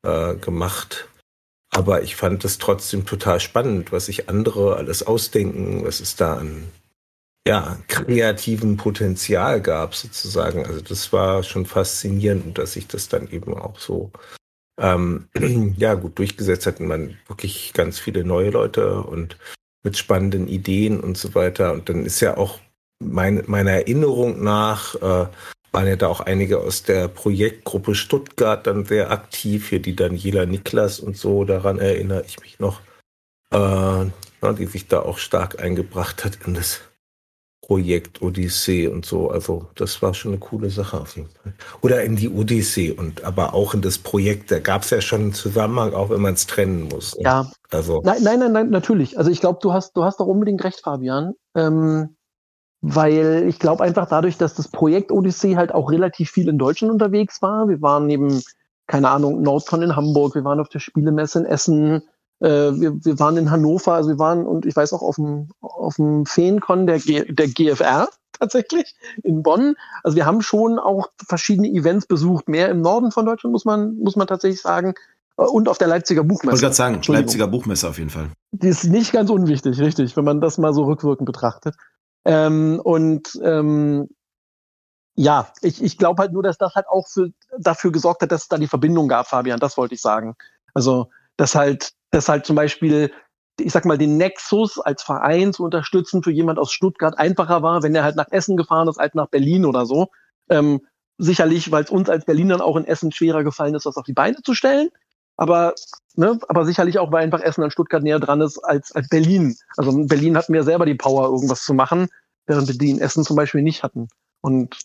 äh, 0.04 0.32
äh, 0.32 0.36
gemacht. 0.36 1.08
Aber 1.70 2.02
ich 2.02 2.14
fand 2.14 2.44
es 2.44 2.58
trotzdem 2.58 3.06
total 3.06 3.40
spannend, 3.40 3.90
was 3.90 4.04
sich 4.06 4.28
andere 4.28 4.76
alles 4.76 5.04
ausdenken, 5.04 5.84
was 5.84 6.00
es 6.00 6.14
da 6.14 6.36
an 6.36 6.70
ja, 7.46 7.78
kreativen 7.88 8.76
Potenzial 8.76 9.60
gab 9.60 9.94
sozusagen. 9.94 10.64
Also 10.64 10.80
das 10.80 11.12
war 11.12 11.42
schon 11.42 11.66
faszinierend, 11.66 12.56
dass 12.56 12.72
sich 12.72 12.86
das 12.86 13.08
dann 13.08 13.28
eben 13.30 13.54
auch 13.54 13.78
so 13.78 14.10
ähm, 14.80 15.28
ja 15.76 15.94
gut 15.94 16.18
durchgesetzt 16.18 16.66
hat 16.66 16.80
und 16.80 16.86
man 16.86 17.18
wirklich 17.28 17.72
ganz 17.74 17.98
viele 17.98 18.24
neue 18.24 18.50
Leute 18.50 19.02
und 19.02 19.36
mit 19.82 19.98
spannenden 19.98 20.48
Ideen 20.48 21.00
und 21.00 21.18
so 21.18 21.34
weiter. 21.34 21.72
Und 21.72 21.88
dann 21.88 22.06
ist 22.06 22.20
ja 22.20 22.36
auch 22.38 22.60
mein, 22.98 23.44
meiner 23.46 23.72
Erinnerung 23.72 24.42
nach, 24.42 24.94
äh, 24.94 25.26
waren 25.72 25.88
ja 25.88 25.96
da 25.96 26.06
auch 26.06 26.20
einige 26.20 26.60
aus 26.60 26.84
der 26.84 27.08
Projektgruppe 27.08 27.94
Stuttgart 27.94 28.66
dann 28.66 28.86
sehr 28.86 29.10
aktiv, 29.10 29.68
hier 29.68 29.80
die 29.80 29.96
Daniela 29.96 30.46
Niklas 30.46 31.00
und 31.00 31.16
so, 31.16 31.44
daran 31.44 31.78
erinnere 31.78 32.24
ich 32.26 32.40
mich 32.40 32.58
noch, 32.58 32.80
äh, 33.50 34.06
die 34.58 34.66
sich 34.66 34.88
da 34.88 35.00
auch 35.00 35.18
stark 35.18 35.60
eingebracht 35.60 36.24
hat 36.24 36.38
in 36.46 36.54
das 36.54 36.80
Projekt 37.66 38.20
Odyssee 38.20 38.88
und 38.88 39.06
so. 39.06 39.30
Also 39.30 39.68
das 39.74 40.02
war 40.02 40.12
schon 40.12 40.32
eine 40.32 40.38
coole 40.38 40.68
Sache 40.68 41.00
auf 41.00 41.16
jeden 41.16 41.30
Fall. 41.30 41.54
Oder 41.80 42.02
in 42.02 42.16
die 42.16 42.28
Odyssee 42.28 42.90
und 42.90 43.24
aber 43.24 43.54
auch 43.54 43.72
in 43.72 43.80
das 43.80 43.96
Projekt. 43.96 44.50
Da 44.50 44.58
gab 44.58 44.82
es 44.82 44.90
ja 44.90 45.00
schon 45.00 45.22
einen 45.22 45.32
Zusammenhang, 45.32 45.94
auch 45.94 46.10
wenn 46.10 46.20
man 46.20 46.34
es 46.34 46.46
trennen 46.46 46.88
muss. 46.88 47.16
Ja. 47.18 47.50
Also. 47.70 48.02
Nein, 48.04 48.22
nein, 48.22 48.38
nein, 48.38 48.52
nein 48.52 48.70
natürlich. 48.70 49.16
Also 49.16 49.30
ich 49.30 49.40
glaube, 49.40 49.60
du 49.62 49.72
hast, 49.72 49.96
du 49.96 50.04
hast 50.04 50.20
doch 50.20 50.26
unbedingt 50.26 50.62
recht, 50.62 50.80
Fabian. 50.82 51.32
Ähm, 51.54 52.16
weil 52.82 53.46
ich 53.48 53.58
glaube 53.58 53.82
einfach 53.82 54.08
dadurch, 54.10 54.36
dass 54.36 54.54
das 54.54 54.68
Projekt 54.68 55.10
Odyssee 55.10 55.56
halt 55.56 55.72
auch 55.72 55.90
relativ 55.90 56.30
viel 56.30 56.48
in 56.48 56.58
Deutschland 56.58 56.92
unterwegs 56.92 57.40
war. 57.40 57.66
Wir 57.66 57.80
waren 57.80 58.06
neben, 58.06 58.42
keine 58.86 59.08
Ahnung, 59.08 59.40
Nordcon 59.40 59.80
in 59.80 59.96
Hamburg, 59.96 60.34
wir 60.34 60.44
waren 60.44 60.60
auf 60.60 60.68
der 60.68 60.80
Spielemesse 60.80 61.38
in 61.38 61.46
Essen, 61.46 62.02
wir, 62.40 63.04
wir 63.04 63.18
waren 63.18 63.36
in 63.36 63.50
Hannover, 63.50 63.94
also 63.94 64.10
wir 64.10 64.18
waren, 64.18 64.46
und 64.46 64.66
ich 64.66 64.76
weiß 64.76 64.92
auch 64.92 65.02
auf 65.02 65.16
dem, 65.16 65.48
auf 65.60 65.96
dem 65.96 66.26
Feencon 66.26 66.86
der, 66.86 66.98
G, 66.98 67.32
der 67.32 67.48
GFR 67.48 68.08
tatsächlich 68.38 68.94
in 69.22 69.42
Bonn. 69.42 69.74
Also 70.02 70.16
wir 70.16 70.26
haben 70.26 70.42
schon 70.42 70.78
auch 70.78 71.08
verschiedene 71.26 71.68
Events 71.68 72.06
besucht, 72.06 72.48
mehr 72.48 72.68
im 72.68 72.80
Norden 72.80 73.10
von 73.10 73.26
Deutschland, 73.26 73.52
muss 73.52 73.64
man, 73.64 73.96
muss 73.96 74.16
man 74.16 74.26
tatsächlich 74.26 74.60
sagen. 74.60 74.94
Äh, 75.36 75.42
und 75.42 75.68
auf 75.68 75.78
der 75.78 75.88
Leipziger 75.88 76.24
Buchmesse. 76.24 76.56
Ich 76.56 76.62
wollte 76.62 76.76
gerade 76.76 77.00
sagen, 77.00 77.00
Leipziger 77.06 77.46
Buchmesse 77.46 77.88
auf 77.88 77.98
jeden 77.98 78.10
Fall. 78.10 78.30
Die 78.52 78.68
ist 78.68 78.84
nicht 78.84 79.12
ganz 79.12 79.30
unwichtig, 79.30 79.80
richtig, 79.80 80.16
wenn 80.16 80.24
man 80.24 80.40
das 80.40 80.58
mal 80.58 80.74
so 80.74 80.84
rückwirkend 80.84 81.26
betrachtet. 81.26 81.76
Ähm, 82.24 82.80
und 82.82 83.38
ähm, 83.42 84.08
ja, 85.16 85.48
ich, 85.62 85.82
ich 85.82 85.98
glaube 85.98 86.22
halt 86.22 86.32
nur, 86.32 86.42
dass 86.42 86.58
das 86.58 86.74
halt 86.74 86.88
auch 86.88 87.06
für, 87.08 87.30
dafür 87.58 87.92
gesorgt 87.92 88.22
hat, 88.22 88.32
dass 88.32 88.42
es 88.42 88.48
da 88.48 88.58
die 88.58 88.66
Verbindung 88.66 89.08
gab, 89.08 89.28
Fabian, 89.28 89.60
das 89.60 89.76
wollte 89.76 89.94
ich 89.94 90.00
sagen. 90.00 90.34
Also, 90.72 91.10
dass 91.36 91.54
halt 91.54 91.92
dass 92.14 92.28
halt 92.28 92.46
zum 92.46 92.56
Beispiel, 92.56 93.12
ich 93.58 93.72
sag 93.72 93.84
mal, 93.84 93.98
den 93.98 94.16
Nexus 94.16 94.78
als 94.78 95.02
Verein 95.02 95.52
zu 95.52 95.64
unterstützen 95.64 96.22
für 96.22 96.30
jemand 96.30 96.58
aus 96.58 96.72
Stuttgart 96.72 97.18
einfacher 97.18 97.62
war, 97.62 97.82
wenn 97.82 97.94
er 97.94 98.04
halt 98.04 98.16
nach 98.16 98.30
Essen 98.30 98.56
gefahren 98.56 98.88
ist, 98.88 98.98
als 98.98 99.14
nach 99.14 99.28
Berlin 99.28 99.64
oder 99.64 99.86
so. 99.86 100.08
Ähm, 100.48 100.80
sicherlich, 101.18 101.70
weil 101.70 101.84
es 101.84 101.90
uns 101.90 102.08
als 102.08 102.24
Berlinern 102.24 102.60
auch 102.60 102.76
in 102.76 102.84
Essen 102.84 103.12
schwerer 103.12 103.44
gefallen 103.44 103.74
ist, 103.74 103.86
das 103.86 103.96
auf 103.96 104.04
die 104.04 104.12
Beine 104.12 104.42
zu 104.42 104.54
stellen. 104.54 104.90
Aber, 105.36 105.74
ne, 106.14 106.38
aber 106.48 106.64
sicherlich 106.64 106.98
auch, 106.98 107.10
weil 107.10 107.24
einfach 107.24 107.40
Essen 107.40 107.64
an 107.64 107.70
Stuttgart 107.70 108.02
näher 108.02 108.20
dran 108.20 108.40
ist 108.40 108.58
als, 108.58 108.92
als 108.92 109.08
Berlin. 109.08 109.56
Also 109.76 109.90
in 109.90 110.06
Berlin 110.06 110.36
hatten 110.36 110.52
wir 110.52 110.62
selber 110.62 110.86
die 110.86 110.94
Power, 110.94 111.24
irgendwas 111.24 111.64
zu 111.64 111.74
machen, 111.74 112.08
während 112.46 112.68
wir 112.68 112.78
die 112.78 112.90
in 112.90 113.00
Essen 113.00 113.24
zum 113.24 113.36
Beispiel 113.36 113.62
nicht 113.62 113.82
hatten. 113.82 114.08
Und 114.40 114.76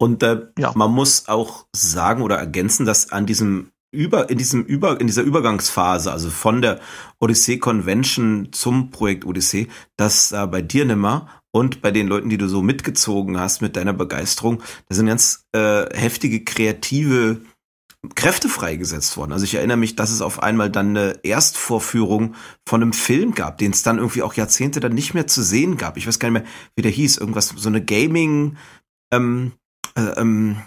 und 0.00 0.22
äh, 0.22 0.46
ja. 0.56 0.72
man 0.76 0.92
muss 0.92 1.26
auch 1.26 1.66
sagen 1.74 2.22
oder 2.22 2.36
ergänzen, 2.36 2.86
dass 2.86 3.10
an 3.10 3.26
diesem 3.26 3.72
über, 3.90 4.30
in 4.30 4.38
diesem 4.38 4.64
über, 4.64 5.00
in 5.00 5.06
dieser 5.06 5.22
Übergangsphase, 5.22 6.12
also 6.12 6.30
von 6.30 6.62
der 6.62 6.80
Odyssey 7.20 7.58
Convention 7.58 8.48
zum 8.52 8.90
Projekt 8.90 9.24
Odyssey, 9.24 9.68
dass 9.96 10.32
äh, 10.32 10.46
bei 10.46 10.62
dir 10.62 10.84
nimmer 10.84 11.28
und 11.50 11.80
bei 11.80 11.90
den 11.90 12.08
Leuten, 12.08 12.28
die 12.28 12.38
du 12.38 12.48
so 12.48 12.62
mitgezogen 12.62 13.38
hast 13.38 13.62
mit 13.62 13.76
deiner 13.76 13.94
Begeisterung, 13.94 14.62
da 14.88 14.94
sind 14.94 15.06
ganz 15.06 15.46
äh, 15.52 15.86
heftige 15.96 16.44
kreative 16.44 17.40
Kräfte 18.14 18.48
freigesetzt 18.48 19.16
worden. 19.16 19.32
Also 19.32 19.44
ich 19.44 19.54
erinnere 19.54 19.76
mich, 19.76 19.96
dass 19.96 20.10
es 20.10 20.22
auf 20.22 20.42
einmal 20.42 20.70
dann 20.70 20.96
eine 20.96 21.18
Erstvorführung 21.24 22.34
von 22.66 22.82
einem 22.82 22.92
Film 22.92 23.34
gab, 23.34 23.58
den 23.58 23.72
es 23.72 23.82
dann 23.82 23.98
irgendwie 23.98 24.22
auch 24.22 24.34
Jahrzehnte 24.34 24.78
dann 24.80 24.94
nicht 24.94 25.14
mehr 25.14 25.26
zu 25.26 25.42
sehen 25.42 25.76
gab. 25.76 25.96
Ich 25.96 26.06
weiß 26.06 26.18
gar 26.18 26.30
nicht 26.30 26.42
mehr, 26.42 26.50
wie 26.76 26.82
der 26.82 26.92
hieß. 26.92 27.16
Irgendwas, 27.16 27.48
so 27.48 27.68
eine 27.68 27.84
Gaming, 27.84 28.56
ähm, 29.12 29.52
äh, 29.96 30.20
ähm, 30.20 30.58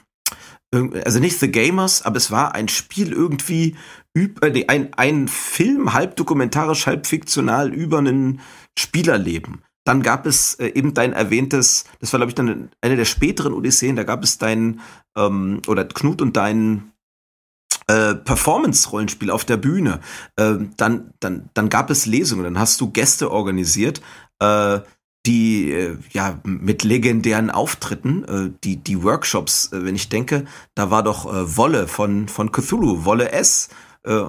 also 0.72 1.20
nicht 1.20 1.40
The 1.40 1.52
Gamers, 1.52 2.02
aber 2.04 2.18
es 2.18 2.32
war 2.32 2.56
ein 2.56 2.70
Spiel 2.70 3.12
irgendwie 3.12 3.76
über, 4.14 4.50
nee, 4.50 4.66
ein, 4.68 4.94
ein 4.94 5.28
Film, 5.28 5.94
halb 5.94 6.16
dokumentarisch, 6.16 6.88
halb 6.88 7.08
fiktional 7.08 7.74
über 7.74 8.00
ein 8.00 8.42
Spielerleben. 8.78 9.64
Dann 9.84 10.04
gab 10.04 10.26
es 10.26 10.56
äh, 10.56 10.68
eben 10.68 10.94
dein 10.94 11.14
erwähntes, 11.14 11.86
das 12.00 12.14
war 12.14 12.20
glaube 12.20 12.32
ich 12.32 12.36
dann 12.36 12.70
eine 12.82 12.96
der 12.96 13.06
späteren 13.06 13.54
Odysseen, 13.54 13.96
da 13.96 14.04
gab 14.04 14.24
es 14.24 14.38
dein, 14.38 14.80
ähm, 15.18 15.62
oder 15.68 15.86
Knut 15.86 16.22
und 16.22 16.38
dein 16.38 16.92
äh, 17.88 18.16
Performance-Rollenspiel 18.16 19.32
auf 19.32 19.44
der 19.44 19.58
Bühne. 19.58 20.00
Äh, 20.36 20.56
dann, 20.78 21.14
dann, 21.20 21.50
dann 21.54 21.70
gab 21.70 21.90
es 21.90 22.06
Lesungen, 22.06 22.44
dann 22.44 22.60
hast 22.60 22.80
du 22.80 22.92
Gäste 22.92 23.32
organisiert, 23.32 24.02
äh, 24.40 24.80
die 25.26 25.72
äh, 25.72 25.98
ja 26.12 26.40
mit 26.44 26.84
legendären 26.84 27.50
Auftritten, 27.50 28.24
äh, 28.24 28.52
die 28.64 28.78
die 28.78 29.04
Workshops, 29.04 29.72
äh, 29.72 29.84
wenn 29.86 29.96
ich 29.96 30.10
denke, 30.10 30.46
da 30.76 30.90
war 30.90 31.04
doch 31.04 31.26
Wolle 31.26 31.88
von 31.88 32.28
von 32.28 32.52
Cthulhu, 32.52 33.06
Wolle 33.06 33.32
S. 33.32 33.70
Äh, 34.04 34.24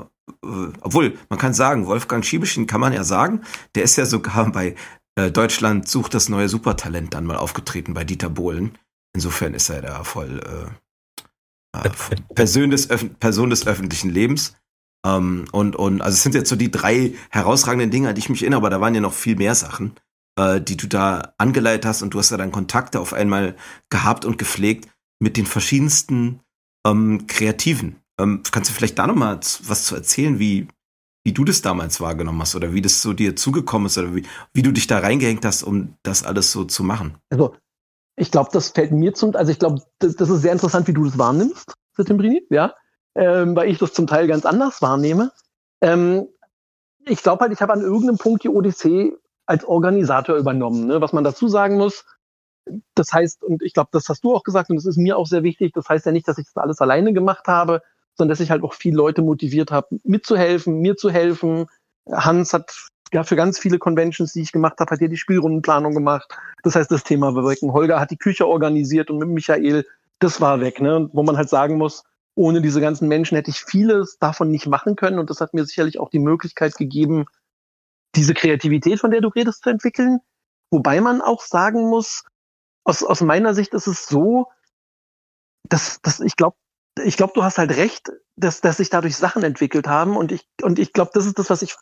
obwohl 0.80 1.18
man 1.28 1.38
kann 1.38 1.53
sagen, 1.53 1.86
Wolfgang 1.86 2.24
Schiebeschen 2.24 2.66
kann 2.66 2.80
man 2.80 2.93
ja 2.93 3.05
sagen, 3.05 3.43
der 3.74 3.82
ist 3.82 3.97
ja 3.97 4.07
sogar 4.07 4.51
bei 4.53 4.76
äh, 5.16 5.30
Deutschland 5.30 5.88
sucht 5.88 6.14
das 6.14 6.28
neue 6.28 6.49
Supertalent 6.49 7.14
dann 7.14 7.26
mal 7.26 7.36
aufgetreten 7.36 7.95
bei 7.95 8.05
Dieter 8.05 8.30
Bohlen. 8.30 8.78
Insofern 9.14 9.55
ist 9.55 9.68
er 9.68 9.82
da 9.82 10.05
voll 10.05 10.40
äh, 10.40 11.90
Person, 12.34 12.70
des 12.70 12.88
Person 12.88 13.51
des 13.51 13.66
öffentlichen 13.66 14.11
Lebens. 14.11 14.57
Ähm, 15.05 15.47
und, 15.53 15.76
und 15.76 16.01
also 16.01 16.14
es 16.14 16.22
sind 16.22 16.34
jetzt 16.34 16.49
so 16.49 16.57
die 16.57 16.70
drei 16.70 17.14
herausragenden 17.30 17.90
Dinge, 17.90 18.09
an 18.09 18.14
die 18.14 18.20
ich 18.20 18.28
mich 18.28 18.43
erinnere, 18.43 18.59
aber 18.59 18.70
da 18.70 18.80
waren 18.80 18.95
ja 18.95 19.01
noch 19.01 19.12
viel 19.12 19.36
mehr 19.36 19.55
Sachen, 19.55 19.95
äh, 20.37 20.61
die 20.61 20.76
du 20.76 20.87
da 20.87 21.35
angeleitet 21.39 21.87
hast 21.87 22.03
und 22.03 22.14
du 22.14 22.18
hast 22.18 22.30
ja 22.30 22.37
dann 22.37 22.53
Kontakte 22.53 23.01
auf 23.01 23.12
einmal 23.12 23.57
gehabt 23.91 24.24
und 24.24 24.39
gepflegt 24.39 24.89
mit 25.20 25.37
den 25.37 25.47
verschiedensten 25.47 26.41
ähm, 26.87 27.26
Kreativen. 27.26 27.97
Ähm, 28.20 28.43
kannst 28.51 28.70
du 28.70 28.74
vielleicht 28.74 28.99
da 28.99 29.07
noch 29.07 29.14
mal 29.14 29.37
was 29.37 29.85
zu 29.85 29.95
erzählen, 29.95 30.39
wie, 30.39 30.68
wie 31.24 31.33
du 31.33 31.45
das 31.45 31.62
damals 31.62 32.01
wahrgenommen 32.01 32.41
hast 32.41 32.55
oder 32.55 32.72
wie 32.72 32.83
das 32.83 33.03
so 33.03 33.12
dir 33.12 33.37
zugekommen 33.37 33.87
ist 33.87 33.99
oder 33.99 34.14
wie, 34.14 34.26
wie 34.53 34.62
du 34.62 34.72
dich 34.72 34.87
da 34.87 34.99
reingehängt 34.99 35.45
hast, 35.45 35.62
um 35.62 35.95
das 36.03 36.24
alles 36.24 36.53
so 36.53 36.64
zu 36.64 36.83
machen? 36.83 37.16
Also 37.30 37.55
ich 38.16 38.30
glaube, 38.30 38.51
das 38.53 38.68
fällt 38.68 38.93
mir 38.93 39.14
zum, 39.14 39.35
also 39.35 39.51
ich 39.51 39.59
glaube, 39.59 39.83
das, 39.99 40.16
das, 40.16 40.28
ist 40.28 40.43
sehr 40.43 40.53
interessant, 40.53 40.87
wie 40.87 40.93
du 40.93 41.05
das 41.05 41.18
wahrnimmst, 41.18 41.72
Setimbrini, 41.97 42.47
ja, 42.51 42.74
ähm, 43.14 43.57
weil 43.57 43.70
ich 43.70 43.78
das 43.78 43.95
zum 43.95 44.07
Teil 44.07 44.26
ganz 44.26 44.45
anders 44.45 44.83
wahrnehme. 44.83 45.33
Ähm, 45.80 46.28
ich 47.05 47.22
glaube 47.22 47.41
halt, 47.41 47.53
ich 47.53 47.61
habe 47.61 47.72
an 47.72 47.80
irgendeinem 47.80 48.18
Punkt 48.18 48.45
die 48.45 48.49
Odyssee 48.49 49.12
als 49.53 49.66
Organisator 49.66 50.36
übernommen. 50.36 50.86
Ne? 50.86 51.03
Was 51.03 51.12
man 51.12 51.24
dazu 51.24 51.46
sagen 51.46 51.76
muss, 51.76 52.07
das 52.94 53.12
heißt, 53.12 53.42
und 53.44 53.62
ich 53.62 53.74
glaube, 53.74 53.90
das 53.92 54.09
hast 54.09 54.24
du 54.24 54.34
auch 54.34 54.44
gesagt, 54.44 54.70
und 54.70 54.76
das 54.76 54.86
ist 54.86 54.96
mir 54.96 55.18
auch 55.18 55.26
sehr 55.26 55.42
wichtig, 55.42 55.74
das 55.74 55.88
heißt 55.90 56.07
ja 56.07 56.12
nicht, 56.12 56.26
dass 56.26 56.38
ich 56.38 56.46
das 56.46 56.57
alles 56.57 56.80
alleine 56.80 57.12
gemacht 57.12 57.48
habe, 57.48 57.82
sondern 58.16 58.30
dass 58.30 58.40
ich 58.40 58.50
halt 58.50 58.62
auch 58.62 58.72
viele 58.72 58.96
Leute 58.96 59.20
motiviert 59.20 59.70
habe, 59.70 59.98
mitzuhelfen, 60.05 60.80
mir 60.80 60.96
zu 60.96 61.11
helfen. 61.11 61.66
Hans 62.11 62.55
hat 62.55 62.72
ja, 63.12 63.24
für 63.24 63.36
ganz 63.36 63.59
viele 63.59 63.78
Conventions, 63.78 64.32
die 64.32 64.40
ich 64.40 64.53
gemacht 64.53 64.80
habe, 64.80 64.90
hat 64.90 65.03
er 65.03 65.09
die 65.09 65.18
Spielrundenplanung 65.18 65.92
gemacht. 65.92 66.34
Das 66.62 66.76
heißt, 66.76 66.90
das 66.90 67.05
Thema 67.05 67.34
war 67.34 67.46
weg. 67.46 67.59
Holger 67.61 68.00
hat 68.00 68.11
die 68.11 68.16
Küche 68.16 68.46
organisiert 68.46 69.11
und 69.11 69.18
mit 69.18 69.28
Michael, 69.28 69.84
das 70.18 70.40
war 70.40 70.61
weg, 70.61 70.80
ne? 70.80 71.11
Wo 71.12 71.22
man 71.22 71.36
halt 71.36 71.50
sagen 71.50 71.76
muss, 71.76 72.05
ohne 72.34 72.62
diese 72.62 72.80
ganzen 72.80 73.09
Menschen 73.09 73.36
hätte 73.36 73.50
ich 73.50 73.61
vieles 73.61 74.16
davon 74.18 74.50
nicht 74.50 74.66
machen 74.66 74.96
können. 74.96 75.18
Und 75.18 75.28
das 75.28 75.42
hat 75.42 75.53
mir 75.53 75.66
sicherlich 75.66 76.00
auch 76.00 76.09
die 76.09 76.20
Möglichkeit 76.20 76.74
gegeben, 76.76 77.26
diese 78.14 78.34
Kreativität, 78.34 79.00
von 79.00 79.10
der 79.10 79.20
du 79.20 79.28
redest, 79.28 79.62
zu 79.62 79.70
entwickeln. 79.70 80.20
Wobei 80.70 81.00
man 81.00 81.20
auch 81.20 81.42
sagen 81.42 81.88
muss, 81.88 82.24
aus, 82.84 83.02
aus 83.02 83.20
meiner 83.20 83.54
Sicht 83.54 83.74
ist 83.74 83.86
es 83.86 84.06
so, 84.06 84.46
dass, 85.68 86.00
dass 86.02 86.20
ich 86.20 86.36
glaube, 86.36 86.56
ich 87.04 87.16
glaube, 87.16 87.32
du 87.34 87.42
hast 87.42 87.58
halt 87.58 87.76
recht, 87.76 88.10
dass, 88.36 88.60
dass 88.60 88.78
sich 88.78 88.90
dadurch 88.90 89.16
Sachen 89.16 89.42
entwickelt 89.42 89.86
haben. 89.86 90.16
Und 90.16 90.32
ich, 90.32 90.46
und 90.62 90.78
ich 90.78 90.92
glaube, 90.92 91.10
das 91.14 91.26
ist 91.26 91.38
das, 91.38 91.48
was 91.48 91.62
ich 91.62 91.76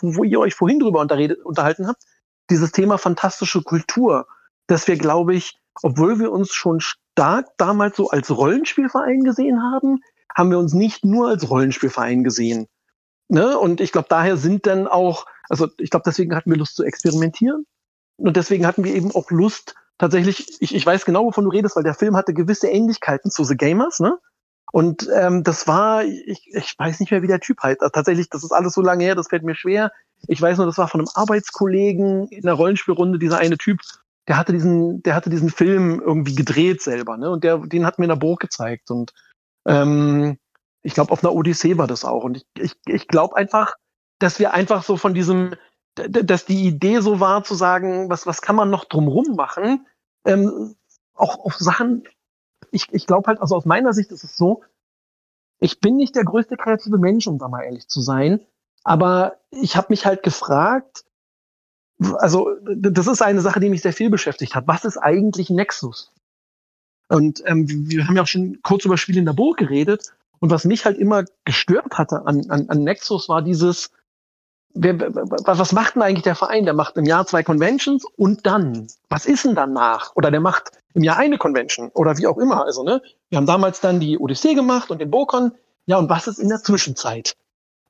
wo 0.00 0.24
ihr 0.24 0.40
euch 0.40 0.54
vorhin 0.54 0.80
drüber 0.80 1.00
unterhalten 1.00 1.86
habt, 1.86 2.02
dieses 2.50 2.72
Thema 2.72 2.98
fantastische 2.98 3.62
Kultur, 3.62 4.26
dass 4.66 4.88
wir, 4.88 4.96
glaube 4.96 5.34
ich, 5.34 5.58
obwohl 5.82 6.18
wir 6.18 6.32
uns 6.32 6.52
schon 6.52 6.80
stark 6.80 7.46
damals 7.58 7.96
so 7.96 8.08
als 8.08 8.30
Rollenspielverein 8.30 9.20
gesehen 9.20 9.60
haben, 9.62 10.00
haben 10.34 10.50
wir 10.50 10.58
uns 10.58 10.72
nicht 10.72 11.04
nur 11.04 11.28
als 11.28 11.48
Rollenspielverein 11.50 12.24
gesehen. 12.24 12.66
Ne? 13.28 13.58
Und 13.58 13.80
ich 13.80 13.92
glaube, 13.92 14.08
daher 14.08 14.36
sind 14.36 14.66
dann 14.66 14.86
auch, 14.86 15.26
also 15.48 15.68
ich 15.78 15.90
glaube, 15.90 16.04
deswegen 16.06 16.34
hatten 16.34 16.50
wir 16.50 16.58
Lust 16.58 16.76
zu 16.76 16.84
experimentieren. 16.84 17.66
Und 18.16 18.36
deswegen 18.36 18.66
hatten 18.66 18.84
wir 18.84 18.94
eben 18.94 19.14
auch 19.14 19.30
Lust, 19.30 19.74
tatsächlich, 19.98 20.56
ich, 20.60 20.74
ich 20.74 20.86
weiß 20.86 21.04
genau, 21.04 21.24
wovon 21.24 21.44
du 21.44 21.50
redest, 21.50 21.76
weil 21.76 21.84
der 21.84 21.94
Film 21.94 22.16
hatte 22.16 22.34
gewisse 22.34 22.68
Ähnlichkeiten 22.68 23.30
zu 23.30 23.44
The 23.44 23.56
Gamers, 23.56 24.00
ne? 24.00 24.18
Und 24.70 25.08
ähm, 25.14 25.44
das 25.44 25.66
war, 25.66 26.04
ich, 26.04 26.46
ich 26.52 26.74
weiß 26.78 27.00
nicht 27.00 27.10
mehr, 27.10 27.22
wie 27.22 27.26
der 27.28 27.40
Typ 27.40 27.62
heißt. 27.62 27.80
Also 27.80 27.90
tatsächlich, 27.90 28.28
das 28.28 28.44
ist 28.44 28.52
alles 28.52 28.74
so 28.74 28.82
lange 28.82 29.04
her, 29.04 29.14
das 29.14 29.28
fällt 29.28 29.42
mir 29.42 29.54
schwer. 29.54 29.92
Ich 30.26 30.42
weiß 30.42 30.58
nur, 30.58 30.66
das 30.66 30.76
war 30.76 30.88
von 30.88 31.00
einem 31.00 31.08
Arbeitskollegen 31.14 32.28
in 32.28 32.42
der 32.42 32.52
Rollenspielrunde, 32.52 33.18
dieser 33.18 33.38
eine 33.38 33.56
Typ, 33.56 33.80
der 34.26 34.36
hatte 34.36 34.52
diesen, 34.52 35.02
der 35.02 35.14
hatte 35.14 35.30
diesen 35.30 35.48
Film 35.48 36.02
irgendwie 36.04 36.34
gedreht 36.34 36.82
selber, 36.82 37.16
ne? 37.16 37.30
Und 37.30 37.44
der, 37.44 37.58
den 37.58 37.86
hat 37.86 37.98
mir 37.98 38.04
in 38.04 38.10
der 38.10 38.16
Burg 38.16 38.40
gezeigt. 38.40 38.90
Und 38.90 39.14
ähm, 39.66 40.38
ich 40.88 40.94
glaube, 40.94 41.12
auf 41.12 41.22
einer 41.22 41.34
Odyssee 41.34 41.78
war 41.78 41.86
das 41.86 42.04
auch. 42.04 42.24
Und 42.24 42.38
ich, 42.38 42.46
ich, 42.58 42.76
ich 42.86 43.08
glaube 43.08 43.36
einfach, 43.36 43.74
dass 44.18 44.38
wir 44.38 44.54
einfach 44.54 44.82
so 44.82 44.96
von 44.96 45.14
diesem, 45.14 45.54
dass 45.94 46.44
die 46.44 46.64
Idee 46.66 47.00
so 47.00 47.20
war, 47.20 47.44
zu 47.44 47.54
sagen, 47.54 48.10
was, 48.10 48.26
was 48.26 48.42
kann 48.42 48.56
man 48.56 48.70
noch 48.70 48.84
drumrum 48.84 49.36
machen, 49.36 49.86
ähm, 50.24 50.74
auch 51.14 51.44
auf 51.44 51.56
Sachen 51.56 52.04
ich, 52.70 52.92
ich 52.92 53.06
glaube 53.06 53.28
halt, 53.28 53.40
also 53.40 53.56
aus 53.56 53.64
meiner 53.64 53.92
Sicht 53.92 54.10
ist 54.12 54.24
es 54.24 54.36
so, 54.36 54.62
ich 55.60 55.80
bin 55.80 55.96
nicht 55.96 56.14
der 56.14 56.24
größte 56.24 56.56
kreative 56.56 56.98
Mensch, 56.98 57.26
um 57.26 57.38
da 57.38 57.48
mal 57.48 57.62
ehrlich 57.62 57.88
zu 57.88 58.00
sein, 58.00 58.40
aber 58.84 59.38
ich 59.50 59.76
habe 59.76 59.88
mich 59.90 60.06
halt 60.06 60.22
gefragt, 60.22 61.04
also 62.18 62.54
das 62.62 63.08
ist 63.08 63.22
eine 63.22 63.40
Sache, 63.40 63.58
die 63.58 63.70
mich 63.70 63.82
sehr 63.82 63.92
viel 63.92 64.08
beschäftigt 64.08 64.54
hat. 64.54 64.68
Was 64.68 64.84
ist 64.84 64.98
eigentlich 64.98 65.50
Nexus? 65.50 66.12
Und 67.08 67.42
ähm, 67.46 67.66
wir 67.68 68.06
haben 68.06 68.14
ja 68.14 68.22
auch 68.22 68.28
schon 68.28 68.60
kurz 68.62 68.84
über 68.84 68.96
Spiele 68.96 69.18
in 69.18 69.24
der 69.24 69.32
Burg 69.32 69.56
geredet. 69.56 70.14
Und 70.40 70.50
was 70.50 70.64
mich 70.64 70.84
halt 70.84 70.98
immer 70.98 71.24
gestört 71.44 71.98
hatte 71.98 72.26
an, 72.26 72.48
an, 72.50 72.68
an 72.68 72.84
Nexus 72.84 73.28
war 73.28 73.42
dieses, 73.42 73.90
wer, 74.74 74.98
was 75.00 75.72
macht 75.72 75.94
denn 75.94 76.02
eigentlich 76.02 76.22
der 76.22 76.34
Verein? 76.34 76.64
Der 76.64 76.74
macht 76.74 76.96
im 76.96 77.04
Jahr 77.04 77.26
zwei 77.26 77.42
Conventions 77.42 78.04
und 78.16 78.46
dann, 78.46 78.86
was 79.08 79.26
ist 79.26 79.44
denn 79.44 79.54
danach? 79.54 80.14
Oder 80.14 80.30
der 80.30 80.40
macht 80.40 80.70
im 80.94 81.02
Jahr 81.02 81.16
eine 81.16 81.38
Convention 81.38 81.90
oder 81.94 82.16
wie 82.18 82.26
auch 82.26 82.38
immer. 82.38 82.64
Also, 82.64 82.82
ne, 82.82 83.02
wir 83.28 83.38
haben 83.38 83.46
damals 83.46 83.80
dann 83.80 84.00
die 84.00 84.18
Odyssee 84.18 84.54
gemacht 84.54 84.90
und 84.90 85.00
den 85.00 85.10
Bokon. 85.10 85.52
Ja, 85.86 85.98
und 85.98 86.08
was 86.08 86.26
ist 86.26 86.38
in 86.38 86.48
der 86.48 86.62
Zwischenzeit? 86.62 87.34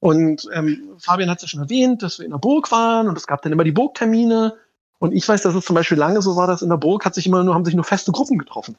Und 0.01 0.49
ähm, 0.53 0.97
Fabian 0.99 1.29
hat 1.29 1.39
es 1.39 1.43
ja 1.43 1.49
schon 1.49 1.61
erwähnt, 1.61 2.03
dass 2.03 2.19
wir 2.19 2.25
in 2.25 2.31
der 2.31 2.39
Burg 2.39 2.71
waren 2.71 3.09
und 3.09 3.19
es 3.19 3.27
gab 3.27 3.43
dann 3.43 3.53
immer 3.53 3.65
die 3.65 3.73
Burgtermine. 3.73 4.57
Und 5.01 5.13
ich 5.13 5.29
weiß, 5.29 5.43
dass 5.43 5.55
es 5.55 5.65
zum 5.65 5.75
Beispiel 5.75 5.99
lange 5.99 6.23
so 6.23 6.37
war, 6.37 6.47
dass 6.47 6.63
in 6.63 6.69
der 6.69 6.77
Burg 6.77 7.05
hat 7.05 7.15
sich 7.15 7.27
immer 7.27 7.43
nur, 7.43 7.55
haben 7.55 7.65
sich 7.65 7.75
nur 7.75 7.85
feste 7.85 8.13
Gruppen 8.13 8.39
getroffen. 8.39 8.77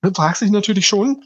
Du 0.00 0.10
fragst 0.12 0.42
dich 0.42 0.50
natürlich 0.50 0.86
schon, 0.86 1.24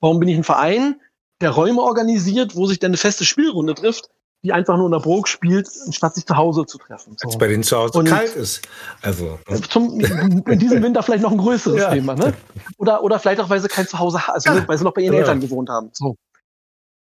warum 0.00 0.20
bin 0.20 0.28
ich 0.28 0.36
ein 0.36 0.44
Verein, 0.44 1.00
der 1.40 1.50
Räume 1.50 1.82
organisiert, 1.82 2.54
wo 2.56 2.66
sich 2.66 2.78
dann 2.78 2.90
eine 2.90 2.96
feste 2.96 3.24
Spielrunde 3.24 3.74
trifft, 3.74 4.10
die 4.44 4.52
einfach 4.52 4.76
nur 4.76 4.86
in 4.86 4.92
der 4.92 5.00
Burg 5.00 5.28
spielt, 5.28 5.68
anstatt 5.86 6.14
sich 6.14 6.26
zu 6.26 6.36
Hause 6.36 6.66
zu 6.66 6.78
treffen. 6.78 7.16
So. 7.16 7.28
Als 7.28 7.38
bei 7.38 7.46
denen 7.46 7.62
zu 7.62 7.76
Hause 7.76 7.98
und 7.98 8.08
kalt 8.08 8.34
ist. 8.34 8.62
Also. 9.00 9.38
Zum, 9.68 10.00
in 10.00 10.58
diesem 10.58 10.82
Winter 10.82 11.02
vielleicht 11.02 11.22
noch 11.22 11.30
ein 11.30 11.38
größeres 11.38 11.80
ja. 11.80 11.90
Thema, 11.90 12.14
ne? 12.14 12.34
Oder, 12.78 13.02
oder 13.04 13.18
vielleicht 13.20 13.40
auch, 13.40 13.50
weil 13.50 13.60
sie 13.60 13.68
kein 13.68 13.86
Zuhause 13.86 14.26
haben, 14.26 14.34
also 14.34 14.50
ja. 14.50 14.66
weil 14.66 14.78
sie 14.78 14.84
noch 14.84 14.94
bei 14.94 15.02
ihren 15.02 15.14
ja. 15.14 15.20
Eltern 15.20 15.40
gewohnt 15.40 15.68
haben. 15.68 15.90
So. 15.92 16.16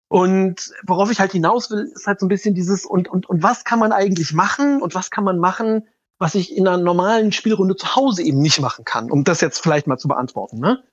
Und 0.09 0.73
worauf 0.87 1.11
ich 1.11 1.21
halt 1.21 1.33
hinaus 1.33 1.71
will, 1.71 1.91
ist 1.95 2.07
halt 2.07 2.21
so 2.21 2.27
ein 2.27 2.29
bisschen 2.29 2.55
dieses, 2.55 2.85
und, 2.85 3.09
und, 3.09 3.31
und 3.31 3.43
was 3.43 3.65
kann 3.65 3.79
man 3.79 3.93
eigentlich 3.93 4.35
machen 4.35 4.83
und 4.83 4.95
was 4.95 5.11
kann 5.11 5.25
man 5.25 5.39
machen, 5.39 5.89
was 6.19 6.35
ich 6.35 6.55
in 6.55 6.69
einer 6.69 6.77
normalen 6.77 7.33
Spielrunde 7.33 7.77
zu 7.77 7.97
Hause 7.97 8.23
eben 8.23 8.39
nicht 8.39 8.61
machen 8.61 8.85
kann, 8.85 9.11
um 9.11 9.25
das 9.25 9.41
jetzt 9.41 9.61
vielleicht 9.61 9.87
mal 9.87 9.97
zu 9.97 10.09
beantworten. 10.09 10.59
Ne? 10.59 10.85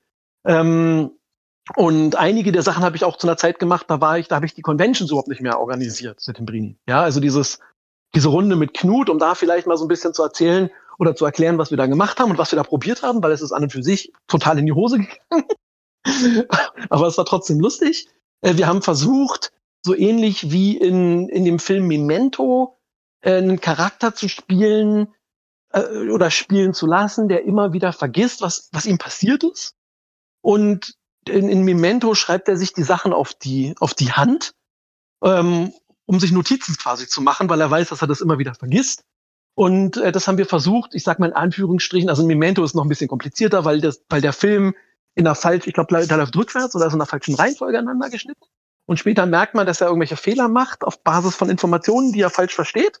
Ähm, 0.46 1.10
und 1.76 2.16
einige 2.16 2.52
der 2.52 2.62
Sachen 2.62 2.84
habe 2.84 2.96
ich 2.96 3.04
auch 3.04 3.16
zu 3.16 3.26
einer 3.26 3.36
Zeit 3.36 3.58
gemacht, 3.58 3.86
da 3.88 4.00
war 4.00 4.18
ich, 4.18 4.28
da 4.28 4.36
habe 4.36 4.46
ich 4.46 4.54
die 4.54 4.62
Conventions 4.62 5.10
überhaupt 5.10 5.28
nicht 5.28 5.40
mehr 5.40 5.58
organisiert, 5.60 6.20
Setimbrini. 6.20 6.76
Ja, 6.88 7.02
also 7.02 7.20
dieses, 7.20 7.60
diese 8.14 8.28
Runde 8.28 8.56
mit 8.56 8.74
Knut, 8.74 9.08
um 9.08 9.18
da 9.18 9.34
vielleicht 9.34 9.66
mal 9.66 9.76
so 9.76 9.84
ein 9.84 9.88
bisschen 9.88 10.14
zu 10.14 10.22
erzählen 10.22 10.70
oder 10.98 11.14
zu 11.14 11.24
erklären, 11.24 11.58
was 11.58 11.70
wir 11.70 11.78
da 11.78 11.86
gemacht 11.86 12.18
haben 12.20 12.30
und 12.30 12.38
was 12.38 12.52
wir 12.52 12.56
da 12.56 12.62
probiert 12.62 13.02
haben, 13.02 13.22
weil 13.22 13.32
es 13.32 13.42
ist 13.42 13.52
an 13.52 13.62
und 13.62 13.72
für 13.72 13.82
sich 13.82 14.12
total 14.26 14.58
in 14.58 14.66
die 14.66 14.72
Hose 14.72 14.98
gegangen. 14.98 15.48
Aber 16.90 17.06
es 17.06 17.18
war 17.18 17.24
trotzdem 17.24 17.60
lustig. 17.60 18.08
Äh, 18.40 18.56
wir 18.56 18.66
haben 18.66 18.82
versucht, 18.82 19.52
so 19.82 19.94
ähnlich 19.94 20.50
wie 20.50 20.76
in, 20.76 21.28
in 21.28 21.44
dem 21.44 21.58
Film 21.58 21.86
Memento, 21.86 22.78
äh, 23.22 23.36
einen 23.36 23.60
Charakter 23.60 24.14
zu 24.14 24.28
spielen, 24.28 25.08
äh, 25.72 26.08
oder 26.08 26.30
spielen 26.30 26.74
zu 26.74 26.86
lassen, 26.86 27.28
der 27.28 27.44
immer 27.44 27.72
wieder 27.72 27.92
vergisst, 27.92 28.42
was, 28.42 28.68
was 28.72 28.86
ihm 28.86 28.98
passiert 28.98 29.44
ist. 29.44 29.76
Und 30.42 30.94
in, 31.28 31.48
in 31.48 31.64
Memento 31.64 32.14
schreibt 32.14 32.48
er 32.48 32.56
sich 32.56 32.72
die 32.72 32.82
Sachen 32.82 33.12
auf 33.12 33.34
die, 33.34 33.74
auf 33.80 33.94
die 33.94 34.12
Hand, 34.12 34.54
ähm, 35.22 35.72
um 36.06 36.18
sich 36.18 36.32
Notizen 36.32 36.76
quasi 36.76 37.06
zu 37.06 37.20
machen, 37.20 37.48
weil 37.48 37.60
er 37.60 37.70
weiß, 37.70 37.90
dass 37.90 38.02
er 38.02 38.08
das 38.08 38.20
immer 38.20 38.38
wieder 38.38 38.54
vergisst. 38.54 39.04
Und 39.54 39.96
äh, 39.98 40.12
das 40.12 40.26
haben 40.26 40.38
wir 40.38 40.46
versucht, 40.46 40.94
ich 40.94 41.04
sag 41.04 41.18
mal 41.18 41.28
in 41.28 41.36
Anführungsstrichen, 41.36 42.08
also 42.08 42.24
Memento 42.24 42.64
ist 42.64 42.74
noch 42.74 42.84
ein 42.84 42.88
bisschen 42.88 43.08
komplizierter, 43.08 43.64
weil, 43.64 43.80
das, 43.80 44.02
weil 44.08 44.20
der 44.20 44.32
Film 44.32 44.74
in 45.14 45.24
der 45.24 45.34
falsch, 45.34 45.66
ich 45.66 45.74
glaube, 45.74 46.06
da 46.06 46.16
läuft 46.16 46.36
rückwärts 46.36 46.74
oder 46.74 46.86
ist 46.86 46.92
in 46.92 46.98
der 46.98 47.06
falschen 47.06 47.34
Reihenfolge 47.34 47.78
aneinander 47.78 48.10
geschnitten. 48.10 48.44
Und 48.86 48.98
später 48.98 49.26
merkt 49.26 49.54
man, 49.54 49.66
dass 49.66 49.80
er 49.80 49.88
irgendwelche 49.88 50.16
Fehler 50.16 50.48
macht 50.48 50.82
auf 50.82 51.02
Basis 51.02 51.36
von 51.36 51.50
Informationen, 51.50 52.12
die 52.12 52.22
er 52.22 52.30
falsch 52.30 52.54
versteht. 52.54 53.00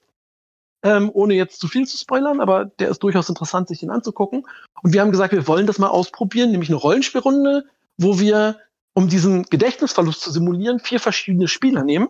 Ähm, 0.82 1.10
ohne 1.12 1.34
jetzt 1.34 1.60
zu 1.60 1.68
viel 1.68 1.86
zu 1.86 1.98
spoilern, 1.98 2.40
aber 2.40 2.64
der 2.64 2.88
ist 2.88 3.02
durchaus 3.02 3.28
interessant, 3.28 3.68
sich 3.68 3.80
den 3.80 3.90
anzugucken. 3.90 4.46
Und 4.82 4.92
wir 4.92 5.00
haben 5.00 5.10
gesagt, 5.10 5.32
wir 5.32 5.46
wollen 5.46 5.66
das 5.66 5.78
mal 5.78 5.88
ausprobieren, 5.88 6.52
nämlich 6.52 6.70
eine 6.70 6.78
Rollenspielrunde, 6.78 7.66
wo 8.00 8.18
wir, 8.18 8.58
um 8.94 9.08
diesen 9.08 9.44
Gedächtnisverlust 9.44 10.20
zu 10.20 10.30
simulieren, 10.30 10.80
vier 10.80 11.00
verschiedene 11.00 11.48
Spieler 11.48 11.84
nehmen. 11.84 12.08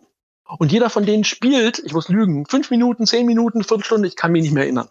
Und 0.59 0.73
jeder 0.73 0.91
von 0.91 1.07
denen 1.07 1.25
spielt, 1.25 1.79
ich 1.79 1.93
muss 1.93 2.09
lügen, 2.09 2.47
fünf 2.47 2.71
Minuten, 2.71 3.07
zehn 3.07 3.27
Minuten, 3.27 3.63
Viertelstunde, 3.63 4.09
ich 4.09 4.17
kann 4.17 4.33
mich 4.33 4.43
nicht 4.43 4.53
mehr 4.53 4.65
erinnern. 4.65 4.89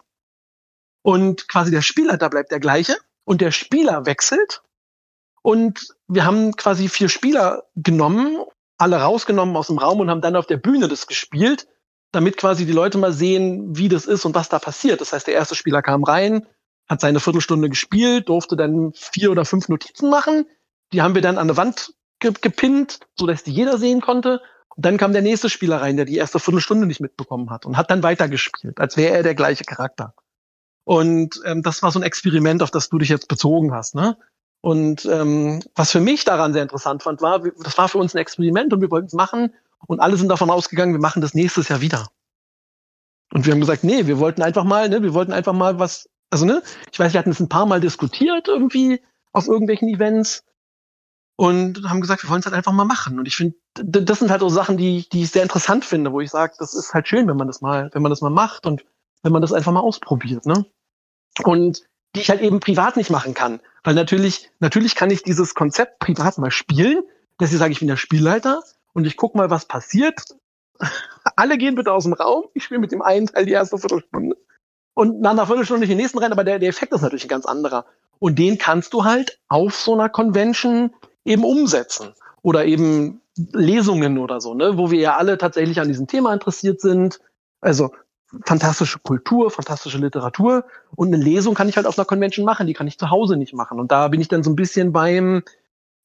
Und 1.01 1.47
quasi 1.47 1.71
der 1.71 1.81
Spielleiter 1.81 2.29
bleibt 2.29 2.51
der 2.51 2.59
gleiche 2.59 2.95
und 3.25 3.41
der 3.41 3.51
Spieler 3.51 4.05
wechselt. 4.05 4.61
Und 5.41 5.95
wir 6.07 6.25
haben 6.25 6.55
quasi 6.55 6.87
vier 6.87 7.09
Spieler 7.09 7.63
genommen, 7.75 8.37
alle 8.77 8.97
rausgenommen 8.97 9.55
aus 9.57 9.67
dem 9.67 9.77
Raum 9.77 9.99
und 9.99 10.09
haben 10.09 10.21
dann 10.21 10.35
auf 10.35 10.47
der 10.47 10.57
Bühne 10.57 10.87
das 10.87 11.07
gespielt 11.07 11.67
damit 12.11 12.37
quasi 12.37 12.65
die 12.65 12.71
Leute 12.71 12.97
mal 12.97 13.13
sehen, 13.13 13.77
wie 13.77 13.87
das 13.87 14.05
ist 14.05 14.25
und 14.25 14.35
was 14.35 14.49
da 14.49 14.59
passiert. 14.59 15.01
Das 15.01 15.13
heißt, 15.13 15.27
der 15.27 15.35
erste 15.35 15.55
Spieler 15.55 15.81
kam 15.81 16.03
rein, 16.03 16.47
hat 16.87 17.01
seine 17.01 17.19
Viertelstunde 17.19 17.69
gespielt, 17.69 18.29
durfte 18.29 18.55
dann 18.55 18.93
vier 18.95 19.31
oder 19.31 19.45
fünf 19.45 19.69
Notizen 19.69 20.09
machen. 20.09 20.45
Die 20.93 21.01
haben 21.01 21.15
wir 21.15 21.21
dann 21.21 21.37
an 21.37 21.47
der 21.47 21.57
Wand 21.57 21.93
ge 22.19 22.33
gepinnt, 22.41 22.99
so 23.15 23.27
dass 23.27 23.43
die 23.43 23.51
jeder 23.51 23.77
sehen 23.77 24.01
konnte. 24.01 24.41
Und 24.75 24.85
dann 24.85 24.97
kam 24.97 25.13
der 25.13 25.21
nächste 25.21 25.49
Spieler 25.49 25.81
rein, 25.81 25.97
der 25.97 26.05
die 26.05 26.17
erste 26.17 26.39
Viertelstunde 26.39 26.87
nicht 26.87 26.99
mitbekommen 26.99 27.49
hat 27.49 27.65
und 27.65 27.77
hat 27.77 27.91
dann 27.91 28.03
weitergespielt, 28.03 28.79
als 28.79 28.97
wäre 28.97 29.15
er 29.15 29.23
der 29.23 29.35
gleiche 29.35 29.63
Charakter. 29.63 30.13
Und 30.83 31.41
ähm, 31.45 31.61
das 31.61 31.83
war 31.83 31.91
so 31.91 31.99
ein 31.99 32.03
Experiment, 32.03 32.63
auf 32.63 32.71
das 32.71 32.89
du 32.89 32.97
dich 32.97 33.09
jetzt 33.09 33.27
bezogen 33.27 33.73
hast. 33.73 33.93
Ne? 33.93 34.17
Und 34.61 35.05
ähm, 35.05 35.61
was 35.75 35.91
für 35.91 35.99
mich 35.99 36.25
daran 36.25 36.53
sehr 36.53 36.63
interessant 36.63 37.03
fand, 37.03 37.21
war, 37.21 37.39
das 37.39 37.77
war 37.77 37.89
für 37.89 37.97
uns 37.97 38.15
ein 38.15 38.19
Experiment 38.19 38.73
und 38.73 38.81
wir 38.81 38.89
wollten 38.89 39.07
es 39.07 39.13
machen, 39.13 39.53
und 39.87 39.99
alle 39.99 40.17
sind 40.17 40.29
davon 40.29 40.49
ausgegangen, 40.49 40.93
wir 40.93 40.99
machen 40.99 41.21
das 41.21 41.33
nächstes 41.33 41.69
Jahr 41.69 41.81
wieder. 41.81 42.07
Und 43.31 43.45
wir 43.45 43.53
haben 43.53 43.59
gesagt, 43.59 43.83
nee, 43.83 44.07
wir 44.07 44.19
wollten 44.19 44.41
einfach 44.41 44.63
mal, 44.63 44.89
ne, 44.89 45.03
wir 45.03 45.13
wollten 45.13 45.33
einfach 45.33 45.53
mal 45.53 45.79
was, 45.79 46.09
also 46.29 46.45
ne, 46.45 46.63
ich 46.91 46.99
weiß, 46.99 47.13
wir 47.13 47.19
hatten 47.19 47.31
es 47.31 47.39
ein 47.39 47.49
paar 47.49 47.65
Mal 47.65 47.79
diskutiert 47.79 48.47
irgendwie 48.47 49.01
auf 49.31 49.47
irgendwelchen 49.47 49.87
Events 49.87 50.43
und 51.39 51.89
haben 51.89 52.01
gesagt, 52.01 52.21
wir 52.21 52.29
wollen 52.29 52.41
es 52.41 52.47
halt 52.47 52.55
einfach 52.55 52.73
mal 52.73 52.83
machen. 52.83 53.17
Und 53.17 53.25
ich 53.25 53.37
finde, 53.37 53.55
das 53.73 54.19
sind 54.19 54.29
halt 54.29 54.41
so 54.41 54.49
Sachen, 54.49 54.75
die, 54.75 55.07
die 55.07 55.23
ich 55.23 55.31
sehr 55.31 55.41
interessant 55.41 55.85
finde, 55.85 56.11
wo 56.11 56.19
ich 56.19 56.29
sage, 56.29 56.55
das 56.59 56.73
ist 56.73 56.93
halt 56.93 57.07
schön, 57.07 57.29
wenn 57.29 57.37
man 57.37 57.47
das 57.47 57.61
mal, 57.61 57.89
wenn 57.93 58.01
man 58.01 58.09
das 58.09 58.19
mal 58.19 58.29
macht 58.29 58.65
und 58.65 58.83
wenn 59.23 59.31
man 59.31 59.41
das 59.41 59.53
einfach 59.53 59.71
mal 59.71 59.79
ausprobiert, 59.79 60.45
ne? 60.45 60.65
Und 61.45 61.83
die 62.13 62.19
ich 62.19 62.29
halt 62.29 62.41
eben 62.41 62.59
privat 62.59 62.97
nicht 62.97 63.09
machen 63.09 63.35
kann. 63.35 63.61
Weil 63.85 63.93
natürlich, 63.93 64.51
natürlich 64.59 64.95
kann 64.95 65.11
ich 65.11 65.23
dieses 65.23 65.55
Konzept 65.55 65.99
privat 65.99 66.37
mal 66.39 66.51
spielen, 66.51 67.03
dass 67.37 67.53
ich 67.53 67.57
sage, 67.57 67.71
ich 67.71 67.79
bin 67.79 67.87
der 67.87 67.95
Spielleiter, 67.95 68.61
und 68.91 69.07
ich 69.07 69.15
guck 69.15 69.33
mal, 69.33 69.49
was 69.49 69.63
passiert. 69.63 70.21
Alle 71.37 71.57
gehen 71.57 71.75
bitte 71.75 71.93
aus 71.93 72.03
dem 72.03 72.11
Raum. 72.11 72.49
Ich 72.53 72.65
spiele 72.65 72.81
mit 72.81 72.91
dem 72.91 73.01
einen 73.01 73.27
Teil 73.27 73.45
die 73.45 73.53
erste 73.53 73.77
Viertelstunde. 73.77 74.35
Und 74.93 75.21
nach 75.21 75.31
einer 75.31 75.47
Viertelstunde 75.47 75.87
den 75.87 75.95
nächsten 75.95 76.19
rein, 76.19 76.33
aber 76.33 76.43
der, 76.43 76.59
der 76.59 76.67
Effekt 76.67 76.91
ist 76.91 77.01
natürlich 77.01 77.23
ein 77.23 77.29
ganz 77.29 77.45
anderer. 77.45 77.85
Und 78.17 78.37
den 78.37 78.57
kannst 78.57 78.93
du 78.93 79.05
halt 79.05 79.39
auf 79.47 79.73
so 79.73 79.93
einer 79.93 80.09
Convention 80.09 80.93
eben 81.29 81.43
umsetzen. 81.43 82.13
Oder 82.41 82.65
eben 82.65 83.21
Lesungen 83.53 84.17
oder 84.17 84.41
so, 84.41 84.53
ne, 84.53 84.77
wo 84.77 84.91
wir 84.91 84.99
ja 84.99 85.17
alle 85.17 85.37
tatsächlich 85.37 85.79
an 85.79 85.87
diesem 85.87 86.07
Thema 86.07 86.33
interessiert 86.33 86.81
sind. 86.81 87.19
Also 87.61 87.91
fantastische 88.45 88.99
Kultur, 88.99 89.51
fantastische 89.51 89.97
Literatur. 89.97 90.65
Und 90.95 91.13
eine 91.13 91.23
Lesung 91.23 91.55
kann 91.55 91.69
ich 91.69 91.77
halt 91.77 91.87
auf 91.87 91.97
einer 91.97 92.05
Convention 92.05 92.45
machen, 92.45 92.67
die 92.67 92.73
kann 92.73 92.87
ich 92.87 92.97
zu 92.97 93.09
Hause 93.09 93.37
nicht 93.37 93.53
machen. 93.53 93.79
Und 93.79 93.91
da 93.91 94.07
bin 94.07 94.21
ich 94.21 94.27
dann 94.27 94.43
so 94.43 94.49
ein 94.49 94.55
bisschen 94.55 94.91
beim, 94.91 95.43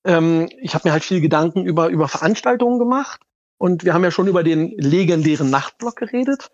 ähm, 0.05 0.49
ich 0.61 0.75
habe 0.75 0.89
mir 0.89 0.93
halt 0.93 1.05
viel 1.05 1.21
Gedanken 1.21 1.65
über, 1.65 1.89
über 1.89 2.09
Veranstaltungen 2.09 2.79
gemacht 2.79 3.21
und 3.59 3.85
wir 3.85 3.95
haben 3.95 4.05
ja 4.05 4.11
schon 4.11 4.27
über 4.27 4.43
den 4.43 4.77
legendären 4.79 5.51
Nachtblock 5.51 5.97
geredet, 5.97 6.49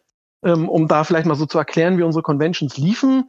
ähm, 0.44 0.68
um 0.68 0.88
da 0.88 1.04
vielleicht 1.04 1.26
mal 1.26 1.36
so 1.36 1.46
zu 1.46 1.58
erklären, 1.58 1.98
wie 1.98 2.02
unsere 2.02 2.22
Conventions 2.22 2.76
liefen. 2.76 3.28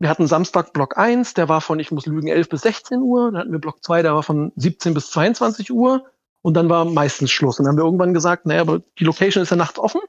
Wir 0.00 0.08
hatten 0.08 0.26
Samstag 0.26 0.72
Block 0.72 0.96
1, 0.96 1.34
der 1.34 1.50
war 1.50 1.60
von, 1.60 1.78
ich 1.78 1.92
muss 1.92 2.06
lügen, 2.06 2.28
11 2.28 2.48
bis 2.48 2.62
16 2.62 3.02
Uhr. 3.02 3.30
Dann 3.30 3.42
hatten 3.42 3.52
wir 3.52 3.58
Block 3.58 3.84
2, 3.84 4.00
der 4.00 4.14
war 4.14 4.22
von 4.22 4.50
17 4.56 4.94
bis 4.94 5.10
22 5.10 5.70
Uhr. 5.70 6.06
Und 6.42 6.54
dann 6.54 6.70
war 6.70 6.86
meistens 6.86 7.30
Schluss. 7.30 7.58
Und 7.58 7.66
dann 7.66 7.72
haben 7.72 7.78
wir 7.78 7.84
irgendwann 7.84 8.14
gesagt, 8.14 8.46
naja, 8.46 8.62
aber 8.62 8.80
die 8.98 9.04
Location 9.04 9.42
ist 9.42 9.50
ja 9.50 9.56
nachts 9.56 9.78
offen. 9.78 10.00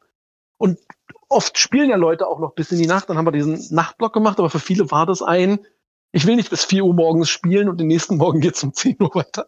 Und 0.57 0.79
oft 1.27 1.57
spielen 1.57 1.89
ja 1.89 1.97
Leute 1.97 2.25
auch 2.25 2.39
noch 2.39 2.53
bis 2.53 2.71
in 2.71 2.79
die 2.79 2.87
Nacht. 2.87 3.09
Dann 3.09 3.17
haben 3.17 3.27
wir 3.27 3.33
diesen 3.33 3.75
Nachtblock 3.75 4.13
gemacht. 4.13 4.39
Aber 4.39 4.49
für 4.49 4.59
viele 4.59 4.89
war 4.91 5.05
das 5.05 5.21
ein, 5.21 5.59
ich 6.13 6.25
will 6.25 6.37
nicht 6.37 6.49
bis 6.49 6.63
4 6.63 6.85
Uhr 6.85 6.93
morgens 6.93 7.29
spielen 7.29 7.67
und 7.67 7.77
den 7.79 7.87
nächsten 7.87 8.15
Morgen 8.15 8.39
geht's 8.39 8.63
um 8.63 8.73
10 8.73 8.95
Uhr 9.01 9.13
weiter. 9.13 9.47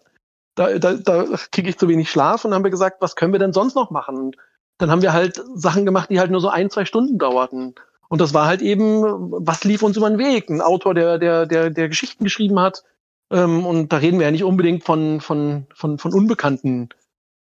Da, 0.55 0.77
da, 0.77 0.93
da 0.93 1.25
kriege 1.51 1.69
ich 1.69 1.77
zu 1.77 1.87
wenig 1.87 2.11
Schlaf 2.11 2.43
und 2.43 2.51
dann 2.51 2.57
haben 2.57 2.63
wir 2.65 2.71
gesagt, 2.71 3.01
was 3.01 3.15
können 3.15 3.31
wir 3.31 3.39
denn 3.39 3.53
sonst 3.53 3.75
noch 3.75 3.91
machen? 3.91 4.17
Und 4.17 4.37
dann 4.77 4.91
haben 4.91 5.01
wir 5.01 5.13
halt 5.13 5.41
Sachen 5.55 5.85
gemacht, 5.85 6.09
die 6.09 6.19
halt 6.19 6.31
nur 6.31 6.41
so 6.41 6.49
ein, 6.49 6.69
zwei 6.69 6.83
Stunden 6.85 7.17
dauerten. 7.17 7.75
Und 8.09 8.21
das 8.21 8.33
war 8.33 8.45
halt 8.45 8.61
eben, 8.61 9.01
was 9.45 9.63
lief 9.63 9.83
uns 9.83 9.97
über 9.97 10.09
den 10.09 10.19
Weg? 10.19 10.49
Ein 10.49 10.61
Autor, 10.61 10.93
der, 10.93 11.17
der, 11.17 11.45
der, 11.45 11.69
der 11.69 11.89
Geschichten 11.89 12.23
geschrieben 12.23 12.59
hat. 12.59 12.83
Ähm, 13.31 13.65
und 13.65 13.91
da 13.91 13.97
reden 13.97 14.19
wir 14.19 14.25
ja 14.25 14.31
nicht 14.31 14.43
unbedingt 14.43 14.83
von, 14.83 15.21
von, 15.21 15.67
von, 15.73 15.97
von 15.97 16.13
unbekannten 16.13 16.89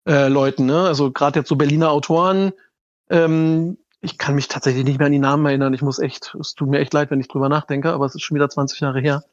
äh, 0.08 0.28
Leuten. 0.28 0.66
Ne? 0.66 0.80
Also 0.82 1.12
gerade 1.12 1.40
jetzt 1.40 1.48
so 1.48 1.56
Berliner 1.56 1.90
Autoren, 1.90 2.52
ähm, 3.10 3.78
ich 4.00 4.18
kann 4.18 4.34
mich 4.34 4.48
tatsächlich 4.48 4.84
nicht 4.84 4.98
mehr 4.98 5.06
an 5.06 5.12
die 5.12 5.18
Namen 5.18 5.46
erinnern. 5.46 5.74
Ich 5.74 5.82
muss 5.82 5.98
echt, 5.98 6.34
es 6.40 6.54
tut 6.54 6.68
mir 6.68 6.80
echt 6.80 6.92
leid, 6.92 7.10
wenn 7.10 7.20
ich 7.20 7.28
drüber 7.28 7.48
nachdenke, 7.48 7.92
aber 7.92 8.04
es 8.04 8.14
ist 8.14 8.22
schon 8.22 8.34
wieder 8.34 8.48
20 8.48 8.80
Jahre 8.80 9.00
her. 9.00 9.24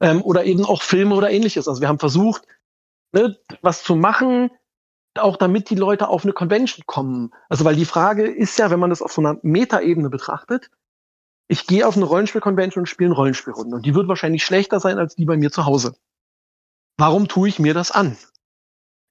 Ähm, 0.00 0.20
oder 0.22 0.44
eben 0.44 0.64
auch 0.64 0.82
Filme 0.82 1.14
oder 1.14 1.30
ähnliches. 1.30 1.68
Also 1.68 1.80
wir 1.80 1.88
haben 1.88 2.00
versucht, 2.00 2.42
ne, 3.12 3.36
was 3.62 3.84
zu 3.84 3.94
machen, 3.94 4.50
auch 5.18 5.36
damit 5.36 5.70
die 5.70 5.74
Leute 5.74 6.08
auf 6.08 6.24
eine 6.24 6.32
Convention 6.32 6.84
kommen. 6.86 7.32
Also 7.48 7.64
weil 7.64 7.76
die 7.76 7.84
Frage 7.84 8.26
ist 8.26 8.58
ja, 8.58 8.70
wenn 8.70 8.80
man 8.80 8.90
das 8.90 9.02
auf 9.02 9.12
so 9.12 9.20
einer 9.20 9.38
Metaebene 9.42 10.10
betrachtet, 10.10 10.70
ich 11.48 11.66
gehe 11.66 11.86
auf 11.86 11.96
eine 11.96 12.04
Rollenspiel-Convention 12.04 12.82
und 12.82 12.86
spiele 12.86 13.08
eine 13.08 13.16
Rollenspielrunde. 13.16 13.76
Und 13.76 13.86
die 13.86 13.94
wird 13.94 14.08
wahrscheinlich 14.08 14.44
schlechter 14.44 14.80
sein 14.80 14.98
als 14.98 15.14
die 15.14 15.24
bei 15.24 15.36
mir 15.36 15.50
zu 15.50 15.64
Hause. 15.64 15.96
Warum 16.96 17.28
tue 17.28 17.48
ich 17.48 17.58
mir 17.58 17.74
das 17.74 17.90
an? 17.90 18.16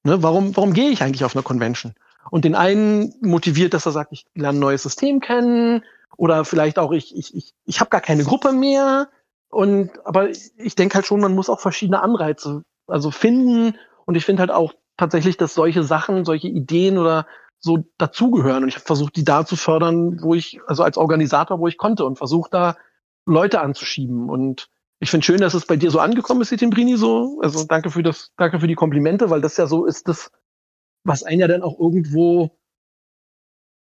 Ne, 0.04 0.22
warum, 0.22 0.56
warum 0.56 0.74
gehe 0.74 0.90
ich 0.90 1.02
eigentlich 1.02 1.24
auf 1.24 1.36
eine 1.36 1.44
Convention? 1.44 1.96
Und 2.30 2.46
den 2.46 2.56
einen 2.56 3.14
motiviert, 3.22 3.74
dass 3.74 3.86
er 3.86 3.92
sagt, 3.92 4.12
ich 4.12 4.26
lerne 4.34 4.58
ein 4.58 4.62
neues 4.62 4.84
System 4.84 5.20
kennen 5.20 5.84
oder 6.18 6.46
vielleicht 6.46 6.80
auch 6.80 6.92
ich 6.92 7.16
ich 7.16 7.36
ich, 7.36 7.54
ich 7.66 7.80
habe 7.80 7.90
gar 7.90 8.02
keine 8.02 8.24
Gruppe 8.24 8.52
mehr 8.52 9.10
und 9.50 9.92
aber 10.06 10.30
ich 10.30 10.76
denke 10.76 10.96
halt 10.96 11.06
schon, 11.06 11.20
man 11.20 11.36
muss 11.36 11.50
auch 11.50 11.60
verschiedene 11.60 12.02
Anreize 12.02 12.64
also 12.88 13.12
finden 13.12 13.78
und 14.06 14.16
ich 14.16 14.26
finde 14.26 14.42
halt 14.42 14.52
auch 14.52 14.74
tatsächlich, 14.98 15.38
dass 15.38 15.54
solche 15.54 15.84
Sachen, 15.84 16.26
solche 16.26 16.48
Ideen 16.48 16.98
oder 16.98 17.28
so 17.60 17.86
dazugehören 17.98 18.64
und 18.64 18.70
ich 18.70 18.76
habe 18.76 18.86
versucht, 18.86 19.16
die 19.16 19.24
da 19.24 19.46
zu 19.46 19.56
fördern, 19.56 20.22
wo 20.22 20.36
ich 20.36 20.60
also 20.68 20.84
als 20.84 20.98
Organisator, 20.98 21.60
wo 21.60 21.68
ich 21.68 21.78
konnte 21.78 22.06
und 22.06 22.18
versucht 22.18 22.54
da 22.54 22.78
Leute 23.26 23.62
anzuschieben 23.62 24.30
und 24.30 24.70
ich 25.00 25.10
finde 25.10 25.26
schön, 25.26 25.42
dass 25.42 25.54
es 25.54 25.66
bei 25.66 25.76
dir 25.76 25.92
so 25.92 26.00
angekommen 26.00 26.42
ist, 26.42 26.56
Brini, 26.70 26.96
so. 26.96 27.40
Also 27.42 27.66
danke 27.66 27.92
für 27.92 28.02
das, 28.02 28.32
danke 28.38 28.60
für 28.60 28.68
die 28.68 28.76
Komplimente, 28.76 29.30
weil 29.30 29.42
das 29.42 29.58
ja 29.58 29.68
so 29.68 29.86
ist, 29.86 30.08
das, 30.08 30.32
was 31.04 31.24
einen 31.24 31.42
ja 31.42 31.48
dann 31.48 31.64
auch 31.64 31.80
irgendwo 31.80 32.58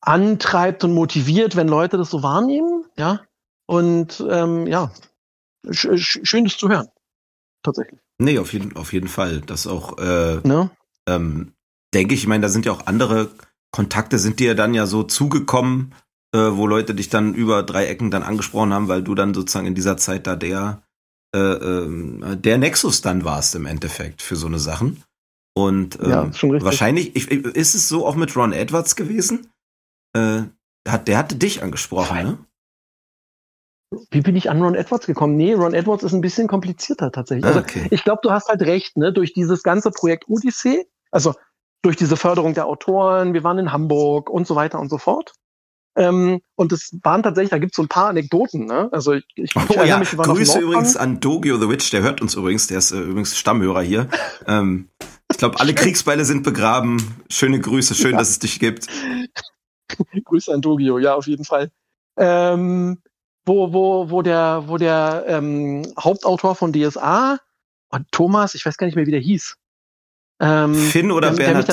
antreibt 0.00 0.84
und 0.84 0.94
motiviert, 0.94 1.56
wenn 1.56 1.68
Leute 1.68 1.96
das 1.96 2.10
so 2.10 2.22
wahrnehmen, 2.22 2.84
ja. 2.96 3.20
Und 3.66 4.24
ähm, 4.28 4.66
ja, 4.66 4.92
sch 5.70 6.20
schön 6.22 6.44
das 6.44 6.56
zu 6.56 6.68
hören. 6.68 6.88
Tatsächlich. 7.62 8.00
Nee, 8.18 8.38
auf 8.38 8.52
jeden, 8.52 8.76
auf 8.76 8.92
jeden 8.92 9.08
Fall. 9.08 9.40
Das 9.40 9.66
auch, 9.66 9.98
äh, 9.98 10.40
ne? 10.44 10.70
Ähm, 11.08 11.52
denke 11.94 12.14
ich, 12.14 12.22
ich 12.22 12.26
meine, 12.26 12.42
da 12.42 12.48
sind 12.48 12.66
ja 12.66 12.72
auch 12.72 12.86
andere 12.86 13.30
Kontakte, 13.70 14.18
sind 14.18 14.40
dir 14.40 14.54
dann 14.54 14.74
ja 14.74 14.86
so 14.86 15.02
zugekommen, 15.02 15.94
äh, 16.34 16.38
wo 16.38 16.66
Leute 16.66 16.94
dich 16.94 17.08
dann 17.08 17.34
über 17.34 17.62
drei 17.62 17.86
Ecken 17.86 18.10
dann 18.10 18.22
angesprochen 18.22 18.72
haben, 18.72 18.88
weil 18.88 19.02
du 19.02 19.14
dann 19.14 19.34
sozusagen 19.34 19.66
in 19.66 19.74
dieser 19.74 19.96
Zeit 19.96 20.26
da 20.26 20.36
der, 20.36 20.82
äh, 21.34 21.38
äh, 21.38 22.36
der 22.36 22.58
Nexus 22.58 23.00
dann 23.00 23.24
warst 23.24 23.54
im 23.54 23.66
Endeffekt 23.66 24.22
für 24.22 24.36
so 24.36 24.46
eine 24.46 24.58
Sachen. 24.58 25.02
Und 25.54 25.98
ähm, 26.00 26.10
ja, 26.10 26.30
wahrscheinlich 26.62 27.14
ich, 27.14 27.30
ist 27.30 27.74
es 27.74 27.88
so 27.88 28.06
auch 28.06 28.14
mit 28.14 28.34
Ron 28.36 28.52
Edwards 28.52 28.96
gewesen. 28.96 29.50
Äh, 30.14 30.42
hat, 30.88 31.08
der 31.08 31.18
hatte 31.18 31.36
dich 31.36 31.62
angesprochen, 31.62 32.22
ne? 32.22 32.38
Wie 34.10 34.22
bin 34.22 34.36
ich 34.36 34.48
an 34.48 34.62
Ron 34.62 34.74
Edwards 34.74 35.06
gekommen? 35.06 35.36
Nee, 35.36 35.52
Ron 35.52 35.74
Edwards 35.74 36.02
ist 36.02 36.14
ein 36.14 36.22
bisschen 36.22 36.48
komplizierter 36.48 37.12
tatsächlich. 37.12 37.44
Also 37.44 37.60
okay. 37.60 37.88
ich 37.90 38.04
glaube, 38.04 38.20
du 38.22 38.30
hast 38.30 38.48
halt 38.48 38.62
recht, 38.62 38.96
ne? 38.96 39.12
Durch 39.12 39.34
dieses 39.34 39.62
ganze 39.62 39.90
Projekt 39.90 40.28
Odyssee, 40.28 40.86
also 41.12 41.34
durch 41.82 41.96
diese 41.96 42.16
Förderung 42.16 42.54
der 42.54 42.66
Autoren, 42.66 43.34
wir 43.34 43.44
waren 43.44 43.58
in 43.58 43.72
Hamburg 43.72 44.30
und 44.30 44.46
so 44.46 44.56
weiter 44.56 44.80
und 44.80 44.88
so 44.88 44.98
fort. 44.98 45.34
Ähm, 45.94 46.40
und 46.54 46.72
es 46.72 46.96
waren 47.02 47.22
tatsächlich, 47.22 47.50
da 47.50 47.58
gibt 47.58 47.72
es 47.72 47.76
so 47.76 47.82
ein 47.82 47.88
paar 47.88 48.08
Anekdoten. 48.08 48.64
Ne? 48.64 48.88
Also 48.92 49.12
ich, 49.12 49.24
ich, 49.34 49.54
oh, 49.56 49.82
ja. 49.84 49.98
mich, 49.98 50.10
Grüße 50.10 50.60
übrigens 50.60 50.96
an 50.96 51.20
Dogio 51.20 51.58
the 51.58 51.68
Witch, 51.68 51.90
der 51.90 52.02
hört 52.02 52.22
uns 52.22 52.34
übrigens, 52.34 52.66
der 52.66 52.78
ist 52.78 52.92
äh, 52.92 53.00
übrigens 53.00 53.36
Stammhörer 53.36 53.82
hier. 53.82 54.08
ähm, 54.46 54.88
ich 55.30 55.38
glaube, 55.38 55.60
alle 55.60 55.74
Kriegsbeile 55.74 56.24
sind 56.24 56.44
begraben. 56.44 57.22
Schöne 57.28 57.60
Grüße, 57.60 57.94
schön, 57.94 58.12
ja. 58.12 58.18
dass 58.18 58.30
es 58.30 58.38
dich 58.38 58.58
gibt. 58.58 58.86
Grüße 60.24 60.52
an 60.52 60.62
Dogio, 60.62 60.98
ja, 60.98 61.14
auf 61.14 61.26
jeden 61.26 61.44
Fall. 61.44 61.70
Ähm, 62.16 63.02
wo, 63.44 63.72
wo, 63.72 64.08
wo 64.08 64.22
der, 64.22 64.64
wo 64.66 64.78
der 64.78 65.24
ähm, 65.26 65.92
Hauptautor 65.98 66.54
von 66.54 66.72
DSA, 66.72 67.38
Thomas, 68.10 68.54
ich 68.54 68.64
weiß 68.64 68.78
gar 68.78 68.86
nicht 68.86 68.96
mehr, 68.96 69.06
wie 69.06 69.10
der 69.10 69.20
hieß. 69.20 69.56
Ähm, 70.42 70.74
Finn 70.74 71.12
oder 71.12 71.30
der, 71.30 71.36
Bernhard? 71.36 71.68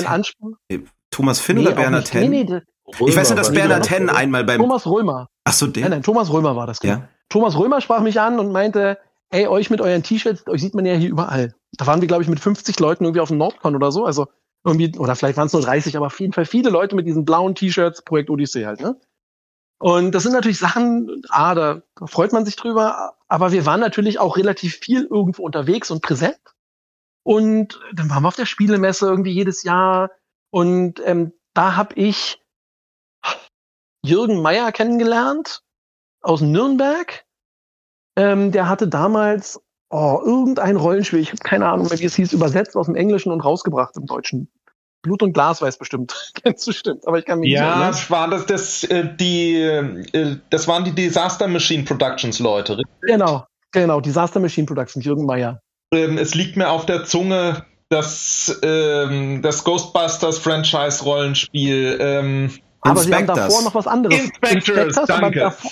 Der 0.70 0.80
Thomas 1.10 1.40
Finn 1.40 1.56
nee, 1.56 1.66
oder 1.66 1.74
Bernhard 1.74 2.14
Henn? 2.14 2.30
Nee, 2.30 2.44
nee, 2.44 2.60
ich 3.06 3.16
weiß 3.16 3.30
nur, 3.30 3.36
dass 3.36 3.52
Bernhard 3.52 3.90
Henn 3.90 4.08
einmal 4.08 4.44
beim. 4.44 4.60
Thomas 4.60 4.86
Römer. 4.86 5.28
Ach 5.44 5.52
so, 5.52 5.66
der? 5.66 5.82
Nein, 5.82 5.90
nein, 5.90 6.02
Thomas 6.02 6.32
Römer 6.32 6.54
war 6.54 6.66
das, 6.66 6.80
genau. 6.80 6.94
Ja. 6.94 7.08
Thomas 7.28 7.58
Römer 7.58 7.80
sprach 7.80 8.00
mich 8.00 8.20
an 8.20 8.38
und 8.38 8.52
meinte, 8.52 8.98
ey, 9.30 9.48
euch 9.48 9.70
mit 9.70 9.80
euren 9.80 10.02
T-Shirts, 10.02 10.46
euch 10.46 10.60
sieht 10.60 10.74
man 10.74 10.86
ja 10.86 10.94
hier 10.94 11.10
überall. 11.10 11.54
Da 11.72 11.86
waren 11.86 12.00
wir, 12.00 12.08
glaube 12.08 12.22
ich, 12.22 12.28
mit 12.28 12.40
50 12.40 12.78
Leuten 12.80 13.04
irgendwie 13.04 13.20
auf 13.20 13.28
dem 13.28 13.38
Nordcon 13.38 13.74
oder 13.74 13.90
so. 13.92 14.04
Also 14.04 14.28
irgendwie, 14.64 14.96
oder 14.98 15.16
vielleicht 15.16 15.36
waren 15.36 15.46
es 15.46 15.52
nur 15.52 15.62
30, 15.62 15.96
aber 15.96 16.06
auf 16.06 16.20
jeden 16.20 16.32
Fall 16.32 16.44
viele 16.44 16.70
Leute 16.70 16.94
mit 16.94 17.06
diesen 17.06 17.24
blauen 17.24 17.54
T-Shirts, 17.54 18.02
Projekt 18.02 18.30
Odyssey 18.30 18.62
halt, 18.62 18.80
ne? 18.80 18.96
Und 19.78 20.14
das 20.14 20.24
sind 20.24 20.32
natürlich 20.32 20.58
Sachen, 20.58 21.22
ah, 21.30 21.54
da 21.54 21.82
freut 22.04 22.34
man 22.34 22.44
sich 22.44 22.54
drüber, 22.54 23.14
aber 23.28 23.50
wir 23.50 23.64
waren 23.64 23.80
natürlich 23.80 24.18
auch 24.18 24.36
relativ 24.36 24.76
viel 24.76 25.06
irgendwo 25.10 25.42
unterwegs 25.42 25.90
und 25.90 26.02
präsent. 26.02 26.38
Und 27.30 27.78
dann 27.92 28.10
waren 28.10 28.24
wir 28.24 28.26
auf 28.26 28.34
der 28.34 28.44
Spielemesse 28.44 29.06
irgendwie 29.06 29.30
jedes 29.30 29.62
Jahr. 29.62 30.10
Und 30.50 31.00
ähm, 31.04 31.32
da 31.54 31.76
habe 31.76 31.94
ich 31.94 32.42
Jürgen 34.04 34.42
Meyer 34.42 34.72
kennengelernt 34.72 35.62
aus 36.22 36.40
Nürnberg. 36.40 37.24
Ähm, 38.16 38.50
der 38.50 38.68
hatte 38.68 38.88
damals 38.88 39.60
oh, 39.90 40.20
irgendein 40.24 40.74
Rollenspiel, 40.74 41.20
ich 41.20 41.28
habe 41.28 41.38
keine 41.38 41.68
Ahnung 41.68 41.86
mehr, 41.86 42.00
wie 42.00 42.04
es 42.04 42.16
hieß, 42.16 42.32
übersetzt 42.32 42.74
aus 42.74 42.86
dem 42.86 42.96
Englischen 42.96 43.30
und 43.30 43.42
rausgebracht 43.42 43.96
im 43.96 44.06
Deutschen. 44.06 44.50
Blut 45.00 45.22
und 45.22 45.32
Glas 45.32 45.62
weiß 45.62 45.78
bestimmt. 45.78 46.32
Kennst 46.42 46.66
du 46.66 46.72
stimmt, 46.72 47.06
aber 47.06 47.20
ich 47.20 47.26
kann 47.26 47.38
mich 47.38 47.52
ja, 47.52 47.90
nicht 47.90 48.08
Ja, 48.08 48.10
war 48.10 48.28
das, 48.28 48.46
das, 48.46 48.82
äh, 48.82 49.08
die, 49.16 49.54
äh, 49.54 50.36
das 50.50 50.66
waren 50.66 50.82
die 50.82 50.96
Disaster 50.96 51.46
Machine 51.46 51.84
Productions 51.84 52.40
Leute, 52.40 52.76
richtig? 52.78 52.92
Genau, 53.02 53.46
genau, 53.70 54.00
Disaster 54.00 54.40
Machine 54.40 54.66
Productions, 54.66 55.04
Jürgen 55.04 55.26
Meyer. 55.26 55.62
Ähm, 55.92 56.18
es 56.18 56.34
liegt 56.34 56.56
mir 56.56 56.70
auf 56.70 56.86
der 56.86 57.04
Zunge, 57.04 57.64
dass 57.88 58.58
ähm, 58.62 59.42
das 59.42 59.64
Ghostbusters 59.64 60.38
Franchise 60.38 61.02
Rollenspiel. 61.02 61.98
Ähm, 62.00 62.50
aber 62.82 63.00
sie 63.00 63.14
haben 63.14 63.26
davor 63.26 63.62
noch 63.62 63.74
was 63.74 63.86
anderes. 63.86 64.18
Inspectors, 64.18 64.96
Inspectors 64.96 65.06
danke. 65.06 65.40
Davor, 65.40 65.70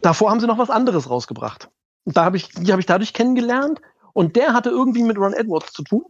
davor, 0.00 0.30
haben 0.30 0.40
sie 0.40 0.46
noch 0.46 0.58
was 0.58 0.70
anderes 0.70 1.10
rausgebracht. 1.10 1.68
Da 2.06 2.24
habe 2.24 2.36
ich, 2.36 2.48
die 2.48 2.72
habe 2.72 2.80
ich 2.80 2.86
dadurch 2.86 3.12
kennengelernt. 3.12 3.80
Und 4.12 4.34
der 4.36 4.54
hatte 4.54 4.70
irgendwie 4.70 5.02
mit 5.02 5.18
Ron 5.18 5.34
Edwards 5.34 5.72
zu 5.74 5.82
tun 5.82 6.04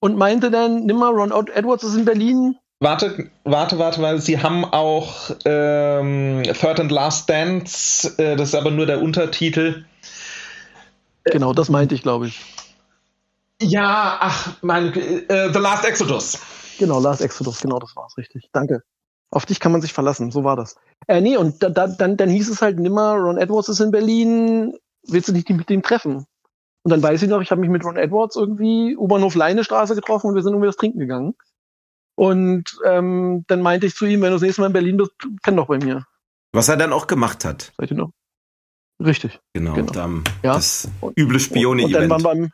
und 0.00 0.18
meinte 0.18 0.50
dann, 0.50 0.84
nimm 0.84 0.98
mal, 0.98 1.10
Ron 1.10 1.32
Edwards 1.54 1.84
ist 1.84 1.94
in 1.94 2.04
Berlin. 2.04 2.56
Warte, 2.80 3.30
warte, 3.44 3.78
warte, 3.78 4.02
weil 4.02 4.20
sie 4.20 4.42
haben 4.42 4.66
auch 4.66 5.30
ähm, 5.46 6.42
Third 6.42 6.80
and 6.80 6.92
Last 6.92 7.30
Dance, 7.30 8.12
äh, 8.18 8.36
das 8.36 8.50
ist 8.50 8.54
aber 8.54 8.70
nur 8.70 8.84
der 8.84 9.00
Untertitel. 9.00 9.86
Genau, 11.24 11.54
das 11.54 11.70
meinte 11.70 11.94
ich, 11.94 12.02
glaube 12.02 12.26
ich. 12.26 12.44
Ja, 13.60 14.18
ach, 14.20 14.56
mein, 14.62 14.92
äh, 14.94 15.52
The 15.52 15.58
Last 15.58 15.84
Exodus. 15.84 16.38
Genau, 16.78 17.00
Last 17.00 17.22
Exodus, 17.22 17.60
genau, 17.60 17.78
das 17.78 17.96
war's, 17.96 18.16
richtig. 18.16 18.50
Danke. 18.52 18.82
Auf 19.30 19.46
dich 19.46 19.60
kann 19.60 19.72
man 19.72 19.80
sich 19.80 19.92
verlassen, 19.92 20.30
so 20.30 20.44
war 20.44 20.56
das. 20.56 20.76
Äh, 21.08 21.20
nee, 21.20 21.36
und 21.36 21.62
da, 21.62 21.70
da, 21.70 21.86
dann, 21.86 22.16
dann 22.16 22.28
hieß 22.28 22.48
es 22.48 22.62
halt 22.62 22.78
nimmer, 22.78 23.14
Ron 23.14 23.38
Edwards 23.38 23.68
ist 23.68 23.80
in 23.80 23.90
Berlin, 23.90 24.76
willst 25.08 25.28
du 25.28 25.32
dich 25.32 25.48
mit 25.48 25.70
ihm 25.70 25.82
treffen? 25.82 26.26
Und 26.82 26.90
dann 26.90 27.02
weiß 27.02 27.22
ich 27.22 27.28
noch, 27.28 27.40
ich 27.40 27.50
habe 27.50 27.60
mich 27.60 27.70
mit 27.70 27.84
Ron 27.84 27.96
Edwards 27.96 28.36
irgendwie 28.36 28.96
U-Bahnhof 28.96 29.34
Leinestraße 29.34 29.94
getroffen 29.94 30.28
und 30.28 30.34
wir 30.36 30.42
sind 30.42 30.52
irgendwie 30.52 30.68
was 30.68 30.76
trinken 30.76 31.00
gegangen. 31.00 31.34
Und 32.14 32.78
ähm, 32.84 33.44
dann 33.48 33.60
meinte 33.60 33.86
ich 33.86 33.94
zu 33.94 34.06
ihm, 34.06 34.22
wenn 34.22 34.30
du 34.30 34.36
das 34.36 34.42
nächste 34.42 34.60
Mal 34.62 34.68
in 34.68 34.72
Berlin 34.72 34.96
bist, 34.96 35.12
kenn 35.42 35.56
doch 35.56 35.66
bei 35.66 35.78
mir. 35.78 36.04
Was 36.52 36.68
er 36.68 36.76
dann 36.76 36.92
auch 36.92 37.06
gemacht 37.06 37.44
hat. 37.44 37.72
Seid 37.76 37.90
ihr 37.90 37.96
noch? 37.96 38.12
Richtig. 39.04 39.40
Genau, 39.52 39.74
genau. 39.74 39.92
Dann 39.92 40.24
ja. 40.42 40.54
das 40.54 40.88
üble 41.18 41.38
Spione-Event. 41.38 41.94
Und 41.94 42.00
dann 42.00 42.10
waren 42.10 42.22
beim, 42.22 42.52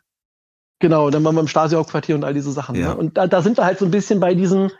genau, 0.82 1.08
dann 1.10 1.24
waren 1.24 1.34
wir 1.36 1.40
im 1.40 1.48
Stasi-Hauptquartier 1.48 2.16
und 2.16 2.24
all 2.24 2.34
diese 2.34 2.52
Sachen. 2.52 2.74
Ja. 2.74 2.88
Ne? 2.88 2.96
Und 2.96 3.16
da, 3.16 3.26
da 3.26 3.40
sind 3.40 3.56
wir 3.56 3.64
halt 3.64 3.78
so 3.78 3.86
ein 3.86 3.90
bisschen 3.90 4.20
bei 4.20 4.34
diesem, 4.34 4.70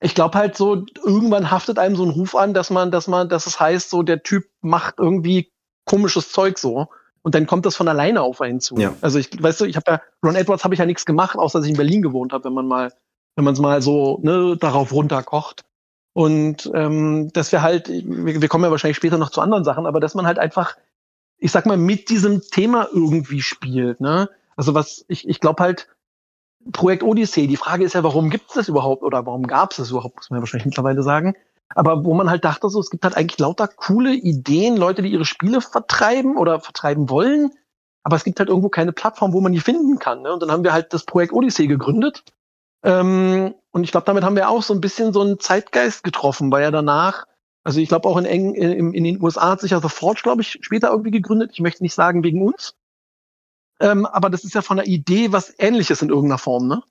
ich 0.00 0.14
glaube 0.14 0.38
halt 0.38 0.56
so, 0.56 0.84
irgendwann 1.04 1.50
haftet 1.50 1.78
einem 1.80 1.96
so 1.96 2.04
ein 2.04 2.10
Ruf 2.10 2.36
an, 2.36 2.54
dass 2.54 2.70
man, 2.70 2.92
dass 2.92 3.08
man, 3.08 3.28
dass 3.28 3.46
es 3.46 3.58
heißt, 3.58 3.90
so 3.90 4.04
der 4.04 4.22
Typ 4.22 4.44
macht 4.60 4.96
irgendwie 4.98 5.50
komisches 5.86 6.30
Zeug 6.30 6.58
so. 6.58 6.88
Und 7.22 7.34
dann 7.34 7.46
kommt 7.46 7.66
das 7.66 7.74
von 7.74 7.88
alleine 7.88 8.22
auf 8.22 8.40
einen 8.40 8.60
zu. 8.60 8.76
Ja. 8.76 8.94
Also 9.00 9.18
ich, 9.18 9.42
weißt 9.42 9.62
du, 9.62 9.64
ich 9.64 9.74
habe 9.74 9.90
ja, 9.90 10.00
Ron 10.24 10.36
Edwards 10.36 10.62
habe 10.62 10.74
ich 10.74 10.78
ja 10.78 10.86
nichts 10.86 11.06
gemacht, 11.06 11.36
außer 11.36 11.58
dass 11.58 11.66
ich 11.66 11.72
in 11.72 11.76
Berlin 11.76 12.02
gewohnt 12.02 12.32
habe, 12.32 12.44
wenn 12.44 12.52
man 12.52 12.68
mal, 12.68 12.92
wenn 13.34 13.44
man 13.44 13.54
es 13.54 13.60
mal 13.60 13.82
so 13.82 14.20
ne, 14.22 14.56
darauf 14.60 14.92
runterkocht. 14.92 15.64
Und 16.12 16.70
ähm, 16.74 17.30
dass 17.32 17.50
wir 17.52 17.62
halt, 17.62 17.88
wir, 17.88 18.40
wir 18.40 18.48
kommen 18.48 18.64
ja 18.64 18.70
wahrscheinlich 18.70 18.96
später 18.96 19.18
noch 19.18 19.30
zu 19.30 19.40
anderen 19.40 19.64
Sachen, 19.64 19.86
aber 19.86 19.98
dass 19.98 20.14
man 20.14 20.26
halt 20.26 20.38
einfach, 20.38 20.76
ich 21.38 21.50
sag 21.50 21.66
mal, 21.66 21.76
mit 21.76 22.10
diesem 22.10 22.42
Thema 22.42 22.88
irgendwie 22.92 23.42
spielt. 23.42 24.00
Ne? 24.00 24.28
Also 24.56 24.74
was, 24.74 25.04
ich, 25.08 25.28
ich 25.28 25.40
glaube 25.40 25.62
halt, 25.62 25.88
Projekt 26.72 27.02
Odyssey, 27.02 27.46
die 27.46 27.56
Frage 27.56 27.84
ist 27.84 27.92
ja, 27.92 28.02
warum 28.02 28.30
gibt 28.30 28.48
es 28.48 28.54
das 28.54 28.68
überhaupt 28.68 29.02
oder 29.02 29.24
warum 29.24 29.46
gab 29.46 29.70
es 29.70 29.76
das 29.76 29.90
überhaupt, 29.90 30.16
muss 30.16 30.30
man 30.30 30.38
ja 30.38 30.42
wahrscheinlich 30.42 30.66
mittlerweile 30.66 31.02
sagen. 31.02 31.36
Aber 31.74 32.04
wo 32.04 32.14
man 32.14 32.30
halt 32.30 32.44
dachte, 32.44 32.68
so, 32.68 32.80
es 32.80 32.90
gibt 32.90 33.04
halt 33.04 33.16
eigentlich 33.16 33.38
lauter 33.38 33.68
coole 33.68 34.12
Ideen, 34.12 34.76
Leute, 34.76 35.02
die 35.02 35.10
ihre 35.10 35.24
Spiele 35.24 35.60
vertreiben 35.60 36.36
oder 36.36 36.60
vertreiben 36.60 37.10
wollen. 37.10 37.50
Aber 38.02 38.16
es 38.16 38.24
gibt 38.24 38.38
halt 38.38 38.48
irgendwo 38.48 38.68
keine 38.68 38.92
Plattform, 38.92 39.32
wo 39.32 39.40
man 39.40 39.52
die 39.52 39.60
finden 39.60 39.98
kann. 39.98 40.22
Ne? 40.22 40.32
Und 40.32 40.40
dann 40.40 40.52
haben 40.52 40.64
wir 40.64 40.72
halt 40.72 40.92
das 40.92 41.04
Projekt 41.04 41.32
Odyssey 41.32 41.66
gegründet. 41.66 42.22
Ähm, 42.84 43.54
und 43.72 43.84
ich 43.84 43.90
glaube, 43.90 44.06
damit 44.06 44.22
haben 44.22 44.36
wir 44.36 44.48
auch 44.48 44.62
so 44.62 44.72
ein 44.72 44.80
bisschen 44.80 45.12
so 45.12 45.22
einen 45.22 45.40
Zeitgeist 45.40 46.04
getroffen, 46.04 46.52
weil 46.52 46.62
ja 46.62 46.70
danach, 46.70 47.26
also 47.64 47.80
ich 47.80 47.88
glaube 47.88 48.08
auch 48.08 48.16
in, 48.16 48.24
Eng, 48.24 48.54
in, 48.54 48.94
in 48.94 49.04
den 49.04 49.20
USA 49.20 49.50
hat 49.50 49.60
sich 49.60 49.72
ja 49.72 49.80
The 49.80 49.88
Forge, 49.88 50.20
glaube 50.22 50.42
ich, 50.42 50.58
später 50.60 50.90
irgendwie 50.90 51.10
gegründet. 51.10 51.50
Ich 51.52 51.60
möchte 51.60 51.82
nicht 51.82 51.94
sagen 51.94 52.22
wegen 52.22 52.46
uns. 52.46 52.76
Ähm, 53.80 54.06
aber 54.06 54.30
das 54.30 54.44
ist 54.44 54.54
ja 54.54 54.62
von 54.62 54.78
der 54.78 54.86
Idee 54.86 55.32
was 55.32 55.54
ähnliches 55.58 56.02
in 56.02 56.08
irgendeiner 56.08 56.38
Form, 56.38 56.66
ne? 56.66 56.82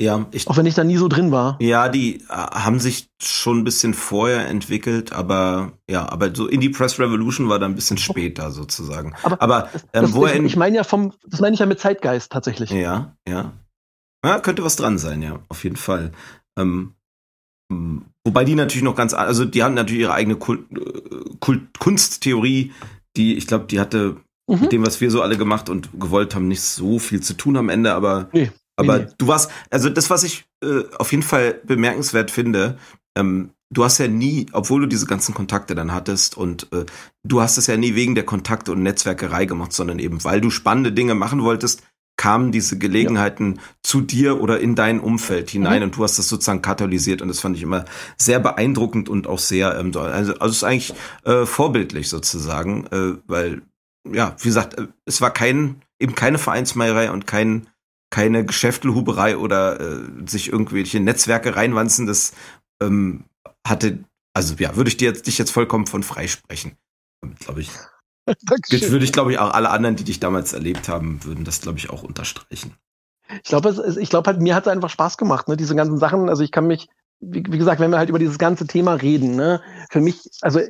Ja, 0.00 0.26
ich, 0.30 0.48
auch 0.48 0.56
wenn 0.56 0.66
ich 0.66 0.74
da 0.74 0.84
nie 0.84 0.96
so 0.96 1.06
drin 1.08 1.32
war. 1.32 1.56
Ja, 1.60 1.88
die 1.88 2.20
äh, 2.20 2.22
haben 2.30 2.80
sich 2.80 3.10
schon 3.22 3.58
ein 3.58 3.64
bisschen 3.64 3.94
vorher 3.94 4.48
entwickelt, 4.48 5.12
aber 5.12 5.72
ja, 5.88 6.08
aber 6.08 6.34
so 6.34 6.46
Indie 6.46 6.70
Press 6.70 6.98
Revolution 6.98 7.48
war 7.48 7.58
da 7.58 7.66
ein 7.66 7.74
bisschen 7.74 7.98
später 7.98 8.50
sozusagen. 8.50 9.14
Aber, 9.22 9.42
aber 9.42 9.70
ähm, 9.92 10.14
wo 10.14 10.26
ich, 10.26 10.34
ich 10.34 10.56
meine 10.56 10.76
ja 10.76 10.84
vom, 10.84 11.12
das 11.26 11.40
meine 11.40 11.54
ich 11.54 11.60
ja 11.60 11.66
mit 11.66 11.78
Zeitgeist 11.78 12.32
tatsächlich. 12.32 12.70
Ja, 12.70 13.16
ja, 13.28 13.52
ja, 14.24 14.40
könnte 14.40 14.64
was 14.64 14.76
dran 14.76 14.98
sein, 14.98 15.22
ja, 15.22 15.40
auf 15.48 15.62
jeden 15.62 15.76
Fall. 15.76 16.12
Ähm, 16.58 16.94
wobei 18.24 18.44
die 18.44 18.54
natürlich 18.54 18.84
noch 18.84 18.96
ganz, 18.96 19.12
also 19.14 19.44
die 19.44 19.62
haben 19.62 19.74
natürlich 19.74 20.02
ihre 20.02 20.14
eigene 20.14 20.36
Kult, 20.36 20.66
äh, 20.72 21.36
Kult, 21.40 21.78
Kunsttheorie, 21.78 22.72
die, 23.16 23.36
ich 23.36 23.46
glaube, 23.46 23.66
die 23.66 23.80
hatte 23.80 24.16
mhm. 24.46 24.60
mit 24.60 24.72
dem, 24.72 24.86
was 24.86 25.00
wir 25.00 25.10
so 25.10 25.22
alle 25.22 25.36
gemacht 25.36 25.68
und 25.68 25.90
gewollt 25.98 26.34
haben, 26.34 26.48
nicht 26.48 26.62
so 26.62 26.98
viel 26.98 27.20
zu 27.20 27.34
tun 27.34 27.56
am 27.56 27.68
Ende, 27.68 27.94
aber 27.94 28.28
nee. 28.32 28.50
Aber 28.76 28.98
nee. 28.98 29.06
du 29.18 29.26
warst, 29.26 29.50
also 29.70 29.88
das, 29.88 30.10
was 30.10 30.22
ich 30.22 30.44
äh, 30.62 30.82
auf 30.98 31.10
jeden 31.10 31.22
Fall 31.22 31.60
bemerkenswert 31.64 32.30
finde, 32.30 32.78
ähm, 33.16 33.50
du 33.70 33.84
hast 33.84 33.98
ja 33.98 34.06
nie, 34.06 34.46
obwohl 34.52 34.82
du 34.82 34.86
diese 34.86 35.06
ganzen 35.06 35.34
Kontakte 35.34 35.74
dann 35.74 35.92
hattest 35.92 36.36
und 36.36 36.70
äh, 36.72 36.84
du 37.24 37.40
hast 37.40 37.56
es 37.56 37.66
ja 37.66 37.76
nie 37.76 37.94
wegen 37.94 38.14
der 38.14 38.24
Kontakte 38.24 38.72
und 38.72 38.82
Netzwerkerei 38.82 39.46
gemacht, 39.46 39.72
sondern 39.72 39.98
eben 39.98 40.22
weil 40.24 40.40
du 40.40 40.50
spannende 40.50 40.92
Dinge 40.92 41.14
machen 41.14 41.42
wolltest, 41.42 41.82
kamen 42.18 42.50
diese 42.52 42.78
Gelegenheiten 42.78 43.56
ja. 43.56 43.62
zu 43.82 44.00
dir 44.00 44.40
oder 44.40 44.60
in 44.60 44.74
dein 44.74 45.00
Umfeld 45.00 45.50
hinein 45.50 45.80
mhm. 45.80 45.84
und 45.84 45.96
du 45.96 46.04
hast 46.04 46.18
das 46.18 46.28
sozusagen 46.28 46.62
katalysiert 46.62 47.20
und 47.20 47.28
das 47.28 47.40
fand 47.40 47.56
ich 47.56 47.62
immer 47.62 47.84
sehr 48.16 48.40
beeindruckend 48.40 49.08
und 49.08 49.26
auch 49.26 49.38
sehr, 49.38 49.78
ähm, 49.78 49.92
also, 49.96 50.34
also 50.34 50.46
es 50.46 50.56
ist 50.56 50.64
eigentlich 50.64 50.94
äh, 51.24 51.44
vorbildlich 51.44 52.08
sozusagen, 52.08 52.86
äh, 52.86 53.18
weil 53.26 53.62
ja, 54.12 54.36
wie 54.38 54.48
gesagt, 54.48 54.78
äh, 54.78 54.88
es 55.04 55.20
war 55.20 55.32
kein 55.32 55.82
eben 55.98 56.14
keine 56.14 56.38
Vereinsmeierei 56.38 57.10
und 57.10 57.26
kein 57.26 57.68
keine 58.10 58.44
Geschäftelhuberei 58.44 59.36
oder 59.36 59.80
äh, 59.80 60.04
sich 60.26 60.50
irgendwelche 60.52 61.00
Netzwerke 61.00 61.56
reinwanzen. 61.56 62.06
Das 62.06 62.32
ähm, 62.80 63.24
hatte, 63.66 64.04
also 64.32 64.54
ja, 64.58 64.76
würde 64.76 64.88
ich 64.88 64.96
dir 64.96 65.08
jetzt, 65.08 65.26
dich 65.26 65.38
jetzt 65.38 65.50
vollkommen 65.50 65.86
von 65.86 66.02
freisprechen. 66.02 66.76
Glaube 67.40 67.62
ich. 67.62 67.70
Jetzt 68.68 68.90
würde 68.90 69.04
ich, 69.04 69.12
glaube 69.12 69.30
ich, 69.30 69.38
auch 69.38 69.52
alle 69.52 69.70
anderen, 69.70 69.94
die 69.94 70.02
dich 70.02 70.18
damals 70.18 70.52
erlebt 70.52 70.88
haben, 70.88 71.22
würden 71.22 71.44
das, 71.44 71.60
glaube 71.60 71.78
ich, 71.78 71.90
auch 71.90 72.02
unterstreichen. 72.02 72.74
Ich 73.28 73.44
glaube, 73.44 73.96
ich 74.00 74.10
glaube 74.10 74.28
halt, 74.28 74.40
mir 74.40 74.56
hat 74.56 74.66
es 74.66 74.72
einfach 74.72 74.90
Spaß 74.90 75.16
gemacht, 75.16 75.46
ne, 75.46 75.56
diese 75.56 75.76
ganzen 75.76 75.98
Sachen. 75.98 76.28
Also 76.28 76.42
ich 76.42 76.50
kann 76.50 76.66
mich, 76.66 76.88
wie, 77.20 77.44
wie, 77.48 77.58
gesagt, 77.58 77.80
wenn 77.80 77.92
wir 77.92 77.98
halt 77.98 78.08
über 78.08 78.18
dieses 78.18 78.38
ganze 78.38 78.66
Thema 78.66 78.94
reden, 78.94 79.36
ne, 79.36 79.62
für 79.90 80.00
mich, 80.00 80.28
also 80.40 80.60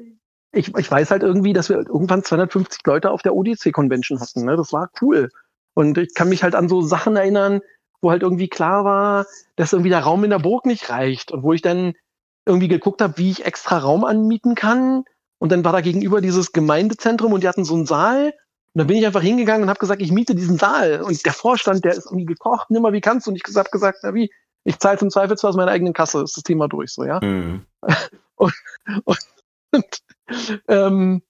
ich, 0.56 0.74
ich 0.76 0.90
weiß 0.90 1.10
halt 1.10 1.22
irgendwie, 1.22 1.52
dass 1.52 1.68
wir 1.68 1.76
irgendwann 1.76 2.24
250 2.24 2.80
Leute 2.86 3.10
auf 3.10 3.22
der 3.22 3.34
ODC 3.34 3.72
Convention 3.72 4.20
hatten, 4.20 4.44
ne, 4.44 4.56
das 4.56 4.72
war 4.72 4.90
cool. 5.00 5.30
Und 5.74 5.98
ich 5.98 6.14
kann 6.14 6.28
mich 6.28 6.42
halt 6.42 6.54
an 6.54 6.68
so 6.68 6.80
Sachen 6.80 7.16
erinnern, 7.16 7.60
wo 8.00 8.10
halt 8.10 8.22
irgendwie 8.22 8.48
klar 8.48 8.84
war, 8.84 9.26
dass 9.56 9.72
irgendwie 9.72 9.90
der 9.90 10.00
Raum 10.00 10.24
in 10.24 10.30
der 10.30 10.38
Burg 10.38 10.64
nicht 10.66 10.88
reicht 10.90 11.32
und 11.32 11.42
wo 11.42 11.52
ich 11.52 11.62
dann 11.62 11.94
irgendwie 12.46 12.68
geguckt 12.68 13.02
habe, 13.02 13.18
wie 13.18 13.30
ich 13.30 13.44
extra 13.44 13.78
Raum 13.78 14.04
anmieten 14.04 14.54
kann. 14.54 15.04
Und 15.38 15.52
dann 15.52 15.64
war 15.64 15.72
da 15.72 15.80
gegenüber 15.80 16.20
dieses 16.20 16.52
Gemeindezentrum 16.52 17.32
und 17.32 17.42
die 17.42 17.48
hatten 17.48 17.64
so 17.64 17.74
einen 17.74 17.86
Saal. 17.86 18.26
Und 18.26 18.78
dann 18.80 18.86
bin 18.86 18.96
ich 18.96 19.06
einfach 19.06 19.22
hingegangen 19.22 19.64
und 19.64 19.68
habe 19.68 19.78
gesagt, 19.78 20.00
ich 20.00 20.12
miete 20.12 20.34
diesen 20.34 20.56
Saal. 20.56 21.02
Und 21.02 21.24
der 21.26 21.32
Vorstand, 21.32 21.84
der 21.84 21.92
ist 21.92 22.06
irgendwie 22.06 22.26
gekocht, 22.26 22.70
nimm 22.70 22.82
mal, 22.82 22.92
wie 22.92 23.00
kannst 23.00 23.26
du? 23.26 23.30
Und 23.30 23.36
ich 23.36 23.56
habe 23.56 23.70
gesagt, 23.70 23.98
na 24.02 24.14
wie, 24.14 24.30
ich 24.64 24.78
zahle 24.78 24.98
zum 24.98 25.10
Zweifelsfall 25.10 25.50
aus 25.50 25.56
meiner 25.56 25.72
eigenen 25.72 25.92
Kasse, 25.92 26.22
ist 26.22 26.36
das 26.36 26.44
Thema 26.44 26.68
durch, 26.68 26.92
so, 26.92 27.04
ja. 27.04 27.20
Mhm. 27.22 27.66
und, 28.36 28.54
und, 29.04 29.18
und 29.72 29.98
ähm, 30.68 31.22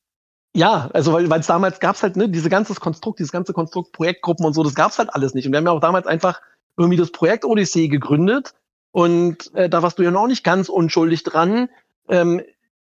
ja, 0.54 0.88
also 0.94 1.12
weil 1.12 1.40
es 1.40 1.46
damals 1.46 1.80
gab's 1.80 2.02
halt, 2.02 2.16
ne, 2.16 2.28
diese 2.28 2.48
ganze 2.48 2.74
Konstrukt, 2.74 3.18
dieses 3.18 3.32
ganze 3.32 3.52
Konstrukt, 3.52 3.92
Projektgruppen 3.92 4.46
und 4.46 4.54
so, 4.54 4.62
das 4.62 4.74
gab's 4.74 4.98
halt 4.98 5.12
alles 5.14 5.34
nicht. 5.34 5.46
Und 5.46 5.52
wir 5.52 5.58
haben 5.58 5.66
ja 5.66 5.72
auch 5.72 5.80
damals 5.80 6.06
einfach 6.06 6.40
irgendwie 6.78 6.96
das 6.96 7.12
Projekt 7.12 7.44
Odyssee 7.44 7.88
gegründet. 7.88 8.54
Und 8.90 9.54
äh, 9.54 9.68
da 9.68 9.82
warst 9.82 9.98
du 9.98 10.02
ja 10.02 10.10
noch 10.10 10.26
nicht 10.26 10.44
ganz 10.44 10.70
unschuldig 10.70 11.22
dran. 11.24 11.68
Ähm, 12.08 12.40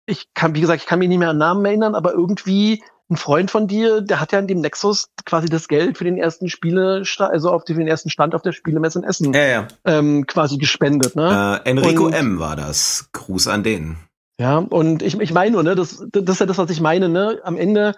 ich 0.06 0.34
kann, 0.34 0.54
wie 0.56 0.60
gesagt, 0.60 0.82
ich 0.82 0.88
kann 0.88 0.98
mich 0.98 1.08
nicht 1.08 1.18
mehr 1.18 1.30
an 1.30 1.38
Namen 1.38 1.64
erinnern, 1.64 1.94
aber 1.94 2.12
irgendwie 2.12 2.82
ein 3.08 3.16
Freund 3.16 3.50
von 3.50 3.68
dir, 3.68 4.00
der 4.00 4.20
hat 4.20 4.32
ja 4.32 4.38
in 4.40 4.46
dem 4.48 4.60
Nexus 4.60 5.10
quasi 5.24 5.48
das 5.48 5.68
Geld 5.68 5.98
für 5.98 6.04
den 6.04 6.16
ersten 6.16 6.48
Spiele, 6.48 7.04
also 7.18 7.50
auf 7.52 7.64
den 7.64 7.86
ersten 7.86 8.10
Stand 8.10 8.34
auf 8.34 8.42
der 8.42 8.52
Spielemesse 8.52 9.00
in 9.00 9.04
Essen 9.04 9.32
Ja, 9.32 9.44
ja. 9.46 9.68
ähm, 9.84 10.26
quasi 10.26 10.58
gespendet. 10.58 11.14
Ne? 11.16 11.60
Äh, 11.64 11.68
Enrico 11.70 12.06
Und- 12.06 12.12
M. 12.12 12.38
war 12.40 12.56
das. 12.56 13.08
Gruß 13.12 13.46
an 13.48 13.62
den. 13.62 13.96
Ja, 14.40 14.56
und 14.56 15.02
ich, 15.02 15.20
ich 15.20 15.32
meine 15.34 15.50
nur, 15.50 15.62
ne, 15.62 15.74
das, 15.74 16.02
das 16.12 16.24
ist 16.36 16.40
ja 16.40 16.46
das, 16.46 16.56
was 16.56 16.70
ich 16.70 16.80
meine, 16.80 17.10
ne? 17.10 17.40
Am 17.44 17.58
Ende, 17.58 17.94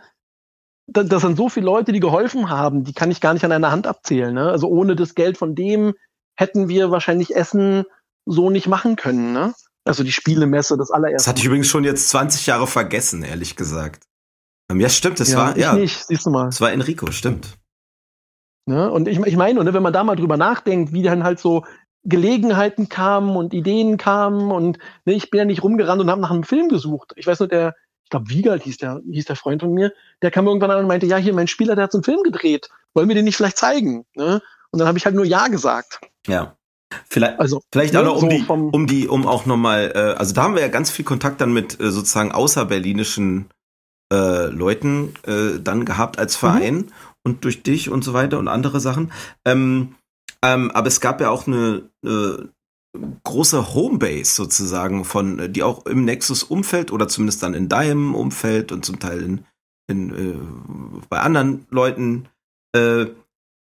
da, 0.89 1.05
das 1.05 1.23
sind 1.23 1.37
so 1.37 1.49
viele 1.49 1.67
Leute, 1.67 1.93
die 1.93 2.01
geholfen 2.01 2.51
haben, 2.51 2.83
die 2.83 2.93
kann 2.93 3.13
ich 3.13 3.21
gar 3.21 3.33
nicht 3.33 3.45
an 3.45 3.53
einer 3.53 3.71
Hand 3.71 3.87
abzählen. 3.87 4.35
Ne? 4.35 4.51
Also 4.51 4.67
ohne 4.67 4.97
das 4.97 5.15
Geld 5.15 5.39
von 5.39 5.55
dem 5.55 5.95
hätten 6.37 6.69
wir 6.69 6.91
wahrscheinlich 6.91 7.37
Essen 7.37 7.85
so 8.27 8.51
nicht 8.51 8.67
machen 8.67 8.97
können, 8.97 9.33
ne? 9.33 9.55
Also 9.85 10.03
die 10.03 10.11
Spielemesse, 10.13 10.77
das 10.77 10.89
Das 10.89 10.97
allererste. 10.97 11.29
hatte 11.31 11.39
ich 11.41 11.45
übrigens 11.47 11.69
schon 11.69 11.85
jetzt 11.85 12.09
20 12.09 12.47
Jahre 12.47 12.67
vergessen, 12.67 13.23
ehrlich 13.23 13.55
gesagt. 13.55 14.05
Ähm, 14.71 14.81
Ja, 14.81 14.89
stimmt, 14.89 15.21
das 15.21 15.31
ja, 15.31 15.39
war, 15.39 15.57
ich 15.57 15.63
ja, 15.63 15.75
nicht, 15.75 16.05
siehst 16.07 16.27
du 16.27 16.31
mal. 16.31 16.47
das 16.47 16.61
war 16.61 16.73
Enrico, 16.73 17.11
stimmt. 17.13 17.57
Ne? 18.67 18.91
Und 18.91 19.07
ich, 19.09 19.19
ich 19.21 19.37
meine, 19.37 19.55
nur, 19.55 19.65
ne, 19.65 19.75
wenn 19.75 19.83
man 19.83 19.93
da 19.93 20.03
mal 20.05 20.17
drüber 20.17 20.37
nachdenkt, 20.37 20.93
wie 20.93 21.03
dann 21.03 21.23
halt 21.25 21.39
so 21.41 21.65
Gelegenheiten 22.05 22.89
kamen 22.89 23.37
und 23.37 23.55
Ideen 23.55 23.97
kamen 23.97 24.51
und 24.51 24.79
ne, 25.05 25.15
ich 25.15 25.31
bin 25.31 25.39
ja 25.39 25.45
nicht 25.45 25.63
rumgerannt 25.63 26.01
und 26.01 26.11
habe 26.11 26.21
nach 26.21 26.31
einem 26.31 26.45
Film 26.45 26.69
gesucht. 26.69 27.13
Ich 27.17 27.27
weiß 27.27 27.41
nur, 27.41 27.49
der, 27.49 27.75
ich 28.05 28.11
glaube, 28.11 28.29
Wiegald 28.29 28.65
hieß 28.65 28.79
der, 28.79 29.01
hieß 29.09 29.27
der 29.27 29.37
Freund 29.37 29.63
von 29.63 29.73
mir, 29.73 29.93
der 30.21 30.31
kam 30.31 30.47
irgendwann 30.47 30.71
an 30.71 30.81
und 30.81 30.89
meinte, 30.89 31.07
ja, 31.07 31.17
hier, 31.17 31.35
mein 31.35 31.49
Spieler, 31.49 31.77
der 31.77 31.85
hat 31.85 31.93
so 31.93 31.99
einen 31.99 32.05
Film 32.05 32.23
gedreht. 32.23 32.69
Wollen 32.95 33.09
wir 33.09 33.15
den 33.15 33.25
nicht 33.25 33.37
vielleicht 33.37 33.59
zeigen? 33.59 34.05
Ne? 34.15 34.43
Und 34.71 34.79
dann 34.79 34.89
habe 34.89 34.99
ich 34.99 35.05
halt 35.05 35.15
nur 35.15 35.25
Ja 35.25 35.49
gesagt. 35.49 36.01
Ja. 36.27 36.57
Vielleicht, 37.09 37.41
Also, 37.41 37.63
Vielleicht 37.73 37.95
ne, 37.95 38.01
auch 38.01 38.05
noch 38.05 38.17
um 38.17 38.21
so 38.23 38.29
die, 38.29 38.45
um 38.47 38.87
die, 38.87 39.09
um 39.09 39.27
auch 39.27 39.47
nochmal, 39.47 39.93
äh, 39.95 40.19
also 40.19 40.35
da 40.35 40.43
haben 40.43 40.55
wir 40.55 40.61
ja 40.61 40.69
ganz 40.69 40.91
viel 40.91 41.05
Kontakt 41.05 41.41
dann 41.41 41.53
mit 41.53 41.81
äh, 41.81 41.91
sozusagen 41.91 42.33
außerberlinischen 42.33 43.49
äh, 44.13 44.47
Leuten 44.49 45.15
äh, 45.27 45.59
dann 45.59 45.85
gehabt 45.87 46.19
als 46.19 46.37
Verein 46.37 46.93
und 47.25 47.45
durch 47.45 47.63
dich 47.63 47.89
und 47.89 48.05
so 48.05 48.13
weiter 48.13 48.39
und 48.39 48.49
andere 48.49 48.81
Sachen. 48.81 49.13
Ähm, 49.47 49.95
ähm, 50.45 50.71
aber 50.73 50.89
es 50.89 51.01
gab 51.01 51.21
ja 51.21 51.31
auch 51.31 51.47
eine, 51.47 51.89
eine 52.05 52.49
große 53.25 53.75
Homebase 53.75 54.35
sozusagen 54.35 55.05
von, 55.05 55.39
äh, 55.39 55.51
die 55.51 55.63
auch 55.63 55.87
im 55.87 56.05
Nexus-Umfeld 56.05 56.93
oder 56.93 57.09
zumindest 57.09 57.43
dann 57.43 57.55
in 57.55 57.69
deinem 57.69 58.15
Umfeld 58.15 58.73
und 58.73 58.85
zum 58.85 58.99
Teil 58.99 59.23
in, 59.23 59.45
in 59.89 60.11
äh, 60.15 61.03
bei 61.09 61.21
anderen 61.21 61.67
Leuten 61.71 62.29
äh, 62.77 63.07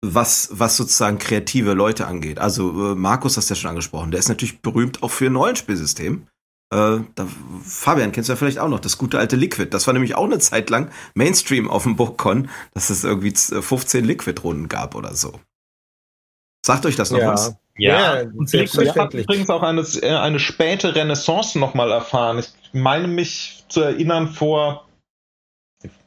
was, 0.06 0.50
was 0.52 0.76
sozusagen 0.76 1.18
kreative 1.18 1.72
Leute 1.72 2.06
angeht. 2.06 2.38
Also 2.38 2.92
äh, 2.92 2.94
Markus 2.94 3.36
hast 3.36 3.48
du 3.48 3.54
ja 3.54 3.60
schon 3.60 3.70
angesprochen, 3.70 4.10
der 4.10 4.20
ist 4.20 4.28
natürlich 4.28 4.60
berühmt 4.60 5.02
auch 5.02 5.10
für 5.10 5.26
ein 5.26 5.36
Rollenspielsystem. 5.36 6.26
Äh, 6.72 6.98
da, 7.14 7.28
Fabian 7.62 8.12
kennst 8.12 8.28
du 8.28 8.32
ja 8.32 8.36
vielleicht 8.36 8.58
auch 8.58 8.68
noch, 8.68 8.80
das 8.80 8.98
gute 8.98 9.18
alte 9.18 9.36
Liquid. 9.36 9.70
Das 9.70 9.86
war 9.86 9.94
nämlich 9.94 10.14
auch 10.16 10.24
eine 10.24 10.38
Zeit 10.40 10.68
lang 10.70 10.90
Mainstream 11.14 11.70
auf 11.70 11.84
dem 11.84 11.96
BookCon, 11.96 12.48
dass 12.72 12.90
es 12.90 13.04
irgendwie 13.04 13.32
z- 13.32 13.62
15 13.64 14.04
Liquid-Runden 14.04 14.68
gab 14.68 14.94
oder 14.94 15.14
so. 15.14 15.40
Sagt 16.64 16.86
euch 16.86 16.96
das 16.96 17.10
noch 17.10 17.20
was? 17.20 17.54
Ja, 17.76 18.20
und 18.20 18.24
Liquid 18.24 18.40
hat 18.40 18.48
selbstverständlich. 18.48 19.24
übrigens 19.24 19.50
auch 19.50 19.62
eine, 19.62 19.82
äh, 20.00 20.16
eine 20.16 20.38
späte 20.38 20.94
Renaissance 20.94 21.58
nochmal 21.58 21.90
erfahren. 21.90 22.38
Ich 22.38 22.48
meine 22.72 23.06
mich 23.06 23.64
zu 23.68 23.82
erinnern 23.82 24.28
vor, 24.28 24.86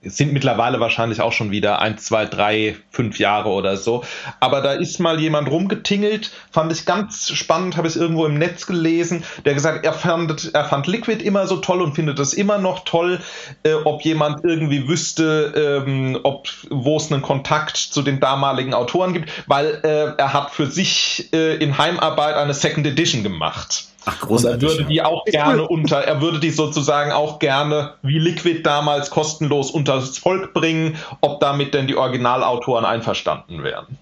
sind 0.03 0.33
mittlerweile 0.33 0.79
wahrscheinlich 0.79 1.21
auch 1.21 1.33
schon 1.33 1.51
wieder 1.51 1.81
ein, 1.81 1.97
zwei, 1.97 2.25
drei, 2.25 2.75
fünf 2.91 3.19
Jahre 3.19 3.49
oder 3.49 3.77
so. 3.77 4.03
Aber 4.39 4.61
da 4.61 4.73
ist 4.73 4.99
mal 4.99 5.19
jemand 5.19 5.49
rumgetingelt, 5.49 6.31
fand 6.51 6.71
ich 6.71 6.85
ganz 6.85 7.29
spannend, 7.31 7.77
habe 7.77 7.87
ich 7.87 7.95
irgendwo 7.95 8.25
im 8.25 8.37
Netz 8.37 8.67
gelesen, 8.67 9.23
der 9.45 9.53
gesagt, 9.53 9.85
er 9.85 9.93
fand, 9.93 10.53
er 10.53 10.65
fand 10.65 10.87
Liquid 10.87 11.23
immer 11.23 11.47
so 11.47 11.57
toll 11.57 11.81
und 11.81 11.95
findet 11.95 12.19
es 12.19 12.33
immer 12.33 12.57
noch 12.57 12.85
toll, 12.85 13.19
äh, 13.63 13.73
ob 13.73 14.01
jemand 14.03 14.43
irgendwie 14.43 14.87
wüsste, 14.87 15.83
ähm, 15.85 16.19
ob 16.23 16.47
wo 16.69 16.97
es 16.97 17.11
einen 17.11 17.21
Kontakt 17.21 17.77
zu 17.77 18.01
den 18.01 18.19
damaligen 18.19 18.73
Autoren 18.73 19.13
gibt, 19.13 19.31
weil 19.47 19.79
äh, 19.83 20.13
er 20.17 20.33
hat 20.33 20.51
für 20.51 20.67
sich 20.67 21.29
äh, 21.33 21.55
in 21.55 21.77
Heimarbeit 21.77 22.35
eine 22.35 22.53
Second 22.53 22.87
Edition 22.87 23.23
gemacht. 23.23 23.87
Ach, 24.09 24.21
Und 24.21 24.45
er 24.45 24.57
großartig. 24.57 24.69
würde 24.69 24.83
die 24.85 25.01
auch 25.01 25.25
gerne 25.25 25.67
unter, 25.67 25.97
er 25.97 26.21
würde 26.21 26.39
die 26.39 26.51
sozusagen 26.51 27.11
auch 27.11 27.39
gerne 27.39 27.95
wie 28.03 28.19
Liquid 28.19 28.61
damals 28.63 29.09
kostenlos 29.09 29.69
unters 29.69 30.17
Volk 30.17 30.53
bringen, 30.53 30.95
ob 31.19 31.41
damit 31.41 31.73
denn 31.73 31.87
die 31.87 31.97
Originalautoren 31.97 32.85
einverstanden 32.85 33.63
wären. 33.63 33.97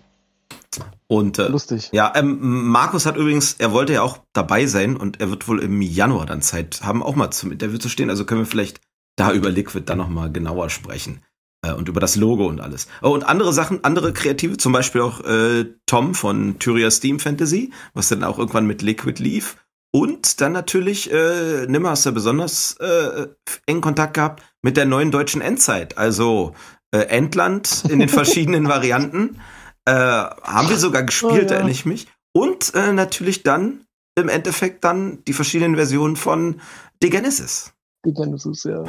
Und 1.07 1.39
äh, 1.39 1.47
lustig. 1.47 1.89
ja, 1.91 2.11
ähm, 2.15 2.67
Markus 2.69 3.05
hat 3.05 3.17
übrigens, 3.17 3.53
er 3.53 3.71
wollte 3.71 3.93
ja 3.93 4.01
auch 4.03 4.19
dabei 4.33 4.67
sein 4.67 4.95
und 4.95 5.21
er 5.21 5.31
wird 5.31 5.47
wohl 5.47 5.59
im 5.59 5.81
Januar 5.81 6.25
dann 6.27 6.41
Zeit 6.41 6.81
haben, 6.83 7.01
auch 7.01 7.15
mal 7.15 7.31
zum 7.31 7.51
Interview 7.51 7.77
zu 7.79 7.89
stehen. 7.89 8.09
Also 8.09 8.25
können 8.25 8.41
wir 8.41 8.45
vielleicht 8.45 8.81
da 9.15 9.31
über 9.31 9.49
Liquid 9.49 9.85
dann 9.85 9.97
noch 9.97 10.09
mal 10.09 10.31
genauer 10.31 10.69
sprechen 10.69 11.23
äh, 11.63 11.71
und 11.73 11.89
über 11.89 11.99
das 11.99 12.15
Logo 12.15 12.45
und 12.47 12.61
alles. 12.61 12.87
Oh, 13.01 13.09
und 13.09 13.23
andere 13.23 13.53
Sachen, 13.53 13.83
andere 13.83 14.13
Kreative, 14.13 14.57
zum 14.57 14.71
Beispiel 14.73 15.01
auch 15.01 15.21
äh, 15.21 15.65
Tom 15.85 16.13
von 16.13 16.59
Tyria 16.59 16.91
Steam 16.91 17.19
Fantasy, 17.19 17.71
was 17.93 18.09
dann 18.09 18.23
auch 18.23 18.37
irgendwann 18.37 18.67
mit 18.67 18.81
Liquid 18.81 19.21
lief. 19.21 19.57
Und 19.95 20.41
dann 20.41 20.51
natürlich, 20.51 21.09
äh, 21.09 21.67
Nimmer 21.67 21.91
hast 21.91 22.05
du 22.05 22.11
besonders 22.11 22.75
äh, 22.81 23.27
engen 23.65 23.79
Kontakt 23.79 24.15
gehabt 24.15 24.43
mit 24.61 24.75
der 24.75 24.83
neuen 24.85 25.09
deutschen 25.09 25.39
Endzeit. 25.39 25.97
Also 25.97 26.53
äh, 26.91 26.97
Endland 27.07 27.85
in 27.87 27.99
den 27.99 28.09
verschiedenen 28.19 28.67
Varianten. 28.67 29.39
Äh, 29.85 29.93
haben 29.93 30.67
wir 30.67 30.75
sogar 30.75 31.03
gespielt, 31.03 31.31
Oh, 31.31 31.37
ja. 31.45 31.51
erinnere 31.53 31.71
ich 31.71 31.85
mich. 31.85 32.07
Und 32.33 32.75
äh, 32.75 32.91
natürlich 32.91 33.43
dann 33.43 33.85
im 34.19 34.27
Endeffekt 34.27 34.83
dann 34.83 35.23
die 35.29 35.31
verschiedenen 35.33 35.77
Versionen 35.77 36.17
von 36.17 36.59
The 37.01 37.09
Genesis. 37.09 37.71
Die 38.05 38.13
Genesis, 38.13 38.65
ja. 38.65 38.83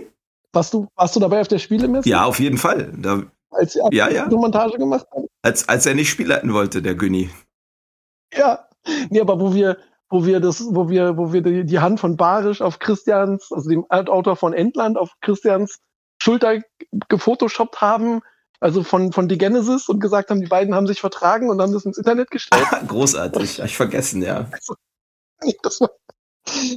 warst, 0.52 0.74
du, 0.74 0.86
warst 0.94 1.16
du 1.16 1.20
dabei 1.20 1.40
auf 1.40 1.48
der 1.48 1.58
Spielemesse? 1.58 2.08
Ja, 2.08 2.22
auf 2.22 2.38
jeden 2.38 2.58
Fall. 2.58 2.92
Da, 2.98 3.24
Als 3.50 3.72
sie 3.72 3.80
Ja, 3.90 4.08
ja. 4.08 4.26
Montage 4.28 4.78
gemacht 4.78 5.06
haben? 5.12 5.26
als, 5.42 5.68
als 5.68 5.86
er 5.86 5.94
nicht 5.96 6.08
spielleiten 6.10 6.52
wollte, 6.52 6.82
der 6.82 6.94
Günni. 6.94 7.30
Ja. 8.32 8.68
Nee, 9.10 9.20
aber 9.20 9.40
wo 9.40 9.52
wir, 9.54 9.76
wo 10.12 10.26
wir 10.26 10.40
das, 10.40 10.62
wo 10.68 10.90
wir, 10.90 11.16
wo 11.16 11.32
wir 11.32 11.40
die, 11.42 11.64
die 11.64 11.78
Hand 11.80 11.98
von 11.98 12.18
Barisch 12.18 12.60
auf 12.60 12.78
Christians, 12.78 13.50
also 13.50 13.70
dem 13.70 13.86
Altautor 13.88 14.36
von 14.36 14.52
Endland, 14.52 14.98
auf 14.98 15.10
Christians 15.22 15.78
Schulter 16.22 16.60
gefotoshoppt 17.08 17.80
haben, 17.80 18.20
also 18.60 18.84
von, 18.84 19.10
von 19.12 19.28
The 19.28 19.38
Genesis 19.38 19.88
und 19.88 20.00
gesagt 20.00 20.28
haben, 20.30 20.40
die 20.42 20.46
beiden 20.48 20.74
haben 20.74 20.86
sich 20.86 21.00
vertragen 21.00 21.48
und 21.48 21.60
haben 21.62 21.72
das 21.72 21.86
ins 21.86 21.96
Internet 21.96 22.30
gestellt. 22.30 22.66
Großartig, 22.88 23.58
hab 23.60 23.66
ich 23.66 23.76
vergessen, 23.76 24.22
ja. 24.22 24.48
Das 25.62 25.80
war, 25.80 25.90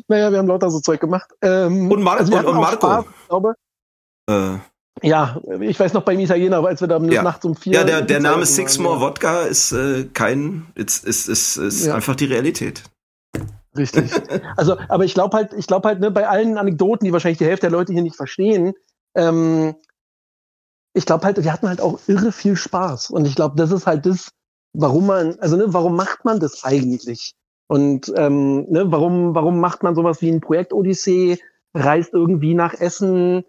naja, 0.08 0.32
wir 0.32 0.40
haben 0.40 0.48
lauter 0.48 0.72
so 0.72 0.80
Zeug 0.80 1.00
gemacht. 1.02 1.30
Ähm, 1.42 1.92
Und 1.92 2.02
Mar- 2.02 2.26
wir 2.28 2.38
und- 2.40 2.46
und 2.46 2.56
Marco. 2.56 2.88
Spaß, 2.88 3.06
ich 3.06 3.28
glaube, 3.28 3.54
Äh, 4.28 4.58
ja, 5.04 5.40
ich 5.60 5.78
weiß 5.80 5.92
noch 5.94 6.04
beim 6.04 6.20
Italiener, 6.20 6.58
aber 6.58 6.70
als 6.70 6.80
wir 6.82 6.88
da 6.88 6.98
Ja. 7.00 7.22
nachts 7.22 7.44
um 7.46 7.56
vier. 7.56 7.74
ja, 7.74 7.84
der, 7.84 8.02
der 8.02 8.22
Name 8.22 8.46
Six 8.46 8.78
More. 8.80 9.02
Wodka 9.02 9.42
ist 9.42 9.74
äh, 9.74 10.06
kein, 10.06 10.68
ist, 10.74 11.04
ist, 11.06 11.28
ist, 11.28 11.58
ist 11.58 11.86
Ja. 11.86 11.96
einfach 11.96 12.16
die 12.16 12.26
Realität. 12.26 12.82
Richtig. 13.78 14.12
Also, 14.56 14.78
aber 14.88 15.06
ich 15.06 15.14
glaube 15.14 15.36
halt, 15.36 15.54
ich 15.54 15.68
glaube 15.68 15.88
halt, 15.88 16.00
ne, 16.00 16.12
bei 16.12 16.28
allen 16.28 16.58
Anekdoten, 16.58 17.06
die 17.06 17.14
wahrscheinlich 17.14 17.40
die 17.40 17.46
Hälfte 17.46 17.68
der 17.68 17.78
Leute 17.78 17.94
hier 17.94 18.02
nicht 18.02 18.16
verstehen, 18.16 18.74
ähm, 19.16 19.76
ich 20.94 21.06
glaube 21.06 21.26
halt, 21.26 21.44
wir 21.44 21.52
hatten 21.52 21.68
halt 21.68 21.82
auch 21.82 22.00
irre 22.08 22.32
viel 22.32 22.56
Spaß. 22.56 23.12
Und 23.12 23.26
ich 23.26 23.36
glaube, 23.36 23.56
das 23.58 23.72
ist 23.72 23.86
halt 23.86 24.06
das, 24.06 24.30
warum 24.74 25.08
man, 25.08 25.38
also 25.40 25.58
ne, 25.58 25.66
warum 25.68 25.96
macht 25.96 26.24
man 26.24 26.40
das 26.40 26.64
eigentlich? 26.64 27.34
Und 27.68 28.14
ähm, 28.16 28.66
ne, 28.70 28.92
warum, 28.92 29.36
warum 29.36 29.60
macht 29.60 29.84
man 29.84 29.96
sowas 29.96 30.22
wie 30.22 30.32
ein 30.32 30.42
Projekt 30.42 30.72
Odyssee, 30.72 31.40
reist 31.74 32.14
irgendwie 32.14 32.54
nach 32.54 32.74
Essen? 32.74 33.44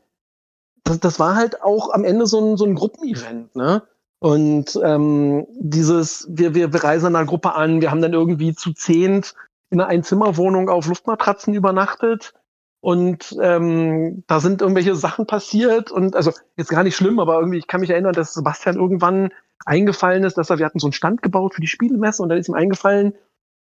Das, 0.82 0.98
das 0.98 1.20
war 1.20 1.36
halt 1.36 1.62
auch 1.62 1.92
am 1.92 2.04
Ende 2.04 2.26
so 2.26 2.40
ein, 2.40 2.56
so 2.56 2.64
ein 2.64 2.74
Gruppenevent, 2.74 3.54
ne? 3.54 3.82
Und 4.18 4.80
ähm, 4.82 5.46
dieses, 5.58 6.26
wir, 6.30 6.54
wir, 6.54 6.72
wir 6.72 6.82
reisen 6.82 7.14
einer 7.14 7.26
Gruppe 7.26 7.54
an, 7.54 7.82
wir 7.82 7.90
haben 7.90 8.00
dann 8.00 8.14
irgendwie 8.14 8.54
zu 8.54 8.72
zehnt 8.72 9.34
in 9.70 9.80
einer 9.80 9.88
Einzimmerwohnung 9.88 10.68
auf 10.68 10.86
Luftmatratzen 10.86 11.54
übernachtet. 11.54 12.34
Und 12.80 13.36
ähm, 13.40 14.22
da 14.26 14.38
sind 14.40 14.60
irgendwelche 14.60 14.94
Sachen 14.94 15.26
passiert 15.26 15.90
und 15.90 16.14
also 16.14 16.32
jetzt 16.56 16.68
gar 16.68 16.84
nicht 16.84 16.94
schlimm, 16.94 17.18
aber 17.18 17.38
irgendwie, 17.38 17.58
ich 17.58 17.66
kann 17.66 17.80
mich 17.80 17.90
erinnern, 17.90 18.12
dass 18.12 18.34
Sebastian 18.34 18.76
irgendwann 18.76 19.30
eingefallen 19.64 20.22
ist, 20.24 20.38
dass 20.38 20.50
er, 20.50 20.58
wir 20.58 20.66
hatten 20.66 20.78
so 20.78 20.86
einen 20.86 20.92
Stand 20.92 21.22
gebaut 21.22 21.54
für 21.54 21.60
die 21.60 21.66
Spielemesse 21.66 22.22
und 22.22 22.28
dann 22.28 22.38
ist 22.38 22.48
ihm 22.48 22.54
eingefallen, 22.54 23.14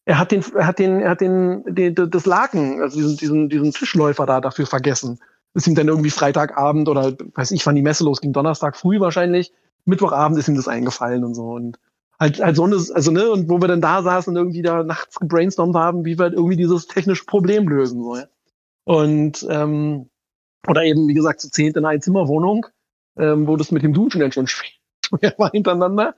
er 0.06 0.20
hat 0.20 0.32
den, 0.32 0.44
er 0.56 0.68
hat 0.68 0.80
den, 0.80 1.02
er 1.02 1.12
hat 1.12 1.22
den, 1.22 1.64
den 1.68 1.96
das 1.96 2.26
Laken, 2.26 2.82
also 2.82 2.98
diesen, 2.98 3.18
diesen, 3.18 3.50
diesen 3.50 3.72
Tischläufer 3.72 4.26
da 4.26 4.42
dafür 4.42 4.66
vergessen. 4.66 5.20
Ist 5.54 5.68
ihm 5.68 5.76
dann 5.76 5.88
irgendwie 5.88 6.10
Freitagabend 6.10 6.88
oder 6.90 7.14
weiß 7.36 7.52
ich, 7.52 7.66
wann 7.66 7.76
die 7.76 7.82
Messe 7.82 8.04
losging, 8.04 8.34
Donnerstag 8.34 8.78
früh 8.78 9.00
wahrscheinlich, 9.00 9.54
Mittwochabend 9.86 10.38
ist 10.38 10.48
ihm 10.48 10.56
das 10.56 10.68
eingefallen 10.68 11.24
und 11.24 11.34
so. 11.34 11.52
Und 11.52 11.80
halt, 12.20 12.40
halt 12.40 12.56
so 12.56 12.64
eine, 12.64 12.76
also 12.76 13.12
ne, 13.12 13.30
und 13.30 13.50
wo 13.50 13.62
wir 13.62 13.68
dann 13.68 13.82
da 13.82 14.02
saßen 14.02 14.32
und 14.32 14.38
irgendwie 14.38 14.62
da 14.62 14.84
nachts 14.84 15.20
gebrainstormt 15.20 15.76
haben, 15.76 16.06
wie 16.06 16.18
wir 16.18 16.24
halt 16.24 16.34
irgendwie 16.34 16.58
dieses 16.58 16.88
technische 16.88 17.26
Problem 17.26 17.68
lösen, 17.68 18.04
so, 18.04 18.16
ja. 18.16 18.26
Und, 18.86 19.46
ähm, 19.50 20.10
oder 20.68 20.84
eben, 20.84 21.08
wie 21.08 21.14
gesagt, 21.14 21.42
zu 21.42 21.52
zehnt 21.52 21.76
in 21.76 21.84
einer 21.84 21.94
Einzimmerwohnung, 21.94 22.68
ähm, 23.18 23.48
wo 23.48 23.58
das 23.58 23.72
mit 23.72 23.84
dem 23.84 23.94
Duschen 23.94 24.22
dann 24.22 24.32
schon 24.32 24.48
schwer 24.48 25.34
war 25.38 25.52
hintereinander. 25.52 26.16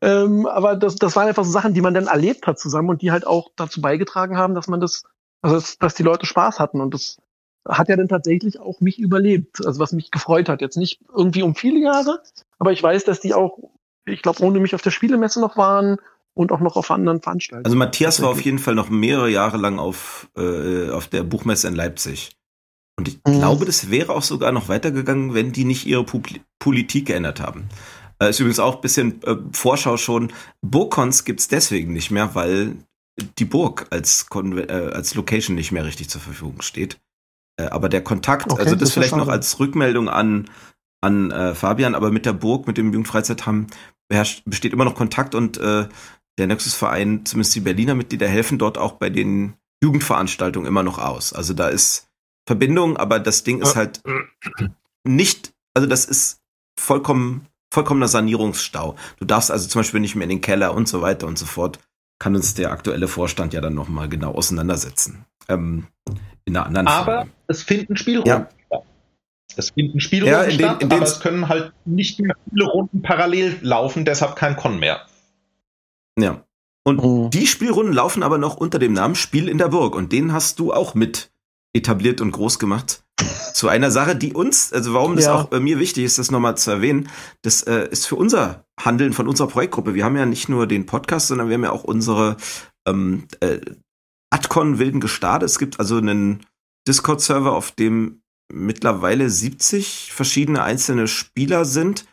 Ähm, 0.00 0.46
aber 0.46 0.76
das, 0.76 0.96
das 0.96 1.16
waren 1.16 1.28
einfach 1.28 1.44
so 1.44 1.50
Sachen, 1.50 1.74
die 1.74 1.80
man 1.80 1.94
dann 1.94 2.06
erlebt 2.06 2.46
hat 2.46 2.58
zusammen 2.58 2.90
und 2.90 3.02
die 3.02 3.10
halt 3.10 3.26
auch 3.26 3.50
dazu 3.56 3.80
beigetragen 3.80 4.36
haben, 4.36 4.54
dass 4.54 4.68
man 4.68 4.80
das, 4.80 5.04
also 5.42 5.56
dass, 5.56 5.78
dass 5.78 5.94
die 5.94 6.04
Leute 6.04 6.26
Spaß 6.26 6.60
hatten 6.60 6.80
und 6.80 6.94
das 6.94 7.18
hat 7.66 7.88
ja 7.88 7.96
dann 7.96 8.08
tatsächlich 8.08 8.60
auch 8.60 8.80
mich 8.80 8.98
überlebt, 8.98 9.64
also 9.66 9.80
was 9.80 9.92
mich 9.92 10.10
gefreut 10.10 10.48
hat. 10.48 10.60
Jetzt 10.60 10.76
nicht 10.76 11.00
irgendwie 11.14 11.42
um 11.42 11.54
viele 11.54 11.80
Jahre, 11.80 12.22
aber 12.58 12.72
ich 12.72 12.82
weiß, 12.82 13.04
dass 13.04 13.20
die 13.20 13.34
auch, 13.34 13.58
ich 14.08 14.22
glaube, 14.22 14.42
ohne 14.42 14.60
mich 14.60 14.74
auf 14.74 14.82
der 14.82 14.90
Spielemesse 14.90 15.40
noch 15.40 15.56
waren 15.56 15.98
und 16.34 16.52
auch 16.52 16.60
noch 16.60 16.76
auf 16.76 16.90
anderen 16.90 17.20
Veranstaltungen. 17.20 17.66
Also 17.66 17.76
Matthias 17.76 18.22
war 18.22 18.30
auf 18.30 18.40
jeden 18.40 18.58
Fall 18.58 18.74
noch 18.74 18.90
mehrere 18.90 19.28
Jahre 19.28 19.56
lang 19.56 19.78
auf, 19.78 20.28
äh, 20.36 20.90
auf 20.90 21.08
der 21.08 21.24
Buchmesse 21.24 21.68
in 21.68 21.74
Leipzig. 21.74 22.36
Und 22.96 23.08
ich 23.08 23.20
mhm. 23.26 23.38
glaube, 23.38 23.64
das 23.64 23.90
wäre 23.90 24.12
auch 24.12 24.22
sogar 24.22 24.52
noch 24.52 24.68
weitergegangen, 24.68 25.34
wenn 25.34 25.52
die 25.52 25.64
nicht 25.64 25.86
ihre 25.86 26.04
Publi 26.04 26.40
Politik 26.58 27.06
geändert 27.06 27.40
haben. 27.40 27.68
Äh, 28.20 28.30
ist 28.30 28.40
übrigens 28.40 28.58
auch 28.58 28.76
ein 28.76 28.80
bisschen 28.80 29.22
äh, 29.22 29.36
Vorschau 29.52 29.96
schon. 29.96 30.32
Burgcons 30.62 31.24
gibt's 31.24 31.48
deswegen 31.48 31.92
nicht 31.92 32.10
mehr, 32.10 32.34
weil 32.34 32.76
die 33.38 33.44
Burg 33.44 33.86
als, 33.90 34.28
Kon 34.28 34.58
äh, 34.58 34.90
als 34.92 35.14
Location 35.14 35.54
nicht 35.54 35.72
mehr 35.72 35.84
richtig 35.84 36.08
zur 36.08 36.20
Verfügung 36.20 36.62
steht. 36.62 36.98
Äh, 37.56 37.66
aber 37.66 37.88
der 37.88 38.02
Kontakt, 38.02 38.50
okay, 38.50 38.60
also 38.60 38.74
das, 38.74 38.88
das 38.88 38.92
vielleicht 38.92 39.16
noch 39.16 39.28
als 39.28 39.58
Rückmeldung 39.60 40.08
an, 40.08 40.50
an 41.00 41.30
äh, 41.30 41.54
Fabian, 41.54 41.94
aber 41.94 42.10
mit 42.10 42.26
der 42.26 42.32
Burg, 42.32 42.66
mit 42.66 42.78
dem 42.78 42.92
Jugendfreizeitheim 42.92 43.66
beherrscht, 44.08 44.42
besteht 44.44 44.72
immer 44.72 44.84
noch 44.84 44.94
Kontakt 44.94 45.34
und 45.34 45.58
äh, 45.58 45.88
der 46.38 46.46
Nexus-Verein, 46.46 47.24
zumindest 47.26 47.54
die 47.54 47.60
Berliner 47.60 47.94
Mitglieder, 47.94 48.28
helfen 48.28 48.58
dort 48.58 48.78
auch 48.78 48.92
bei 48.92 49.10
den 49.10 49.54
Jugendveranstaltungen 49.82 50.66
immer 50.66 50.82
noch 50.82 50.98
aus. 50.98 51.32
Also 51.32 51.54
da 51.54 51.68
ist 51.68 52.08
Verbindung, 52.46 52.96
aber 52.96 53.20
das 53.20 53.44
Ding 53.44 53.60
ist 53.60 53.76
halt 53.76 54.02
nicht, 55.04 55.52
also 55.74 55.88
das 55.88 56.04
ist 56.04 56.40
vollkommen 56.78 57.46
vollkommener 57.72 58.08
Sanierungsstau. 58.08 58.96
Du 59.18 59.24
darfst 59.24 59.50
also 59.50 59.68
zum 59.68 59.80
Beispiel 59.80 60.00
nicht 60.00 60.14
mehr 60.14 60.24
in 60.24 60.30
den 60.30 60.40
Keller 60.40 60.74
und 60.74 60.88
so 60.88 61.02
weiter 61.02 61.26
und 61.26 61.38
so 61.38 61.46
fort. 61.46 61.78
Kann 62.18 62.34
uns 62.34 62.54
der 62.54 62.72
aktuelle 62.72 63.08
Vorstand 63.08 63.52
ja 63.52 63.60
dann 63.60 63.74
nochmal 63.74 64.08
genau 64.08 64.32
auseinandersetzen. 64.32 65.24
Ähm, 65.48 65.86
in 66.44 66.56
einer 66.56 66.66
anderen 66.66 66.86
Aber 66.88 67.04
Frage. 67.04 67.30
es 67.46 67.62
finden 67.62 67.96
Spielrunden 67.96 68.28
ja. 68.28 68.48
Es 69.58 69.70
finden 69.70 69.98
Spielrunden 69.98 70.32
ja, 70.32 70.44
in 70.44 70.56
den, 70.56 70.66
statt, 70.66 70.82
in 70.82 70.88
den 70.88 70.98
aber 70.98 71.06
es 71.06 71.18
können 71.18 71.48
halt 71.48 71.72
nicht 71.84 72.20
mehr 72.20 72.36
viele 72.48 72.66
Runden 72.66 73.02
parallel 73.02 73.56
laufen, 73.60 74.04
deshalb 74.04 74.36
kein 74.36 74.54
Con 74.54 74.78
mehr. 74.78 75.00
Ja. 76.16 76.44
Und 76.84 77.00
oh. 77.00 77.28
die 77.28 77.48
Spielrunden 77.48 77.92
laufen 77.92 78.22
aber 78.22 78.38
noch 78.38 78.56
unter 78.56 78.78
dem 78.78 78.92
Namen 78.92 79.16
Spiel 79.16 79.48
in 79.48 79.58
der 79.58 79.68
Burg. 79.68 79.96
Und 79.96 80.12
den 80.12 80.32
hast 80.32 80.60
du 80.60 80.72
auch 80.72 80.94
mit 80.94 81.32
etabliert 81.72 82.20
und 82.20 82.30
groß 82.30 82.60
gemacht 82.60 83.02
zu 83.52 83.66
einer 83.66 83.90
Sache, 83.90 84.14
die 84.14 84.32
uns, 84.32 84.72
also 84.72 84.94
warum 84.94 85.16
das 85.16 85.24
ja. 85.24 85.34
auch 85.34 85.50
äh, 85.50 85.58
mir 85.58 85.80
wichtig 85.80 86.04
ist, 86.04 86.18
das 86.18 86.30
nochmal 86.30 86.56
zu 86.56 86.70
erwähnen, 86.70 87.08
das 87.42 87.62
äh, 87.62 87.88
ist 87.90 88.06
für 88.06 88.14
unser 88.14 88.64
Handeln 88.80 89.12
von 89.12 89.26
unserer 89.26 89.48
Projektgruppe. 89.48 89.94
Wir 89.94 90.04
haben 90.04 90.16
ja 90.16 90.24
nicht 90.24 90.48
nur 90.48 90.68
den 90.68 90.86
Podcast, 90.86 91.26
sondern 91.26 91.48
wir 91.48 91.54
haben 91.54 91.64
ja 91.64 91.72
auch 91.72 91.84
unsere 91.84 92.36
ähm, 92.86 93.26
äh, 93.40 93.58
Adcon 94.30 94.78
wilden 94.78 95.00
Gestade. 95.00 95.44
Es 95.44 95.58
gibt 95.58 95.80
also 95.80 95.96
einen 95.96 96.46
Discord-Server, 96.86 97.52
auf 97.52 97.72
dem 97.72 98.22
mittlerweile 98.52 99.28
70 99.28 100.12
verschiedene 100.12 100.62
einzelne 100.62 101.06
Spieler 101.06 101.64
sind, 101.64 102.06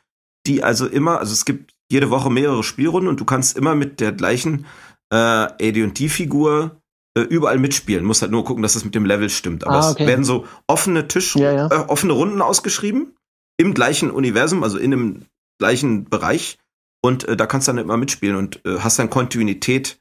die 0.45 0.63
also 0.63 0.87
immer, 0.87 1.19
also 1.19 1.33
es 1.33 1.45
gibt 1.45 1.73
jede 1.89 2.09
Woche 2.09 2.29
mehrere 2.29 2.63
Spielrunden 2.63 3.09
und 3.09 3.19
du 3.19 3.25
kannst 3.25 3.57
immer 3.57 3.75
mit 3.75 3.99
der 3.99 4.11
gleichen 4.11 4.65
äh, 5.11 5.15
AD&D-Figur 5.15 6.81
äh, 7.17 7.21
überall 7.21 7.59
mitspielen. 7.59 8.05
Muss 8.05 8.21
halt 8.21 8.31
nur 8.31 8.43
gucken, 8.43 8.63
dass 8.63 8.75
es 8.75 8.83
mit 8.83 8.95
dem 8.95 9.05
Level 9.05 9.29
stimmt. 9.29 9.65
Aber 9.65 9.75
ah, 9.75 9.91
okay. 9.91 10.03
es 10.03 10.09
werden 10.09 10.25
so 10.25 10.45
offene 10.67 11.07
Tisch, 11.07 11.35
ja, 11.35 11.51
ja. 11.51 11.67
Äh, 11.67 11.85
offene 11.87 12.13
Runden 12.13 12.41
ausgeschrieben 12.41 13.15
im 13.57 13.73
gleichen 13.73 14.11
Universum, 14.11 14.63
also 14.63 14.77
in 14.77 14.91
dem 14.91 15.25
gleichen 15.59 16.05
Bereich. 16.05 16.57
Und 17.01 17.27
äh, 17.27 17.37
da 17.37 17.45
kannst 17.45 17.67
du 17.67 17.71
dann 17.71 17.83
immer 17.83 17.97
mitspielen 17.97 18.35
und 18.35 18.65
äh, 18.65 18.79
hast 18.79 18.99
dann 18.99 19.09
Kontinuität. 19.09 19.99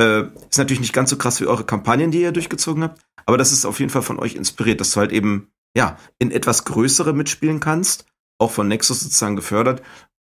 Äh, 0.00 0.28
ist 0.48 0.58
natürlich 0.58 0.80
nicht 0.80 0.92
ganz 0.92 1.10
so 1.10 1.18
krass 1.18 1.40
wie 1.40 1.46
eure 1.46 1.64
Kampagnen, 1.64 2.12
die 2.12 2.22
ihr 2.22 2.30
durchgezogen 2.30 2.84
habt, 2.84 3.02
aber 3.26 3.36
das 3.36 3.50
ist 3.50 3.66
auf 3.66 3.80
jeden 3.80 3.90
Fall 3.90 4.02
von 4.02 4.20
euch 4.20 4.36
inspiriert, 4.36 4.80
dass 4.80 4.92
du 4.92 5.00
halt 5.00 5.10
eben 5.10 5.50
ja 5.76 5.98
in 6.18 6.30
etwas 6.30 6.64
größere 6.64 7.12
mitspielen 7.12 7.60
kannst, 7.60 8.06
auch 8.40 8.50
von 8.50 8.68
Nexus 8.68 9.00
sozusagen 9.00 9.36
gefördert, 9.36 9.82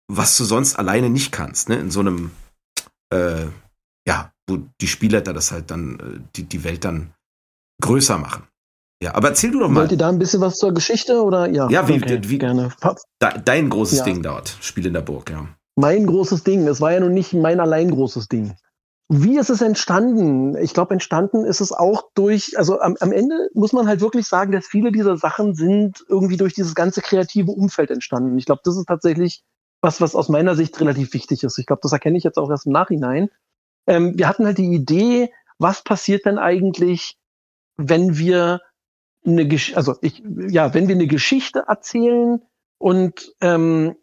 was 0.07 0.37
du 0.37 0.43
sonst 0.43 0.75
alleine 0.75 1.09
nicht 1.09 1.31
kannst, 1.31 1.69
ne? 1.69 1.75
In 1.75 1.91
so 1.91 2.01
einem 2.01 2.31
äh, 3.11 3.47
ja, 4.07 4.31
wo 4.49 4.59
die 4.79 4.87
Spielleiter 4.87 5.33
das 5.33 5.51
halt 5.51 5.71
dann, 5.71 5.99
äh, 5.99 6.29
die, 6.35 6.43
die 6.43 6.63
Welt 6.63 6.85
dann 6.85 7.13
größer 7.81 8.17
machen. 8.17 8.43
Ja, 9.03 9.15
aber 9.15 9.29
erzähl 9.29 9.51
du 9.51 9.59
doch 9.59 9.69
mal. 9.69 9.81
Wollt 9.81 9.91
ihr 9.91 9.97
da 9.97 10.09
ein 10.09 10.19
bisschen 10.19 10.41
was 10.41 10.57
zur 10.57 10.73
Geschichte 10.73 11.23
oder 11.23 11.49
ja? 11.49 11.67
Ja, 11.69 11.87
wie, 11.87 11.93
okay, 11.93 12.19
wie 12.23 12.37
gerne. 12.37 12.71
dein 13.19 13.69
großes 13.69 13.99
ja. 13.99 14.05
Ding 14.05 14.21
dort, 14.21 14.55
Spiel 14.61 14.85
in 14.85 14.93
der 14.93 15.01
Burg, 15.01 15.29
ja. 15.31 15.47
Mein 15.75 16.05
großes 16.05 16.43
Ding, 16.43 16.67
es 16.67 16.81
war 16.81 16.91
ja 16.93 16.99
nun 16.99 17.13
nicht 17.13 17.33
mein 17.33 17.59
allein 17.59 17.89
großes 17.89 18.27
Ding. 18.27 18.55
Wie 19.13 19.37
ist 19.37 19.49
es 19.49 19.61
entstanden? 19.61 20.55
Ich 20.55 20.73
glaube, 20.73 20.93
entstanden 20.93 21.43
ist 21.43 21.59
es 21.59 21.71
auch 21.71 22.09
durch, 22.13 22.57
also 22.57 22.79
am, 22.79 22.95
am 22.99 23.11
Ende 23.11 23.49
muss 23.53 23.73
man 23.73 23.87
halt 23.87 23.99
wirklich 23.99 24.27
sagen, 24.27 24.51
dass 24.51 24.67
viele 24.67 24.91
dieser 24.91 25.17
Sachen 25.17 25.53
sind 25.53 26.03
irgendwie 26.07 26.37
durch 26.37 26.53
dieses 26.53 26.75
ganze 26.75 27.01
kreative 27.01 27.51
Umfeld 27.51 27.91
entstanden. 27.91 28.37
Ich 28.37 28.45
glaube, 28.45 28.61
das 28.63 28.77
ist 28.77 28.85
tatsächlich 28.85 29.43
was, 29.81 29.99
was 29.99 30.15
aus 30.15 30.29
meiner 30.29 30.55
Sicht 30.55 30.79
relativ 30.79 31.13
wichtig 31.13 31.43
ist. 31.43 31.57
Ich 31.57 31.65
glaube, 31.65 31.81
das 31.83 31.91
erkenne 31.91 32.17
ich 32.17 32.23
jetzt 32.23 32.37
auch 32.37 32.49
erst 32.49 32.67
im 32.67 32.71
Nachhinein 32.71 33.29
ähm, 33.87 34.17
wir 34.17 34.27
hatten 34.27 34.45
halt 34.45 34.57
die 34.57 34.73
Idee, 34.73 35.33
was 35.57 35.83
passiert 35.83 36.25
denn 36.25 36.37
eigentlich, 36.37 37.17
wenn 37.77 38.17
wir 38.17 38.61
eine 39.25 39.47
Gesch 39.47 39.75
also 39.75 39.95
ich, 40.01 40.23
ja, 40.47 40.73
wenn 40.73 40.87
wir 40.87 40.95
eine 40.95 41.07
Geschichte 41.07 41.65
erzählen 41.67 42.41
und 42.77 43.35
ähm, 43.41 43.95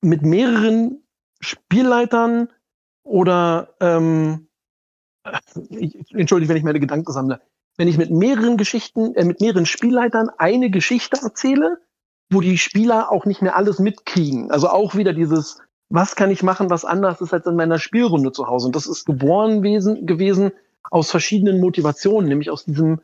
mit 0.00 0.22
mehreren 0.22 1.04
Spielleitern 1.40 2.48
oder 3.02 3.74
ähm, 3.80 4.48
ich, 5.68 5.96
entschuldige, 6.14 6.50
wenn 6.50 6.56
ich 6.56 6.64
meine 6.64 6.80
Gedanken 6.80 7.12
sammle, 7.12 7.40
wenn 7.76 7.88
ich 7.88 7.98
mit 7.98 8.10
mehreren 8.10 8.56
Geschichten, 8.56 9.14
äh, 9.14 9.24
mit 9.24 9.40
mehreren 9.40 9.66
Spielleitern 9.66 10.30
eine 10.38 10.70
Geschichte 10.70 11.18
erzähle, 11.22 11.78
wo 12.30 12.40
die 12.40 12.58
Spieler 12.58 13.10
auch 13.10 13.24
nicht 13.24 13.42
mehr 13.42 13.56
alles 13.56 13.78
mitkriegen. 13.78 14.50
Also 14.50 14.68
auch 14.68 14.94
wieder 14.94 15.12
dieses 15.12 15.60
was 15.90 16.14
kann 16.14 16.30
ich 16.30 16.42
machen, 16.42 16.70
was 16.70 16.84
anders 16.84 17.20
ist 17.20 17.34
als 17.34 17.46
in 17.46 17.56
meiner 17.56 17.78
Spielrunde 17.78 18.32
zu 18.32 18.46
Hause. 18.46 18.66
Und 18.68 18.76
das 18.76 18.86
ist 18.86 19.04
geboren 19.04 19.60
gewesen, 19.60 20.06
gewesen 20.06 20.52
aus 20.88 21.10
verschiedenen 21.10 21.60
Motivationen, 21.60 22.28
nämlich 22.28 22.50
aus 22.50 22.64
diesem, 22.64 23.00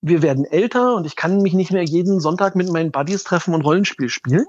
wir 0.00 0.22
werden 0.22 0.44
älter 0.44 0.96
und 0.96 1.06
ich 1.06 1.14
kann 1.14 1.42
mich 1.42 1.52
nicht 1.52 1.72
mehr 1.72 1.84
jeden 1.84 2.18
Sonntag 2.20 2.56
mit 2.56 2.72
meinen 2.72 2.90
Buddies 2.90 3.22
treffen 3.22 3.54
und 3.54 3.62
Rollenspiel 3.62 4.08
spielen. 4.08 4.46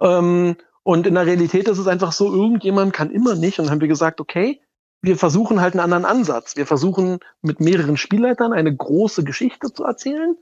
Ähm, 0.00 0.56
und 0.90 1.06
in 1.06 1.14
der 1.14 1.24
Realität 1.24 1.68
ist 1.68 1.78
es 1.78 1.86
einfach 1.86 2.10
so, 2.10 2.34
irgendjemand 2.34 2.92
kann 2.92 3.12
immer 3.12 3.36
nicht. 3.36 3.60
Und 3.60 3.66
dann 3.66 3.74
haben 3.74 3.80
wir 3.80 3.86
gesagt, 3.86 4.20
okay, 4.20 4.60
wir 5.02 5.16
versuchen 5.16 5.60
halt 5.60 5.74
einen 5.74 5.84
anderen 5.84 6.04
Ansatz. 6.04 6.56
Wir 6.56 6.66
versuchen 6.66 7.20
mit 7.42 7.60
mehreren 7.60 7.96
Spielleitern 7.96 8.52
eine 8.52 8.74
große 8.74 9.22
Geschichte 9.22 9.72
zu 9.72 9.84
erzählen. 9.84 10.34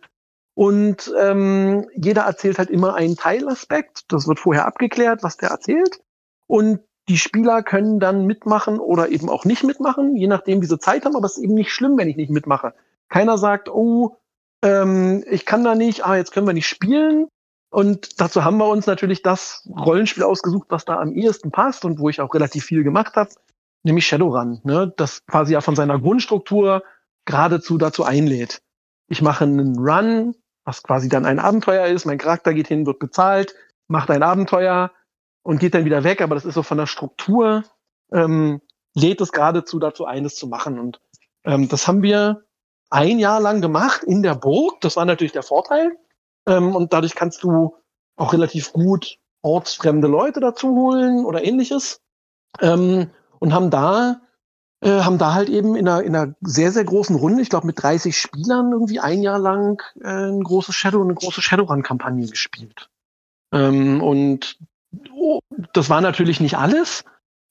Und 0.55 1.13
ähm, 1.21 1.87
jeder 1.95 2.23
erzählt 2.23 2.57
halt 2.57 2.71
immer 2.71 2.95
einen 2.95 3.15
Teilaspekt. 3.15 4.11
Das 4.11 4.27
wird 4.27 4.41
vorher 4.41 4.65
abgeklärt, 4.65 5.23
was 5.23 5.37
der 5.37 5.51
erzählt. 5.51 6.01
Und 6.47 6.81
die 7.11 7.19
Spieler 7.19 7.63
können 7.63 8.01
dann 8.01 8.25
mitmachen 8.25 8.81
oder 8.81 9.11
eben 9.11 9.29
auch 9.29 9.45
nicht 9.45 9.65
mitmachen, 9.65 10.17
je 10.17 10.29
nachdem, 10.29 10.63
wie 10.63 10.67
sie 10.67 10.79
Zeit 10.79 11.05
haben. 11.05 11.15
Aber 11.15 11.27
es 11.27 11.37
ist 11.37 11.45
eben 11.45 11.57
nicht 11.57 11.73
schlimm, 11.73 11.99
wenn 11.99 12.09
ich 12.09 12.17
nicht 12.17 12.31
mitmache. 12.31 12.73
Keiner 13.11 13.37
sagt, 13.37 13.69
oh, 13.69 14.17
ähm, 14.65 15.23
ich 15.29 15.45
kann 15.45 15.63
da 15.63 15.75
nicht, 15.75 16.07
ah, 16.07 16.17
jetzt 16.17 16.33
können 16.33 16.47
wir 16.47 16.55
nicht 16.55 16.69
spielen. 16.69 17.29
Und 17.71 18.21
dazu 18.21 18.45
haben 18.45 18.57
wir 18.57 18.69
uns 18.69 18.87
natürlich 18.87 19.23
das 19.23 19.69
Rollenspiel 19.69 20.23
ausgesucht, 20.23 20.69
was 20.71 20.85
da 20.85 20.99
am 20.99 21.13
ehesten 21.13 21.51
passt 21.51 21.85
und 21.85 21.99
wo 21.99 22.09
ich 22.09 22.21
auch 22.21 22.33
relativ 22.33 22.65
viel 22.65 22.83
gemacht 22.83 23.17
habe, 23.17 23.31
nämlich 23.83 24.07
Shadowrun, 24.07 24.61
ne? 24.65 24.93
das 24.97 25.27
quasi 25.27 25.53
ja 25.53 25.61
von 25.61 25.77
seiner 25.77 25.99
Grundstruktur 25.99 26.83
geradezu 27.27 27.77
dazu 27.77 28.05
einlädt. 28.05 28.63
Ich 29.09 29.21
mache 29.21 29.45
einen 29.45 29.79
Run, 29.79 30.35
was 30.65 30.83
quasi 30.83 31.09
dann 31.09 31.27
ein 31.27 31.39
Abenteuer 31.39 31.87
ist, 31.87 32.07
mein 32.07 32.19
Charakter 32.19 32.55
geht 32.55 32.69
hin, 32.69 32.87
wird 32.87 32.99
bezahlt, 32.99 33.55
macht 33.87 34.11
ein 34.11 34.23
Abenteuer, 34.23 34.91
und 35.49 35.61
geht 35.61 35.73
dann 35.73 35.87
wieder 35.87 36.05
weg, 36.05 36.21
aber 36.21 36.35
das 36.35 36.45
ist 36.45 36.53
so 36.53 36.63
von 36.63 36.77
der 36.77 36.87
Struktur, 36.87 37.65
ähm, 38.13 38.61
lädt 38.95 39.23
es 39.23 39.33
geradezu 39.33 39.79
dazu 39.79 40.05
ein, 40.05 40.27
es 40.27 40.35
zu 40.35 40.47
machen. 40.47 40.79
Und 40.79 41.01
ähm, 41.45 41.71
das 41.71 41.89
haben 41.89 42.03
wir 42.03 42.45
ein 42.91 43.19
Jahr 43.19 43.41
lang 43.41 43.63
gemacht 43.63 44.03
in 44.05 44.23
der 44.23 44.35
Burg. 44.35 44.79
Das 44.83 44.97
war 44.97 45.07
natürlich 45.07 45.33
der 45.33 45.43
Vorteil. 45.43 45.97
Ähm, 46.49 46.75
und 46.75 46.93
dadurch 46.93 47.15
kannst 47.15 47.45
du 47.45 47.77
auch 48.17 48.33
relativ 48.33 48.73
gut 48.73 49.19
ortsfremde 49.43 50.09
Leute 50.09 50.41
dazu 50.41 50.75
holen 50.75 51.25
oder 51.25 51.45
ähnliches. 51.45 52.01
Ähm, 52.61 53.11
und 53.39 53.53
haben 53.55 53.71
da 53.71 54.21
äh, 54.81 55.01
haben 55.01 55.19
da 55.19 55.35
halt 55.35 55.49
eben 55.49 55.75
in 55.75 55.89
einer, 55.89 56.03
in 56.03 56.15
einer 56.15 56.35
sehr, 56.41 56.71
sehr 56.71 56.85
großen 56.85 57.17
Runde, 57.17 57.43
ich 57.43 57.51
glaube 57.51 57.67
mit 57.67 57.83
30 57.83 58.17
Spielern 58.17 58.73
irgendwie 58.73 59.01
ein 59.01 59.23
Jahr 59.23 59.39
lang 59.39 59.83
äh, 60.01 60.09
ein 60.09 60.43
großes 60.43 60.75
Shadow, 60.75 61.03
eine 61.03 61.15
große 61.15 61.43
Shadowrun-Kampagne 61.43 62.27
gespielt. 62.29 62.89
Ähm, 63.53 64.03
und 64.03 64.59
oh, 65.13 65.41
das 65.73 65.91
war 65.91 66.01
natürlich 66.01 66.41
nicht 66.41 66.57
alles. 66.57 67.05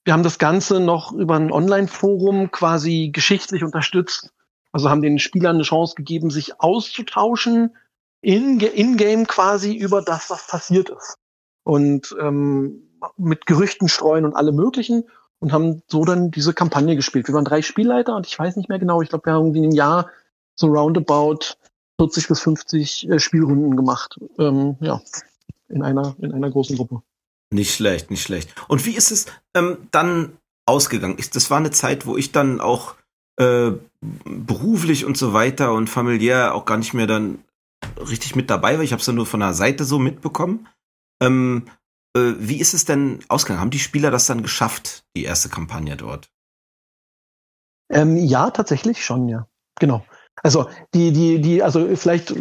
Wir 0.04 0.14
haben 0.14 0.22
das 0.22 0.38
Ganze 0.38 0.80
noch 0.80 1.12
über 1.12 1.36
ein 1.36 1.52
Online-Forum 1.52 2.50
quasi 2.50 3.10
geschichtlich 3.12 3.62
unterstützt. 3.62 4.32
Also 4.72 4.88
haben 4.88 5.02
den 5.02 5.18
Spielern 5.18 5.56
eine 5.56 5.64
Chance 5.64 5.94
gegeben, 5.96 6.30
sich 6.30 6.60
auszutauschen, 6.60 7.76
in-game 8.20 9.26
quasi 9.26 9.74
über 9.74 10.02
das, 10.02 10.30
was 10.30 10.46
passiert 10.46 10.90
ist. 10.90 11.16
Und 11.64 12.16
ähm, 12.20 12.82
mit 13.16 13.46
Gerüchten 13.46 13.88
streuen 13.88 14.24
und 14.24 14.34
alle 14.34 14.52
möglichen 14.52 15.04
und 15.38 15.52
haben 15.52 15.82
so 15.86 16.04
dann 16.04 16.30
diese 16.30 16.52
Kampagne 16.52 16.96
gespielt. 16.96 17.28
Wir 17.28 17.34
waren 17.34 17.44
drei 17.44 17.62
Spielleiter 17.62 18.16
und 18.16 18.26
ich 18.26 18.38
weiß 18.38 18.56
nicht 18.56 18.68
mehr 18.68 18.78
genau, 18.78 19.02
ich 19.02 19.08
glaube, 19.08 19.26
wir 19.26 19.34
haben 19.34 19.46
irgendwie 19.46 19.64
im 19.64 19.70
Jahr 19.70 20.10
so 20.56 20.66
roundabout 20.66 21.56
40 22.00 22.28
bis 22.28 22.40
50 22.40 23.08
äh, 23.08 23.18
Spielrunden 23.18 23.76
gemacht. 23.76 24.18
Ähm, 24.38 24.76
ja, 24.80 25.00
in 25.68 25.82
einer, 25.82 26.16
in 26.20 26.32
einer 26.32 26.50
großen 26.50 26.76
Gruppe. 26.76 27.02
Nicht 27.50 27.74
schlecht, 27.74 28.10
nicht 28.10 28.22
schlecht. 28.22 28.54
Und 28.68 28.84
wie 28.86 28.96
ist 28.96 29.10
es 29.10 29.26
ähm, 29.54 29.88
dann 29.90 30.36
ausgegangen? 30.66 31.18
Das 31.32 31.50
war 31.50 31.58
eine 31.58 31.70
Zeit, 31.70 32.06
wo 32.06 32.16
ich 32.16 32.32
dann 32.32 32.60
auch 32.60 32.94
äh, 33.36 33.72
beruflich 34.00 35.04
und 35.04 35.16
so 35.16 35.32
weiter 35.32 35.72
und 35.72 35.88
familiär 35.88 36.54
auch 36.54 36.64
gar 36.64 36.76
nicht 36.76 36.94
mehr 36.94 37.06
dann 37.06 37.38
richtig 37.98 38.36
mit 38.36 38.50
dabei 38.50 38.76
war. 38.76 38.84
Ich 38.84 38.92
habe 38.92 39.00
es 39.00 39.06
ja 39.06 39.12
nur 39.12 39.26
von 39.26 39.40
der 39.40 39.54
Seite 39.54 39.84
so 39.84 39.98
mitbekommen. 39.98 40.68
Ähm, 41.22 41.66
äh, 42.16 42.34
wie 42.38 42.58
ist 42.58 42.74
es 42.74 42.84
denn 42.84 43.20
ausgegangen? 43.28 43.60
Haben 43.60 43.70
die 43.70 43.78
Spieler 43.78 44.10
das 44.10 44.26
dann 44.26 44.42
geschafft, 44.42 45.04
die 45.16 45.24
erste 45.24 45.48
Kampagne 45.48 45.96
dort? 45.96 46.30
Ähm, 47.90 48.16
ja, 48.16 48.50
tatsächlich 48.50 49.04
schon, 49.04 49.28
ja. 49.28 49.46
Genau. 49.80 50.04
Also 50.42 50.68
die, 50.94 51.12
die, 51.12 51.40
die, 51.40 51.62
also 51.62 51.96
vielleicht 51.96 52.32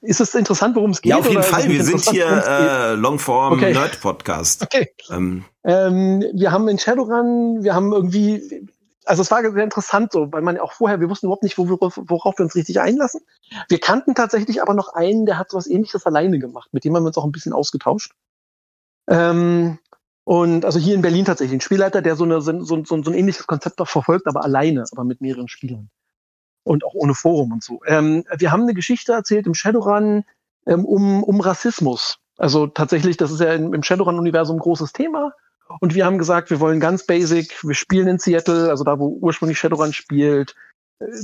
ist 0.00 0.20
es 0.20 0.34
interessant, 0.34 0.76
worum 0.76 0.90
es 0.90 1.00
geht? 1.00 1.10
Ja, 1.10 1.18
auf 1.18 1.28
jeden 1.28 1.42
Fall. 1.42 1.68
Wir 1.68 1.84
sind 1.84 2.08
hier 2.08 2.26
äh, 2.26 2.94
Longform 2.94 3.54
okay. 3.54 3.72
Nerd 3.72 4.00
Podcast. 4.00 4.62
Okay. 4.72 4.92
Ähm. 5.10 5.44
Ähm, 5.64 6.24
wir 6.34 6.52
haben 6.52 6.68
in 6.68 6.78
Shadowrun, 6.78 7.62
wir 7.62 7.74
haben 7.74 7.92
irgendwie, 7.92 8.68
also 9.04 9.22
es 9.22 9.30
war 9.30 9.42
sehr 9.42 9.64
interessant 9.64 10.12
so, 10.12 10.32
weil 10.32 10.42
man 10.42 10.56
ja 10.56 10.62
auch 10.62 10.72
vorher, 10.72 11.00
wir 11.00 11.08
wussten 11.08 11.26
überhaupt 11.26 11.42
nicht, 11.42 11.58
wo 11.58 11.68
wir, 11.68 11.78
worauf 11.80 12.38
wir 12.38 12.44
uns 12.44 12.54
richtig 12.54 12.80
einlassen. 12.80 13.20
Wir 13.68 13.80
kannten 13.80 14.14
tatsächlich 14.14 14.62
aber 14.62 14.74
noch 14.74 14.92
einen, 14.92 15.26
der 15.26 15.38
hat 15.38 15.50
so 15.50 15.56
was 15.56 15.66
ähnliches 15.66 16.06
alleine 16.06 16.38
gemacht, 16.38 16.68
mit 16.72 16.84
dem 16.84 16.94
haben 16.94 17.04
wir 17.04 17.08
uns 17.08 17.16
auch 17.16 17.24
ein 17.24 17.32
bisschen 17.32 17.52
ausgetauscht. 17.52 18.12
Ähm, 19.08 19.78
und 20.24 20.64
also 20.64 20.78
hier 20.78 20.94
in 20.94 21.02
Berlin 21.02 21.24
tatsächlich 21.24 21.56
ein 21.56 21.60
Spielleiter, 21.62 22.02
der 22.02 22.14
so, 22.14 22.24
eine, 22.24 22.40
so, 22.40 22.62
so, 22.62 22.84
so 22.84 22.94
ein 22.94 23.14
ähnliches 23.14 23.46
Konzept 23.46 23.80
auch 23.80 23.88
verfolgt, 23.88 24.26
aber 24.26 24.44
alleine, 24.44 24.84
aber 24.92 25.04
mit 25.04 25.20
mehreren 25.20 25.48
Spielern. 25.48 25.90
Und 26.62 26.84
auch 26.84 26.94
ohne 26.94 27.14
Forum 27.14 27.52
und 27.52 27.64
so. 27.64 27.80
Ähm, 27.86 28.24
wir 28.36 28.52
haben 28.52 28.62
eine 28.62 28.74
Geschichte 28.74 29.12
erzählt 29.12 29.46
im 29.46 29.54
Shadowrun 29.54 30.24
ähm, 30.66 30.84
um, 30.84 31.24
um 31.24 31.40
Rassismus. 31.40 32.18
Also 32.36 32.66
tatsächlich, 32.66 33.16
das 33.16 33.32
ist 33.32 33.40
ja 33.40 33.54
im, 33.54 33.74
im 33.74 33.82
Shadowrun-Universum 33.82 34.56
ein 34.56 34.60
großes 34.60 34.92
Thema. 34.92 35.32
Und 35.78 35.94
wir 35.94 36.04
haben 36.04 36.18
gesagt, 36.18 36.50
wir 36.50 36.60
wollen 36.60 36.80
ganz 36.80 37.06
basic, 37.06 37.62
wir 37.62 37.74
spielen 37.74 38.08
in 38.08 38.18
Seattle, 38.18 38.70
also 38.70 38.84
da, 38.84 38.98
wo 38.98 39.18
ursprünglich 39.20 39.58
Shadowrun 39.58 39.92
spielt, 39.92 40.56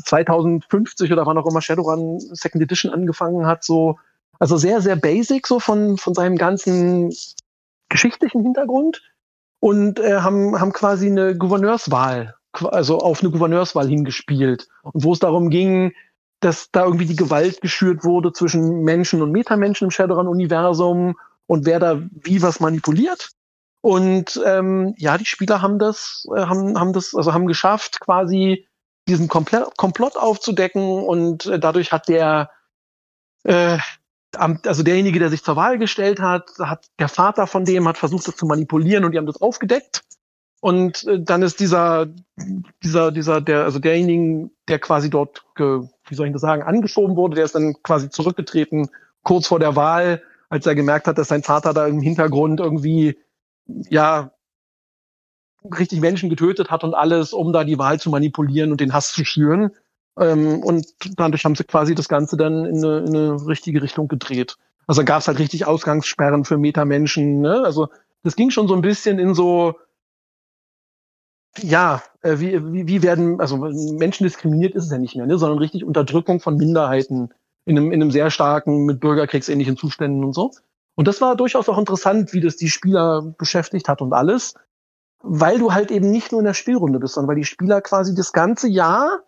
2050 0.04 1.12
oder 1.12 1.26
wann 1.26 1.38
auch 1.38 1.46
immer 1.46 1.60
Shadowrun 1.60 2.20
Second 2.20 2.62
Edition 2.62 2.92
angefangen 2.92 3.46
hat, 3.46 3.64
so, 3.64 3.98
also 4.38 4.56
sehr, 4.56 4.80
sehr 4.80 4.96
basic, 4.96 5.46
so 5.46 5.60
von, 5.60 5.98
von 5.98 6.14
seinem 6.14 6.36
ganzen 6.36 7.12
geschichtlichen 7.88 8.42
Hintergrund 8.42 9.02
und 9.60 9.98
äh, 9.98 10.18
haben, 10.18 10.58
haben 10.58 10.72
quasi 10.72 11.06
eine 11.06 11.36
Gouverneurswahl, 11.36 12.34
also 12.52 12.98
auf 12.98 13.20
eine 13.20 13.30
Gouverneurswahl 13.30 13.88
hingespielt. 13.88 14.68
Und 14.82 15.04
wo 15.04 15.12
es 15.12 15.18
darum 15.18 15.50
ging, 15.50 15.92
dass 16.40 16.70
da 16.70 16.84
irgendwie 16.84 17.06
die 17.06 17.16
Gewalt 17.16 17.60
geschürt 17.60 18.04
wurde 18.04 18.32
zwischen 18.32 18.82
Menschen 18.82 19.22
und 19.22 19.32
Metamenschen 19.32 19.86
im 19.86 19.90
Shadowrun-Universum 19.90 21.16
und 21.46 21.66
wer 21.66 21.78
da 21.78 22.00
wie 22.10 22.42
was 22.42 22.60
manipuliert. 22.60 23.30
Und 23.86 24.42
ähm, 24.44 24.96
ja, 24.98 25.16
die 25.16 25.26
Spieler 25.26 25.62
haben 25.62 25.78
das, 25.78 26.26
äh, 26.34 26.40
haben, 26.40 26.76
haben 26.76 26.92
das, 26.92 27.14
also 27.14 27.32
haben 27.32 27.46
geschafft, 27.46 28.00
quasi 28.00 28.66
diesen 29.06 29.28
Komplett, 29.28 29.76
Komplott 29.76 30.16
aufzudecken 30.16 31.04
und 31.04 31.46
äh, 31.46 31.60
dadurch 31.60 31.92
hat 31.92 32.08
der 32.08 32.50
äh, 33.44 33.78
also 34.36 34.82
derjenige, 34.82 35.20
der 35.20 35.30
sich 35.30 35.44
zur 35.44 35.54
Wahl 35.54 35.78
gestellt 35.78 36.18
hat, 36.18 36.50
hat 36.58 36.88
der 36.98 37.08
Vater 37.08 37.46
von 37.46 37.64
dem 37.64 37.86
hat 37.86 37.96
versucht, 37.96 38.26
das 38.26 38.34
zu 38.34 38.44
manipulieren 38.44 39.04
und 39.04 39.12
die 39.12 39.18
haben 39.18 39.26
das 39.26 39.40
aufgedeckt. 39.40 40.02
Und 40.60 41.04
äh, 41.04 41.20
dann 41.22 41.42
ist 41.42 41.60
dieser, 41.60 42.08
dieser, 42.82 43.12
dieser, 43.12 43.40
der, 43.40 43.62
also 43.62 43.78
derjenige, 43.78 44.50
der 44.66 44.80
quasi 44.80 45.10
dort, 45.10 45.44
ge, 45.54 45.82
wie 46.08 46.14
soll 46.16 46.26
ich 46.26 46.32
das 46.32 46.42
sagen, 46.42 46.64
angeschoben 46.64 47.14
wurde, 47.14 47.36
der 47.36 47.44
ist 47.44 47.54
dann 47.54 47.80
quasi 47.84 48.10
zurückgetreten, 48.10 48.88
kurz 49.22 49.46
vor 49.46 49.60
der 49.60 49.76
Wahl, 49.76 50.24
als 50.48 50.66
er 50.66 50.74
gemerkt 50.74 51.06
hat, 51.06 51.18
dass 51.18 51.28
sein 51.28 51.44
Vater 51.44 51.72
da 51.72 51.86
im 51.86 52.00
Hintergrund 52.00 52.58
irgendwie, 52.58 53.16
ja, 53.66 54.32
richtig 55.64 56.00
Menschen 56.00 56.30
getötet 56.30 56.70
hat 56.70 56.84
und 56.84 56.94
alles, 56.94 57.32
um 57.32 57.52
da 57.52 57.64
die 57.64 57.78
Wahl 57.78 57.98
zu 57.98 58.10
manipulieren 58.10 58.70
und 58.70 58.80
den 58.80 58.92
Hass 58.92 59.12
zu 59.12 59.24
schüren. 59.24 59.70
Ähm, 60.18 60.62
und 60.62 60.86
dadurch 61.18 61.44
haben 61.44 61.56
sie 61.56 61.64
quasi 61.64 61.94
das 61.94 62.08
Ganze 62.08 62.36
dann 62.36 62.64
in 62.64 62.84
eine, 62.84 62.98
in 62.98 63.16
eine 63.16 63.46
richtige 63.46 63.82
Richtung 63.82 64.08
gedreht. 64.08 64.56
Also 64.86 65.04
gab 65.04 65.20
es 65.20 65.28
halt 65.28 65.38
richtig 65.38 65.66
Ausgangssperren 65.66 66.44
für 66.44 66.58
Metamenschen. 66.58 67.40
Ne? 67.40 67.62
Also 67.64 67.88
das 68.22 68.36
ging 68.36 68.50
schon 68.50 68.68
so 68.68 68.74
ein 68.74 68.82
bisschen 68.82 69.18
in 69.18 69.34
so, 69.34 69.74
ja, 71.58 72.02
äh, 72.22 72.38
wie, 72.38 72.72
wie, 72.72 72.86
wie 72.86 73.02
werden, 73.02 73.40
also 73.40 73.56
Menschen 73.56 74.24
diskriminiert 74.24 74.74
ist 74.74 74.84
es 74.84 74.90
ja 74.90 74.98
nicht 74.98 75.16
mehr, 75.16 75.26
ne? 75.26 75.38
sondern 75.38 75.58
richtig 75.58 75.84
Unterdrückung 75.84 76.40
von 76.40 76.56
Minderheiten 76.56 77.30
in 77.64 77.76
einem, 77.76 77.90
in 77.90 78.00
einem 78.00 78.10
sehr 78.10 78.30
starken, 78.30 78.84
mit 78.84 79.00
bürgerkriegsähnlichen 79.00 79.76
Zuständen 79.76 80.24
und 80.24 80.34
so. 80.34 80.52
Und 80.96 81.06
das 81.06 81.20
war 81.20 81.36
durchaus 81.36 81.68
auch 81.68 81.78
interessant, 81.78 82.32
wie 82.32 82.40
das 82.40 82.56
die 82.56 82.70
Spieler 82.70 83.22
beschäftigt 83.22 83.88
hat 83.88 84.02
und 84.02 84.12
alles, 84.12 84.54
weil 85.22 85.58
du 85.58 85.72
halt 85.72 85.90
eben 85.90 86.10
nicht 86.10 86.32
nur 86.32 86.40
in 86.40 86.46
der 86.46 86.54
Spielrunde 86.54 86.98
bist, 86.98 87.14
sondern 87.14 87.28
weil 87.28 87.36
die 87.36 87.44
Spieler 87.44 87.80
quasi 87.80 88.14
das 88.14 88.32
ganze 88.32 88.68
Jahr 88.68 89.20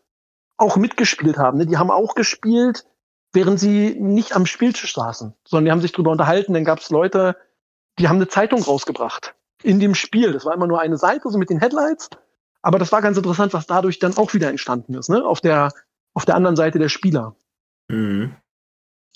auch 0.56 0.76
mitgespielt 0.76 1.38
haben. 1.38 1.58
Ne? 1.58 1.66
Die 1.66 1.76
haben 1.76 1.90
auch 1.90 2.14
gespielt, 2.14 2.86
während 3.32 3.60
sie 3.60 3.96
nicht 4.00 4.34
am 4.34 4.46
Spieltisch 4.46 4.94
saßen, 4.94 5.34
sondern 5.46 5.64
die 5.66 5.70
haben 5.70 5.80
sich 5.80 5.92
drüber 5.92 6.10
unterhalten. 6.10 6.54
Dann 6.54 6.64
gab 6.64 6.80
es 6.80 6.90
Leute, 6.90 7.36
die 7.98 8.08
haben 8.08 8.16
eine 8.16 8.28
Zeitung 8.28 8.62
rausgebracht 8.62 9.34
in 9.62 9.78
dem 9.78 9.94
Spiel. 9.94 10.32
Das 10.32 10.44
war 10.44 10.54
immer 10.54 10.66
nur 10.66 10.80
eine 10.80 10.96
Seite, 10.96 11.28
so 11.30 11.38
mit 11.38 11.50
den 11.50 11.60
Headlights. 11.60 12.10
Aber 12.62 12.78
das 12.78 12.92
war 12.92 13.02
ganz 13.02 13.16
interessant, 13.16 13.52
was 13.54 13.66
dadurch 13.66 13.98
dann 13.98 14.16
auch 14.16 14.34
wieder 14.34 14.48
entstanden 14.48 14.94
ist, 14.94 15.08
ne? 15.08 15.24
Auf 15.24 15.40
der, 15.40 15.72
auf 16.14 16.24
der 16.24 16.34
anderen 16.34 16.56
Seite 16.56 16.78
der 16.78 16.88
Spieler. 16.88 17.36
Mhm. 17.88 18.34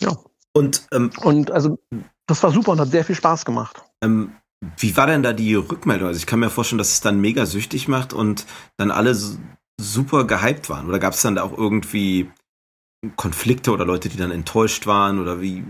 Ja. 0.00 0.16
Und, 0.54 0.86
ähm, 0.92 1.10
und 1.22 1.50
also 1.50 1.78
das 2.26 2.42
war 2.42 2.52
super 2.52 2.72
und 2.72 2.80
hat 2.80 2.88
sehr 2.88 3.04
viel 3.04 3.14
Spaß 3.14 3.44
gemacht. 3.44 3.82
Ähm, 4.02 4.32
wie 4.78 4.96
war 4.96 5.06
denn 5.06 5.22
da 5.22 5.32
die 5.32 5.54
Rückmeldung? 5.54 6.08
Also 6.08 6.18
ich 6.18 6.26
kann 6.26 6.40
mir 6.40 6.50
vorstellen, 6.50 6.78
dass 6.78 6.92
es 6.92 7.00
dann 7.00 7.20
mega 7.20 7.46
süchtig 7.46 7.88
macht 7.88 8.12
und 8.12 8.46
dann 8.76 8.90
alle 8.90 9.16
super 9.80 10.26
gehypt 10.26 10.70
waren? 10.70 10.88
Oder 10.88 10.98
gab 10.98 11.14
es 11.14 11.22
dann 11.22 11.34
da 11.34 11.42
auch 11.42 11.56
irgendwie 11.56 12.30
Konflikte 13.16 13.72
oder 13.72 13.84
Leute, 13.84 14.08
die 14.08 14.16
dann 14.16 14.30
enttäuscht 14.30 14.86
waren? 14.86 15.18
Oder 15.18 15.40
wie 15.40 15.64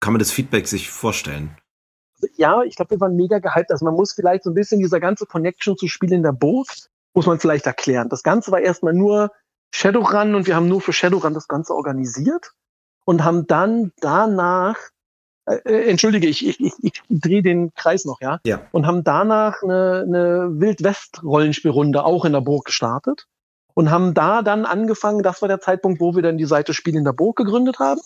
kann 0.00 0.12
man 0.12 0.18
das 0.18 0.30
Feedback 0.30 0.68
sich 0.68 0.90
vorstellen? 0.90 1.56
Ja, 2.36 2.62
ich 2.62 2.76
glaube, 2.76 2.92
wir 2.92 3.00
waren 3.00 3.16
mega 3.16 3.38
gehypt. 3.38 3.70
Also 3.70 3.84
man 3.84 3.94
muss 3.94 4.12
vielleicht 4.12 4.44
so 4.44 4.50
ein 4.50 4.54
bisschen 4.54 4.80
dieser 4.80 5.00
ganze 5.00 5.26
Connection 5.26 5.76
zu 5.76 5.88
Spielen 5.88 6.12
in 6.12 6.22
der 6.22 6.32
Burg, 6.32 6.68
muss 7.14 7.26
man 7.26 7.38
vielleicht 7.38 7.66
erklären. 7.66 8.08
Das 8.08 8.22
Ganze 8.22 8.50
war 8.52 8.60
erstmal 8.60 8.92
nur 8.92 9.30
Shadowrun 9.74 10.34
und 10.34 10.46
wir 10.46 10.54
haben 10.54 10.68
nur 10.68 10.80
für 10.80 10.92
Shadowrun 10.92 11.34
das 11.34 11.48
Ganze 11.48 11.74
organisiert 11.74 12.52
und 13.04 13.24
haben 13.24 13.46
dann 13.46 13.92
danach 14.00 14.76
äh, 15.46 15.56
äh 15.64 15.90
entschuldige, 15.90 16.26
ich, 16.26 16.46
ich, 16.46 16.60
ich, 16.60 16.72
ich 16.82 17.02
drehe 17.08 17.42
den 17.42 17.72
Kreis 17.74 18.04
noch, 18.04 18.20
ja? 18.20 18.40
ja. 18.46 18.62
Und 18.72 18.86
haben 18.86 19.04
danach 19.04 19.62
eine, 19.62 20.04
eine 20.06 20.60
Wild-West-Rollenspielrunde 20.60 22.04
auch 22.04 22.24
in 22.24 22.32
der 22.32 22.40
Burg 22.40 22.66
gestartet 22.66 23.26
und 23.74 23.90
haben 23.90 24.14
da 24.14 24.42
dann 24.42 24.64
angefangen, 24.64 25.22
das 25.22 25.42
war 25.42 25.48
der 25.48 25.60
Zeitpunkt, 25.60 26.00
wo 26.00 26.14
wir 26.14 26.22
dann 26.22 26.38
die 26.38 26.44
Seite 26.46 26.74
Spiel 26.74 26.96
in 26.96 27.04
der 27.04 27.12
Burg 27.12 27.36
gegründet 27.36 27.78
haben 27.78 28.00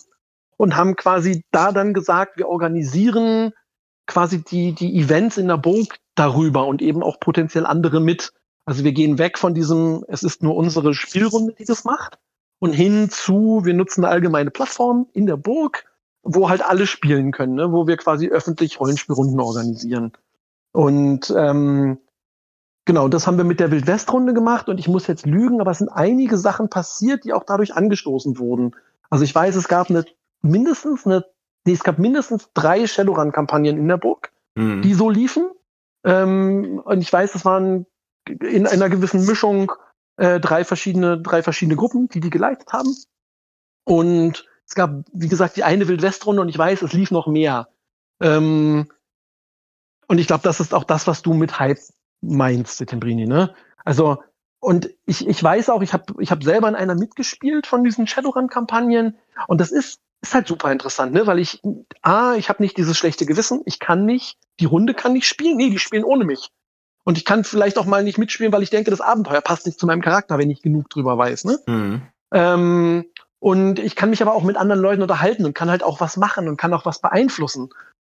und 0.57 0.75
haben 0.75 0.95
quasi 0.95 1.43
da 1.51 1.71
dann 1.71 1.93
gesagt, 1.93 2.37
wir 2.37 2.47
organisieren 2.47 3.53
quasi 4.07 4.43
die, 4.43 4.73
die 4.73 4.99
Events 4.99 5.37
in 5.37 5.47
der 5.47 5.57
Burg 5.57 5.99
darüber 6.15 6.65
und 6.65 6.81
eben 6.81 7.03
auch 7.03 7.19
potenziell 7.19 7.65
andere 7.65 8.01
mit. 8.01 8.33
Also 8.65 8.83
wir 8.83 8.91
gehen 8.91 9.17
weg 9.19 9.37
von 9.37 9.53
diesem, 9.53 10.03
es 10.07 10.23
ist 10.23 10.43
nur 10.43 10.55
unsere 10.55 10.93
Spielrunde, 10.93 11.53
die 11.53 11.65
das 11.65 11.85
macht 11.85 12.17
und 12.59 12.73
hin 12.73 13.09
zu, 13.09 13.61
wir 13.63 13.73
nutzen 13.73 14.03
eine 14.03 14.13
allgemeine 14.13 14.51
Plattform 14.51 15.07
in 15.13 15.25
der 15.25 15.37
Burg, 15.37 15.85
wo 16.23 16.49
halt 16.49 16.61
alle 16.61 16.85
spielen 16.85 17.31
können, 17.31 17.55
ne? 17.55 17.71
wo 17.71 17.87
wir 17.87 17.97
quasi 17.97 18.29
öffentlich 18.29 18.79
Rollenspielrunden 18.79 19.39
organisieren. 19.39 20.11
Und 20.71 21.33
ähm, 21.35 21.97
Genau, 22.89 23.07
das 23.07 23.27
haben 23.27 23.37
wir 23.37 23.43
mit 23.43 23.59
der 23.59 23.69
Wildwest-Runde 23.69 24.33
gemacht 24.33 24.67
und 24.67 24.79
ich 24.79 24.87
muss 24.87 25.05
jetzt 25.05 25.27
lügen, 25.27 25.61
aber 25.61 25.69
es 25.69 25.77
sind 25.77 25.89
einige 25.89 26.39
Sachen 26.39 26.71
passiert, 26.71 27.23
die 27.23 27.33
auch 27.33 27.43
dadurch 27.43 27.75
angestoßen 27.75 28.39
wurden. 28.39 28.75
Also 29.11 29.23
ich 29.23 29.35
weiß, 29.35 29.55
es 29.57 29.67
gab 29.67 29.91
eine 29.91 30.05
mindestens 30.41 31.05
eine, 31.05 31.23
nee, 31.65 31.73
es 31.73 31.83
gab 31.83 31.99
mindestens 31.99 32.49
drei 32.55 32.87
Shadowrun-Kampagnen 32.87 33.77
in 33.77 33.87
der 33.87 33.97
Burg, 33.97 34.31
mhm. 34.55 34.81
die 34.81 34.95
so 34.95 35.11
liefen. 35.11 35.51
Ähm, 36.03 36.81
und 36.83 37.01
ich 37.01 37.13
weiß, 37.13 37.35
es 37.35 37.45
waren 37.45 37.85
in 38.27 38.65
einer 38.65 38.89
gewissen 38.89 39.23
Mischung 39.23 39.71
äh, 40.19 40.39
drei 40.39 40.65
verschiedene, 40.65 41.19
drei 41.19 41.41
verschiedene 41.41 41.77
Gruppen, 41.77 42.09
die 42.09 42.19
die 42.19 42.29
geleitet 42.29 42.73
haben. 42.73 42.93
Und 43.85 44.45
es 44.67 44.75
gab, 44.75 45.05
wie 45.13 45.29
gesagt, 45.29 45.55
die 45.55 45.63
eine 45.63 45.87
Wildwestrunde 45.87 46.41
und 46.41 46.49
ich 46.49 46.57
weiß, 46.57 46.81
es 46.81 46.93
lief 46.93 47.09
noch 47.09 47.25
mehr. 47.25 47.69
Ähm, 48.21 48.91
und 50.07 50.17
ich 50.17 50.27
glaube, 50.27 50.43
das 50.43 50.59
ist 50.59 50.73
auch 50.73 50.83
das, 50.83 51.07
was 51.07 51.21
du 51.21 51.33
mit 51.33 51.59
Hype 51.59 51.79
meinst, 52.21 52.77
Settembrini, 52.77 53.27
ne? 53.27 53.55
Also, 53.85 54.21
und 54.59 54.89
ich, 55.05 55.25
ich 55.25 55.41
weiß 55.41 55.69
auch, 55.69 55.81
ich 55.81 55.93
habe 55.93 56.13
ich 56.19 56.31
hab 56.31 56.43
selber 56.43 56.67
in 56.67 56.75
einer 56.75 56.95
mitgespielt 56.95 57.65
von 57.65 57.85
diesen 57.85 58.05
Shadowrun-Kampagnen 58.05 59.17
und 59.47 59.61
das 59.61 59.71
ist, 59.71 60.01
ist 60.21 60.33
halt 60.33 60.47
super 60.47 60.69
interessant, 60.69 61.13
ne? 61.13 61.27
Weil 61.27 61.39
ich, 61.39 61.61
A, 62.01 62.35
ich 62.35 62.49
habe 62.49 62.61
nicht 62.61 62.75
dieses 62.75 62.97
schlechte 62.97 63.25
Gewissen, 63.25 63.61
ich 63.65 63.79
kann 63.79 64.05
nicht, 64.05 64.37
die 64.59 64.65
Runde 64.65 64.93
kann 64.93 65.13
nicht 65.13 65.27
spielen, 65.27 65.55
nee, 65.55 65.69
die 65.69 65.79
spielen 65.79 66.03
ohne 66.03 66.25
mich. 66.25 66.51
Und 67.09 67.17
ich 67.17 67.25
kann 67.25 67.43
vielleicht 67.43 67.79
auch 67.79 67.87
mal 67.87 68.03
nicht 68.03 68.19
mitspielen, 68.19 68.53
weil 68.53 68.61
ich 68.61 68.69
denke, 68.69 68.91
das 68.91 69.01
Abenteuer 69.01 69.41
passt 69.41 69.65
nicht 69.65 69.79
zu 69.79 69.87
meinem 69.87 70.03
Charakter, 70.03 70.37
wenn 70.37 70.51
ich 70.51 70.61
genug 70.61 70.91
drüber 70.91 71.17
weiß, 71.17 71.45
ne? 71.45 71.59
Mhm. 71.65 72.01
Ähm, 72.31 73.05
und 73.39 73.79
ich 73.79 73.95
kann 73.95 74.11
mich 74.11 74.21
aber 74.21 74.35
auch 74.35 74.43
mit 74.43 74.57
anderen 74.57 74.79
Leuten 74.79 75.01
unterhalten 75.01 75.43
und 75.43 75.55
kann 75.55 75.71
halt 75.71 75.81
auch 75.81 75.99
was 76.01 76.17
machen 76.17 76.47
und 76.47 76.57
kann 76.57 76.71
auch 76.71 76.85
was 76.85 77.01
beeinflussen. 77.01 77.69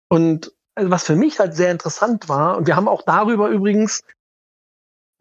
Und 0.08 0.52
also 0.74 0.90
was 0.90 1.04
für 1.04 1.14
mich 1.14 1.38
halt 1.38 1.54
sehr 1.54 1.70
interessant 1.70 2.28
war, 2.28 2.56
und 2.56 2.66
wir 2.66 2.74
haben 2.74 2.88
auch 2.88 3.02
darüber 3.02 3.50
übrigens 3.50 4.02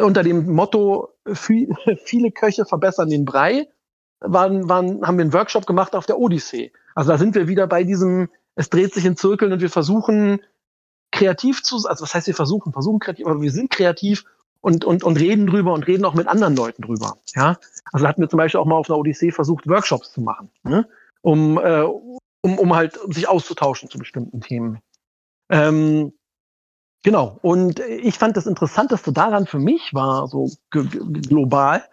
unter 0.01 0.23
dem 0.23 0.51
Motto 0.51 1.13
viele 1.35 2.31
Köche 2.31 2.65
verbessern 2.65 3.11
den 3.11 3.25
Brei, 3.25 3.67
waren, 4.21 4.67
waren, 4.67 5.05
haben 5.05 5.19
wir 5.19 5.23
einen 5.23 5.33
Workshop 5.33 5.67
gemacht 5.67 5.95
auf 5.95 6.07
der 6.07 6.17
Odyssee. 6.17 6.71
Also 6.95 7.11
da 7.11 7.19
sind 7.19 7.35
wir 7.35 7.47
wieder 7.47 7.67
bei 7.67 7.83
diesem, 7.83 8.29
es 8.55 8.71
dreht 8.71 8.95
sich 8.95 9.05
in 9.05 9.17
Zirkeln 9.17 9.53
und 9.53 9.61
wir 9.61 9.69
versuchen 9.69 10.41
kreativ 11.17 11.63
zu, 11.63 11.87
also 11.87 12.03
was 12.03 12.13
heißt 12.13 12.27
wir 12.27 12.35
versuchen, 12.35 12.73
versuchen 12.73 12.99
kreativ, 12.99 13.25
aber 13.25 13.41
wir 13.41 13.51
sind 13.51 13.69
kreativ 13.69 14.23
und, 14.61 14.85
und, 14.85 15.03
und 15.03 15.19
reden 15.19 15.47
drüber 15.47 15.73
und 15.73 15.87
reden 15.87 16.05
auch 16.05 16.13
mit 16.13 16.27
anderen 16.27 16.55
Leuten 16.55 16.81
drüber. 16.81 17.17
Ja, 17.35 17.57
also 17.91 18.07
hatten 18.07 18.21
wir 18.21 18.29
zum 18.29 18.37
Beispiel 18.37 18.59
auch 18.59 18.65
mal 18.65 18.75
auf 18.75 18.89
einer 18.89 18.97
Odyssee 18.97 19.31
versucht, 19.31 19.67
Workshops 19.67 20.11
zu 20.11 20.21
machen, 20.21 20.49
ne? 20.63 20.87
um, 21.21 21.57
äh, 21.57 21.83
um, 22.41 22.59
um 22.59 22.75
halt 22.75 22.99
sich 23.07 23.27
auszutauschen 23.27 23.89
zu 23.89 23.97
bestimmten 23.97 24.41
Themen. 24.41 24.81
Ähm, 25.49 26.13
genau. 27.03 27.39
Und 27.41 27.79
ich 27.79 28.17
fand 28.17 28.37
das 28.37 28.47
Interessanteste 28.47 29.13
daran 29.13 29.47
für 29.47 29.59
mich 29.59 29.93
war 29.93 30.27
so 30.27 30.51
global. 30.69 31.83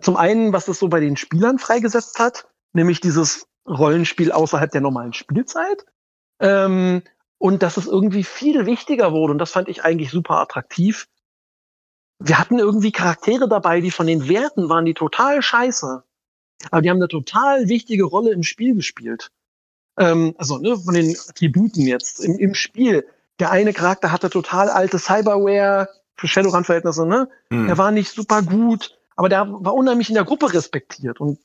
Zum 0.00 0.16
einen, 0.16 0.52
was 0.52 0.68
es 0.68 0.78
so 0.78 0.88
bei 0.88 1.00
den 1.00 1.16
Spielern 1.16 1.58
freigesetzt 1.58 2.18
hat, 2.18 2.46
nämlich 2.72 3.00
dieses 3.00 3.46
Rollenspiel 3.68 4.32
außerhalb 4.32 4.70
der 4.70 4.80
normalen 4.80 5.12
Spielzeit. 5.12 5.84
Ähm, 6.40 7.02
und 7.44 7.62
dass 7.62 7.76
es 7.76 7.86
irgendwie 7.86 8.24
viel 8.24 8.64
wichtiger 8.64 9.12
wurde. 9.12 9.32
Und 9.32 9.38
das 9.38 9.50
fand 9.52 9.68
ich 9.68 9.84
eigentlich 9.84 10.10
super 10.10 10.38
attraktiv. 10.40 11.08
Wir 12.18 12.38
hatten 12.38 12.58
irgendwie 12.58 12.92
Charaktere 12.92 13.48
dabei, 13.48 13.80
die 13.80 13.90
von 13.90 14.06
den 14.06 14.28
Werten 14.28 14.68
waren 14.70 14.86
die 14.86 14.94
total 14.94 15.42
scheiße. 15.42 16.02
Aber 16.70 16.80
die 16.80 16.88
haben 16.88 16.96
eine 16.96 17.08
total 17.08 17.68
wichtige 17.68 18.04
Rolle 18.04 18.32
im 18.32 18.42
Spiel 18.42 18.74
gespielt 18.74 19.30
ähm, 19.96 20.34
also 20.38 20.58
ne, 20.58 20.76
von 20.76 20.94
den 20.94 21.16
Attributen 21.28 21.82
jetzt 21.82 22.20
im, 22.20 22.38
im 22.38 22.54
Spiel. 22.54 23.06
Der 23.38 23.50
eine 23.50 23.72
Charakter 23.72 24.12
hatte 24.12 24.30
total 24.30 24.68
alte 24.68 24.98
Cyberware 24.98 25.88
für 26.16 26.28
Shadowrun-Verhältnisse, 26.28 27.06
ne? 27.06 27.28
Mhm. 27.50 27.68
Er 27.68 27.78
war 27.78 27.90
nicht 27.90 28.10
super 28.10 28.42
gut, 28.42 28.96
aber 29.16 29.28
der 29.28 29.46
war 29.48 29.74
unheimlich 29.74 30.08
in 30.08 30.14
der 30.14 30.24
Gruppe 30.24 30.52
respektiert 30.52 31.20
und 31.20 31.38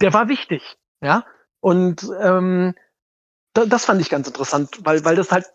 der 0.00 0.12
war 0.12 0.28
wichtig, 0.28 0.76
ja. 1.00 1.24
Und 1.60 2.08
ähm, 2.20 2.74
das 3.54 3.84
fand 3.84 4.00
ich 4.00 4.10
ganz 4.10 4.26
interessant, 4.26 4.80
weil 4.82 5.04
weil 5.04 5.16
das 5.16 5.30
halt 5.30 5.46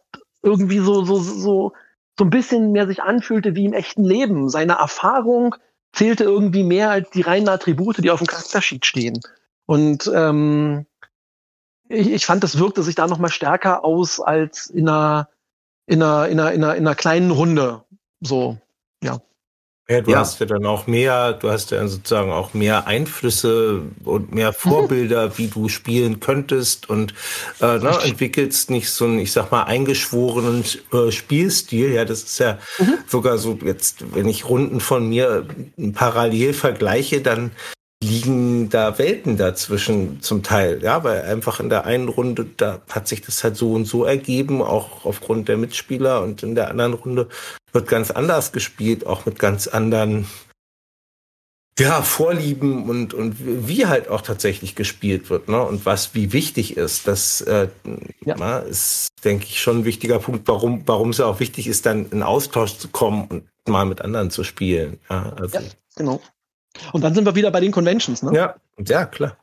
irgendwie 0.41 0.79
so 0.79 1.03
so 1.03 1.19
so 1.19 1.73
so 2.17 2.25
ein 2.25 2.29
bisschen 2.29 2.71
mehr 2.71 2.87
sich 2.87 3.01
anfühlte 3.01 3.55
wie 3.55 3.65
im 3.65 3.73
echten 3.73 4.03
Leben. 4.03 4.49
Seine 4.49 4.73
Erfahrung 4.73 5.55
zählte 5.93 6.23
irgendwie 6.23 6.63
mehr 6.63 6.91
als 6.91 7.09
die 7.11 7.21
reinen 7.21 7.49
Attribute, 7.49 8.03
die 8.03 8.11
auf 8.11 8.19
dem 8.19 8.27
Charaktersheet 8.27 8.85
stehen. 8.85 9.19
Und 9.65 10.09
ähm, 10.13 10.85
ich, 11.87 12.11
ich 12.11 12.25
fand, 12.25 12.43
das 12.43 12.59
wirkte 12.59 12.83
sich 12.83 12.95
da 12.95 13.07
noch 13.07 13.19
mal 13.19 13.29
stärker 13.29 13.83
aus 13.83 14.19
als 14.19 14.67
in 14.67 14.87
einer, 14.87 15.29
in 15.85 16.03
einer, 16.03 16.27
in 16.27 16.39
einer, 16.39 16.53
in 16.53 16.63
einer, 16.63 16.75
in 16.75 16.87
einer 16.87 16.95
kleinen 16.95 17.31
Runde. 17.31 17.83
So, 18.21 18.57
ja. 19.03 19.19
Ja, 19.89 20.01
du 20.01 20.11
ja. 20.11 20.19
hast 20.19 20.39
ja 20.39 20.45
dann 20.45 20.67
auch 20.67 20.85
mehr, 20.85 21.33
du 21.33 21.49
hast 21.49 21.71
ja 21.71 21.87
sozusagen 21.87 22.31
auch 22.31 22.53
mehr 22.53 22.85
Einflüsse 22.85 23.81
und 24.03 24.33
mehr 24.33 24.53
Vorbilder, 24.53 25.27
mhm. 25.27 25.31
wie 25.37 25.47
du 25.47 25.67
spielen 25.67 26.19
könntest 26.19 26.87
und 26.89 27.15
äh, 27.59 27.79
ne, 27.79 27.97
entwickelst 28.03 28.69
nicht 28.69 28.91
so 28.91 29.05
einen, 29.05 29.17
ich 29.17 29.31
sag 29.31 29.51
mal, 29.51 29.63
eingeschworenen 29.63 30.63
äh, 30.93 31.11
Spielstil. 31.11 31.91
Ja, 31.91 32.05
das 32.05 32.21
ist 32.21 32.37
ja 32.37 32.59
mhm. 32.77 32.99
sogar 33.07 33.39
so 33.39 33.57
jetzt, 33.65 34.13
wenn 34.13 34.27
ich 34.27 34.47
Runden 34.47 34.79
von 34.79 35.09
mir 35.09 35.47
parallel 35.95 36.53
vergleiche, 36.53 37.21
dann 37.21 37.51
liegen 38.01 38.69
da 38.69 38.97
Welten 38.97 39.35
dazwischen 39.35 40.21
zum 40.21 40.41
Teil, 40.41 40.81
ja, 40.81 41.03
weil 41.03 41.23
einfach 41.23 41.59
in 41.59 41.69
der 41.69 41.85
einen 41.85 42.07
Runde, 42.07 42.45
da 42.55 42.81
hat 42.89 43.07
sich 43.07 43.21
das 43.21 43.43
halt 43.43 43.57
so 43.57 43.73
und 43.73 43.85
so 43.85 44.05
ergeben, 44.05 44.61
auch 44.61 45.03
aufgrund 45.05 45.49
der 45.49 45.57
Mitspieler 45.57 46.21
und 46.21 46.41
in 46.41 46.55
der 46.55 46.69
anderen 46.69 46.93
Runde 46.93 47.27
wird 47.73 47.87
ganz 47.87 48.09
anders 48.09 48.51
gespielt, 48.53 49.05
auch 49.05 49.25
mit 49.25 49.37
ganz 49.37 49.67
anderen 49.67 50.27
ja, 51.77 52.01
Vorlieben 52.01 52.89
und, 52.89 53.13
und 53.13 53.37
wie 53.39 53.85
halt 53.85 54.09
auch 54.09 54.21
tatsächlich 54.21 54.75
gespielt 54.75 55.29
wird, 55.29 55.47
ne? 55.47 55.61
Und 55.63 55.85
was 55.85 56.13
wie 56.13 56.33
wichtig 56.33 56.75
ist, 56.75 57.07
das 57.07 57.39
äh, 57.41 57.69
ja. 58.25 58.35
na, 58.37 58.59
ist, 58.59 59.07
denke 59.23 59.45
ich, 59.45 59.61
schon 59.61 59.79
ein 59.79 59.85
wichtiger 59.85 60.19
Punkt, 60.19 60.47
warum, 60.47 60.83
warum 60.85 61.11
es 61.11 61.19
ja 61.19 61.25
auch 61.25 61.39
wichtig 61.39 61.67
ist, 61.67 61.85
dann 61.85 62.09
in 62.11 62.21
Austausch 62.21 62.77
zu 62.77 62.89
kommen 62.89 63.27
und 63.27 63.43
mal 63.65 63.85
mit 63.85 64.01
anderen 64.01 64.29
zu 64.29 64.43
spielen. 64.43 64.99
Ja, 65.09 65.33
also. 65.37 65.57
ja 65.57 65.63
genau. 65.95 66.21
Und 66.93 67.01
dann 67.03 67.13
sind 67.13 67.25
wir 67.25 67.35
wieder 67.35 67.51
bei 67.51 67.59
den 67.59 67.71
Conventions, 67.71 68.23
ne? 68.23 68.31
Ja, 68.33 68.55
ja, 68.85 69.05
klar. 69.05 69.37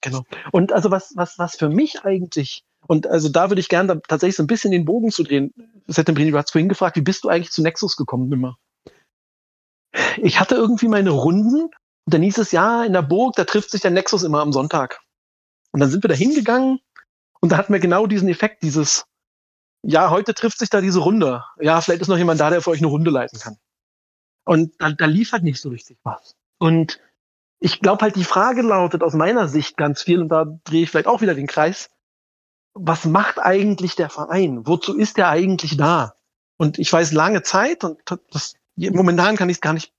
Genau. 0.00 0.24
Und 0.52 0.72
also 0.72 0.90
was, 0.90 1.12
was, 1.16 1.38
was 1.38 1.56
für 1.56 1.68
mich 1.68 2.04
eigentlich, 2.04 2.64
und 2.86 3.06
also 3.06 3.28
da 3.28 3.50
würde 3.50 3.60
ich 3.60 3.68
gerne 3.68 4.00
tatsächlich 4.06 4.36
so 4.36 4.42
ein 4.42 4.46
bisschen 4.46 4.70
den 4.70 4.84
Bogen 4.84 5.10
zu 5.10 5.22
drehen. 5.22 5.52
Settembrini, 5.86 6.30
du 6.30 6.38
hast 6.38 6.52
vorhin 6.52 6.68
gefragt, 6.68 6.96
wie 6.96 7.02
bist 7.02 7.24
du 7.24 7.28
eigentlich 7.28 7.50
zu 7.50 7.62
Nexus 7.62 7.96
gekommen 7.96 8.32
immer? 8.32 8.56
Ich 10.18 10.40
hatte 10.40 10.54
irgendwie 10.54 10.88
meine 10.88 11.10
Runden 11.10 11.62
und 11.62 12.14
dann 12.14 12.22
hieß 12.22 12.38
es, 12.38 12.52
ja, 12.52 12.84
in 12.84 12.92
der 12.92 13.02
Burg, 13.02 13.34
da 13.36 13.44
trifft 13.44 13.70
sich 13.70 13.80
der 13.80 13.90
Nexus 13.90 14.22
immer 14.22 14.40
am 14.40 14.52
Sonntag. 14.52 15.00
Und 15.72 15.80
dann 15.80 15.90
sind 15.90 16.04
wir 16.04 16.08
da 16.08 16.14
hingegangen 16.14 16.80
und 17.40 17.52
da 17.52 17.56
hatten 17.56 17.72
wir 17.72 17.80
genau 17.80 18.06
diesen 18.06 18.28
Effekt, 18.28 18.62
dieses, 18.62 19.06
ja, 19.82 20.10
heute 20.10 20.34
trifft 20.34 20.58
sich 20.58 20.70
da 20.70 20.80
diese 20.80 21.00
Runde. 21.00 21.44
Ja, 21.60 21.80
vielleicht 21.80 22.02
ist 22.02 22.08
noch 22.08 22.18
jemand 22.18 22.40
da, 22.40 22.50
der 22.50 22.62
für 22.62 22.70
euch 22.70 22.78
eine 22.78 22.88
Runde 22.88 23.10
leiten 23.10 23.38
kann. 23.38 23.56
Und 24.44 24.74
da, 24.78 24.92
da 24.92 25.06
lief 25.06 25.32
halt 25.32 25.42
nicht 25.42 25.60
so 25.60 25.70
richtig 25.70 25.98
was. 26.04 26.35
Und 26.58 27.00
ich 27.58 27.80
glaube 27.80 28.02
halt, 28.02 28.16
die 28.16 28.24
Frage 28.24 28.62
lautet 28.62 29.02
aus 29.02 29.14
meiner 29.14 29.48
Sicht 29.48 29.76
ganz 29.76 30.02
viel, 30.02 30.20
und 30.20 30.28
da 30.28 30.44
drehe 30.64 30.82
ich 30.82 30.90
vielleicht 30.90 31.08
auch 31.08 31.20
wieder 31.20 31.34
den 31.34 31.46
Kreis, 31.46 31.90
was 32.74 33.04
macht 33.04 33.38
eigentlich 33.38 33.96
der 33.96 34.10
Verein? 34.10 34.66
Wozu 34.66 34.96
ist 34.96 35.16
der 35.16 35.28
eigentlich 35.28 35.76
da? 35.76 36.14
Und 36.58 36.78
ich 36.78 36.92
weiß 36.92 37.12
lange 37.12 37.42
Zeit, 37.42 37.84
und 37.84 37.98
das, 38.30 38.54
momentan 38.76 39.36
kann 39.36 39.48
ich 39.48 39.56
es 39.56 39.60
gar 39.60 39.72
nicht, 39.72 39.92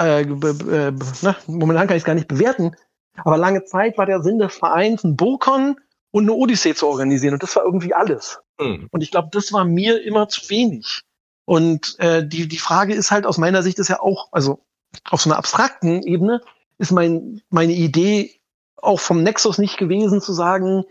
äh, 0.00 0.22
äh, 0.22 0.92
ne, 1.22 1.36
momentan 1.46 1.86
kann 1.86 1.96
ich 1.96 2.02
es 2.02 2.06
gar 2.06 2.14
nicht 2.14 2.28
bewerten, 2.28 2.76
aber 3.24 3.36
lange 3.36 3.64
Zeit 3.64 3.98
war 3.98 4.06
der 4.06 4.22
Sinn 4.22 4.38
des 4.38 4.54
Vereins, 4.54 5.04
ein 5.04 5.16
Burkon 5.16 5.80
und 6.10 6.24
eine 6.24 6.32
Odyssee 6.32 6.74
zu 6.74 6.86
organisieren. 6.86 7.34
Und 7.34 7.42
das 7.42 7.56
war 7.56 7.64
irgendwie 7.64 7.94
alles. 7.94 8.40
Mhm. 8.60 8.88
Und 8.90 9.02
ich 9.02 9.10
glaube, 9.10 9.28
das 9.32 9.52
war 9.52 9.64
mir 9.64 10.02
immer 10.02 10.28
zu 10.28 10.48
wenig. 10.50 11.02
Und 11.44 11.98
äh, 11.98 12.26
die, 12.26 12.46
die 12.46 12.58
Frage 12.58 12.94
ist 12.94 13.10
halt 13.10 13.26
aus 13.26 13.38
meiner 13.38 13.62
Sicht 13.62 13.78
ist 13.78 13.88
ja 13.88 14.00
auch, 14.00 14.28
also 14.32 14.64
auf 15.10 15.22
so 15.22 15.30
einer 15.30 15.38
abstrakten 15.38 16.02
Ebene 16.02 16.40
ist 16.78 16.92
mein, 16.92 17.42
meine 17.50 17.72
Idee 17.72 18.34
auch 18.76 19.00
vom 19.00 19.22
Nexus 19.22 19.58
nicht 19.58 19.76
gewesen 19.76 20.20
zu 20.20 20.32
sagen, 20.32 20.84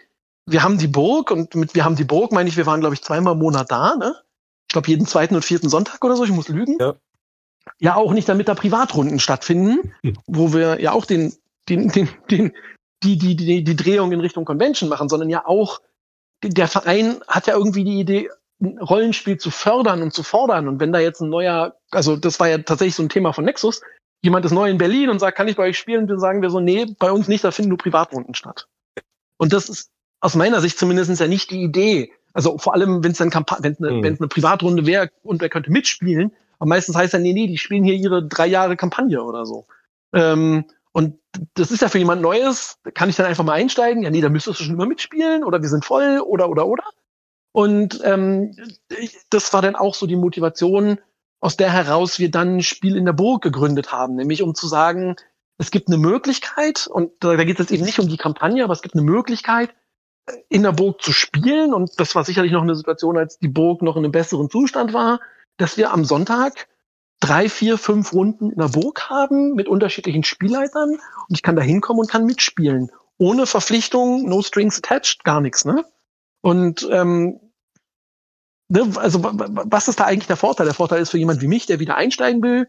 wir 0.46 0.64
haben 0.64 0.78
die 0.78 0.88
Burg 0.88 1.32
und 1.32 1.56
mit 1.56 1.76
wir 1.76 1.86
haben 1.86 1.96
die 1.96 2.04
Burg 2.04 2.32
meine 2.32 2.50
ich, 2.50 2.58
wir 2.58 2.66
waren 2.66 2.80
glaube 2.80 2.96
ich 2.96 3.02
zweimal 3.02 3.34
im 3.34 3.40
Monat 3.40 3.72
da, 3.72 3.96
ne? 3.96 4.16
Ich 4.68 4.74
glaube 4.74 4.90
jeden 4.90 5.08
zweiten 5.08 5.36
und 5.36 5.46
vierten 5.46 5.70
Sonntag 5.70 6.04
oder 6.04 6.16
so, 6.16 6.26
ich 6.26 6.32
muss 6.32 6.50
lügen. 6.50 6.78
Ja. 6.80 6.96
Ja, 7.80 7.96
auch 7.96 8.14
nicht 8.14 8.30
damit 8.30 8.48
da 8.48 8.56
Privatrunden 8.56 9.20
stattfinden, 9.20 9.94
hm. 10.02 10.18
wo 10.26 10.54
wir 10.54 10.80
ja 10.80 10.94
auch 10.94 11.06
den, 11.06 11.34
den, 11.68 11.90
den, 11.90 12.10
den, 12.32 12.54
die, 13.04 13.18
die, 13.18 13.36
die, 13.36 13.64
die 13.64 13.76
Drehung 13.76 14.12
in 14.12 14.22
Richtung 14.22 14.46
Convention 14.46 14.90
machen, 14.90 15.10
sondern 15.10 15.30
ja 15.30 15.46
auch, 15.46 15.82
der 16.44 16.68
Verein 16.68 17.20
hat 17.28 17.48
ja 17.48 17.56
irgendwie 17.56 17.84
die 17.84 18.00
Idee, 18.00 18.30
Rollenspiel 18.62 19.38
zu 19.38 19.52
fördern 19.52 20.02
und 20.02 20.14
zu 20.14 20.24
fordern. 20.24 20.68
Und 20.68 20.80
wenn 20.80 20.92
da 20.92 21.00
jetzt 21.00 21.22
ein 21.22 21.30
neuer, 21.30 21.76
also 21.92 22.16
das 22.16 22.40
war 22.40 22.50
ja 22.50 22.58
tatsächlich 22.58 22.96
so 22.96 23.04
ein 23.04 23.10
Thema 23.10 23.34
von 23.34 23.46
Nexus, 23.46 23.82
jemand 24.22 24.46
ist 24.46 24.52
neu 24.52 24.70
in 24.70 24.78
Berlin 24.78 25.10
und 25.10 25.20
sagt, 25.20 25.38
kann 25.38 25.48
ich 25.48 25.56
bei 25.56 25.64
euch 25.64 25.78
spielen? 25.78 26.08
dann 26.08 26.20
sagen 26.20 26.42
wir 26.42 26.50
so, 26.50 26.60
nee, 26.60 26.86
bei 26.98 27.12
uns 27.12 27.28
nicht, 27.28 27.44
da 27.44 27.52
finden 27.52 27.70
nur 27.70 27.78
Privatrunden 27.78 28.34
statt. 28.34 28.68
Und 29.38 29.54
das 29.54 29.70
ist 29.70 29.92
aus 30.20 30.36
meiner 30.36 30.62
Sicht 30.62 30.80
zumindest 30.80 31.20
ja 31.20 31.28
nicht 31.28 31.52
die 31.52 31.62
Idee. 31.62 32.12
Also 32.34 32.58
vor 32.58 32.74
allem, 32.74 33.04
wenn 33.04 33.12
es 33.12 33.18
dann 33.20 33.32
wenn 33.32 33.74
es 33.74 33.80
eine, 33.80 33.92
mhm. 33.92 34.06
eine 34.06 34.28
Privatrunde 34.28 34.86
wäre 34.86 35.10
und 35.24 35.42
wer 35.42 35.50
könnte 35.50 35.72
mitspielen, 35.72 36.32
aber 36.60 36.70
meistens 36.70 36.96
heißt 36.96 37.14
dann, 37.14 37.22
nee, 37.22 37.34
nee, 37.34 37.48
die 37.48 37.58
spielen 37.58 37.84
hier 37.84 37.94
ihre 37.94 38.28
drei 38.28 38.48
Jahre 38.48 38.76
Kampagne 38.76 39.24
oder 39.24 39.46
so. 39.46 39.68
Ähm, 40.14 40.66
und 40.92 41.20
das 41.54 41.70
ist 41.70 41.82
ja 41.82 41.90
für 41.90 42.00
jemand 42.00 42.22
Neues, 42.22 42.80
kann 42.96 43.10
ich 43.10 43.16
dann 43.16 43.28
einfach 43.28 43.44
mal 43.44 43.54
einsteigen? 43.54 44.02
Ja, 44.02 44.10
nee, 44.10 44.22
da 44.22 44.30
müsstest 44.30 44.60
du 44.60 44.64
schon 44.64 44.74
immer 44.74 44.88
mitspielen 44.88 45.44
oder 45.44 45.62
wir 45.62 45.70
sind 45.70 45.86
voll 45.86 46.20
oder 46.26 46.50
oder 46.50 46.66
oder. 46.66 46.84
Und 47.58 48.02
ähm, 48.04 48.56
das 49.32 49.52
war 49.52 49.64
dann 49.64 49.76
auch 49.76 49.96
so 49.96 50.06
die 50.06 50.16
Motivation, 50.16 51.00
aus 51.40 51.58
der 51.58 51.72
heraus 51.72 52.20
wir 52.20 52.30
dann 52.30 52.58
ein 52.58 52.62
Spiel 52.62 52.96
in 52.96 53.06
der 53.06 53.14
Burg 53.14 53.42
gegründet 53.42 53.92
haben, 53.92 54.14
nämlich 54.14 54.44
um 54.44 54.54
zu 54.54 54.68
sagen, 54.68 55.16
es 55.58 55.72
gibt 55.72 55.88
eine 55.88 55.98
Möglichkeit, 55.98 56.86
und 56.86 57.14
da, 57.20 57.36
da 57.36 57.44
geht 57.46 57.56
es 57.56 57.62
jetzt 57.62 57.72
eben 57.72 57.84
nicht 57.84 57.98
um 57.98 58.10
die 58.10 58.18
Kampagne, 58.18 58.64
aber 58.64 58.74
es 58.74 58.84
gibt 58.84 58.94
eine 58.94 59.02
Möglichkeit, 59.02 59.74
in 60.50 60.62
der 60.62 60.72
Burg 60.72 61.02
zu 61.02 61.12
spielen. 61.12 61.74
Und 61.74 62.00
das 62.00 62.14
war 62.14 62.24
sicherlich 62.24 62.52
noch 62.52 62.62
eine 62.62 62.76
Situation, 62.76 63.18
als 63.18 63.40
die 63.40 63.48
Burg 63.48 63.82
noch 63.82 63.96
in 63.96 64.04
einem 64.04 64.12
besseren 64.12 64.52
Zustand 64.52 64.94
war, 64.94 65.20
dass 65.58 65.78
wir 65.78 65.92
am 65.92 66.06
Sonntag 66.06 66.68
drei, 67.22 67.50
vier, 67.50 67.80
fünf 67.80 68.14
Runden 68.14 68.52
in 68.52 68.60
der 68.60 68.68
Burg 68.68 69.10
haben 69.10 69.56
mit 69.56 69.68
unterschiedlichen 69.68 70.24
Spielleitern 70.24 70.92
und 70.92 71.36
ich 71.36 71.42
kann 71.42 71.56
da 71.56 71.64
hinkommen 71.64 72.02
und 72.02 72.12
kann 72.12 72.28
mitspielen. 72.28 72.92
Ohne 73.18 73.48
Verpflichtung, 73.48 74.30
no 74.30 74.44
strings 74.44 74.78
attached, 74.78 75.24
gar 75.24 75.42
nichts, 75.42 75.66
ne? 75.66 75.84
Und 76.42 76.88
ähm, 76.92 77.40
ne, 78.70 78.92
also 78.96 79.22
was 79.24 79.88
ist 79.88 80.00
da 80.00 80.06
eigentlich 80.06 80.28
der 80.28 80.38
Vorteil? 80.38 80.66
Der 80.66 80.76
Vorteil 80.76 81.02
ist 81.02 81.12
für 81.12 81.18
jemand 81.18 81.42
wie 81.42 81.48
mich, 81.48 81.66
der 81.66 81.80
wieder 81.80 81.96
einsteigen 81.96 82.42
will, 82.42 82.68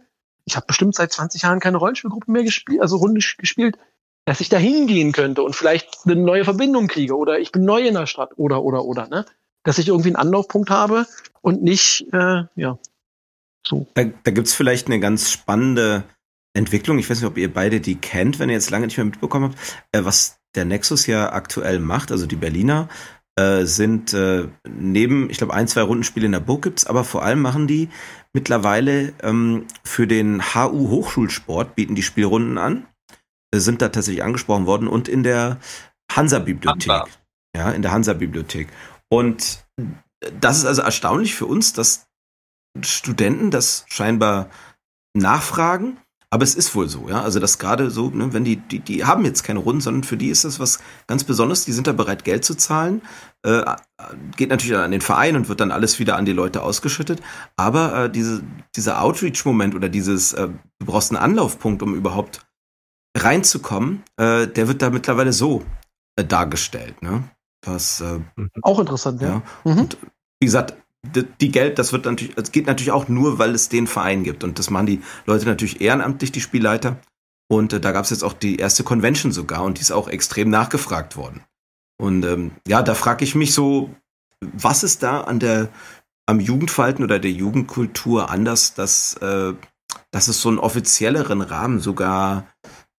ich 0.49 0.57
habe 0.57 0.67
bestimmt 0.67 0.95
seit 0.95 1.13
20 1.13 1.43
Jahren 1.43 1.61
keine 1.61 1.77
Rollenspielgruppe 1.77 2.31
mehr 2.31 2.43
gespielt, 2.43 2.81
also 2.81 2.97
Runde 2.97 3.21
gespielt, 3.37 3.79
dass 4.25 4.41
ich 4.41 4.49
da 4.49 4.57
hingehen 4.57 5.13
könnte 5.13 5.43
und 5.43 5.55
vielleicht 5.55 5.99
eine 6.05 6.17
neue 6.17 6.45
Verbindung 6.45 6.89
kriege 6.89 7.17
oder 7.17 7.39
ich 7.39 7.53
bin 7.53 7.65
neu 7.65 7.87
in 7.87 7.95
der 7.95 8.07
Stadt 8.07 8.33
oder 8.37 8.63
oder 8.63 8.85
oder, 8.85 9.09
ne? 9.09 9.27
Dass 9.63 9.79
ich 9.79 9.89
irgendwie 9.89 10.09
einen 10.09 10.17
Anlaufpunkt 10.17 10.71
habe 10.71 11.07
und 11.43 11.63
nicht, 11.63 12.07
äh, 12.13 12.45
ja, 12.57 12.79
so. 13.67 13.87
Da, 13.95 14.05
da 14.05 14.31
gibt 14.31 14.47
es 14.47 14.55
vielleicht 14.55 14.87
eine 14.87 15.01
ganz 15.01 15.31
spannende 15.31 16.05
Entwicklung. 16.55 16.99
Ich 16.99 17.11
weiß 17.11 17.21
nicht, 17.21 17.29
ob 17.29 17.37
ihr 17.37 17.53
beide 17.53 17.81
die 17.81 17.97
kennt, 17.97 18.39
wenn 18.39 18.49
ihr 18.49 18.55
jetzt 18.55 18.71
lange 18.71 18.87
nicht 18.87 18.97
mehr 18.97 19.05
mitbekommen 19.05 19.51
habt, 19.51 19.59
äh, 19.93 20.05
was 20.05 20.41
der 20.55 20.65
Nexus 20.65 21.07
ja 21.07 21.33
aktuell 21.33 21.79
macht, 21.79 22.11
also 22.11 22.27
die 22.27 22.37
Berliner 22.37 22.89
äh, 23.39 23.67
sind 23.67 24.13
äh, 24.15 24.49
neben, 24.69 25.31
ich 25.31 25.39
glaube, 25.39 25.55
ein, 25.55 25.69
zwei 25.69 25.83
Rundenspiele 25.83 26.27
in 26.27 26.33
der 26.33 26.41
Burg 26.41 26.63
gibt's, 26.63 26.87
aber 26.87 27.05
vor 27.05 27.23
allem 27.23 27.41
machen 27.41 27.69
die 27.69 27.89
mittlerweile 28.33 29.13
ähm, 29.23 29.67
für 29.85 30.09
den 30.09 30.55
HU 30.55 30.89
Hochschulsport 30.89 31.77
bieten 31.77 31.95
die 31.95 32.03
Spielrunden 32.03 32.59
an, 32.59 32.89
äh, 33.55 33.59
sind 33.59 33.81
da 33.81 33.91
tatsächlich 33.91 34.25
angesprochen 34.25 34.67
worden 34.67 34.89
und 34.89 35.07
in 35.07 35.23
der 35.23 35.59
Hansa-Bibliothek. 36.11 36.91
Hansa. 36.91 37.09
Ja, 37.57 37.71
in 37.71 37.83
der 37.83 37.93
Hansa-Bibliothek. 37.93 38.69
Und 39.09 39.65
das 40.41 40.59
ist 40.59 40.65
also 40.65 40.83
erstaunlich 40.83 41.37
für 41.37 41.47
uns, 41.47 41.73
dass 41.73 42.09
Studenten 42.83 43.53
das 43.53 43.85
scheinbar 43.89 44.51
nachfragen. 45.15 45.99
Aber 46.31 46.45
es 46.45 46.55
ist 46.55 46.75
wohl 46.75 46.89
so, 46.89 47.09
ja. 47.09 47.23
Also 47.23 47.41
das 47.41 47.59
gerade 47.59 47.91
so, 47.91 48.11
ne, 48.11 48.35
wenn 48.35 48.45
die, 48.45 48.57
die, 48.57 48.81
die 48.81 49.05
haben 49.05 49.25
jetzt 49.25 49.45
keine 49.45 49.61
Runden, 49.61 49.81
sondern 49.81 50.05
für 50.05 50.19
die 50.19 50.29
ist 50.29 50.45
das 50.45 50.61
was 50.61 50.79
ganz 51.07 51.25
Besonderes. 51.25 51.65
Die 51.65 51.73
sind 51.73 51.87
da 51.87 51.93
bereit, 51.93 52.25
Geld 52.25 52.45
zu 52.45 52.55
zahlen. 52.55 53.01
Äh, 53.43 53.65
geht 54.37 54.51
natürlich 54.51 54.77
an 54.77 54.91
den 54.91 55.01
Verein 55.01 55.37
und 55.37 55.49
wird 55.49 55.61
dann 55.61 55.73
alles 55.73 55.99
wieder 55.99 56.17
an 56.17 56.27
die 56.27 56.33
Leute 56.33 56.63
ausgeschüttet. 56.63 57.23
Aber 57.57 58.05
äh, 58.05 58.11
diese, 58.11 58.43
dieser 58.77 59.01
Outreach-Moment 59.01 59.75
oder 59.75 59.89
dieses, 59.89 60.35
äh, 60.35 60.49
du 60.79 60.87
brauchst 60.87 61.11
einen 61.11 61.23
Anlaufpunkt, 61.23 61.83
um 61.83 61.95
überhaupt 61.95 62.47
reinzukommen, 63.17 64.03
äh, 64.19 64.47
der 64.47 64.69
wird 64.69 64.83
da 64.83 64.91
mittlerweile 64.91 65.33
so 65.33 65.65
äh, 66.17 66.25
dargestellt, 66.25 67.01
ne? 67.03 67.25
Was, 67.65 68.01
äh, 68.01 68.21
Auch 68.63 68.79
interessant, 68.79 69.21
ja. 69.23 69.29
ja. 69.29 69.43
Mhm. 69.65 69.79
Und 69.79 69.99
wie 70.41 70.47
gesagt, 70.47 70.77
die 71.05 71.51
Geld, 71.51 71.79
das 71.79 71.93
wird 71.93 72.05
natürlich, 72.05 72.37
es 72.37 72.53
geht 72.53 72.67
natürlich 72.67 72.91
auch 72.91 73.09
nur, 73.09 73.39
weil 73.39 73.55
es 73.55 73.69
den 73.69 73.87
Verein 73.87 74.25
gibt. 74.25 74.45
Und 74.45 74.59
das 74.59 74.71
machen 74.71 74.87
die 74.87 75.03
Leute 75.27 75.47
natürlich 75.47 75.81
ehrenamtlich, 75.81 76.33
die 76.33 76.41
Spielleiter. 76.41 77.01
Und 77.49 77.73
äh, 77.73 77.81
da 77.81 77.93
gab 77.93 78.05
es 78.05 78.11
jetzt 78.11 78.25
auch 78.25 78.33
die 78.33 78.57
erste 78.57 78.85
Convention 78.85 79.33
sogar 79.33 79.63
und 79.63 79.79
die 79.79 79.83
ist 79.83 79.93
auch 79.93 80.09
extrem 80.09 80.51
nachgefragt 80.51 81.17
worden. 81.17 81.43
Und 82.01 82.25
ähm, 82.25 82.53
ja, 82.67 82.83
da 82.83 82.95
frage 82.95 83.25
ich 83.25 83.35
mich 83.35 83.55
so, 83.55 83.95
was 84.41 84.83
ist 84.83 85.03
da 85.03 85.23
an 85.23 85.41
der, 85.41 85.69
am 86.27 86.41
Jugendverhalten 86.41 87.05
oder 87.05 87.19
der 87.19 87.33
Jugendkultur 87.33 88.31
anders, 88.31 88.75
dass, 88.75 89.15
äh, 89.15 89.55
dass 90.11 90.29
es 90.29 90.41
so 90.41 90.49
einen 90.49 90.59
offizielleren 90.59 91.41
Rahmen 91.41 91.81
sogar 91.81 92.47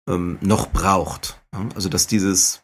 ähm, 0.10 0.38
noch 0.42 0.70
braucht? 0.72 1.42
Also, 1.76 1.90
dass 1.90 2.08
dieses 2.08 2.64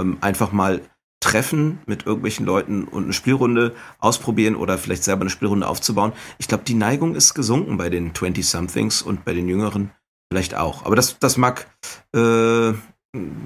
ähm, 0.00 0.18
einfach 0.20 0.52
mal 0.52 0.82
treffen 1.20 1.80
mit 1.86 2.06
irgendwelchen 2.06 2.46
Leuten 2.46 2.84
und 2.84 3.04
eine 3.04 3.12
Spielrunde 3.12 3.74
ausprobieren 3.98 4.56
oder 4.56 4.78
vielleicht 4.78 5.04
selber 5.04 5.22
eine 5.22 5.30
Spielrunde 5.30 5.66
aufzubauen. 5.66 6.12
Ich 6.38 6.48
glaube, 6.48 6.64
die 6.64 6.74
Neigung 6.74 7.14
ist 7.14 7.34
gesunken 7.34 7.76
bei 7.76 7.88
den 7.88 8.12
20-somethings 8.12 9.02
und 9.02 9.24
bei 9.24 9.32
den 9.32 9.48
Jüngeren 9.48 9.90
vielleicht 10.30 10.54
auch. 10.54 10.84
Aber 10.84 10.96
das, 10.96 11.18
das 11.18 11.36
mag, 11.36 11.66
äh, 12.14 12.72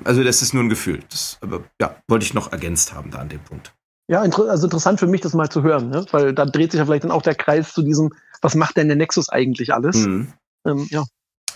also 0.05 0.24
das 0.24 0.42
ist 0.42 0.52
nur 0.52 0.62
ein 0.62 0.68
Gefühl. 0.68 1.01
Das, 1.10 1.38
aber 1.40 1.62
ja, 1.80 1.97
wollte 2.09 2.24
ich 2.24 2.34
noch 2.34 2.52
ergänzt 2.52 2.92
haben 2.92 3.10
da 3.10 3.18
an 3.18 3.28
dem 3.28 3.40
Punkt. 3.40 3.72
Ja, 4.09 4.22
also 4.22 4.66
interessant 4.66 4.98
für 4.98 5.06
mich, 5.06 5.20
das 5.20 5.34
mal 5.34 5.48
zu 5.48 5.62
hören, 5.62 5.88
ne? 5.88 6.05
weil 6.10 6.34
da 6.34 6.44
dreht 6.44 6.72
sich 6.72 6.80
ja 6.80 6.84
vielleicht 6.84 7.05
dann 7.05 7.12
auch 7.12 7.22
der 7.22 7.36
Kreis 7.36 7.72
zu 7.72 7.82
diesem, 7.82 8.10
was 8.42 8.56
macht 8.56 8.76
denn 8.76 8.88
der 8.88 8.97
Nexus 8.97 9.28
eigentlich 9.28 9.72
alles? 9.72 9.97
Mhm. 9.98 10.32
Ähm, 10.66 10.86
ja. 10.90 11.05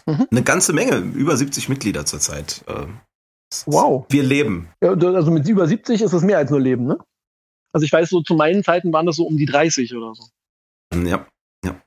Mhm. 0.07 0.29
Eine 0.31 0.43
ganze 0.45 0.73
Menge, 0.73 0.99
über 0.99 1.37
70 1.37 1.69
Mitglieder 1.69 2.07
zurzeit. 2.07 2.63
Äh, 2.69 2.87
Wow. 3.67 4.07
Wir 4.09 4.23
leben. 4.23 4.69
Ja, 4.83 4.91
also 4.91 5.31
mit 5.31 5.49
über 5.49 5.67
70 5.67 6.03
ist 6.03 6.13
es 6.13 6.23
mehr 6.23 6.39
als 6.39 6.51
nur 6.51 6.61
Leben, 6.61 6.87
ne? 6.87 6.99
Also 7.73 7.85
ich 7.85 7.93
weiß, 7.93 8.09
so 8.09 8.23
zu 8.23 8.35
meinen 8.35 8.63
Zeiten 8.63 8.93
waren 8.93 9.07
das 9.07 9.17
so 9.17 9.25
um 9.27 9.37
die 9.37 9.47
30 9.47 9.95
oder 9.95 10.15
so. 10.15 10.25
Ja, 10.95 11.27
ja. 11.65 11.81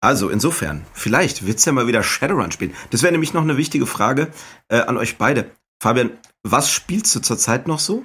Also 0.00 0.28
insofern, 0.28 0.86
vielleicht 0.92 1.46
wird 1.46 1.58
es 1.58 1.64
ja 1.64 1.72
mal 1.72 1.88
wieder 1.88 2.02
Shadowrun 2.02 2.52
spielen. 2.52 2.74
Das 2.90 3.02
wäre 3.02 3.12
nämlich 3.12 3.34
noch 3.34 3.42
eine 3.42 3.56
wichtige 3.56 3.86
Frage 3.86 4.30
äh, 4.68 4.78
an 4.78 4.96
euch 4.96 5.18
beide. 5.18 5.50
Fabian, 5.82 6.12
was 6.44 6.70
spielst 6.70 7.14
du 7.14 7.20
zurzeit 7.20 7.66
noch 7.66 7.80
so? 7.80 8.04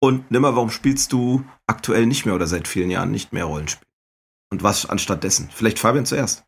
Und 0.00 0.30
nimmer, 0.30 0.56
warum 0.56 0.70
spielst 0.70 1.12
du 1.12 1.44
aktuell 1.66 2.06
nicht 2.06 2.26
mehr 2.26 2.34
oder 2.34 2.46
seit 2.46 2.66
vielen 2.66 2.90
Jahren 2.90 3.10
nicht 3.10 3.32
mehr 3.32 3.44
Rollenspiel? 3.44 3.86
Und 4.52 4.62
was 4.62 4.84
anstatt 4.84 5.24
dessen? 5.24 5.48
Vielleicht 5.50 5.78
Fabian 5.78 6.04
zuerst. 6.04 6.44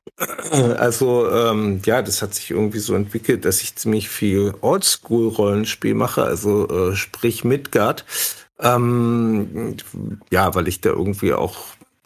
Also 0.50 1.26
ähm, 1.30 1.80
ja, 1.86 2.02
das 2.02 2.20
hat 2.20 2.34
sich 2.34 2.50
irgendwie 2.50 2.78
so 2.78 2.94
entwickelt, 2.94 3.46
dass 3.46 3.62
ich 3.62 3.76
ziemlich 3.76 4.10
viel 4.10 4.52
Oldschool-Rollenspiel 4.60 5.94
mache, 5.94 6.22
also 6.22 6.68
äh, 6.68 6.94
sprich 6.96 7.44
Midgard. 7.44 8.04
Ähm, 8.60 9.78
ja, 10.30 10.54
weil 10.54 10.68
ich 10.68 10.82
da 10.82 10.90
irgendwie 10.90 11.32
auch, 11.32 11.56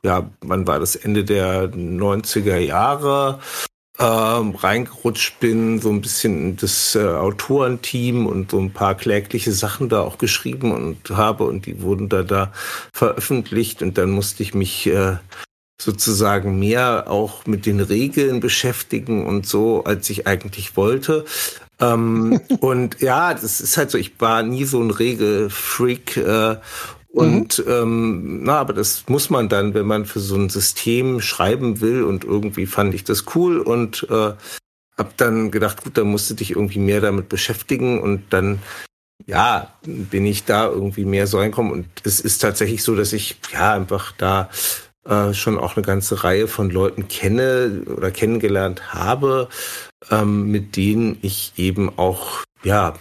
ja, 0.04 0.30
wann 0.40 0.68
war 0.68 0.78
das 0.78 0.94
Ende 0.94 1.24
der 1.24 1.64
90er 1.72 2.58
Jahre 2.58 3.40
ähm, 3.98 4.54
reingerutscht 4.54 5.40
bin, 5.40 5.80
so 5.80 5.90
ein 5.90 6.00
bisschen 6.00 6.54
das 6.56 6.94
äh, 6.94 7.08
Autorenteam 7.08 8.26
und 8.26 8.52
so 8.52 8.60
ein 8.60 8.72
paar 8.72 8.94
klägliche 8.94 9.50
Sachen 9.50 9.88
da 9.88 10.02
auch 10.02 10.18
geschrieben 10.18 10.70
und 10.70 11.10
habe 11.10 11.42
und 11.42 11.66
die 11.66 11.82
wurden 11.82 12.08
da 12.08 12.22
da 12.22 12.52
veröffentlicht 12.92 13.82
und 13.82 13.98
dann 13.98 14.10
musste 14.10 14.44
ich 14.44 14.54
mich 14.54 14.86
äh, 14.86 15.16
sozusagen 15.80 16.58
mehr 16.58 17.04
auch 17.08 17.46
mit 17.46 17.66
den 17.66 17.80
Regeln 17.80 18.40
beschäftigen 18.40 19.26
und 19.26 19.46
so, 19.46 19.84
als 19.84 20.10
ich 20.10 20.26
eigentlich 20.26 20.76
wollte. 20.76 21.24
Ähm, 21.80 22.40
und 22.60 23.00
ja, 23.00 23.32
das 23.34 23.60
ist 23.60 23.76
halt 23.76 23.90
so, 23.90 23.98
ich 23.98 24.20
war 24.20 24.42
nie 24.42 24.64
so 24.64 24.80
ein 24.80 24.90
Regelfreak. 24.90 26.16
Äh, 26.16 26.56
und 27.10 27.58
mhm. 27.58 27.72
ähm, 27.72 28.42
na, 28.44 28.58
aber 28.58 28.72
das 28.72 29.04
muss 29.08 29.30
man 29.30 29.48
dann, 29.48 29.74
wenn 29.74 29.86
man 29.86 30.04
für 30.04 30.20
so 30.20 30.36
ein 30.36 30.50
System 30.50 31.20
schreiben 31.20 31.80
will. 31.80 32.02
Und 32.02 32.24
irgendwie 32.24 32.66
fand 32.66 32.94
ich 32.94 33.04
das 33.04 33.24
cool 33.34 33.58
und 33.58 34.06
äh, 34.10 34.32
hab 34.96 35.16
dann 35.16 35.50
gedacht, 35.50 35.84
gut, 35.84 35.96
dann 35.96 36.08
musst 36.08 36.28
du 36.28 36.34
dich 36.34 36.50
irgendwie 36.50 36.80
mehr 36.80 37.00
damit 37.00 37.28
beschäftigen 37.28 38.00
und 38.00 38.24
dann 38.30 38.58
ja, 39.26 39.74
bin 39.82 40.26
ich 40.26 40.44
da 40.44 40.66
irgendwie 40.66 41.04
mehr 41.04 41.26
so 41.26 41.38
reinkommen. 41.38 41.72
Und 41.72 41.86
es 42.04 42.20
ist 42.20 42.38
tatsächlich 42.38 42.82
so, 42.82 42.94
dass 42.94 43.12
ich 43.12 43.36
ja 43.52 43.74
einfach 43.74 44.12
da 44.12 44.48
äh, 45.08 45.32
schon 45.34 45.58
auch 45.58 45.76
eine 45.76 45.84
ganze 45.84 46.22
Reihe 46.22 46.48
von 46.48 46.70
Leuten 46.70 47.08
kenne 47.08 47.82
oder 47.96 48.10
kennengelernt 48.10 48.92
habe, 48.92 49.48
ähm, 50.10 50.50
mit 50.50 50.76
denen 50.76 51.18
ich 51.22 51.54
eben 51.56 51.98
auch, 51.98 52.44
ja, 52.62 52.94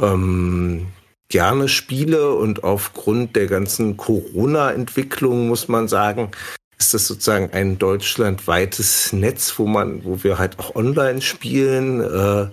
ähm, 0.00 0.88
gerne 1.28 1.68
spiele 1.68 2.34
und 2.34 2.64
aufgrund 2.64 3.36
der 3.36 3.46
ganzen 3.46 3.96
Corona-Entwicklung 3.96 5.46
muss 5.48 5.68
man 5.68 5.86
sagen, 5.86 6.32
ist 6.76 6.94
das 6.94 7.06
sozusagen 7.06 7.52
ein 7.52 7.78
deutschlandweites 7.78 9.12
Netz, 9.12 9.54
wo 9.58 9.66
man, 9.66 10.04
wo 10.04 10.24
wir 10.24 10.38
halt 10.38 10.58
auch 10.58 10.74
online 10.74 11.20
spielen. 11.20 12.00
Äh, 12.00 12.48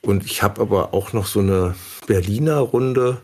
und 0.00 0.24
ich 0.24 0.42
habe 0.42 0.62
aber 0.62 0.94
auch 0.94 1.12
noch 1.12 1.26
so 1.26 1.40
eine 1.40 1.74
Berliner 2.06 2.60
Runde, 2.60 3.18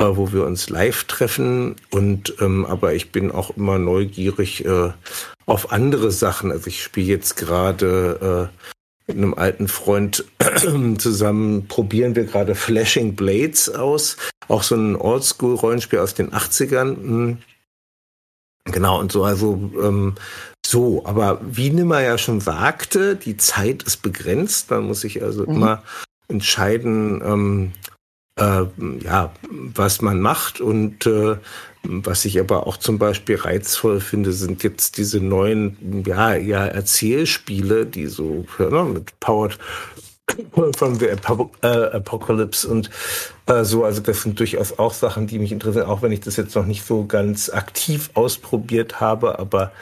wo 0.00 0.32
wir 0.32 0.44
uns 0.44 0.70
live 0.70 1.04
treffen. 1.04 1.76
Und 1.90 2.34
ähm, 2.40 2.64
aber 2.66 2.94
ich 2.94 3.12
bin 3.12 3.30
auch 3.30 3.56
immer 3.56 3.78
neugierig 3.78 4.64
äh, 4.64 4.90
auf 5.46 5.72
andere 5.72 6.10
Sachen. 6.10 6.50
Also 6.50 6.68
ich 6.68 6.82
spiele 6.82 7.06
jetzt 7.06 7.36
gerade 7.36 8.50
äh, 8.50 8.60
mit 9.08 9.16
einem 9.16 9.34
alten 9.34 9.68
Freund 9.68 10.24
zusammen, 10.98 11.66
probieren 11.66 12.14
wir 12.14 12.24
gerade 12.24 12.54
Flashing 12.54 13.16
Blades 13.16 13.68
aus. 13.68 14.16
Auch 14.48 14.62
so 14.62 14.76
ein 14.76 14.96
Oldschool-Rollenspiel 14.96 15.98
aus 15.98 16.14
den 16.14 16.32
80ern. 16.32 16.96
Hm. 16.96 17.38
Genau, 18.64 19.00
und 19.00 19.10
so, 19.10 19.24
also 19.24 19.54
ähm, 19.82 20.14
so, 20.64 21.04
aber 21.04 21.40
wie 21.42 21.70
Nimmer 21.70 22.00
ja 22.02 22.18
schon 22.18 22.40
sagte, 22.40 23.16
die 23.16 23.36
Zeit 23.36 23.82
ist 23.82 24.02
begrenzt, 24.02 24.70
man 24.70 24.84
muss 24.84 25.00
sich 25.00 25.22
also 25.22 25.42
mhm. 25.42 25.56
immer 25.56 25.82
entscheiden, 26.28 27.22
ähm, 27.24 27.72
äh, 28.36 28.64
ja, 29.02 29.32
was 29.50 30.02
man 30.02 30.20
macht 30.20 30.60
und 30.60 31.06
äh, 31.06 31.36
was 31.82 32.24
ich 32.24 32.38
aber 32.38 32.66
auch 32.66 32.76
zum 32.76 32.98
Beispiel 32.98 33.36
reizvoll 33.36 34.00
finde, 34.00 34.32
sind 34.32 34.62
jetzt 34.62 34.98
diese 34.98 35.20
neuen, 35.20 36.04
ja, 36.06 36.34
ja, 36.34 36.66
Erzählspiele, 36.66 37.86
die 37.86 38.06
so 38.06 38.44
ja, 38.58 38.84
mit 38.84 39.18
Powered 39.20 39.58
from 40.76 40.96
the 40.96 41.06
äh, 41.06 41.16
Apocalypse 41.66 42.68
und 42.68 42.90
äh, 43.46 43.64
so. 43.64 43.84
Also 43.84 44.00
das 44.00 44.22
sind 44.22 44.38
durchaus 44.38 44.78
auch 44.78 44.92
Sachen, 44.92 45.26
die 45.26 45.38
mich 45.38 45.52
interessieren, 45.52 45.86
auch 45.86 46.02
wenn 46.02 46.12
ich 46.12 46.20
das 46.20 46.36
jetzt 46.36 46.54
noch 46.54 46.66
nicht 46.66 46.84
so 46.84 47.06
ganz 47.06 47.48
aktiv 47.48 48.10
ausprobiert 48.14 49.00
habe, 49.00 49.38
aber 49.38 49.72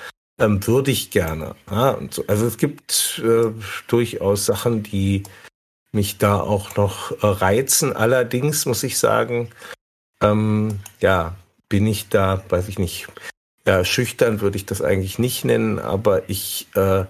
ähm, 0.40 0.64
würde 0.66 0.92
ich 0.92 1.10
gerne. 1.10 1.56
Ja, 1.70 1.98
so. 2.10 2.24
Also 2.28 2.46
es 2.46 2.58
gibt 2.58 3.20
äh, 3.24 3.50
durchaus 3.88 4.46
Sachen, 4.46 4.84
die 4.84 5.24
mich 5.92 6.18
da 6.18 6.40
auch 6.40 6.76
noch 6.76 7.12
äh, 7.22 7.26
reizen. 7.26 7.94
Allerdings 7.94 8.66
muss 8.66 8.82
ich 8.82 8.98
sagen, 8.98 9.50
ähm, 10.22 10.80
ja, 11.00 11.36
bin 11.68 11.86
ich 11.86 12.08
da, 12.08 12.42
weiß 12.48 12.68
ich 12.68 12.78
nicht, 12.78 13.08
ja, 13.66 13.84
schüchtern 13.84 14.40
würde 14.40 14.56
ich 14.56 14.66
das 14.66 14.82
eigentlich 14.82 15.18
nicht 15.18 15.44
nennen, 15.44 15.78
aber 15.78 16.28
ich 16.28 16.68
äh, 16.74 17.04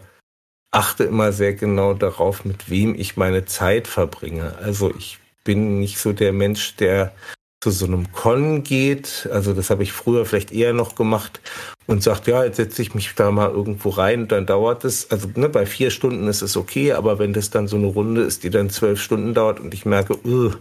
achte 0.71 1.05
immer 1.05 1.33
sehr 1.33 1.55
genau 1.55 1.95
darauf, 1.95 2.45
mit 2.45 2.69
wem 2.69 2.95
ich 2.95 3.17
meine 3.17 3.45
Zeit 3.45 3.87
verbringe. 3.87 4.57
Also 4.59 4.95
ich 4.97 5.19
bin 5.45 5.79
nicht 5.79 5.99
so 5.99 6.13
der 6.13 6.33
Mensch, 6.33 6.77
der 6.77 7.13
zu 7.61 7.71
so 7.71 7.87
einem 7.87 8.13
Con 8.13 8.63
geht. 8.63 9.29
Also 9.33 9.53
das 9.53 9.71
habe 9.71 9.83
ich 9.83 9.93
früher 9.93 10.25
vielleicht 10.25 10.53
eher 10.53 10.73
noch 10.73 10.95
gemacht 10.95 11.41
und 11.87 12.03
sagt, 12.03 12.27
ja, 12.27 12.45
jetzt 12.45 12.57
setze 12.57 12.83
ich 12.83 12.95
mich 12.95 13.15
da 13.15 13.31
mal 13.31 13.51
irgendwo 13.51 13.89
rein 13.91 14.23
und 14.23 14.33
dann 14.33 14.47
dauert 14.47 14.85
es. 14.85 15.11
Also 15.11 15.29
ne, 15.35 15.49
bei 15.49 15.67
vier 15.67 15.91
Stunden 15.91 16.29
ist 16.29 16.43
es 16.43 16.57
okay, 16.57 16.93
aber 16.93 17.19
wenn 17.19 17.33
das 17.33 17.51
dann 17.51 17.67
so 17.67 17.77
eine 17.77 17.89
Runde 17.89 18.23
ist, 18.23 18.45
die 18.45 18.51
dann 18.51 18.71
zwölf 18.71 19.01
Stunden 19.01 19.35
dauert 19.35 19.59
und 19.59 19.75
ich 19.75 19.85
merke, 19.87 20.19
uh, 20.25 20.53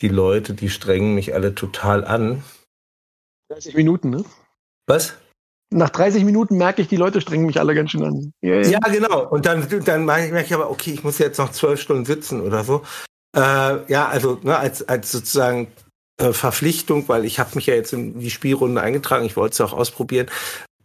die 0.00 0.08
Leute, 0.08 0.54
die 0.54 0.70
strengen 0.70 1.14
mich 1.14 1.34
alle 1.34 1.54
total 1.54 2.04
an. 2.04 2.44
30 3.50 3.74
Minuten, 3.74 4.10
ne? 4.10 4.24
Was? 4.86 5.14
Nach 5.70 5.90
30 5.90 6.24
Minuten 6.24 6.56
merke 6.56 6.82
ich, 6.82 6.88
die 6.88 6.96
Leute 6.96 7.20
strengen 7.20 7.46
mich 7.46 7.58
alle 7.58 7.74
ganz 7.74 7.90
schön 7.90 8.04
an. 8.04 8.32
Ja, 8.42 8.54
ja. 8.60 8.68
ja 8.68 8.78
genau. 8.78 9.28
Und 9.28 9.44
dann, 9.44 9.66
dann 9.84 10.04
merke 10.04 10.40
ich 10.44 10.54
aber, 10.54 10.70
okay, 10.70 10.92
ich 10.92 11.02
muss 11.02 11.18
jetzt 11.18 11.38
noch 11.38 11.50
zwölf 11.50 11.80
Stunden 11.80 12.04
sitzen 12.04 12.40
oder 12.40 12.62
so. 12.62 12.82
Äh, 13.36 13.90
ja, 13.92 14.08
also 14.08 14.38
ne, 14.42 14.56
als, 14.56 14.88
als 14.88 15.12
sozusagen 15.12 15.68
äh, 16.18 16.32
Verpflichtung, 16.32 17.08
weil 17.08 17.24
ich 17.24 17.38
habe 17.38 17.50
mich 17.54 17.66
ja 17.66 17.74
jetzt 17.74 17.92
in 17.92 18.20
die 18.20 18.30
Spielrunde 18.30 18.80
eingetragen, 18.80 19.24
ich 19.24 19.36
wollte 19.36 19.54
es 19.54 19.60
auch 19.60 19.72
ausprobieren. 19.72 20.28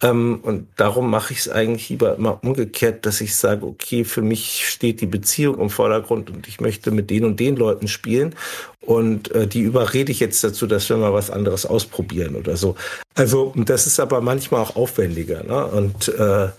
Ähm, 0.04 0.40
und 0.44 0.68
darum 0.76 1.10
mache 1.10 1.34
ich 1.34 1.40
es 1.40 1.50
eigentlich 1.50 1.90
lieber 1.90 2.16
immer 2.16 2.44
umgekehrt, 2.44 3.06
dass 3.06 3.22
ich 3.22 3.36
sage, 3.36 3.66
okay, 3.66 4.04
für 4.04 4.22
mich 4.22 4.68
steht 4.68 5.02
die 5.02 5.08
Beziehung 5.08 5.60
im 5.60 5.70
Vordergrund 5.70 6.30
und 6.30 6.48
ich 6.48 6.60
möchte 6.60 6.92
mit 6.92 7.10
den 7.10 7.24
und 7.24 7.40
den 7.40 7.56
Leuten 7.56 7.88
spielen. 7.88 8.36
Und 8.82 9.32
äh, 9.32 9.48
die 9.48 9.62
überrede 9.62 10.12
ich 10.12 10.20
jetzt 10.20 10.44
dazu, 10.44 10.68
dass 10.68 10.90
wir 10.90 10.98
mal 10.98 11.14
was 11.14 11.32
anderes 11.32 11.66
ausprobieren 11.66 12.36
oder 12.36 12.58
so. 12.58 12.76
Also 13.16 13.54
das 13.56 13.88
ist 13.88 14.00
aber 14.00 14.20
manchmal 14.20 14.62
auch 14.62 14.76
aufwendiger. 14.76 15.44
Ne? 15.44 15.66
Und 15.66 16.10
äh, 16.10 16.50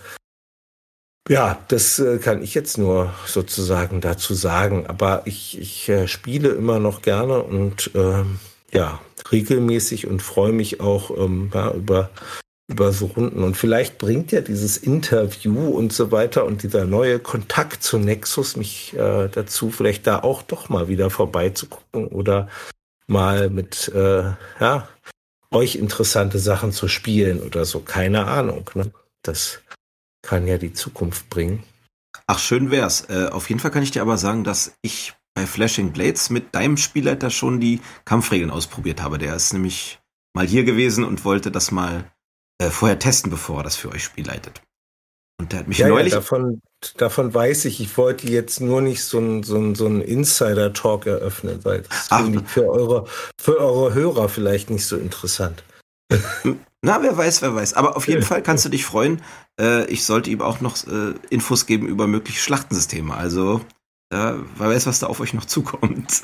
ja, 1.29 1.59
das 1.67 1.99
äh, 1.99 2.17
kann 2.17 2.41
ich 2.41 2.55
jetzt 2.55 2.77
nur 2.77 3.13
sozusagen 3.27 4.01
dazu 4.01 4.33
sagen. 4.33 4.87
Aber 4.87 5.21
ich, 5.25 5.59
ich 5.59 5.87
äh, 5.89 6.07
spiele 6.07 6.49
immer 6.49 6.79
noch 6.79 7.03
gerne 7.03 7.43
und 7.43 7.91
äh, 7.93 8.23
ja, 8.75 8.99
regelmäßig 9.31 10.07
und 10.07 10.21
freue 10.21 10.51
mich 10.51 10.81
auch 10.81 11.11
ähm, 11.17 11.51
ja, 11.53 11.71
über, 11.71 12.09
über 12.67 12.91
so 12.91 13.07
Runden. 13.07 13.43
Und 13.43 13.55
vielleicht 13.55 13.97
bringt 13.97 14.31
ja 14.31 14.41
dieses 14.41 14.77
Interview 14.77 15.69
und 15.69 15.93
so 15.93 16.11
weiter 16.11 16.45
und 16.45 16.63
dieser 16.63 16.85
neue 16.85 17.19
Kontakt 17.19 17.83
zu 17.83 17.97
Nexus 17.97 18.55
mich 18.55 18.93
äh, 18.93 19.29
dazu, 19.29 19.71
vielleicht 19.71 20.07
da 20.07 20.19
auch 20.19 20.41
doch 20.41 20.69
mal 20.69 20.87
wieder 20.87 21.09
vorbeizugucken 21.09 22.07
oder 22.07 22.49
mal 23.07 23.49
mit 23.49 23.87
äh, 23.89 24.33
ja, 24.59 24.87
euch 25.51 25.75
interessante 25.75 26.39
Sachen 26.39 26.71
zu 26.71 26.87
spielen 26.87 27.41
oder 27.41 27.65
so. 27.65 27.79
Keine 27.79 28.27
Ahnung. 28.27 28.69
Ne? 28.73 28.91
Das 29.23 29.61
kann 30.21 30.47
ja 30.47 30.57
die 30.57 30.73
Zukunft 30.73 31.29
bringen. 31.29 31.63
Ach, 32.27 32.39
schön 32.39 32.71
wär's. 32.71 33.09
Äh, 33.09 33.27
auf 33.27 33.49
jeden 33.49 33.59
Fall 33.59 33.71
kann 33.71 33.83
ich 33.83 33.91
dir 33.91 34.01
aber 34.01 34.17
sagen, 34.17 34.43
dass 34.43 34.73
ich 34.81 35.13
bei 35.35 35.45
Flashing 35.45 35.91
Blades 35.91 36.29
mit 36.29 36.55
deinem 36.55 36.77
Spielleiter 36.77 37.29
schon 37.29 37.59
die 37.59 37.81
Kampfregeln 38.05 38.49
ausprobiert 38.49 39.03
habe. 39.03 39.17
Der 39.17 39.35
ist 39.35 39.53
nämlich 39.53 39.99
mal 40.33 40.47
hier 40.47 40.63
gewesen 40.63 41.03
und 41.03 41.23
wollte 41.25 41.51
das 41.51 41.71
mal 41.71 42.11
äh, 42.57 42.69
vorher 42.69 42.97
testen, 42.97 43.29
bevor 43.29 43.59
er 43.59 43.63
das 43.63 43.75
für 43.75 43.91
euch 43.91 44.03
spielleitet. 44.03 44.61
Und 45.37 45.51
der 45.51 45.59
hat 45.59 45.67
mich 45.67 45.77
ja, 45.77 45.89
neulich. 45.89 46.13
Ja, 46.13 46.19
davon, 46.19 46.61
davon 46.97 47.33
weiß 47.33 47.65
ich. 47.65 47.81
Ich 47.81 47.97
wollte 47.97 48.27
jetzt 48.27 48.61
nur 48.61 48.81
nicht 48.81 49.03
so 49.03 49.19
ein, 49.19 49.43
so 49.43 49.57
ein, 49.57 49.75
so 49.75 49.85
ein 49.85 50.01
Insider-Talk 50.01 51.05
eröffnen, 51.05 51.59
weil 51.63 51.81
das 51.81 52.07
Ach. 52.09 52.25
für 52.45 52.69
eure, 52.69 53.05
für 53.39 53.59
eure 53.59 53.93
Hörer 53.93 54.29
vielleicht 54.29 54.69
nicht 54.69 54.85
so 54.85 54.95
interessant. 54.95 55.63
Na, 56.81 57.01
wer 57.01 57.17
weiß, 57.17 57.41
wer 57.41 57.53
weiß. 57.53 57.73
Aber 57.73 57.97
auf 57.97 58.07
jeden 58.07 58.21
Fall 58.23 58.41
kannst 58.41 58.63
du 58.63 58.69
dich 58.69 58.85
freuen. 58.85 59.21
Äh, 59.59 59.85
ich 59.87 60.05
sollte 60.05 60.29
ihm 60.29 60.41
auch 60.41 60.61
noch 60.61 60.77
äh, 60.87 61.15
Infos 61.29 61.65
geben 61.65 61.87
über 61.87 62.07
mögliche 62.07 62.39
Schlachtensysteme. 62.39 63.13
Also 63.13 63.59
ja, 64.11 64.35
wer 64.57 64.69
weiß, 64.69 64.87
was 64.87 64.99
da 64.99 65.07
auf 65.07 65.19
euch 65.19 65.33
noch 65.33 65.45
zukommt. 65.45 66.23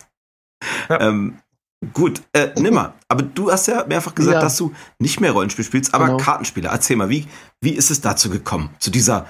Ja. 0.89 1.01
Ähm, 1.01 1.39
gut, 1.93 2.21
äh, 2.33 2.59
nimmer. 2.59 2.93
Aber 3.07 3.23
du 3.23 3.51
hast 3.51 3.67
ja 3.67 3.85
mehrfach 3.85 4.15
gesagt, 4.15 4.35
ja. 4.35 4.41
dass 4.41 4.57
du 4.57 4.73
nicht 4.99 5.19
mehr 5.19 5.31
Rollenspiel 5.31 5.65
spielst, 5.65 5.93
aber 5.93 6.05
genau. 6.05 6.17
Kartenspiele. 6.17 6.69
Erzähl 6.69 6.95
mal, 6.95 7.09
wie, 7.09 7.27
wie 7.61 7.71
ist 7.71 7.91
es 7.91 8.01
dazu 8.01 8.29
gekommen, 8.29 8.69
zu 8.79 8.91
dieser 8.91 9.27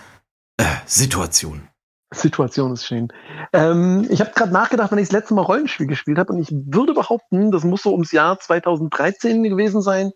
äh, 0.57 0.65
Situation? 0.86 1.68
Situation 2.14 2.73
ist 2.73 2.86
schön. 2.86 3.07
Ähm, 3.53 4.06
ich 4.10 4.19
habe 4.19 4.32
gerade 4.32 4.52
nachgedacht, 4.52 4.91
wenn 4.91 4.98
ich 4.98 5.07
das 5.07 5.14
letzte 5.14 5.34
Mal 5.34 5.44
Rollenspiel 5.44 5.88
gespielt 5.88 6.18
habe, 6.18 6.34
und 6.34 6.40
ich 6.40 6.52
würde 6.52 6.94
behaupten, 6.94 7.52
das 7.52 7.64
muss 7.64 7.84
so 7.84 7.94
ums 7.94 8.11
Jahr 8.11 8.38
2013 8.38 9.44
gewesen 9.44 9.82
sein, 9.82 10.11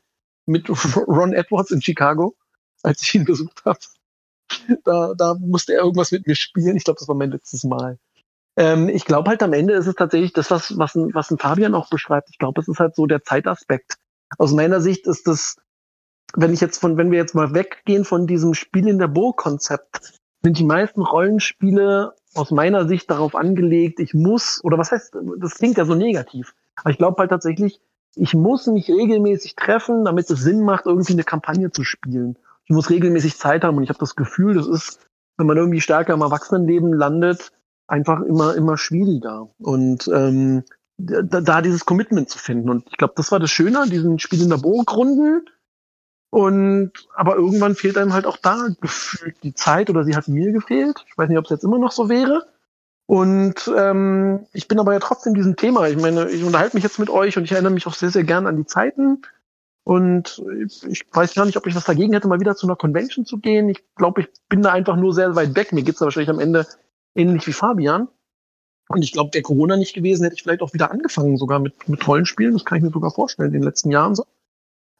mit 0.46 0.70
Ron 1.08 1.34
Edwards 1.34 1.72
in 1.72 1.82
Chicago, 1.82 2.36
als 2.84 3.02
ich 3.02 3.16
ihn 3.16 3.26
besucht 3.26 3.64
habe. 3.66 3.80
Da, 4.84 5.14
da 5.18 5.36
musste 5.40 5.74
er 5.74 5.80
irgendwas 5.80 6.12
mit 6.12 6.28
mir 6.28 6.36
spielen. 6.36 6.78
Ich 6.78 6.84
glaube, 6.84 7.00
das 7.00 7.08
war 7.08 7.16
mein 7.16 7.32
letztes 7.32 7.64
Mal. 7.64 7.98
Ähm, 8.58 8.90
ich 8.90 9.06
glaube 9.06 9.30
halt 9.30 9.44
am 9.44 9.54
Ende 9.54 9.74
ist 9.74 9.88
es 9.88 9.96
tatsächlich 9.96 10.34
das, 10.34 10.52
was, 10.52 10.78
was, 10.78 10.96
ein, 10.96 11.14
was 11.14 11.32
ein 11.32 11.38
Fabian 11.38 11.76
auch 11.76 11.90
beschreibt. 11.90 12.30
Ich 12.32 12.38
glaube, 12.38 12.62
es 12.62 12.68
ist 12.68 12.80
halt 12.80 12.96
so 12.96 13.06
der 13.06 13.24
Zeitaspekt. 13.24 13.98
Aus 14.38 14.54
meiner 14.54 14.82
Sicht 14.82 15.08
ist 15.08 15.28
das, 15.28 15.58
wenn 16.36 16.54
ich 16.54 16.62
jetzt 16.62 16.80
von, 16.80 16.98
wenn 16.98 17.12
wir 17.12 17.20
jetzt 17.20 17.36
mal 17.36 17.54
weggehen 17.54 18.06
von 18.06 18.28
diesem 18.28 18.54
Spiel 18.54 18.88
in 18.88 19.00
der 19.00 19.08
Burg-Konzept, 19.08 20.20
sind 20.44 20.58
die 20.60 20.64
meisten 20.64 21.02
Rollenspiele 21.02 22.14
aus 22.36 22.52
meiner 22.52 22.88
Sicht 22.88 23.10
darauf 23.10 23.36
angelegt, 23.36 24.00
ich 24.00 24.14
muss, 24.14 24.62
oder 24.64 24.78
was 24.78 24.92
heißt, 24.92 25.16
das 25.40 25.56
klingt 25.56 25.78
ja 25.78 25.86
so 25.86 25.96
negativ, 25.96 26.54
aber 26.76 26.90
ich 26.90 26.98
glaube 26.98 27.18
halt 27.20 27.30
tatsächlich, 27.30 27.82
ich 28.16 28.34
muss 28.34 28.68
mich 28.68 28.90
regelmäßig 28.90 29.56
treffen, 29.56 30.06
damit 30.06 30.30
es 30.30 30.40
Sinn 30.42 30.64
macht, 30.64 30.86
irgendwie 30.86 31.14
eine 31.14 31.24
Kampagne 31.24 31.72
zu 31.72 31.84
spielen. 31.84 32.38
Ich 32.66 32.74
muss 32.74 32.90
regelmäßig 32.90 33.38
Zeit 33.38 33.64
haben 33.64 33.78
und 33.78 33.84
ich 33.84 33.90
habe 33.90 34.00
das 34.00 34.16
Gefühl, 34.16 34.56
das 34.56 34.68
ist, 34.68 35.00
wenn 35.38 35.48
man 35.48 35.58
irgendwie 35.58 35.82
stärker 35.82 36.14
im 36.14 36.22
Erwachsenenleben 36.22 36.94
landet, 36.94 37.52
einfach 37.88 38.22
immer, 38.22 38.56
immer 38.56 38.78
schwieriger. 38.78 39.50
Und 39.60 40.08
ähm, 40.14 40.64
da, 40.98 41.42
da 41.42 41.62
dieses 41.62 41.86
Commitment 41.86 42.30
zu 42.30 42.38
finden. 42.38 42.70
Und 42.70 42.88
ich 42.90 42.98
glaube, 42.98 43.14
das 43.18 43.32
war 43.32 43.40
das 43.40 43.52
Schöne 43.52 43.80
an 43.80 43.90
diesen 43.90 44.20
Spiel 44.20 44.42
in 44.42 44.50
der 44.50 44.58
Burgrunden. 44.58 45.46
Und 46.30 46.92
aber 47.14 47.36
irgendwann 47.36 47.76
fehlt 47.76 47.98
einem 47.98 48.14
halt 48.14 48.26
auch 48.26 48.38
da 48.38 48.68
gefühlt 48.82 49.38
die 49.44 49.54
Zeit 49.54 49.90
oder 49.90 50.04
sie 50.04 50.16
hat 50.16 50.28
mir 50.28 50.52
gefehlt. 50.52 51.06
Ich 51.08 51.18
weiß 51.18 51.30
nicht, 51.30 51.38
ob 51.38 51.46
es 51.46 51.52
jetzt 51.52 51.64
immer 51.64 51.78
noch 51.78 51.92
so 51.92 52.10
wäre. 52.10 52.46
Und 53.08 53.72
ähm, 53.76 54.48
ich 54.52 54.68
bin 54.68 54.80
aber 54.80 54.94
ja 54.94 55.00
trotzdem 55.00 55.36
diesem 55.36 55.56
Thema. 55.56 55.88
Ich 55.88 55.98
meine, 55.98 56.30
ich 56.30 56.44
unterhalte 56.44 56.76
mich 56.76 56.84
jetzt 56.84 57.00
mit 57.00 57.10
euch 57.10 57.38
und 57.38 57.44
ich 57.44 57.52
erinnere 57.52 57.72
mich 57.72 57.86
auch 57.88 57.94
sehr, 57.94 58.10
sehr 58.10 58.24
gern 58.24 58.48
an 58.48 58.58
die 58.58 58.66
Zeiten. 58.66 59.22
Und 59.84 60.44
ich 60.90 61.06
weiß 61.12 61.36
gar 61.36 61.46
nicht, 61.46 61.58
ob 61.58 61.68
ich 61.68 61.76
was 61.76 61.86
dagegen 61.86 62.14
hätte, 62.14 62.28
mal 62.28 62.40
wieder 62.40 62.56
zu 62.56 62.66
einer 62.66 62.76
Convention 62.76 63.26
zu 63.26 63.38
gehen. 63.38 63.70
Ich 63.70 63.84
glaube, 63.96 64.22
ich 64.22 64.30
bin 64.50 64.64
da 64.64 64.72
einfach 64.72 64.96
nur 64.96 65.14
sehr 65.14 65.36
weit 65.36 65.56
weg. 65.56 65.72
Mir 65.72 65.84
geht's 65.84 66.00
da 66.00 66.06
wahrscheinlich 66.06 66.32
am 66.32 66.40
Ende 66.40 66.66
ähnlich 67.16 67.48
wie 67.48 67.54
Fabian. 67.54 68.08
Und 68.88 69.02
ich 69.02 69.12
glaube, 69.12 69.32
der 69.32 69.42
Corona 69.42 69.78
nicht 69.78 69.96
gewesen, 69.96 70.24
hätte 70.24 70.36
ich 70.36 70.44
vielleicht 70.44 70.62
auch 70.62 70.74
wieder 70.74 70.92
angefangen, 70.92 71.38
sogar 71.38 71.60
mit, 71.60 71.90
mit 71.90 72.08
Rollenspielen. 72.08 72.54
Das 72.54 72.66
kann 72.66 72.78
ich 72.78 72.84
mir 72.84 72.92
sogar 72.92 73.12
vorstellen, 73.12 73.48
in 73.48 73.54
den 73.54 73.64
letzten 73.64 73.90
Jahren 73.90 74.14
so. 74.16 74.26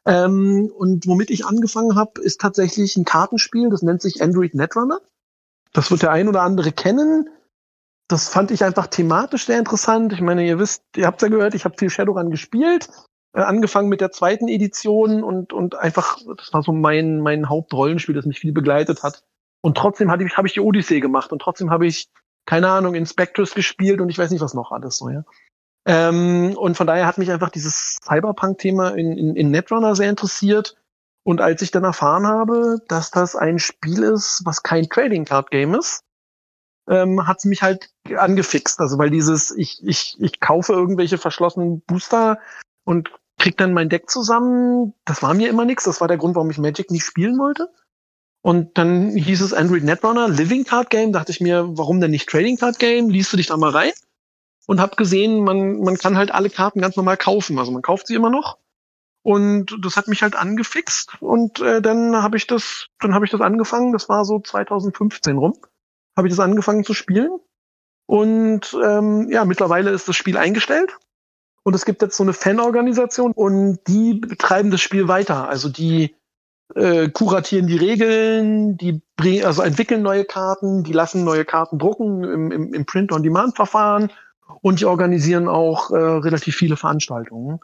Ähm, 0.06 0.70
und 0.76 1.06
womit 1.06 1.30
ich 1.30 1.46
angefangen 1.46 1.96
habe, 1.96 2.20
ist 2.20 2.40
tatsächlich 2.40 2.96
ein 2.96 3.04
Kartenspiel, 3.04 3.70
das 3.70 3.82
nennt 3.82 4.02
sich 4.02 4.22
Android 4.22 4.54
Netrunner. 4.54 5.00
Das 5.72 5.90
wird 5.90 6.02
der 6.02 6.12
ein 6.12 6.28
oder 6.28 6.42
andere 6.42 6.72
kennen. 6.72 7.28
Das 8.08 8.28
fand 8.28 8.52
ich 8.52 8.62
einfach 8.62 8.86
thematisch 8.86 9.46
sehr 9.46 9.58
interessant. 9.58 10.12
Ich 10.12 10.20
meine, 10.20 10.46
ihr 10.46 10.60
wisst, 10.60 10.84
ihr 10.96 11.06
habt 11.06 11.22
ja 11.22 11.28
gehört, 11.28 11.54
ich 11.54 11.64
habe 11.64 11.76
viel 11.76 11.90
Shadowrun 11.90 12.30
gespielt, 12.30 12.88
äh, 13.34 13.40
angefangen 13.40 13.88
mit 13.88 14.00
der 14.00 14.12
zweiten 14.12 14.46
Edition 14.46 15.24
und, 15.24 15.52
und 15.52 15.74
einfach, 15.74 16.18
das 16.36 16.52
war 16.52 16.62
so 16.62 16.72
mein, 16.72 17.20
mein 17.20 17.48
Hauptrollenspiel, 17.48 18.14
das 18.14 18.26
mich 18.26 18.38
viel 18.38 18.52
begleitet 18.52 19.02
hat. 19.02 19.24
Und 19.66 19.76
trotzdem 19.76 20.12
hatte 20.12 20.22
ich, 20.22 20.36
habe 20.36 20.46
ich 20.46 20.54
die 20.54 20.60
Odyssee 20.60 21.00
gemacht 21.00 21.32
und 21.32 21.42
trotzdem 21.42 21.72
habe 21.72 21.88
ich, 21.88 22.08
keine 22.46 22.68
Ahnung, 22.70 22.94
Inspectors 22.94 23.52
gespielt 23.52 24.00
und 24.00 24.08
ich 24.10 24.16
weiß 24.16 24.30
nicht, 24.30 24.40
was 24.40 24.54
noch 24.54 24.70
alles 24.70 24.96
so, 24.96 25.08
ja. 25.10 25.24
Ähm, 25.84 26.56
und 26.56 26.76
von 26.76 26.86
daher 26.86 27.04
hat 27.04 27.18
mich 27.18 27.32
einfach 27.32 27.50
dieses 27.50 27.98
Cyberpunk-Thema 28.04 28.90
in, 28.90 29.18
in, 29.18 29.34
in 29.34 29.50
Netrunner 29.50 29.96
sehr 29.96 30.08
interessiert. 30.08 30.76
Und 31.24 31.40
als 31.40 31.62
ich 31.62 31.72
dann 31.72 31.82
erfahren 31.82 32.28
habe, 32.28 32.78
dass 32.86 33.10
das 33.10 33.34
ein 33.34 33.58
Spiel 33.58 34.04
ist, 34.04 34.42
was 34.44 34.62
kein 34.62 34.88
Trading 34.88 35.24
Card 35.24 35.50
Game 35.50 35.74
ist, 35.74 36.04
ähm, 36.88 37.26
hat 37.26 37.38
es 37.38 37.44
mich 37.44 37.62
halt 37.64 37.90
angefixt. 38.16 38.78
Also 38.78 38.98
weil 38.98 39.10
dieses, 39.10 39.50
ich, 39.50 39.84
ich, 39.84 40.14
ich 40.20 40.38
kaufe 40.38 40.74
irgendwelche 40.74 41.18
verschlossenen 41.18 41.80
Booster 41.80 42.38
und 42.84 43.10
krieg 43.36 43.56
dann 43.56 43.74
mein 43.74 43.88
Deck 43.88 44.10
zusammen, 44.10 44.94
das 45.04 45.24
war 45.24 45.34
mir 45.34 45.50
immer 45.50 45.64
nichts. 45.64 45.82
Das 45.82 46.00
war 46.00 46.06
der 46.06 46.18
Grund, 46.18 46.36
warum 46.36 46.50
ich 46.50 46.58
Magic 46.58 46.92
nicht 46.92 47.04
spielen 47.04 47.36
wollte. 47.40 47.68
Und 48.46 48.78
dann 48.78 49.10
hieß 49.10 49.40
es 49.40 49.52
Android 49.52 49.82
Netrunner, 49.82 50.28
Living 50.28 50.62
Card 50.62 50.88
Game. 50.88 51.12
Dachte 51.12 51.32
ich 51.32 51.40
mir, 51.40 51.66
warum 51.76 52.00
denn 52.00 52.12
nicht 52.12 52.28
Trading 52.28 52.56
Card 52.56 52.78
Game? 52.78 53.10
Liest 53.10 53.32
du 53.32 53.36
dich 53.36 53.48
da 53.48 53.56
mal 53.56 53.72
rein? 53.72 53.90
Und 54.68 54.80
hab 54.80 54.96
gesehen, 54.96 55.42
man, 55.42 55.80
man 55.80 55.96
kann 55.96 56.16
halt 56.16 56.30
alle 56.30 56.48
Karten 56.48 56.80
ganz 56.80 56.94
normal 56.94 57.16
kaufen. 57.16 57.58
Also 57.58 57.72
man 57.72 57.82
kauft 57.82 58.06
sie 58.06 58.14
immer 58.14 58.30
noch. 58.30 58.58
Und 59.22 59.76
das 59.82 59.96
hat 59.96 60.06
mich 60.06 60.22
halt 60.22 60.36
angefixt. 60.36 61.20
Und 61.20 61.58
äh, 61.58 61.82
dann 61.82 62.22
habe 62.22 62.36
ich 62.36 62.46
das, 62.46 62.86
dann 63.00 63.14
habe 63.14 63.24
ich 63.24 63.32
das 63.32 63.40
angefangen. 63.40 63.92
Das 63.92 64.08
war 64.08 64.24
so 64.24 64.38
2015 64.38 65.38
rum. 65.38 65.54
Habe 66.16 66.28
ich 66.28 66.32
das 66.32 66.38
angefangen 66.38 66.84
zu 66.84 66.94
spielen. 66.94 67.40
Und 68.06 68.78
ähm, 68.80 69.28
ja, 69.28 69.44
mittlerweile 69.44 69.90
ist 69.90 70.06
das 70.06 70.14
Spiel 70.14 70.36
eingestellt. 70.36 70.96
Und 71.64 71.74
es 71.74 71.84
gibt 71.84 72.00
jetzt 72.00 72.16
so 72.16 72.22
eine 72.22 72.32
Fanorganisation 72.32 73.32
und 73.32 73.80
die 73.88 74.14
betreiben 74.14 74.70
das 74.70 74.82
Spiel 74.82 75.08
weiter. 75.08 75.48
Also 75.48 75.68
die 75.68 76.14
äh, 76.74 77.08
kuratieren 77.08 77.66
die 77.66 77.76
Regeln, 77.76 78.76
die 78.76 79.00
bringen, 79.16 79.44
also 79.44 79.62
entwickeln 79.62 80.02
neue 80.02 80.24
Karten, 80.24 80.82
die 80.82 80.92
lassen 80.92 81.24
neue 81.24 81.44
Karten 81.44 81.78
drucken 81.78 82.24
im, 82.24 82.50
im, 82.50 82.74
im 82.74 82.86
Print-on-Demand-Verfahren 82.86 84.10
und 84.62 84.80
die 84.80 84.86
organisieren 84.86 85.48
auch 85.48 85.90
äh, 85.90 85.96
relativ 85.96 86.56
viele 86.56 86.76
Veranstaltungen. 86.76 87.60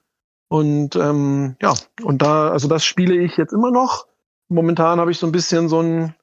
Und 0.48 0.96
ähm, 0.96 1.56
ja, 1.62 1.74
und 2.02 2.20
da, 2.20 2.50
also 2.50 2.68
das 2.68 2.84
spiele 2.84 3.14
ich 3.14 3.36
jetzt 3.36 3.52
immer 3.52 3.70
noch. 3.70 4.06
Momentan 4.48 5.00
habe 5.00 5.10
ich 5.10 5.18
so 5.18 5.26
ein 5.26 5.32
bisschen 5.32 5.68
so 5.68 5.80
ein, 5.80 6.14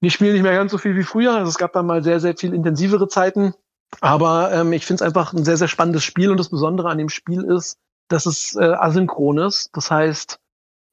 ich 0.00 0.14
spiele 0.14 0.32
nicht 0.32 0.42
mehr 0.42 0.54
ganz 0.54 0.70
so 0.70 0.78
viel 0.78 0.96
wie 0.96 1.02
früher. 1.02 1.34
Also 1.34 1.48
es 1.48 1.58
gab 1.58 1.72
da 1.72 1.82
mal 1.82 2.02
sehr, 2.04 2.20
sehr 2.20 2.36
viel 2.36 2.54
intensivere 2.54 3.08
Zeiten. 3.08 3.52
Aber 4.00 4.52
ähm, 4.52 4.72
ich 4.72 4.86
finde 4.86 5.02
es 5.02 5.06
einfach 5.06 5.32
ein 5.32 5.44
sehr, 5.44 5.56
sehr 5.56 5.68
spannendes 5.68 6.04
Spiel 6.04 6.30
und 6.30 6.38
das 6.38 6.50
Besondere 6.50 6.88
an 6.88 6.98
dem 6.98 7.08
Spiel 7.08 7.42
ist, 7.42 7.78
dass 8.08 8.26
es 8.26 8.54
äh, 8.56 8.64
asynchron 8.64 9.38
ist. 9.38 9.70
Das 9.72 9.90
heißt, 9.90 10.38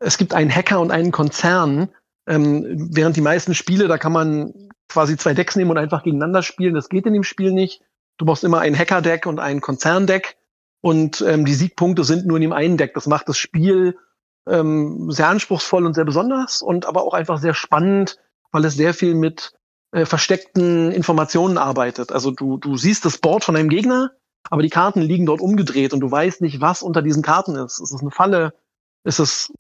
es 0.02 0.18
gibt 0.18 0.34
einen 0.34 0.54
Hacker 0.54 0.80
und 0.80 0.92
einen 0.92 1.12
Konzern. 1.12 1.90
Ähm, 2.28 2.90
während 2.92 3.16
die 3.16 3.22
meisten 3.22 3.56
Spiele, 3.56 3.88
da 3.88 3.98
kann 3.98 4.12
man 4.12 4.70
quasi 4.90 5.16
zwei 5.16 5.34
Decks 5.34 5.56
nehmen 5.56 5.72
und 5.72 5.78
einfach 5.78 6.04
gegeneinander 6.04 6.44
spielen. 6.44 6.74
Das 6.74 6.90
geht 6.90 7.06
in 7.06 7.14
dem 7.14 7.24
Spiel 7.24 7.52
nicht. 7.52 7.82
Du 8.18 8.26
brauchst 8.26 8.44
immer 8.44 8.60
ein 8.60 8.78
Hacker-Deck 8.78 9.26
und 9.26 9.40
ein 9.40 9.62
Konzern-Deck. 9.62 10.38
Und 10.82 11.22
ähm, 11.22 11.46
die 11.46 11.54
Siegpunkte 11.54 12.04
sind 12.04 12.26
nur 12.26 12.38
in 12.38 12.42
dem 12.42 12.54
einen 12.54 12.78
Deck. 12.78 12.94
Das 12.94 13.08
macht 13.08 13.30
das 13.30 13.38
Spiel 13.38 13.98
ähm, 14.48 15.12
sehr 15.12 15.30
anspruchsvoll 15.30 15.86
und 15.86 15.94
sehr 15.94 16.06
besonders 16.06 16.62
und 16.62 16.88
aber 16.88 17.04
auch 17.04 17.14
einfach 17.14 17.38
sehr 17.38 17.54
spannend, 17.54 18.18
weil 18.52 18.66
es 18.66 18.74
sehr 18.74 18.94
viel 18.94 19.14
mit 19.14 19.54
äh, 19.92 20.06
versteckten 20.06 20.92
Informationen 20.92 21.58
arbeitet. 21.58 22.12
Also 22.12 22.32
du, 22.32 22.58
du 22.58 22.76
siehst 22.78 23.06
das 23.06 23.20
Board 23.20 23.44
von 23.44 23.56
deinem 23.56 23.70
Gegner, 23.70 24.12
aber 24.50 24.64
die 24.64 24.70
Karten 24.70 25.02
liegen 25.02 25.28
dort 25.28 25.42
umgedreht 25.42 25.94
und 25.94 26.00
du 26.00 26.10
weißt 26.10 26.42
nicht, 26.42 26.62
was 26.62 26.82
unter 26.82 27.04
diesen 27.04 27.22
Karten 27.22 27.56
ist. 27.56 27.80
Ist 27.80 27.94
es 27.94 28.02
eine 28.02 28.12
Falle? 28.12 28.54
Ist 29.04 29.20
es 29.20 29.54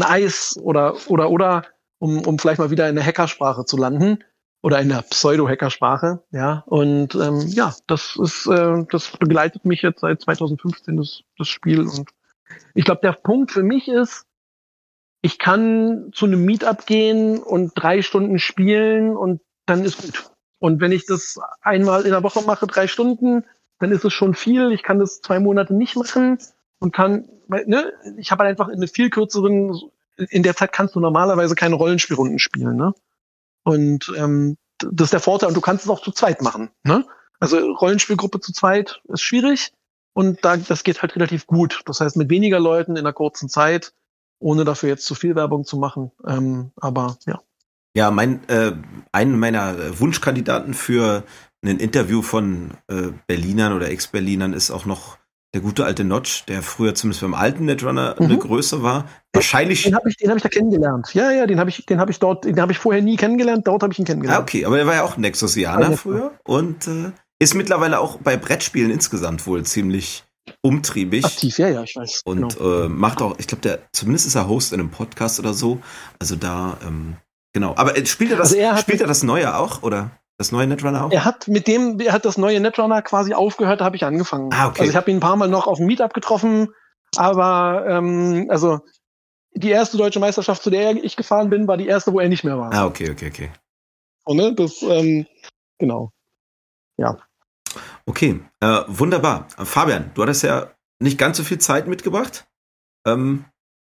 Eis 0.00 0.56
oder 0.60 0.96
oder 1.08 1.30
oder 1.30 1.64
um, 1.98 2.26
um 2.26 2.38
vielleicht 2.38 2.58
mal 2.58 2.70
wieder 2.70 2.88
in 2.88 2.96
der 2.96 3.04
Hackersprache 3.04 3.64
zu 3.64 3.76
landen 3.76 4.18
oder 4.62 4.80
in 4.80 4.88
der 4.88 5.02
Pseudo-Hackersprache, 5.02 6.24
ja. 6.32 6.64
Und 6.66 7.14
ähm, 7.14 7.40
ja, 7.46 7.74
das 7.86 8.16
ist, 8.16 8.46
äh, 8.46 8.84
das 8.90 9.16
begleitet 9.18 9.64
mich 9.64 9.82
jetzt 9.82 10.00
seit 10.00 10.20
2015 10.22 10.96
das, 10.96 11.22
das 11.38 11.48
Spiel. 11.48 11.80
Und 11.80 12.10
ich 12.74 12.84
glaube, 12.84 13.00
der 13.02 13.12
Punkt 13.12 13.52
für 13.52 13.62
mich 13.62 13.88
ist, 13.88 14.26
ich 15.22 15.38
kann 15.38 16.10
zu 16.12 16.26
einem 16.26 16.44
Meetup 16.44 16.86
gehen 16.86 17.38
und 17.38 17.72
drei 17.74 18.02
Stunden 18.02 18.38
spielen 18.38 19.16
und 19.16 19.40
dann 19.66 19.84
ist 19.84 20.02
gut. 20.02 20.30
Und 20.58 20.80
wenn 20.80 20.92
ich 20.92 21.06
das 21.06 21.38
einmal 21.60 22.02
in 22.02 22.10
der 22.10 22.22
Woche 22.22 22.42
mache, 22.42 22.66
drei 22.66 22.86
Stunden, 22.86 23.44
dann 23.78 23.92
ist 23.92 24.04
es 24.04 24.12
schon 24.12 24.34
viel. 24.34 24.72
Ich 24.72 24.82
kann 24.82 24.98
das 24.98 25.20
zwei 25.20 25.38
Monate 25.38 25.74
nicht 25.74 25.96
machen 25.96 26.38
und 26.78 26.92
kann, 26.92 27.28
ne, 27.48 27.92
ich 28.18 28.30
habe 28.30 28.44
halt 28.44 28.50
einfach 28.50 28.68
in 28.68 28.76
einer 28.76 28.88
viel 28.88 29.10
kürzeren, 29.10 29.78
in 30.16 30.42
der 30.42 30.56
Zeit 30.56 30.72
kannst 30.72 30.94
du 30.94 31.00
normalerweise 31.00 31.54
keine 31.54 31.74
Rollenspielrunden 31.74 32.38
spielen, 32.38 32.76
ne? 32.76 32.94
Und 33.64 34.12
ähm, 34.16 34.56
das 34.78 35.06
ist 35.06 35.12
der 35.12 35.20
Vorteil, 35.20 35.48
und 35.48 35.56
du 35.56 35.60
kannst 35.60 35.84
es 35.84 35.90
auch 35.90 36.02
zu 36.02 36.12
zweit 36.12 36.42
machen, 36.42 36.70
ne? 36.84 37.04
Also 37.38 37.58
Rollenspielgruppe 37.58 38.40
zu 38.40 38.52
zweit 38.52 39.02
ist 39.08 39.20
schwierig 39.20 39.72
und 40.14 40.44
da, 40.44 40.56
das 40.56 40.84
geht 40.84 41.02
halt 41.02 41.14
relativ 41.16 41.46
gut. 41.46 41.82
Das 41.84 42.00
heißt, 42.00 42.16
mit 42.16 42.30
weniger 42.30 42.58
Leuten 42.58 42.92
in 42.92 43.00
einer 43.00 43.12
kurzen 43.12 43.48
Zeit, 43.48 43.92
ohne 44.38 44.64
dafür 44.64 44.88
jetzt 44.88 45.04
zu 45.04 45.14
viel 45.14 45.34
Werbung 45.34 45.64
zu 45.64 45.76
machen. 45.76 46.12
Ähm, 46.26 46.72
aber 46.76 47.18
ja. 47.26 47.42
Ja, 47.94 48.10
mein, 48.10 48.46
äh, 48.48 48.72
einen 49.12 49.38
meiner 49.38 49.98
Wunschkandidaten 49.98 50.74
für 50.74 51.24
ein 51.62 51.78
Interview 51.78 52.22
von 52.22 52.72
äh, 52.88 53.08
Berlinern 53.26 53.72
oder 53.72 53.88
Ex-Berlinern 53.90 54.52
ist 54.52 54.70
auch 54.70 54.84
noch 54.84 55.18
der 55.54 55.62
gute 55.62 55.84
alte 55.84 56.04
Notch, 56.04 56.44
der 56.46 56.62
früher 56.62 56.94
zumindest 56.94 57.22
beim 57.22 57.34
alten 57.34 57.64
Netrunner 57.64 58.16
mhm. 58.18 58.26
eine 58.26 58.38
Größe 58.38 58.82
war. 58.82 59.06
Wahrscheinlich. 59.32 59.84
Den 59.84 59.94
habe 59.94 60.08
ich, 60.08 60.16
den 60.16 60.30
hab 60.30 60.36
ich 60.36 60.42
da 60.42 60.48
kennengelernt. 60.48 61.14
Ja, 61.14 61.30
ja, 61.30 61.46
den 61.46 61.58
habe 61.58 61.70
ich, 61.70 61.86
den 61.86 61.98
habe 61.98 62.10
ich 62.10 62.18
dort, 62.18 62.44
den 62.44 62.60
habe 62.60 62.72
ich 62.72 62.78
vorher 62.78 63.02
nie 63.02 63.16
kennengelernt. 63.16 63.66
Dort 63.66 63.82
habe 63.82 63.92
ich 63.92 63.98
ihn 63.98 64.04
kennengelernt. 64.04 64.38
Ah, 64.38 64.42
okay, 64.42 64.64
aber 64.64 64.78
er 64.78 64.86
war 64.86 64.94
ja 64.94 65.02
auch 65.02 65.16
Nexusianer 65.16 65.90
ah, 65.90 65.96
früher 65.96 66.32
und 66.44 66.86
äh, 66.86 67.12
ist 67.38 67.54
mittlerweile 67.54 68.00
auch 68.00 68.18
bei 68.18 68.36
Brettspielen 68.36 68.90
insgesamt 68.90 69.46
wohl 69.46 69.62
ziemlich 69.62 70.24
umtriebig. 70.62 71.24
Aktiv, 71.24 71.58
ja, 71.58 71.68
ja, 71.68 71.82
ich 71.82 71.96
weiß. 71.96 72.22
Und 72.24 72.56
genau. 72.56 72.84
äh, 72.84 72.88
macht 72.88 73.22
auch, 73.22 73.38
ich 73.38 73.46
glaube, 73.46 73.62
der 73.62 73.80
zumindest 73.92 74.26
ist 74.26 74.34
er 74.34 74.48
Host 74.48 74.72
in 74.72 74.80
einem 74.80 74.90
Podcast 74.90 75.38
oder 75.38 75.54
so. 75.54 75.80
Also 76.18 76.36
da, 76.36 76.78
ähm, 76.86 77.16
genau. 77.52 77.74
Aber 77.76 77.96
äh, 77.96 78.06
spielt 78.06 78.30
er 78.30 78.36
das, 78.36 78.52
also 78.52 78.60
er 78.60 78.76
spielt 78.78 79.00
er 79.00 79.06
das 79.06 79.22
Neue 79.22 79.56
auch 79.56 79.82
oder? 79.82 80.10
Das 80.38 80.52
neue 80.52 80.66
Netrunner 80.66 81.04
auch? 81.04 81.12
Er 81.12 81.24
hat 81.24 81.48
mit 81.48 81.66
dem, 81.66 81.98
er 81.98 82.12
hat 82.12 82.24
das 82.24 82.36
neue 82.36 82.60
Netrunner 82.60 83.00
quasi 83.02 83.32
aufgehört, 83.32 83.80
da 83.80 83.86
habe 83.86 83.96
ich 83.96 84.04
angefangen. 84.04 84.50
Ah, 84.52 84.68
okay. 84.68 84.80
Also 84.80 84.90
ich 84.90 84.96
habe 84.96 85.10
ihn 85.10 85.16
ein 85.16 85.20
paar 85.20 85.36
Mal 85.36 85.48
noch 85.48 85.66
auf 85.66 85.78
dem 85.78 85.86
Meetup 85.86 86.12
getroffen, 86.12 86.68
aber 87.16 87.86
ähm, 87.88 88.46
also 88.50 88.80
die 89.54 89.70
erste 89.70 89.96
deutsche 89.96 90.20
Meisterschaft, 90.20 90.62
zu 90.62 90.70
der 90.70 91.02
ich 91.02 91.16
gefahren 91.16 91.48
bin, 91.48 91.66
war 91.66 91.78
die 91.78 91.86
erste, 91.86 92.12
wo 92.12 92.20
er 92.20 92.28
nicht 92.28 92.44
mehr 92.44 92.58
war. 92.58 92.72
Ah, 92.74 92.84
okay, 92.84 93.10
okay, 93.10 93.28
okay. 93.28 93.50
Und, 94.24 94.36
ne, 94.36 94.54
das, 94.54 94.82
ähm, 94.82 95.26
genau. 95.78 96.12
Ja. 96.98 97.18
Okay, 98.04 98.40
äh, 98.60 98.82
wunderbar. 98.86 99.48
Fabian, 99.56 100.10
du 100.14 100.22
hattest 100.22 100.42
ja 100.42 100.70
nicht 100.98 101.18
ganz 101.18 101.38
so 101.38 101.44
viel 101.44 101.58
Zeit 101.58 101.86
mitgebracht. 101.86 102.46
Ähm, 103.06 103.46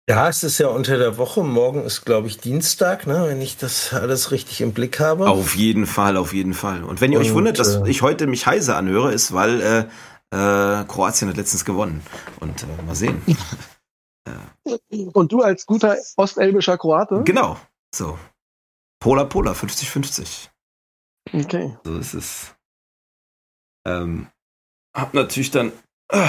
ja, 0.09 0.29
es 0.29 0.45
ist 0.45 0.59
ja 0.59 0.69
unter 0.69 0.99
der 0.99 1.19
Woche. 1.19 1.43
Morgen 1.43 1.83
ist, 1.85 2.05
glaube 2.05 2.29
ich, 2.29 2.39
Dienstag, 2.39 3.07
ne, 3.07 3.27
wenn 3.27 3.41
ich 3.41 3.57
das 3.57 3.93
alles 3.93 4.31
richtig 4.31 4.61
im 4.61 4.73
Blick 4.73 5.01
habe. 5.01 5.29
Auf 5.29 5.57
jeden 5.57 5.87
Fall, 5.87 6.17
auf 6.17 6.33
jeden 6.33 6.55
Fall. 6.55 6.85
Und 6.85 7.01
wenn 7.01 7.13
ihr 7.13 7.19
Und, 7.19 7.25
euch 7.25 7.35
wundert, 7.35 7.59
dass 7.59 7.77
äh, 7.77 7.89
ich 7.89 8.03
heute 8.03 8.27
mich 8.27 8.47
heise 8.47 8.77
anhöre, 8.77 9.13
ist, 9.13 9.33
weil 9.33 9.61
äh, 9.61 9.81
äh, 10.31 10.85
Kroatien 10.85 11.29
hat 11.29 11.37
letztens 11.37 11.65
gewonnen. 11.65 12.03
Und 12.41 12.63
äh, 12.63 12.83
mal 12.87 12.95
sehen. 12.95 13.23
Und 15.13 15.33
du 15.33 15.43
als 15.43 15.67
guter 15.67 15.97
ostelbischer 16.17 16.79
Kroate? 16.79 17.23
Genau. 17.25 17.57
So. 17.95 18.19
Pola 19.01 19.25
Pola, 19.25 19.53
50-50. 19.53 20.49
Okay. 21.33 21.77
So 21.85 21.99
ist 21.99 22.15
es. 22.15 22.55
Ähm, 23.87 24.29
hab 24.95 25.15
natürlich 25.15 25.51
dann 25.51 25.73
äh, 26.09 26.27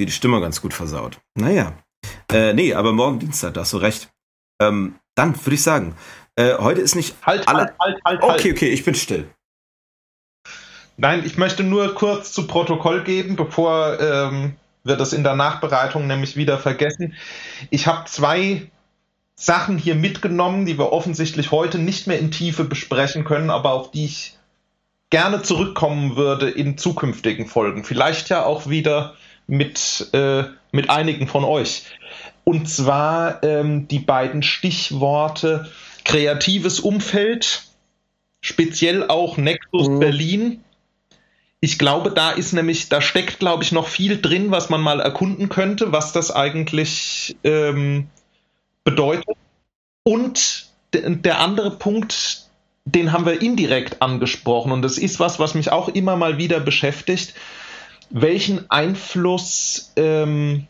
die 0.00 0.10
Stimme 0.10 0.40
ganz 0.40 0.60
gut 0.60 0.74
versaut. 0.74 1.20
Naja. 1.34 1.76
Äh, 2.32 2.52
nee, 2.52 2.74
aber 2.74 2.92
morgen 2.92 3.18
Dienstag, 3.18 3.54
da 3.54 3.60
hast 3.62 3.72
du 3.72 3.78
recht. 3.78 4.10
Ähm, 4.60 4.96
dann 5.14 5.34
würde 5.44 5.54
ich 5.54 5.62
sagen, 5.62 5.96
äh, 6.36 6.54
heute 6.58 6.80
ist 6.80 6.94
nicht. 6.94 7.14
Halt, 7.22 7.46
alle 7.48 7.58
halt, 7.58 7.74
halt, 7.80 8.00
halt, 8.04 8.22
halt. 8.22 8.40
Okay, 8.40 8.52
okay, 8.52 8.68
ich 8.68 8.84
bin 8.84 8.94
still. 8.94 9.28
Nein, 10.96 11.24
ich 11.24 11.36
möchte 11.38 11.64
nur 11.64 11.94
kurz 11.94 12.32
zu 12.32 12.46
Protokoll 12.46 13.02
geben, 13.02 13.36
bevor 13.36 13.98
ähm, 14.00 14.56
wir 14.84 14.96
das 14.96 15.12
in 15.12 15.24
der 15.24 15.34
Nachbereitung 15.34 16.06
nämlich 16.06 16.36
wieder 16.36 16.58
vergessen. 16.58 17.14
Ich 17.70 17.86
habe 17.86 18.04
zwei 18.08 18.70
Sachen 19.34 19.78
hier 19.78 19.96
mitgenommen, 19.96 20.66
die 20.66 20.78
wir 20.78 20.92
offensichtlich 20.92 21.50
heute 21.50 21.78
nicht 21.78 22.06
mehr 22.06 22.18
in 22.18 22.30
Tiefe 22.30 22.64
besprechen 22.64 23.24
können, 23.24 23.50
aber 23.50 23.72
auf 23.72 23.90
die 23.90 24.04
ich 24.04 24.38
gerne 25.10 25.42
zurückkommen 25.42 26.16
würde 26.16 26.50
in 26.50 26.78
zukünftigen 26.78 27.46
Folgen. 27.46 27.84
Vielleicht 27.84 28.28
ja 28.28 28.44
auch 28.44 28.68
wieder 28.68 29.14
mit, 29.46 30.08
äh, 30.12 30.44
mit 30.72 30.90
einigen 30.90 31.26
von 31.26 31.44
euch. 31.44 31.84
Und 32.44 32.68
zwar 32.68 33.42
ähm, 33.42 33.88
die 33.88 33.98
beiden 33.98 34.42
Stichworte 34.42 35.70
kreatives 36.04 36.80
Umfeld, 36.80 37.64
speziell 38.40 39.08
auch 39.08 39.36
Nexus 39.36 39.88
mhm. 39.88 40.00
Berlin. 40.00 40.64
Ich 41.60 41.78
glaube, 41.78 42.10
da 42.10 42.30
ist 42.30 42.52
nämlich, 42.52 42.90
da 42.90 43.00
steckt, 43.00 43.38
glaube 43.38 43.64
ich, 43.64 43.72
noch 43.72 43.88
viel 43.88 44.20
drin, 44.20 44.50
was 44.50 44.68
man 44.68 44.82
mal 44.82 45.00
erkunden 45.00 45.48
könnte, 45.48 45.92
was 45.92 46.12
das 46.12 46.30
eigentlich 46.30 47.36
ähm, 47.42 48.08
bedeutet. 48.84 49.24
Und 50.02 50.66
der 50.92 51.40
andere 51.40 51.70
Punkt, 51.70 52.42
den 52.84 53.12
haben 53.12 53.24
wir 53.24 53.40
indirekt 53.40 54.02
angesprochen, 54.02 54.72
und 54.72 54.82
das 54.82 54.98
ist 54.98 55.18
was, 55.18 55.38
was 55.38 55.54
mich 55.54 55.72
auch 55.72 55.88
immer 55.88 56.16
mal 56.16 56.36
wieder 56.36 56.60
beschäftigt 56.60 57.32
welchen 58.14 58.70
Einfluss 58.70 59.92
ähm, 59.96 60.68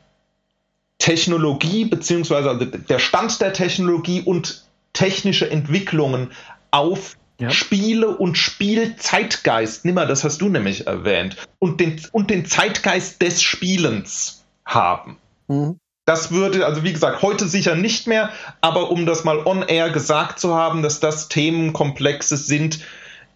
Technologie 0.99 1.85
beziehungsweise 1.85 2.49
also 2.49 2.65
der 2.65 2.99
Stand 2.99 3.39
der 3.43 3.53
Technologie 3.53 4.23
und 4.23 4.65
technische 4.95 5.51
Entwicklungen 5.51 6.31
auf 6.71 7.17
ja. 7.39 7.51
Spiele 7.51 8.17
und 8.17 8.39
Spielzeitgeist, 8.39 9.85
nimmer, 9.85 10.07
das 10.07 10.25
hast 10.25 10.41
du 10.41 10.49
nämlich 10.49 10.87
erwähnt, 10.87 11.37
und 11.59 11.81
den, 11.81 12.01
und 12.13 12.31
den 12.31 12.47
Zeitgeist 12.47 13.21
des 13.21 13.43
Spielens 13.43 14.45
haben. 14.65 15.19
Mhm. 15.49 15.79
Das 16.07 16.31
würde, 16.31 16.65
also 16.65 16.83
wie 16.83 16.93
gesagt, 16.93 17.21
heute 17.21 17.47
sicher 17.47 17.75
nicht 17.75 18.07
mehr, 18.07 18.31
aber 18.63 18.91
um 18.91 19.05
das 19.05 19.25
mal 19.25 19.45
on 19.45 19.63
air 19.63 19.91
gesagt 19.91 20.39
zu 20.39 20.55
haben, 20.55 20.83
dass 20.83 21.01
das 21.01 21.29
Themenkomplexe 21.29 22.39
sind, 22.39 22.81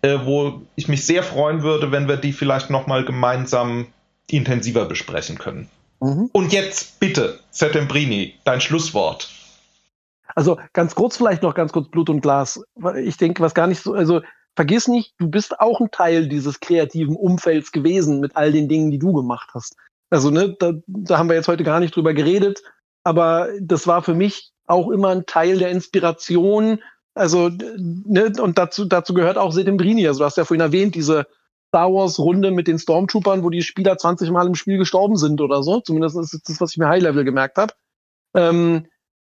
äh, 0.00 0.18
wo 0.24 0.62
ich 0.76 0.88
mich 0.88 1.04
sehr 1.04 1.22
freuen 1.22 1.62
würde, 1.62 1.92
wenn 1.92 2.08
wir 2.08 2.16
die 2.16 2.32
vielleicht 2.32 2.70
nochmal 2.70 3.04
gemeinsam 3.04 3.88
intensiver 4.30 4.84
besprechen 4.84 5.38
können. 5.38 5.68
Mhm. 6.00 6.30
Und 6.32 6.52
jetzt 6.52 7.00
bitte, 7.00 7.40
Settembrini, 7.50 8.34
dein 8.44 8.60
Schlusswort. 8.60 9.28
Also 10.34 10.58
ganz 10.72 10.94
kurz 10.94 11.16
vielleicht 11.16 11.42
noch 11.42 11.54
ganz 11.54 11.72
kurz 11.72 11.88
Blut 11.88 12.10
und 12.10 12.20
Glas. 12.20 12.62
Ich 13.02 13.16
denke, 13.16 13.42
was 13.42 13.54
gar 13.54 13.66
nicht 13.66 13.82
so, 13.82 13.94
also 13.94 14.20
vergiss 14.54 14.88
nicht, 14.88 15.14
du 15.18 15.28
bist 15.28 15.60
auch 15.60 15.80
ein 15.80 15.90
Teil 15.90 16.28
dieses 16.28 16.60
kreativen 16.60 17.16
Umfelds 17.16 17.72
gewesen 17.72 18.20
mit 18.20 18.36
all 18.36 18.52
den 18.52 18.68
Dingen, 18.68 18.90
die 18.90 18.98
du 18.98 19.12
gemacht 19.12 19.50
hast. 19.54 19.76
Also, 20.10 20.30
ne, 20.30 20.56
da, 20.58 20.72
da 20.86 21.18
haben 21.18 21.28
wir 21.28 21.36
jetzt 21.36 21.48
heute 21.48 21.64
gar 21.64 21.80
nicht 21.80 21.94
drüber 21.94 22.14
geredet, 22.14 22.62
aber 23.04 23.48
das 23.60 23.86
war 23.86 24.02
für 24.02 24.14
mich 24.14 24.52
auch 24.66 24.90
immer 24.90 25.10
ein 25.10 25.26
Teil 25.26 25.58
der 25.58 25.70
Inspiration. 25.70 26.80
Also, 27.14 27.50
ne, 27.50 28.32
und 28.40 28.58
dazu, 28.58 28.84
dazu 28.84 29.14
gehört 29.14 29.38
auch 29.38 29.52
Setembrini. 29.52 30.06
Also, 30.06 30.20
du 30.20 30.24
hast 30.24 30.36
ja 30.36 30.44
vorhin 30.44 30.60
erwähnt, 30.60 30.94
diese 30.94 31.26
Star 31.68 31.92
Wars 31.92 32.18
Runde 32.18 32.50
mit 32.50 32.66
den 32.66 32.78
Stormtroopern, 32.78 33.42
wo 33.42 33.50
die 33.50 33.62
Spieler 33.62 33.98
20 33.98 34.30
Mal 34.30 34.46
im 34.46 34.54
Spiel 34.54 34.78
gestorben 34.78 35.16
sind 35.16 35.40
oder 35.40 35.62
so. 35.62 35.80
Zumindest 35.80 36.16
ist 36.16 36.48
das, 36.48 36.60
was 36.60 36.72
ich 36.72 36.78
mir 36.78 36.88
High 36.88 37.02
Level 37.02 37.24
gemerkt 37.24 37.58
habe. 37.58 37.74
Ähm, 38.34 38.86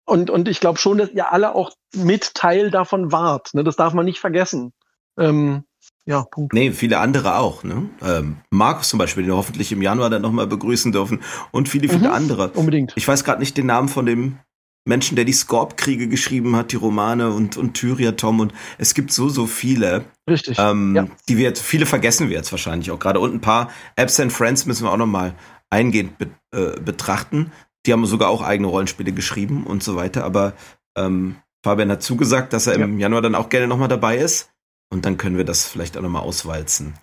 und, 0.05 0.29
und 0.29 0.47
ich 0.47 0.59
glaube 0.59 0.77
schon, 0.77 0.97
dass 0.97 1.11
ihr 1.11 1.31
alle 1.31 1.55
auch 1.55 1.71
mit 1.95 2.33
Teil 2.35 2.71
davon 2.71 3.11
wart. 3.11 3.53
Ne? 3.53 3.63
Das 3.63 3.75
darf 3.75 3.93
man 3.93 4.05
nicht 4.05 4.19
vergessen. 4.19 4.73
Ähm, 5.17 5.63
ja, 6.05 6.23
Punkt. 6.23 6.53
Nee, 6.53 6.71
viele 6.71 6.99
andere 6.99 7.37
auch. 7.37 7.63
Ne? 7.63 7.89
Ähm, 8.03 8.37
Markus 8.51 8.89
zum 8.89 8.99
Beispiel, 8.99 9.23
den 9.23 9.31
wir 9.31 9.37
hoffentlich 9.37 9.71
im 9.71 9.81
Januar 9.81 10.09
dann 10.09 10.21
nochmal 10.21 10.45
begrüßen 10.45 10.91
dürfen. 10.91 11.23
Und 11.51 11.69
viele, 11.69 11.89
viele 11.89 12.09
mhm, 12.09 12.13
andere. 12.13 12.49
Unbedingt. 12.51 12.93
Ich 12.95 13.07
weiß 13.07 13.23
gerade 13.23 13.39
nicht 13.39 13.57
den 13.57 13.65
Namen 13.65 13.87
von 13.87 14.05
dem 14.05 14.39
Menschen, 14.85 15.15
der 15.15 15.25
die 15.25 15.33
Scorp-Kriege 15.33 16.07
geschrieben 16.07 16.55
hat, 16.55 16.71
die 16.71 16.75
Romane 16.75 17.31
und, 17.31 17.57
und 17.57 17.73
Tyria 17.73 18.13
Tom. 18.13 18.39
Und 18.39 18.53
es 18.77 18.93
gibt 18.93 19.11
so, 19.11 19.29
so 19.29 19.47
viele. 19.47 20.05
Richtig. 20.29 20.57
Ähm, 20.59 20.95
ja. 20.95 21.07
Die 21.27 21.37
wir 21.37 21.43
jetzt, 21.43 21.61
viele 21.61 21.85
vergessen 21.85 22.29
wir 22.29 22.37
jetzt 22.37 22.51
wahrscheinlich 22.51 22.91
auch 22.91 22.99
gerade. 22.99 23.19
Und 23.19 23.33
ein 23.33 23.41
paar 23.41 23.71
Apps 23.95 24.19
and 24.19 24.31
Friends 24.31 24.65
müssen 24.65 24.85
wir 24.85 24.91
auch 24.91 24.97
nochmal 24.97 25.33
eingehend 25.71 26.17
be 26.17 26.29
äh, 26.51 26.79
betrachten. 26.79 27.51
Die 27.85 27.93
haben 27.93 28.05
sogar 28.05 28.29
auch 28.29 28.41
eigene 28.41 28.67
Rollenspiele 28.67 29.11
geschrieben 29.11 29.65
und 29.65 29.83
so 29.83 29.95
weiter. 29.95 30.23
Aber 30.23 30.53
ähm, 30.95 31.37
Fabian 31.63 31.91
hat 31.91 32.03
zugesagt, 32.03 32.53
dass 32.53 32.67
er 32.67 32.77
ja. 32.77 32.85
im 32.85 32.99
Januar 32.99 33.23
dann 33.23 33.35
auch 33.35 33.49
gerne 33.49 33.67
nochmal 33.67 33.87
dabei 33.87 34.17
ist. 34.17 34.51
Und 34.93 35.05
dann 35.05 35.17
können 35.17 35.35
wir 35.35 35.45
das 35.45 35.65
vielleicht 35.65 35.97
auch 35.97 36.01
nochmal 36.03 36.21
auswalzen. 36.21 36.93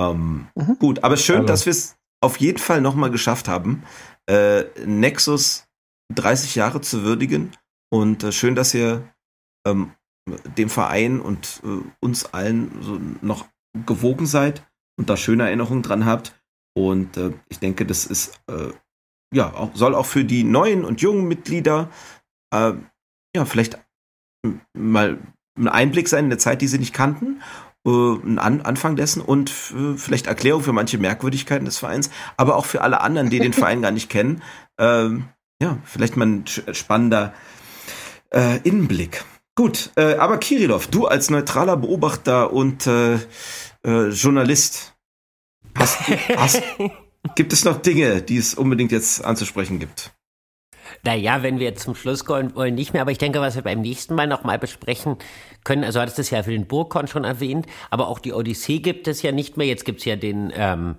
Ähm, 0.00 0.46
mhm. 0.54 0.78
Gut, 0.78 1.02
aber 1.02 1.16
schön, 1.16 1.38
also. 1.38 1.48
dass 1.48 1.66
wir 1.66 1.72
es 1.72 1.96
auf 2.20 2.38
jeden 2.38 2.58
Fall 2.58 2.80
nochmal 2.80 3.10
geschafft 3.10 3.48
haben, 3.48 3.82
äh, 4.26 4.64
Nexus 4.86 5.66
30 6.14 6.54
Jahre 6.54 6.80
zu 6.80 7.02
würdigen. 7.02 7.52
Und 7.90 8.24
äh, 8.24 8.32
schön, 8.32 8.54
dass 8.54 8.74
ihr 8.74 9.08
ähm, 9.66 9.92
dem 10.56 10.70
Verein 10.70 11.20
und 11.20 11.60
äh, 11.64 11.82
uns 12.00 12.26
allen 12.32 12.82
so 12.82 12.98
noch 13.20 13.46
gewogen 13.86 14.26
seid 14.26 14.66
und 14.98 15.10
da 15.10 15.16
schöne 15.16 15.44
Erinnerungen 15.44 15.82
dran 15.82 16.06
habt. 16.06 16.40
Und 16.76 17.16
äh, 17.16 17.32
ich 17.48 17.58
denke, 17.58 17.86
das 17.86 18.06
ist 18.06 18.40
äh, 18.48 18.72
ja 19.32 19.52
auch, 19.52 19.74
soll 19.74 19.94
auch 19.94 20.06
für 20.06 20.24
die 20.24 20.44
neuen 20.44 20.84
und 20.84 21.00
jungen 21.00 21.28
Mitglieder 21.28 21.90
äh, 22.52 22.72
ja 23.36 23.44
vielleicht 23.44 23.78
mal 24.76 25.18
ein 25.58 25.68
Einblick 25.68 26.08
sein 26.08 26.26
in 26.26 26.32
eine 26.32 26.38
Zeit, 26.38 26.62
die 26.62 26.68
sie 26.68 26.78
nicht 26.78 26.94
kannten, 26.94 27.42
äh, 27.86 27.90
ein 27.90 28.38
An 28.38 28.60
Anfang 28.62 28.96
dessen 28.96 29.22
und 29.22 29.50
vielleicht 29.50 30.26
Erklärung 30.26 30.62
für 30.62 30.72
manche 30.72 30.98
Merkwürdigkeiten 30.98 31.64
des 31.64 31.78
Vereins, 31.78 32.10
aber 32.36 32.56
auch 32.56 32.66
für 32.66 32.80
alle 32.80 33.00
anderen, 33.00 33.30
die 33.30 33.38
den 33.38 33.52
Verein 33.52 33.82
gar 33.82 33.92
nicht 33.92 34.10
kennen. 34.10 34.42
Ähm, 34.78 35.28
ja, 35.64 35.78
vielleicht 35.84 36.16
mal 36.16 36.26
ein 36.26 36.44
spannender 36.46 37.32
äh, 38.30 38.58
Innenblick. 38.64 39.24
Gut, 39.54 39.92
äh, 39.96 40.14
aber 40.16 40.36
Kirilov, 40.36 40.88
du 40.88 41.06
als 41.06 41.30
neutraler 41.30 41.78
Beobachter 41.78 42.52
und 42.52 42.86
äh, 42.86 43.14
äh, 43.84 44.08
Journalist, 44.10 44.94
hast, 45.74 46.00
hast, 46.36 46.62
gibt 47.34 47.52
es 47.54 47.64
noch 47.64 47.80
Dinge, 47.80 48.20
die 48.20 48.36
es 48.36 48.54
unbedingt 48.54 48.92
jetzt 48.92 49.24
anzusprechen 49.24 49.78
gibt? 49.78 50.12
Naja, 51.02 51.42
wenn 51.42 51.58
wir 51.58 51.74
zum 51.76 51.94
Schluss 51.94 52.26
kommen 52.26 52.54
wollen, 52.54 52.74
nicht 52.74 52.92
mehr. 52.92 53.02
Aber 53.02 53.10
ich 53.10 53.18
denke, 53.18 53.40
was 53.40 53.54
wir 53.54 53.62
beim 53.62 53.80
nächsten 53.80 54.14
Mal 54.14 54.26
nochmal 54.26 54.58
besprechen 54.58 55.16
können, 55.64 55.84
also 55.84 55.98
hattest 56.00 56.18
du 56.18 56.22
es 56.22 56.30
ja 56.30 56.42
für 56.42 56.50
den 56.50 56.66
Burgkon 56.66 57.06
schon 57.06 57.24
erwähnt, 57.24 57.66
aber 57.90 58.08
auch 58.08 58.18
die 58.18 58.32
Odyssee 58.34 58.80
gibt 58.80 59.08
es 59.08 59.22
ja 59.22 59.32
nicht 59.32 59.56
mehr. 59.56 59.66
Jetzt 59.66 59.86
gibt 59.86 60.00
es 60.00 60.04
ja 60.04 60.16
den 60.16 60.52
ähm, 60.54 60.96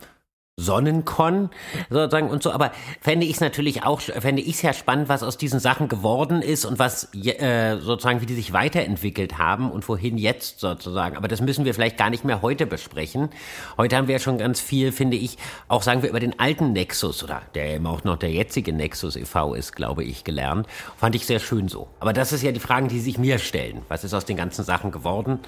Sonnenkon 0.57 1.49
sozusagen 1.90 2.30
und 2.30 2.41
so. 2.41 2.52
Aber 2.52 2.72
fände 3.02 3.26
ich 3.26 3.34
es 3.34 3.41
natürlich 3.41 3.84
auch, 3.84 3.99
fände 3.99 4.41
ich 4.41 4.56
es 4.56 4.61
ja 4.61 4.72
spannend, 4.72 5.10
was 5.10 5.22
aus 5.22 5.38
diesen 5.38 5.60
Sachen 5.60 5.90
geworden 5.90 6.41
ist 6.41 6.64
und 6.64 6.80
was 6.80 7.14
äh, 7.14 7.77
sozusagen, 7.77 8.22
wie 8.22 8.26
die 8.26 8.36
sich 8.36 8.53
weiterentwickelt 8.53 9.38
haben 9.38 9.69
und 9.69 9.88
wohin 9.90 10.18
jetzt 10.18 10.61
sozusagen. 10.61 11.18
Aber 11.18 11.27
das 11.27 11.41
müssen 11.41 11.65
wir 11.65 11.73
vielleicht 11.73 11.98
gar 11.98 12.10
nicht 12.10 12.23
mehr 12.23 12.41
heute 12.41 12.68
besprechen. 12.68 13.30
Heute 13.77 13.98
haben 13.98 14.07
wir 14.07 14.14
ja 14.14 14.19
schon 14.19 14.38
ganz 14.38 14.61
viel, 14.61 14.94
finde 14.94 15.18
ich, 15.18 15.38
auch 15.68 15.82
sagen 15.82 16.03
wir 16.03 16.10
über 16.10 16.22
den 16.22 16.40
alten 16.40 16.72
Nexus 16.72 17.22
oder 17.22 17.41
der 17.53 17.76
eben 17.76 17.86
auch 17.86 18.06
noch 18.06 18.15
der 18.15 18.32
jetzige 18.32 18.72
Nexus 18.72 19.18
e.V. 19.18 19.56
ist, 19.56 19.76
glaube 19.76 20.06
ich, 20.06 20.23
gelernt. 20.23 20.68
Fand 20.95 21.15
ich 21.15 21.26
sehr 21.26 21.40
schön 21.40 21.68
so. 21.68 21.90
Aber 21.99 22.14
das 22.14 22.32
ist 22.32 22.44
ja 22.44 22.53
die 22.53 22.61
Fragen, 22.61 22.88
die 22.88 22.99
sich 22.99 23.18
mir 23.18 23.40
stellen. 23.40 23.82
Was 23.90 24.06
ist 24.06 24.14
aus 24.14 24.23
den 24.23 24.38
ganzen 24.38 24.64
Sachen 24.64 24.91
geworden 24.91 25.40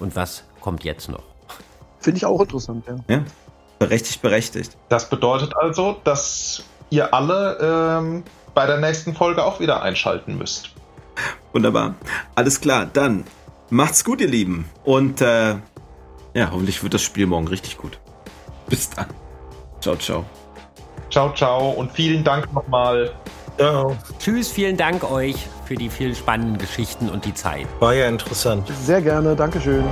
und 0.00 0.16
was 0.16 0.44
kommt 0.60 0.84
jetzt 0.84 1.08
noch? 1.08 1.22
Finde 1.98 2.18
ich 2.18 2.26
auch 2.26 2.40
interessant, 2.40 2.84
ja. 2.86 2.96
ja. 3.08 3.24
Berechtigt, 3.80 4.20
berechtigt. 4.20 4.76
Das 4.90 5.08
bedeutet 5.08 5.56
also, 5.56 5.96
dass 6.04 6.62
ihr 6.90 7.14
alle 7.14 7.56
ähm, 7.98 8.24
bei 8.54 8.66
der 8.66 8.76
nächsten 8.76 9.14
Folge 9.14 9.42
auch 9.42 9.58
wieder 9.58 9.82
einschalten 9.82 10.36
müsst. 10.36 10.70
Wunderbar. 11.54 11.94
Alles 12.34 12.60
klar, 12.60 12.86
dann 12.92 13.24
macht's 13.70 14.04
gut, 14.04 14.20
ihr 14.20 14.28
Lieben. 14.28 14.68
Und 14.84 15.22
äh, 15.22 15.54
ja, 16.34 16.50
hoffentlich 16.52 16.82
wird 16.82 16.92
das 16.92 17.00
Spiel 17.02 17.26
morgen 17.26 17.48
richtig 17.48 17.78
gut. 17.78 17.98
Bis 18.68 18.90
dann. 18.90 19.06
Ciao, 19.80 19.96
ciao. 19.96 20.26
Ciao, 21.10 21.32
ciao 21.32 21.70
und 21.70 21.90
vielen 21.90 22.22
Dank 22.22 22.52
nochmal. 22.52 23.12
Ciao. 23.56 23.96
Tschüss, 24.18 24.50
vielen 24.50 24.76
Dank 24.76 25.10
euch 25.10 25.36
für 25.64 25.74
die 25.74 25.88
vielen 25.88 26.14
spannenden 26.14 26.58
Geschichten 26.58 27.08
und 27.08 27.24
die 27.24 27.32
Zeit. 27.32 27.66
War 27.80 27.94
ja 27.94 28.08
interessant. 28.08 28.70
Sehr 28.84 29.00
gerne, 29.00 29.34
Dankeschön. 29.34 29.84